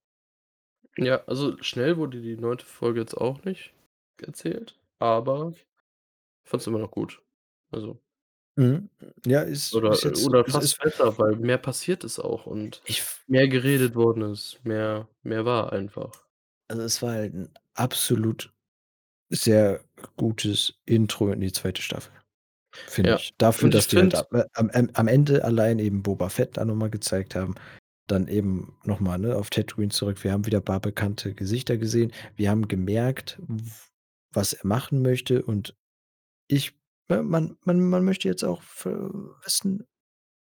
Ja, 0.97 1.23
also, 1.27 1.61
schnell 1.61 1.97
wurde 1.97 2.21
die 2.21 2.37
9. 2.37 2.65
Folge 2.65 2.99
jetzt 3.01 3.15
auch 3.15 3.43
nicht 3.43 3.73
erzählt, 4.21 4.79
aber 4.99 5.51
ich 5.53 5.65
fand's 6.45 6.67
immer 6.67 6.79
noch 6.79 6.91
gut. 6.91 7.21
Also 7.71 8.01
Mhm. 8.57 8.89
Ja, 9.25 9.41
ist 9.41 9.81
ist 9.89 10.03
Oder 10.03 10.05
jetzt 10.05 10.29
oder 10.29 10.45
es 10.45 10.57
ist 10.57 10.77
fast 10.77 10.79
besser, 10.79 11.17
weil 11.17 11.35
mehr 11.37 11.57
passiert 11.57 12.03
ist 12.03 12.19
auch 12.19 12.45
und 12.45 12.83
Ich 12.87 13.03
mehr 13.27 13.47
geredet 13.47 13.95
worden 13.95 14.21
ist, 14.31 14.59
mehr 14.63 15.07
mehr 15.23 15.43
war 15.45 15.73
einfach. 15.73 16.25
Also, 16.69 16.81
es 16.83 17.01
war 17.01 17.11
halt 17.13 17.33
'n 17.33 17.49
absolut 17.75 18.51
sehr 19.29 19.83
gutes 20.15 20.75
Intro 20.85 21.31
in 21.31 21.41
die 21.41 21.51
2. 21.51 21.73
Staffel, 21.81 22.13
finde 22.87 23.11
Ja, 23.11 23.15
ich. 23.17 23.33
Dafür, 23.37 23.69
ich 23.69 23.75
dass 23.75 23.87
die 23.89 23.97
halt 23.97 24.15
am 24.55 24.71
am 24.93 25.07
Ende 25.07 25.43
allein 25.43 25.79
eben 25.79 26.03
Boba 26.03 26.29
Fett 26.29 26.57
da 26.57 26.65
noch 26.65 26.75
mal 26.75 26.89
gezeigt 26.89 27.35
haben, 27.35 27.55
dann 28.07 28.27
eben 28.27 28.77
noch 28.83 28.99
mal, 28.99 29.17
ne, 29.19 29.35
auf 29.35 29.49
Tatooine 29.49 29.89
zurück. 29.91 30.23
Wir 30.23 30.31
haben 30.33 30.45
wieder 30.45 30.61
paar 30.61 30.79
bekannte 30.81 31.33
Gesichter 31.35 31.77
gesehen. 31.77 32.11
Wir 32.35 32.49
haben 32.51 32.67
gemerkt, 32.67 33.39
was 34.33 34.53
er 34.53 34.67
machen 34.67 35.01
möchte 35.01 35.43
und 35.43 35.75
ich 36.47 36.73
ne, 37.09 37.23
man 37.23 37.57
man 37.65 37.79
man 37.81 38.05
möchte 38.05 38.27
jetzt 38.27 38.43
auch 38.45 38.63
wissen, 39.45 39.85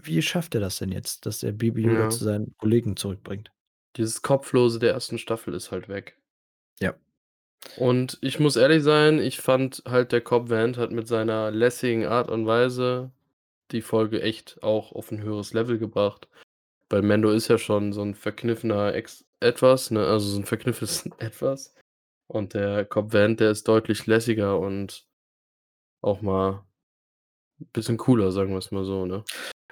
wie 0.03 0.23
schafft 0.23 0.55
er 0.57 0.61
das 0.63 0.79
denn 0.79 0.93
jetzt, 0.93 1.27
dass 1.27 1.43
er 1.45 1.53
Baby 1.53 1.83
Yoda 1.85 2.05
Ja. 2.05 2.11
zu 2.11 2.25
seinen 2.25 2.55
Kollegen 2.59 2.97
zurückbringt? 2.97 3.53
Dieses 3.97 4.23
Kopflose 4.23 4.79
der 4.79 4.95
1. 4.95 5.19
Staffel 5.21 5.55
ist 5.55 5.71
halt 5.73 5.89
weg. 5.89 6.19
Ja. 6.81 6.95
Und 7.77 8.19
ich 8.21 8.39
muss 8.41 8.57
ehrlich 8.57 8.83
sein, 8.83 9.19
ich 9.19 9.41
fand 9.41 9.83
halt, 9.89 10.13
der 10.13 10.21
Cobb 10.21 10.51
Vanth 10.51 10.77
hat 10.79 10.91
mit 10.93 11.09
seiner 11.09 11.51
lässigen 11.51 12.05
Art 12.07 12.31
und 12.31 12.47
Weise 12.47 13.11
die 13.73 13.83
Folge 13.83 14.23
echt 14.23 14.63
auch 14.63 14.93
auf 14.93 15.13
'n 15.13 15.23
höheres 15.23 15.55
Level 15.55 15.79
gebracht. 15.79 16.29
Weil 16.91 17.03
Mando 17.03 17.31
ist 17.33 17.49
ja 17.49 17.59
schon 17.59 17.93
so 17.93 18.03
'n 18.03 18.15
verkniffener 18.17 18.95
Ex 18.95 19.25
Etwas, 19.41 19.91
ne, 19.93 20.07
also 20.07 20.29
so 20.29 20.39
'n 20.41 20.47
verkniffenes 20.47 21.09
Etwas. 21.19 21.75
Und 22.29 22.55
der 22.55 22.85
Cobb 22.87 23.13
Vanth, 23.15 23.41
der 23.41 23.51
ist 23.53 23.69
deutlich 23.69 24.07
lässiger 24.07 24.59
und 24.61 25.07
auch 26.03 26.23
mal 26.23 26.65
bisschen 27.75 27.97
cooler, 27.97 28.33
sagen 28.33 28.53
wir's 28.55 28.71
mal 28.71 28.85
so, 28.85 29.07
ne? 29.07 29.25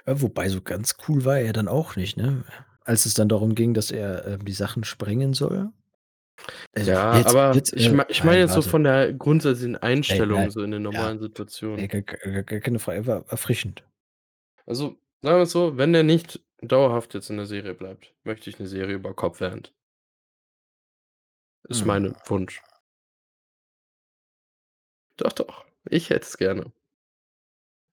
Äh, 0.05 0.15
wobei 0.17 0.49
so 0.49 0.61
ganz 0.61 0.95
cool 1.07 1.25
war 1.25 1.39
er 1.39 1.53
dann 1.53 1.67
auch 1.67 1.95
nicht, 1.95 2.17
ne? 2.17 2.43
Als 2.85 3.05
es 3.05 3.13
dann 3.13 3.29
darum 3.29 3.55
ging, 3.55 3.73
dass 3.75 3.91
er, 3.91 4.25
ähm, 4.27 4.45
die 4.45 4.53
Sachen 4.53 4.83
sprengen 4.83 5.33
soll. 5.33 5.71
Also, 6.75 6.91
Ja, 6.91 7.17
jetzt 7.17 7.37
aber 7.39 7.51
jetzt, 7.51 7.73
ich 7.75 7.91
äh 7.91 7.99
ich 8.07 8.23
meine 8.23 8.39
nein, 8.39 8.41
jetzt 8.41 8.53
so 8.53 8.61
warte. 8.61 8.69
von 8.69 8.83
der 8.83 9.13
grundsätzlichen 9.13 9.75
Einstellung 9.75 10.49
nein, 10.49 10.49
so 10.49 10.61
in 10.63 10.71
den 10.71 10.81
ja. 10.91 11.09
normalen 11.09 11.19
Ne, 11.75 11.87
Situationen. 11.87 11.89
gar 11.89 12.01
gar 12.03 12.43
gar 12.43 12.59
keine 12.61 12.79
Frage, 12.79 12.99
er 12.99 13.07
war 13.07 13.25
erfrischend. 13.29 13.83
Also, 14.67 14.97
sagen 15.21 15.37
wir's 15.39 15.51
so, 15.51 15.77
wenn 15.77 15.93
der 15.93 16.03
nicht 16.03 16.41
dauerhaft 16.61 17.13
jetzt 17.13 17.29
in 17.29 17.37
der 17.37 17.45
Serie 17.45 17.73
bleibt, 17.75 18.13
möchte 18.23 18.49
ich 18.49 18.59
'ne 18.59 18.67
Serie 18.67 18.95
über 18.95 19.13
Cobb 19.13 19.39
Vanth. 19.39 19.71
Ist 21.69 21.85
Hm. 21.85 21.85
mein 21.85 22.15
Wunsch. 22.25 22.61
Doch, 25.19 25.31
doch, 25.33 25.65
ich 25.89 26.09
hätte 26.09 26.25
es 26.25 26.37
gerne. 26.37 26.71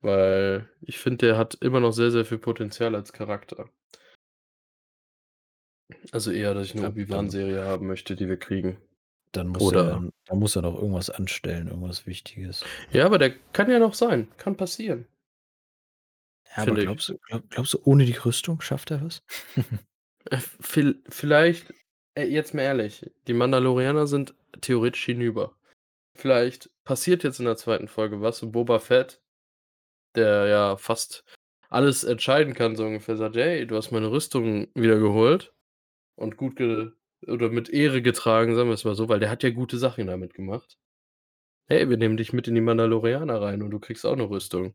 Weil 0.03 0.68
ich 0.80 0.99
finde, 0.99 1.26
der 1.26 1.36
hat 1.39 1.55
immer 1.61 1.80
noch 1.80 1.93
sehr, 1.93 2.11
sehr 2.12 2.24
viel 2.24 2.39
Potenzial 2.39 2.95
als 2.95 3.12
Charakter. 3.12 3.68
Also 6.12 6.30
eher, 6.30 6.55
dass 6.55 6.66
ich 6.66 6.74
'ne 6.74 6.82
dann 6.82 6.93
Obi-Wan-Serie 6.93 7.64
haben 7.64 7.86
möchte, 7.86 8.14
die 8.16 8.28
wir 8.28 8.39
kriegen. 8.39 8.78
Dann 9.34 9.49
muss 9.49 9.72
er 9.72 9.82
Oder 9.82 9.84
dann 9.84 10.11
da 10.26 10.34
muss 10.34 10.57
er 10.57 10.62
noch 10.62 10.74
irgendwas 10.76 11.11
anstellen, 11.11 11.68
irgendwas 11.68 12.07
Wichtiges. 12.07 12.68
Ja, 12.93 13.07
aber 13.07 13.18
der 13.18 13.30
kann 13.53 13.70
ja 13.70 13.78
noch 13.78 13.95
sein. 13.95 14.28
Kann 14.39 14.57
passieren. 14.57 15.07
Ja, 16.57 16.62
aber 16.62 16.76
glaubst 16.76 17.09
du 17.09 17.18
glaub 17.26 17.49
glaubst 17.51 17.74
du, 17.74 17.78
ohne 17.84 18.05
die 18.05 18.12
Rüstung 18.12 18.61
schafft 18.61 18.91
er 18.91 19.03
was? 19.05 19.22
Äh, 20.30 20.39
viel 20.61 21.03
vielleicht 21.09 21.72
äh, 22.14 22.24
jetzt 22.26 22.55
mal 22.55 22.62
ehrlich, 22.62 23.11
die 23.26 23.34
Mandalorianer 23.34 24.07
sind 24.07 24.34
theoretisch 24.61 25.05
hinüber. 25.05 25.55
Vielleicht 26.16 26.70
passiert 26.84 27.24
jetzt 27.24 27.41
in 27.41 27.47
der 27.47 27.57
2. 27.57 27.89
Folge 27.89 28.20
was 28.22 28.43
und 28.43 28.53
Boba 28.53 28.78
Fett, 28.80 29.22
der 30.16 30.47
ja 30.49 30.76
fast 30.78 31.24
alles 31.70 32.05
entscheiden 32.05 32.55
kann, 32.55 32.76
so 32.76 32.84
ungefähr, 32.86 33.16
sagt: 33.16 33.36
„Hey, 33.36 33.66
du 33.66 33.76
hast 33.76 33.93
meine 33.93 34.11
Rüstung 34.12 34.68
wieder 34.74 34.99
geholt 34.99 35.53
und 36.19 36.37
gut 36.37 36.57
ge 36.57 36.91
oder 37.27 37.51
mit 37.51 37.69
Ehre 37.71 38.03
getragen“, 38.03 38.55
sagen 38.57 38.69
wir's 38.71 38.85
mal 38.85 38.95
so, 38.97 39.09
weil 39.09 39.21
der 39.21 39.31
hat 39.31 39.43
ja 39.43 39.51
gute 39.51 39.79
Sachen 39.79 40.07
damit 40.07 40.35
gemacht. 40.35 40.79
„Hey, 41.69 41.89
wir 41.91 41.97
nehmen 41.99 42.16
dich 42.19 42.33
mit 42.35 42.49
in 42.49 42.55
die 42.57 42.61
Mandalorianer 42.62 43.41
rein 43.43 43.62
und 43.62 43.71
du 43.73 43.81
kriegst 43.81 44.07
auch 44.07 44.16
'ne 44.16 44.31
Rüstung.“ 44.31 44.75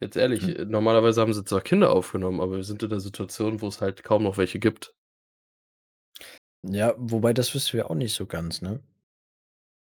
Jetzt 0.00 0.16
ehrlich, 0.16 0.46
Hm. 0.46 0.58
normalerweise 0.66 1.20
haben 1.20 1.32
sie 1.32 1.44
zwar 1.44 1.60
Kinder 1.60 1.90
aufgenommen, 1.92 2.40
aber 2.40 2.56
wir 2.56 2.64
sind 2.64 2.82
in 2.82 2.90
der 2.90 2.98
Situation, 3.00 3.60
wo's 3.62 3.80
halt 3.80 4.02
kaum 4.04 4.22
noch 4.24 4.36
welche 4.36 4.58
gibt. 4.58 4.92
Ja, 6.62 6.94
wobei 6.98 7.32
das 7.32 7.52
wissen 7.54 7.72
wir 7.74 7.90
auch 7.90 7.94
nicht 7.96 8.14
so 8.14 8.24
ganz, 8.26 8.62
ne? 8.62 8.80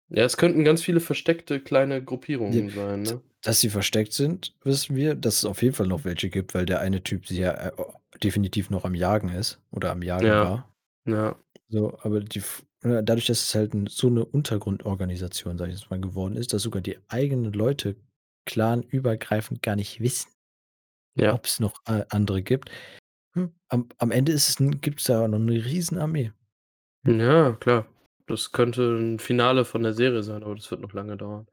Ja, 0.08 0.24
es 0.24 0.38
könnten 0.38 0.64
ganz 0.64 0.82
viele 0.82 1.02
versteckte 1.02 1.60
kleine 1.60 2.02
Ja, 2.48 2.62
Gruppierungen 2.62 2.70
sein, 2.70 3.04
d 3.08 3.14
ne? 3.16 3.22
dass 3.42 3.60
sie 3.60 3.70
versteckt 3.70 4.14
sind, 4.14 4.56
wissen 4.64 4.96
wir, 4.96 5.16
dass 5.16 5.38
es 5.38 5.46
auf 5.46 5.62
jeden 5.62 5.76
Fall 5.76 5.88
noch 5.88 6.06
welche 6.06 6.30
gibt, 6.30 6.54
weil 6.54 6.66
der 6.66 6.80
eine 6.80 7.04
Typ 7.04 7.28
sie 7.28 7.40
ja, 7.40 7.52
äh, 7.54 7.72
definitiv 8.24 8.70
noch 8.70 8.86
am 8.86 8.96
Jagen 8.96 9.30
ist 9.30 9.62
oder 9.72 9.92
am 9.92 10.02
Jagen 10.04 10.40
Ja, 10.40 10.42
war. 10.42 10.74
ja. 11.06 11.36
So, 11.70 11.98
aber 12.02 12.22
die 12.22 12.42
dadurch, 13.04 13.28
dass 13.28 13.42
es 13.42 13.56
halt 13.56 13.74
so 13.90 14.10
'ne 14.10 14.26
Untergrundorganisation, 14.26 15.58
sage 15.58 15.72
ich 15.72 15.80
jetzt 15.80 15.90
mal, 15.92 16.02
geworden 16.02 16.36
ist, 16.38 16.54
dass 16.54 16.64
sogar 16.64 16.82
die 16.82 17.00
eigenen 17.10 17.54
Leute 17.54 17.96
clanübergreifend 18.46 19.62
gar 19.64 19.76
nicht 19.78 20.02
wissen 20.02 20.30
Ja. 21.16 21.44
ob's 21.44 21.60
noch, 21.60 21.82
äh, 21.88 22.06
andere 22.10 22.44
gibt. 22.44 22.70
Hm, 23.36 23.54
am 23.70 23.90
am 24.00 24.12
Ende 24.12 24.32
ist 24.34 24.50
es 24.50 25.06
da 25.06 25.28
noch 25.28 25.40
'ne 25.40 25.66
Riesenarmee. 25.66 26.32
Ja, 27.06 27.52
klar. 27.60 27.86
Das 28.28 28.54
könnte 28.54 28.82
'n 28.98 29.20
Finale 29.20 29.66
von 29.66 29.84
der 29.84 29.94
Serie 29.94 30.24
sein, 30.24 30.42
aber 30.44 30.56
das 30.56 30.72
wird 30.72 30.80
noch 30.80 30.94
lange 30.94 31.18
dauern. 31.18 31.48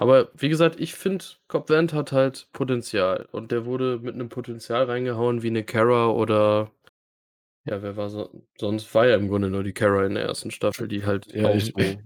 Aber 0.00 0.30
wie 0.36 0.48
gesagt, 0.48 0.78
ich 0.78 0.94
finde, 0.94 1.24
Cobb 1.48 1.68
Vanth 1.70 1.92
hat 1.92 2.12
halt 2.12 2.46
Potenzial 2.52 3.26
und 3.32 3.50
der 3.50 3.66
wurde 3.66 3.98
mit 3.98 4.14
'nem 4.14 4.28
Potenzial 4.28 4.84
reingehauen 4.84 5.42
wie 5.42 5.50
'ne 5.50 5.64
Cara 5.64 6.06
oder 6.10 6.70
ja, 7.64 7.82
wer 7.82 7.96
war 7.96 8.10
so 8.10 8.46
sonst 8.58 8.94
war 8.94 9.06
ja 9.08 9.16
im 9.16 9.28
Grunde 9.28 9.50
nur 9.50 9.64
die 9.64 9.72
Cara 9.74 10.06
in 10.06 10.14
der 10.14 10.24
1. 10.24 10.50
Staffel, 10.52 10.88
die 10.88 11.06
halt 11.06 11.26
Ja, 11.26 11.44
auch 11.44 11.60
ich 11.74 11.74
so 11.74 12.04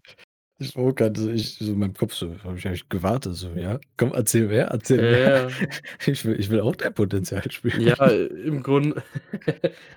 ich 0.58 0.76
wollte 0.76 1.04
grad 1.04 1.16
so 1.18 1.30
ich 1.30 1.56
so 1.58 1.72
in 1.72 1.78
meinem 1.80 1.94
Kopf 1.94 2.14
so 2.14 2.28
habe 2.44 2.58
ich 2.58 2.64
habe 2.66 2.74
ich 2.76 2.88
gewartet 2.88 3.34
so: 3.36 3.50
„Ja, 3.54 3.80
komm, 3.96 4.12
erzähl 4.14 4.48
mehr, 4.48 4.66
erzähl 4.68 4.98
Ja, 4.98 5.04
mehr.“ 5.04 5.32
ja. 5.32 5.62
Ich 6.06 6.24
will 6.24 6.38
ich 6.40 6.50
will 6.50 6.60
auch 6.60 6.76
dein 6.76 6.94
Potenzial 6.94 7.50
Ja, 7.74 7.94
spüren. 7.94 7.94
äh, 8.00 8.26
im 8.26 8.62
Grunde 8.62 9.02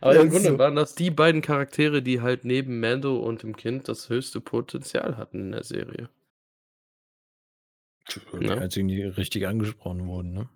aber 0.01 0.15
Ja, 0.15 0.19
im 0.19 0.29
Grunde 0.29 0.57
so. 0.57 0.59
waren 0.59 0.75
das 0.75 0.95
die 0.95 1.11
beiden 1.11 1.41
Charaktere, 1.41 2.01
die 2.01 2.21
halt 2.21 2.45
neben 2.45 2.79
Mando 2.79 3.17
und 3.19 3.43
dem 3.43 3.55
Kind 3.57 3.87
das 3.89 4.09
höchste 4.09 4.39
Potenzial 4.41 5.17
hatten 5.17 5.39
in 5.41 5.51
der 5.51 5.63
Serie. 5.63 6.09
Die 8.09 8.21
Ne? 8.39 8.55
einzigen, 8.57 8.87
die 8.87 9.03
richtig 9.03 9.47
angesprochen 9.47 10.07
wurden, 10.07 10.33
ne? 10.33 10.49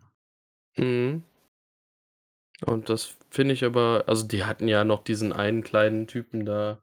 Mhm. 0.77 1.23
Und 2.65 2.89
das 2.89 3.15
finde 3.29 3.53
ich 3.53 3.63
aber 3.63 4.03
also, 4.07 4.27
die 4.27 4.43
hatten 4.43 4.67
ja 4.67 4.83
noch 4.83 5.03
diesen 5.03 5.31
einen 5.33 5.63
kleinen 5.63 6.07
Typen 6.07 6.45
da, 6.45 6.81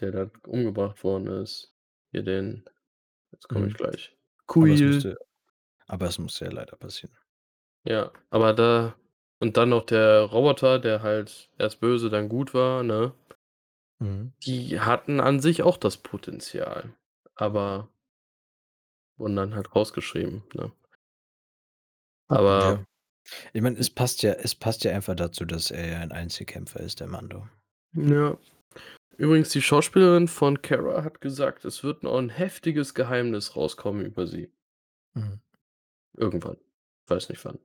der 0.00 0.12
dann 0.12 0.32
umgebracht 0.46 1.04
worden 1.04 1.28
ist. 1.28 1.74
Hier 2.12 2.22
den 2.24 2.64
jetzt 3.32 3.48
komme 3.48 3.68
ich 3.68 3.74
Mhm. 3.74 3.76
gleich. 3.76 4.16
Aber 4.58 4.74
es 4.74 4.82
Kuiil. 4.82 4.84
musste 4.84 5.16
aber 5.88 6.06
es 6.08 6.18
musste 6.18 6.46
ja 6.46 6.52
leider 6.52 6.76
passieren. 6.76 7.16
Ja, 7.86 8.12
aber 8.30 8.52
da 8.54 8.94
und 9.40 9.56
dann 9.56 9.68
noch 9.70 9.84
der 9.86 10.22
Roboter, 10.22 10.78
der 10.78 11.02
halt 11.02 11.50
erst 11.58 11.80
böse, 11.80 12.08
dann 12.10 12.28
gut 12.28 12.52
war, 12.54 12.82
ne? 12.82 13.14
Mhm. 14.00 14.34
Die 14.44 14.78
hatten 14.80 15.18
an 15.20 15.40
sich 15.40 15.62
auch 15.62 15.76
das 15.76 15.96
Potenzial, 15.96 16.94
aber 17.34 17.88
wurden 19.18 19.36
dann 19.36 19.54
halt 19.54 19.74
rausgeschrieben, 19.74 20.42
ne? 20.54 20.72
Aber 22.30 22.60
Ja. 22.60 22.84
Ich 23.54 23.62
meine, 23.62 23.78
es 23.78 23.88
passt 23.90 24.22
ja 24.22 24.32
es 24.34 24.54
passt 24.54 24.84
ja 24.84 24.92
einfach 24.92 25.16
dazu, 25.16 25.44
dass 25.46 25.70
er 25.70 25.86
ja 25.88 26.00
ein 26.00 26.12
Einzelkämpfer 26.12 26.80
ist, 26.80 27.00
der 27.00 27.06
Mando. 27.08 27.48
Ja. 27.94 28.38
Übrigens, 29.16 29.50
die 29.50 29.62
Schauspielerin 29.62 30.28
von 30.28 30.62
Cara 30.62 31.04
hat 31.04 31.20
gesagt, 31.20 31.64
es 31.64 31.84
wird 31.84 32.02
noch 32.02 32.18
'n 32.18 32.30
heftiges 32.30 32.94
Geheimnis 32.94 33.56
rauskommen 33.56 34.04
über 34.06 34.26
sie. 34.26 34.52
Mhm. 35.14 35.40
Irgendwann. 36.16 36.58
Weiß 37.08 37.28
nicht 37.30 37.44
wann. 37.44 37.58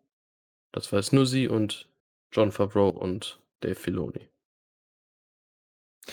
Das 0.74 0.92
weiß 0.94 1.14
nur 1.14 1.26
sie 1.26 1.48
und 1.48 1.90
Jon 2.34 2.52
Favreau 2.52 2.90
und 2.90 3.42
Dave 3.62 3.76
Filoni. 3.76 4.30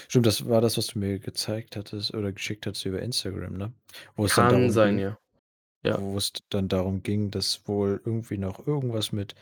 Stimmt, 0.08 0.26
das 0.26 0.48
war 0.48 0.60
das, 0.60 0.76
was 0.76 0.88
du 0.88 0.98
mir 0.98 1.18
gezeigt 1.18 1.76
hattest 1.76 2.14
oder 2.14 2.32
geschickt 2.32 2.66
hattest 2.66 2.84
über 2.86 3.00
Instagram, 3.02 3.56
ne? 3.56 3.72
Wo 4.14 4.24
es 4.26 4.34
dann 4.34 4.50
Kann 4.50 4.70
sein, 4.70 4.96
ging 4.96 5.04
ja. 5.06 5.18
Ja. 5.86 6.00
wo 6.00 6.16
es 6.16 6.32
dann 6.50 6.68
darum 6.68 7.02
ging, 7.02 7.30
dass 7.30 7.66
wohl 7.68 8.00
irgendwie 8.04 8.38
noch 8.38 8.66
irgendwas 8.66 9.12
mit 9.12 9.34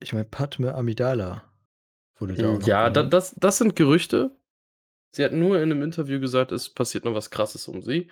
ich 0.00 0.12
meine, 0.12 0.26
Padmé 0.26 0.70
Amidala 0.72 1.44
wurde 2.18 2.34
da 2.34 2.52
Hm, 2.54 2.60
ja, 2.62 2.90
da 2.90 3.02
das 3.02 3.34
das 3.36 3.58
sind 3.58 3.76
Gerüchte. 3.76 4.30
Sie 5.12 5.24
hat 5.24 5.32
nur 5.32 5.60
in 5.60 5.68
'nem 5.68 5.82
Interview 5.82 6.20
gesagt, 6.20 6.52
es 6.52 6.68
passiert 6.68 7.04
noch 7.04 7.14
was 7.14 7.30
Krasses 7.30 7.68
um 7.68 7.82
sie. 7.82 8.10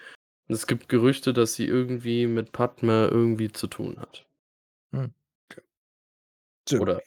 Und 0.49 0.55
es 0.55 0.67
gibt 0.67 0.89
Gerüchte, 0.89 1.33
dass 1.33 1.55
sie 1.55 1.67
irgendwie 1.67 2.27
mit 2.27 2.53
Padmé 2.53 3.09
irgendwie 3.09 3.51
zu 3.51 3.67
tun 3.67 3.99
hat. 3.99 4.27
Hm, 4.93 5.13
okay. 5.51 5.63
Tja, 6.65 6.81
Oder 6.81 7.03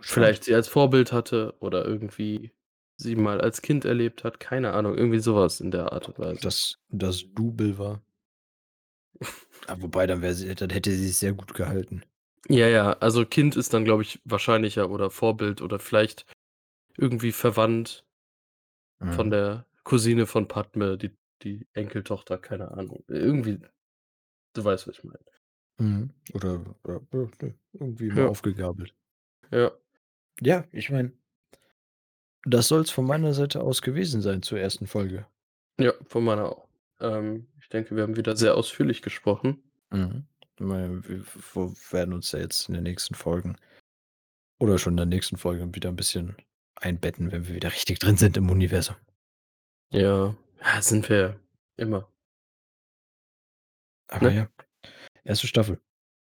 vielleicht 0.00 0.44
sie 0.44 0.54
als 0.54 0.68
Vorbild 0.68 1.12
hatte 1.12 1.54
oder 1.60 1.84
irgendwie 1.84 2.52
sie 2.96 3.16
mal 3.16 3.40
als 3.40 3.62
Kind 3.62 3.84
erlebt 3.84 4.24
hat, 4.24 4.40
keine 4.40 4.72
Ahnung, 4.72 4.96
irgendwie 4.96 5.20
so 5.20 5.36
was 5.36 5.60
in 5.60 5.70
der 5.70 5.92
Art 5.92 6.08
und 6.08 6.18
Weise. 6.18 6.40
Das 6.40 6.78
das 6.88 7.24
Double 7.34 7.78
war. 7.78 8.02
Ah, 9.66 9.76
wobei, 9.80 10.06
dann 10.06 10.22
sie 10.34 10.54
dann 10.54 10.70
hätte 10.70 10.90
sie 10.92 11.08
es 11.10 11.18
sehr 11.20 11.32
gut 11.32 11.54
gehalten. 11.54 12.02
Ja, 12.48 12.66
ja, 12.68 12.92
also 12.94 13.26
Kind 13.26 13.56
ist 13.56 13.74
dann, 13.74 13.84
glaube 13.84 14.02
ich, 14.02 14.20
wahrscheinlicher 14.24 14.90
oder 14.90 15.10
Vorbild 15.10 15.60
oder 15.60 15.78
vielleicht 15.78 16.24
irgendwie 16.98 17.32
verwandt 17.32 18.04
von 19.00 19.26
Mhm. 19.26 19.30
der 19.30 19.66
Cousine 19.84 20.26
von 20.26 20.48
Padmé, 20.48 20.96
die 20.96 21.16
die 21.42 21.66
Enkeltochter, 21.72 22.36
keine 22.38 22.72
Ahnung. 22.72 23.04
Irgendwie 23.06 23.60
du 24.54 24.64
weißt, 24.64 24.88
was 24.88 24.98
ich 24.98 25.04
meine. 25.04 25.20
Mhm. 25.80 26.10
Oder 26.34 26.60
oder 26.84 27.00
ja, 27.12 27.28
ne, 27.42 27.54
irgendwie 27.74 28.10
mal 28.10 28.24
Ja. 28.24 28.28
aufgegabelt. 28.28 28.94
Ja. 29.52 29.72
Ja, 30.42 30.64
ich 30.72 30.90
meine 30.90 31.12
das 32.44 32.68
soll's 32.68 32.90
von 32.90 33.04
meiner 33.06 33.34
Seite 33.34 33.60
aus 33.62 33.82
gewesen 33.82 34.22
sein 34.22 34.42
zur 34.42 34.58
1. 34.58 34.86
Folge. 34.86 35.26
Ja, 35.80 35.92
von 36.06 36.24
meiner 36.24 36.46
auch. 36.50 36.68
Ähm, 37.00 37.46
ich 37.68 37.70
denke, 37.70 37.94
wir 37.96 38.02
haben 38.02 38.16
wieder 38.16 38.34
sehr 38.34 38.54
ausführlich 38.56 39.02
gesprochen. 39.02 39.62
Mhm. 39.90 40.26
Wir 40.56 41.02
werden 41.92 42.14
uns 42.14 42.32
ja 42.32 42.38
jetzt 42.38 42.66
in 42.68 42.74
den 42.74 42.82
nächsten 42.82 43.14
Folgen 43.14 43.56
Oder 44.58 44.78
schon 44.78 44.94
in 44.94 44.96
der 44.96 45.06
nächsten 45.06 45.36
Folge 45.36 45.72
wieder 45.74 45.90
'n 45.90 45.96
bisschen 45.96 46.34
einbetten, 46.76 47.30
wenn 47.30 47.46
wir 47.46 47.54
wieder 47.54 47.70
richtig 47.70 47.98
drin 48.00 48.16
sind 48.16 48.36
im 48.38 48.50
Universum. 48.50 48.96
Ja, 49.92 50.34
ja, 50.60 50.82
sind 50.82 51.08
wir 51.10 51.38
immer. 51.76 52.10
Aber 54.08 54.30
Ne? 54.30 54.36
ja, 54.36 54.90
1. 55.24 55.42
Staffel. 55.46 55.78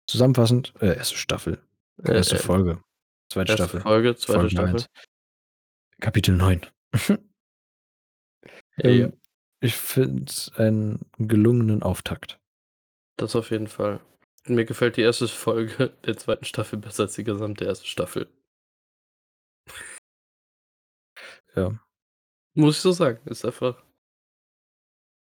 Zusammenfassend 0.07 0.73
äh, 0.81 0.97
1. 0.97 1.13
Staffel, 1.13 1.65
Äh, 2.03 2.17
1. 2.17 2.31
äh, 2.33 2.37
Folge, 2.37 2.83
2. 3.31 3.41
1. 3.41 3.51
Staffel, 3.53 3.81
Folge, 3.81 4.15
2. 4.17 4.33
Folge 4.33 4.49
Staffel. 4.51 4.73
1. 4.75 4.85
Kapitel 6.01 6.35
9. 6.35 6.61
Ja. 8.79 9.11
Ich 9.59 9.75
finde 9.75 10.25
es 10.25 10.51
einen 10.55 11.05
gelungenen 11.17 11.83
Auftakt. 11.83 12.39
Das 13.17 13.35
auf 13.35 13.51
jeden 13.51 13.67
Fall. 13.67 13.99
Mir 14.45 14.65
gefällt 14.65 14.97
die 14.97 15.05
1. 15.05 15.29
Folge 15.31 15.89
der 16.05 16.17
2. 16.17 16.39
Staffel 16.43 16.79
besser 16.79 17.03
als 17.03 17.15
die 17.15 17.23
gesamte 17.23 17.67
1. 17.67 17.85
Staffel. 17.85 18.29
Ja. 21.55 21.79
Muss 22.53 22.77
ich 22.77 22.81
so 22.81 22.91
sagen. 22.91 23.19
Ist 23.25 23.45
einfach 23.45 23.83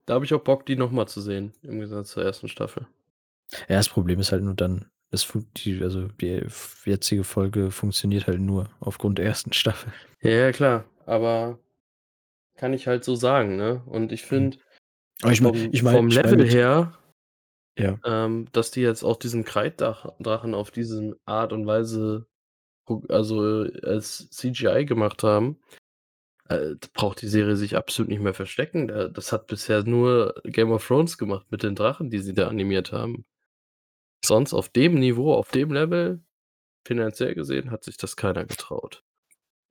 da 0.06 0.14
habe 0.14 0.26
ich 0.26 0.34
auch 0.34 0.42
Bock, 0.42 0.66
die 0.66 0.76
noch 0.76 0.92
mal 0.92 1.08
zu 1.08 1.20
sehen, 1.20 1.54
im 1.64 1.72
Gegensatz 1.72 2.10
zur 2.12 2.26
1. 2.26 2.44
Staffel. 2.46 2.88
Ja, 3.68 3.78
das 3.78 3.90
Problem 3.90 4.20
ist 4.20 4.32
halt 4.32 4.44
nur 4.44 4.54
dann, 4.54 4.86
fun 5.16 5.48
die 5.58 5.82
also, 5.82 6.08
die 6.22 6.46
jetzige 6.86 7.24
Folge 7.24 7.72
funktioniert 7.72 8.28
halt 8.28 8.40
nur 8.40 8.70
aufgrund 8.80 9.18
der 9.18 9.28
1. 9.28 9.46
Staffel. 9.52 9.92
Ja, 10.22 10.52
klar, 10.52 10.86
aber 11.06 11.58
kann 12.56 12.74
ich 12.74 12.88
halt 12.88 13.04
so 13.04 13.16
sagen, 13.16 13.56
ne? 13.58 13.84
Und 13.86 14.12
ich 14.12 14.24
Mhm. 14.24 14.28
finde 14.28 14.58
ich 15.32 15.42
meine 15.42 15.58
vom 15.60 15.74
ich 15.74 15.84
meine 15.84 15.98
vom 15.98 16.08
ich 16.10 16.16
Level 16.16 16.38
mit 16.38 16.54
her 16.54 16.98
Ja. 17.78 18.00
ähm, 18.06 18.48
dass 18.54 18.72
die 18.72 18.82
jetzt 18.82 19.04
auch 19.04 19.18
diesen 19.18 19.44
Kreiddach 19.46 20.08
Drachen 20.20 20.54
auf 20.54 20.72
diesen 20.72 21.16
Art 21.26 21.54
und 21.54 21.66
Weise 21.68 22.28
also, 23.10 23.66
als 23.84 24.30
CGI 24.32 24.86
gemacht 24.86 25.24
haben, 25.24 25.60
äh, 26.50 26.76
braucht 26.94 27.22
die 27.22 27.28
Serie 27.28 27.56
sich 27.58 27.76
absolut 27.78 28.10
nicht 28.10 28.22
mehr 28.22 28.34
verstecken. 28.36 28.90
Äh, 28.90 29.12
das 29.12 29.32
hat 29.32 29.48
bisher 29.48 29.84
nur 29.84 30.36
Game 30.46 30.72
of 30.72 30.86
Thrones 30.88 31.18
gemacht 31.18 31.48
mit 31.52 31.64
den 31.64 31.76
Drachen, 31.76 32.10
die 32.12 32.20
sie 32.20 32.34
da 32.34 32.48
animiert 32.48 32.92
haben. 32.92 33.26
Sonst 34.24 34.54
auf 34.54 34.70
dem 34.70 34.96
Niveau, 34.96 35.34
auf 35.34 35.52
dem 35.52 35.72
Level, 35.72 36.22
finanziell 36.88 37.36
gesehen, 37.36 37.72
hat 37.72 37.84
sich 37.84 37.98
das 37.98 38.16
keiner 38.16 38.46
getraut. 38.46 39.04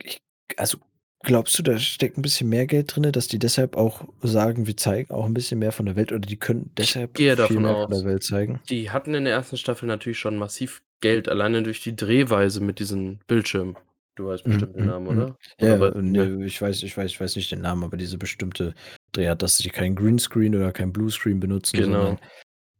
Ich 0.03 0.23
also, 0.57 0.79
glaubst 1.25 1.59
du, 1.59 1.63
da 1.63 1.79
steckt 1.79 2.19
'n 2.19 2.23
bisschen 2.23 2.49
mehr 2.49 2.67
Geld 2.67 2.95
drin, 2.95 3.11
dass 3.13 3.29
die 3.29 3.39
deshalb 3.39 3.77
auch 3.77 4.07
sagen: 4.23 4.67
„Wir 4.67 4.77
zeigen 4.77 5.13
auch 5.13 5.27
'n 5.27 5.35
bisschen 5.35 5.59
mehr 5.59 5.73
von 5.73 5.87
der 5.87 5.97
Welt“, 5.97 6.13
oder 6.13 6.21
die 6.21 6.37
können 6.39 6.71
deshalb 6.77 7.21
viel 7.37 7.59
mehr 7.59 7.77
von 7.77 7.91
der 7.93 8.05
aus. 8.05 8.05
Welt 8.05 8.23
zeigen? 8.25 8.61
Die 8.69 8.91
hatten 8.91 9.15
in 9.15 9.25
der 9.25 9.35
1. 9.35 9.57
Staffel 9.57 9.87
natürlich 9.87 10.19
schon 10.19 10.37
massiv 10.39 10.83
Geld, 11.01 11.29
alleine 11.29 11.63
durch 11.63 11.83
die 11.83 11.97
Drehweise 11.97 12.61
mit 12.63 12.79
diesen 12.81 13.21
Bildschirmen. 13.29 13.77
Du 14.17 14.27
weißt 14.29 14.47
Mhm, 14.47 14.49
bestimmt 14.49 14.77
den 14.77 14.85
mhm, 14.85 14.87
Namen, 14.87 15.09
mhm. 15.09 15.27
oder? 15.27 15.39
Ja, 15.59 15.69
Oder 15.69 15.81
weißt 15.81 15.95
ja, 15.95 16.01
nicht 16.05 16.15
mehr? 16.17 16.31
ne, 16.37 16.45
ich 16.45 16.61
weiß 16.61 16.83
ich 16.83 16.97
weiß 16.97 17.11
ich 17.11 17.21
weiß 17.21 17.37
nicht 17.37 17.51
den 17.51 17.63
Namen, 17.63 17.83
aber 17.85 17.97
diese 17.97 18.19
bestimmte 18.19 18.75
Drehart, 19.13 19.41
dass 19.43 19.57
sie 19.57 19.71
kein 19.71 19.95
Greenscreen 19.95 20.55
oder 20.55 20.71
kein 20.73 20.93
Bluescreen 20.93 21.41
benutzen, 21.41 21.83
sondern, 21.83 22.17
Genau. 22.17 22.25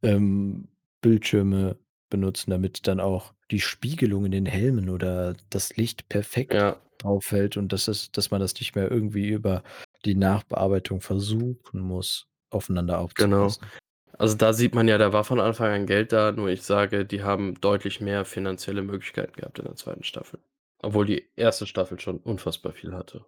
ähm, 0.03 0.69
Bildschirme 1.03 1.79
benutzen, 2.11 2.51
damit 2.53 2.87
dann 2.89 3.01
auch 3.01 3.35
die 3.51 3.61
Spiegelung 3.61 4.27
in 4.27 4.33
den 4.33 4.47
Helmen 4.47 4.91
oder 4.91 5.37
das 5.51 5.77
Licht 5.77 6.09
perfekt 6.09 6.51
Ja. 6.51 6.84
Drauf 7.05 7.25
fällt 7.25 7.57
und 7.57 7.73
dass 7.73 7.89
es 7.89 8.11
dass 8.13 8.31
man 8.31 8.41
das 8.41 8.55
nicht 8.55 8.75
mehr 8.75 8.91
irgendwie 8.91 9.29
über 9.29 9.63
die 10.05 10.15
Nachbearbeitung 10.17 11.01
versuchen 11.01 11.81
muss, 11.81 12.27
aufeinander 12.51 13.07
Genau. 13.15 13.45
aufzupassen. 13.45 13.71
Also, 14.19 14.37
da 14.37 14.53
sieht 14.53 14.75
man 14.77 14.87
ja, 14.89 14.97
da 14.97 15.13
war 15.13 15.25
von 15.25 15.41
Anfang 15.41 15.73
an 15.73 15.87
Geld 15.87 16.13
da, 16.13 16.31
nur 16.33 16.49
ich 16.49 16.63
sage, 16.63 17.05
die 17.05 17.23
haben 17.25 17.61
deutlich 17.61 18.01
mehr 18.01 18.25
finanzielle 18.25 18.83
Möglichkeiten 18.83 19.33
gehabt 19.35 19.59
in 19.59 19.65
der 19.65 19.75
2. 19.77 20.03
Staffel. 20.05 20.39
Obwohl 20.83 21.07
die 21.07 21.29
1. 21.37 21.67
Staffel 21.69 21.99
schon 21.99 22.19
unfassbar 22.19 22.73
viel 22.73 22.95
hatte. 22.95 23.25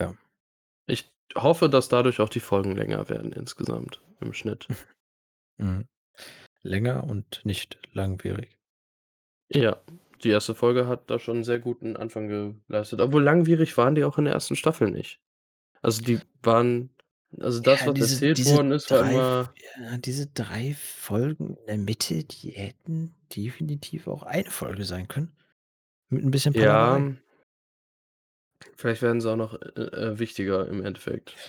Ja. 0.00 0.14
Ich 0.86 1.10
hoffe, 1.36 1.68
dass 1.68 1.88
dadurch 1.88 2.20
auch 2.20 2.28
die 2.30 2.40
Folgen 2.40 2.74
länger 2.76 3.08
werden 3.08 3.32
insgesamt 3.32 4.00
im 4.20 4.32
Schnitt. 4.32 4.66
Mhm. 5.60 5.88
Länger 6.62 7.02
und 7.02 7.40
nicht 7.44 7.78
langwierig. 7.92 8.56
Ja, 9.52 9.80
die 10.24 10.30
1. 10.30 10.54
Folge 10.54 10.86
hat 10.88 11.10
da 11.10 11.18
schon 11.18 11.38
'n 11.38 11.44
sehr 11.44 11.58
guten 11.58 11.96
Anfang 11.96 12.28
geleistet. 12.68 13.00
Obwohl 13.00 13.22
langwierig 13.22 13.76
waren 13.76 13.94
die 13.94 14.04
auch 14.04 14.18
in 14.18 14.24
der 14.24 14.34
1. 14.34 14.56
Staffel 14.56 14.90
nicht. 14.90 15.20
Also, 15.82 16.02
die 16.02 16.20
waren 16.42 16.90
also, 17.40 17.60
das, 17.60 17.80
Ja, 17.80 17.86
was 17.86 17.94
diese 17.94 18.14
erzählt 18.14 18.38
diese 18.38 18.44
worden 18.44 18.72
ist, 18.72 18.90
war 18.90 19.00
3 19.00 19.18
F 19.18 19.50
immer 19.50 19.54
ja, 19.76 19.98
diese 19.98 20.26
3 20.28 20.74
Folgen 20.74 21.56
in 21.56 21.66
der 21.66 21.78
Mitte, 21.78 22.24
die 22.24 22.50
hätten 22.50 23.14
definitiv 23.36 24.08
auch 24.08 24.22
eine 24.22 24.50
Folge 24.50 24.84
sein 24.84 25.08
können, 25.08 25.36
mit 26.10 26.24
'n 26.24 26.30
bisschen 26.32 26.54
Ja. 26.54 27.02
Vielleicht 28.76 29.02
werden 29.02 29.20
sie 29.20 29.28
auch 29.30 29.36
noch, 29.36 29.54
äh, 29.60 29.80
äh, 29.80 30.18
wichtiger 30.20 30.68
im 30.68 30.84
Endeffekt. 30.84 31.40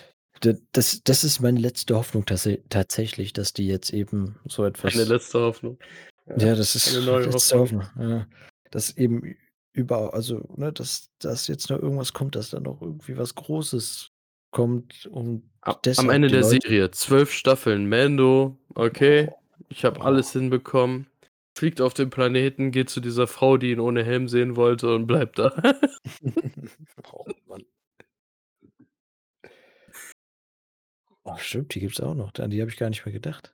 D 0.43 0.55
das 0.71 1.01
das 1.03 1.23
ist 1.23 1.39
meine 1.41 1.59
letzte 1.59 1.95
Hoffnung 1.95 2.25
tatsä 2.25 2.63
tatsächlich, 2.69 3.33
dass 3.33 3.51
die 3.53 3.67
jetzt 3.67 3.91
eben 3.91 4.39
so 4.45 4.63
Eine 4.83 5.03
etwas 5.03 5.03
letzte 5.03 5.39
Hoffnung. 5.41 5.77
Ja, 6.25 6.35
Ja, 6.37 6.55
das 6.55 6.75
eine 6.85 7.01
ist 7.01 7.01
neue 7.01 7.25
letzte 7.25 7.57
Hoffnung. 7.57 7.59
Hoffnung, 7.59 7.83
ja. 7.99 8.27
Dass 8.71 8.95
eben 8.95 9.35
über 9.73 10.13
also, 10.13 10.43
ne, 10.55 10.71
dass 10.71 11.11
dass 11.19 11.47
jetzt 11.47 11.69
noch 11.69 11.79
irgendwas 11.79 12.13
kommt, 12.13 12.35
dass 12.35 12.49
da 12.49 12.59
noch 12.59 12.81
irgendwie 12.81 13.17
was 13.17 13.35
Großes 13.35 14.11
kommt 14.51 15.05
und 15.07 15.49
am 15.61 16.09
Ende 16.09 16.27
der 16.27 16.41
Leute 16.41 16.59
Serie 16.61 16.91
12 16.91 17.31
Staffeln 17.31 17.87
Mando, 17.87 18.57
okay, 18.73 19.29
ich 19.69 19.85
habe 19.85 20.01
alles 20.01 20.31
hinbekommen, 20.31 21.07
fliegt 21.55 21.81
auf 21.81 21.93
den 21.93 22.09
Planeten, 22.09 22.71
geht 22.71 22.89
zu 22.89 22.99
dieser 22.99 23.27
Frau, 23.27 23.57
die 23.57 23.71
ihn 23.71 23.79
ohne 23.79 24.03
Helm 24.03 24.27
sehen 24.27 24.55
wollte 24.55 24.93
und 24.95 25.07
bleibt 25.07 25.39
da. 25.39 25.53
Oh 27.11 27.25
Mann. 27.47 27.63
Oh, 31.23 31.37
stimmt, 31.37 31.75
die 31.75 31.79
gibt's 31.79 32.01
auch 32.01 32.15
noch. 32.15 32.33
An 32.39 32.49
die 32.49 32.61
habe 32.61 32.71
ich 32.71 32.77
gar 32.77 32.89
nicht 32.89 33.05
mehr 33.05 33.13
gedacht. 33.13 33.53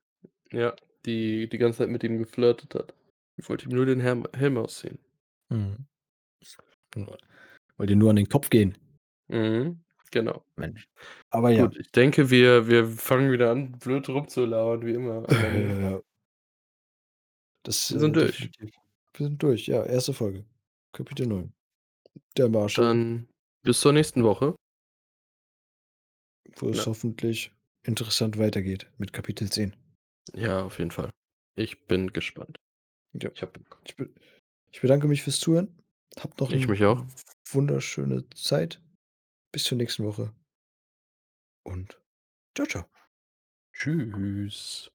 Ja, 0.52 0.76
die 1.06 1.50
die 1.50 1.58
ganze 1.58 1.80
Zeit 1.80 1.90
mit 1.90 2.04
ihm 2.04 2.18
geflirtet 2.18 2.74
hat. 2.76 2.94
Die 3.38 3.48
wollte 3.48 3.66
ihm 3.66 3.76
nur 3.76 3.86
den 3.86 4.00
Herm 4.00 4.28
Helm 4.36 4.58
ausziehen. 4.58 5.00
Mhm. 5.50 5.86
Wollte 7.78 7.94
ihr 7.94 7.98
nur 7.98 8.10
an 8.10 8.16
den 8.16 8.30
Kopf 8.30 8.50
gehen. 8.50 8.78
Mhm, 9.28 9.84
genau. 10.12 10.46
Mensch. 10.56 10.88
Aber 11.30 11.50
ja. 11.50 11.66
Gut, 11.66 11.78
ich 11.78 11.92
denke, 11.92 12.30
wir 12.30 12.68
wir 12.68 12.88
fangen 12.88 13.32
wieder 13.32 13.52
an, 13.52 13.72
blöd 13.80 14.08
rumzulabern 14.10 14.86
wie 14.86 14.94
immer. 14.94 15.26
Das, 17.64 17.92
Wir 17.92 18.00
sind 18.00 18.16
äh, 18.16 18.20
durch. 18.20 18.38
definitiv. 18.38 18.76
Wir 19.18 19.26
sind 19.28 19.42
durch, 19.42 19.66
ja, 19.66 19.82
1. 19.82 20.12
Folge, 20.14 20.46
Kapitel 20.94 21.26
9. 21.26 21.52
Der 22.38 22.48
Marshal. 22.48 22.86
Dann 22.86 23.28
bis 23.64 23.80
zur 23.80 23.92
nächsten 23.92 24.24
Woche. 24.24 24.56
Wo 26.58 26.70
es 26.70 26.78
Ja. 26.78 26.86
hoffentlich 26.86 27.52
interessant 27.84 28.38
weitergeht 28.38 28.88
mit 29.00 29.14
Kapitel 29.14 29.52
10. 29.52 29.76
Ja, 30.36 30.64
auf 30.64 30.78
jeden 30.78 30.92
Fall. 30.92 31.10
Ich 31.56 31.88
bin 31.88 32.14
gespannt. 32.14 32.58
Ja. 33.14 33.32
Ich 33.34 33.42
Bock. 33.42 33.82
Ich 33.86 33.96
be 33.96 34.10
ich 34.76 34.82
bedanke 34.82 35.08
mich 35.08 35.24
fürs 35.24 35.40
Zuhören. 35.40 35.82
Habt 36.20 36.42
noch 36.42 36.52
Ich 36.52 36.68
auch. 36.84 37.06
wunderschöne 37.50 38.30
Zeit. 38.32 38.82
Bis 39.54 39.64
zur 39.64 39.78
nächsten 39.78 40.04
Woche. 40.04 40.34
Und 41.64 41.98
tschau, 42.56 42.66
tschau. 42.66 42.86
Tschüss. 43.72 44.92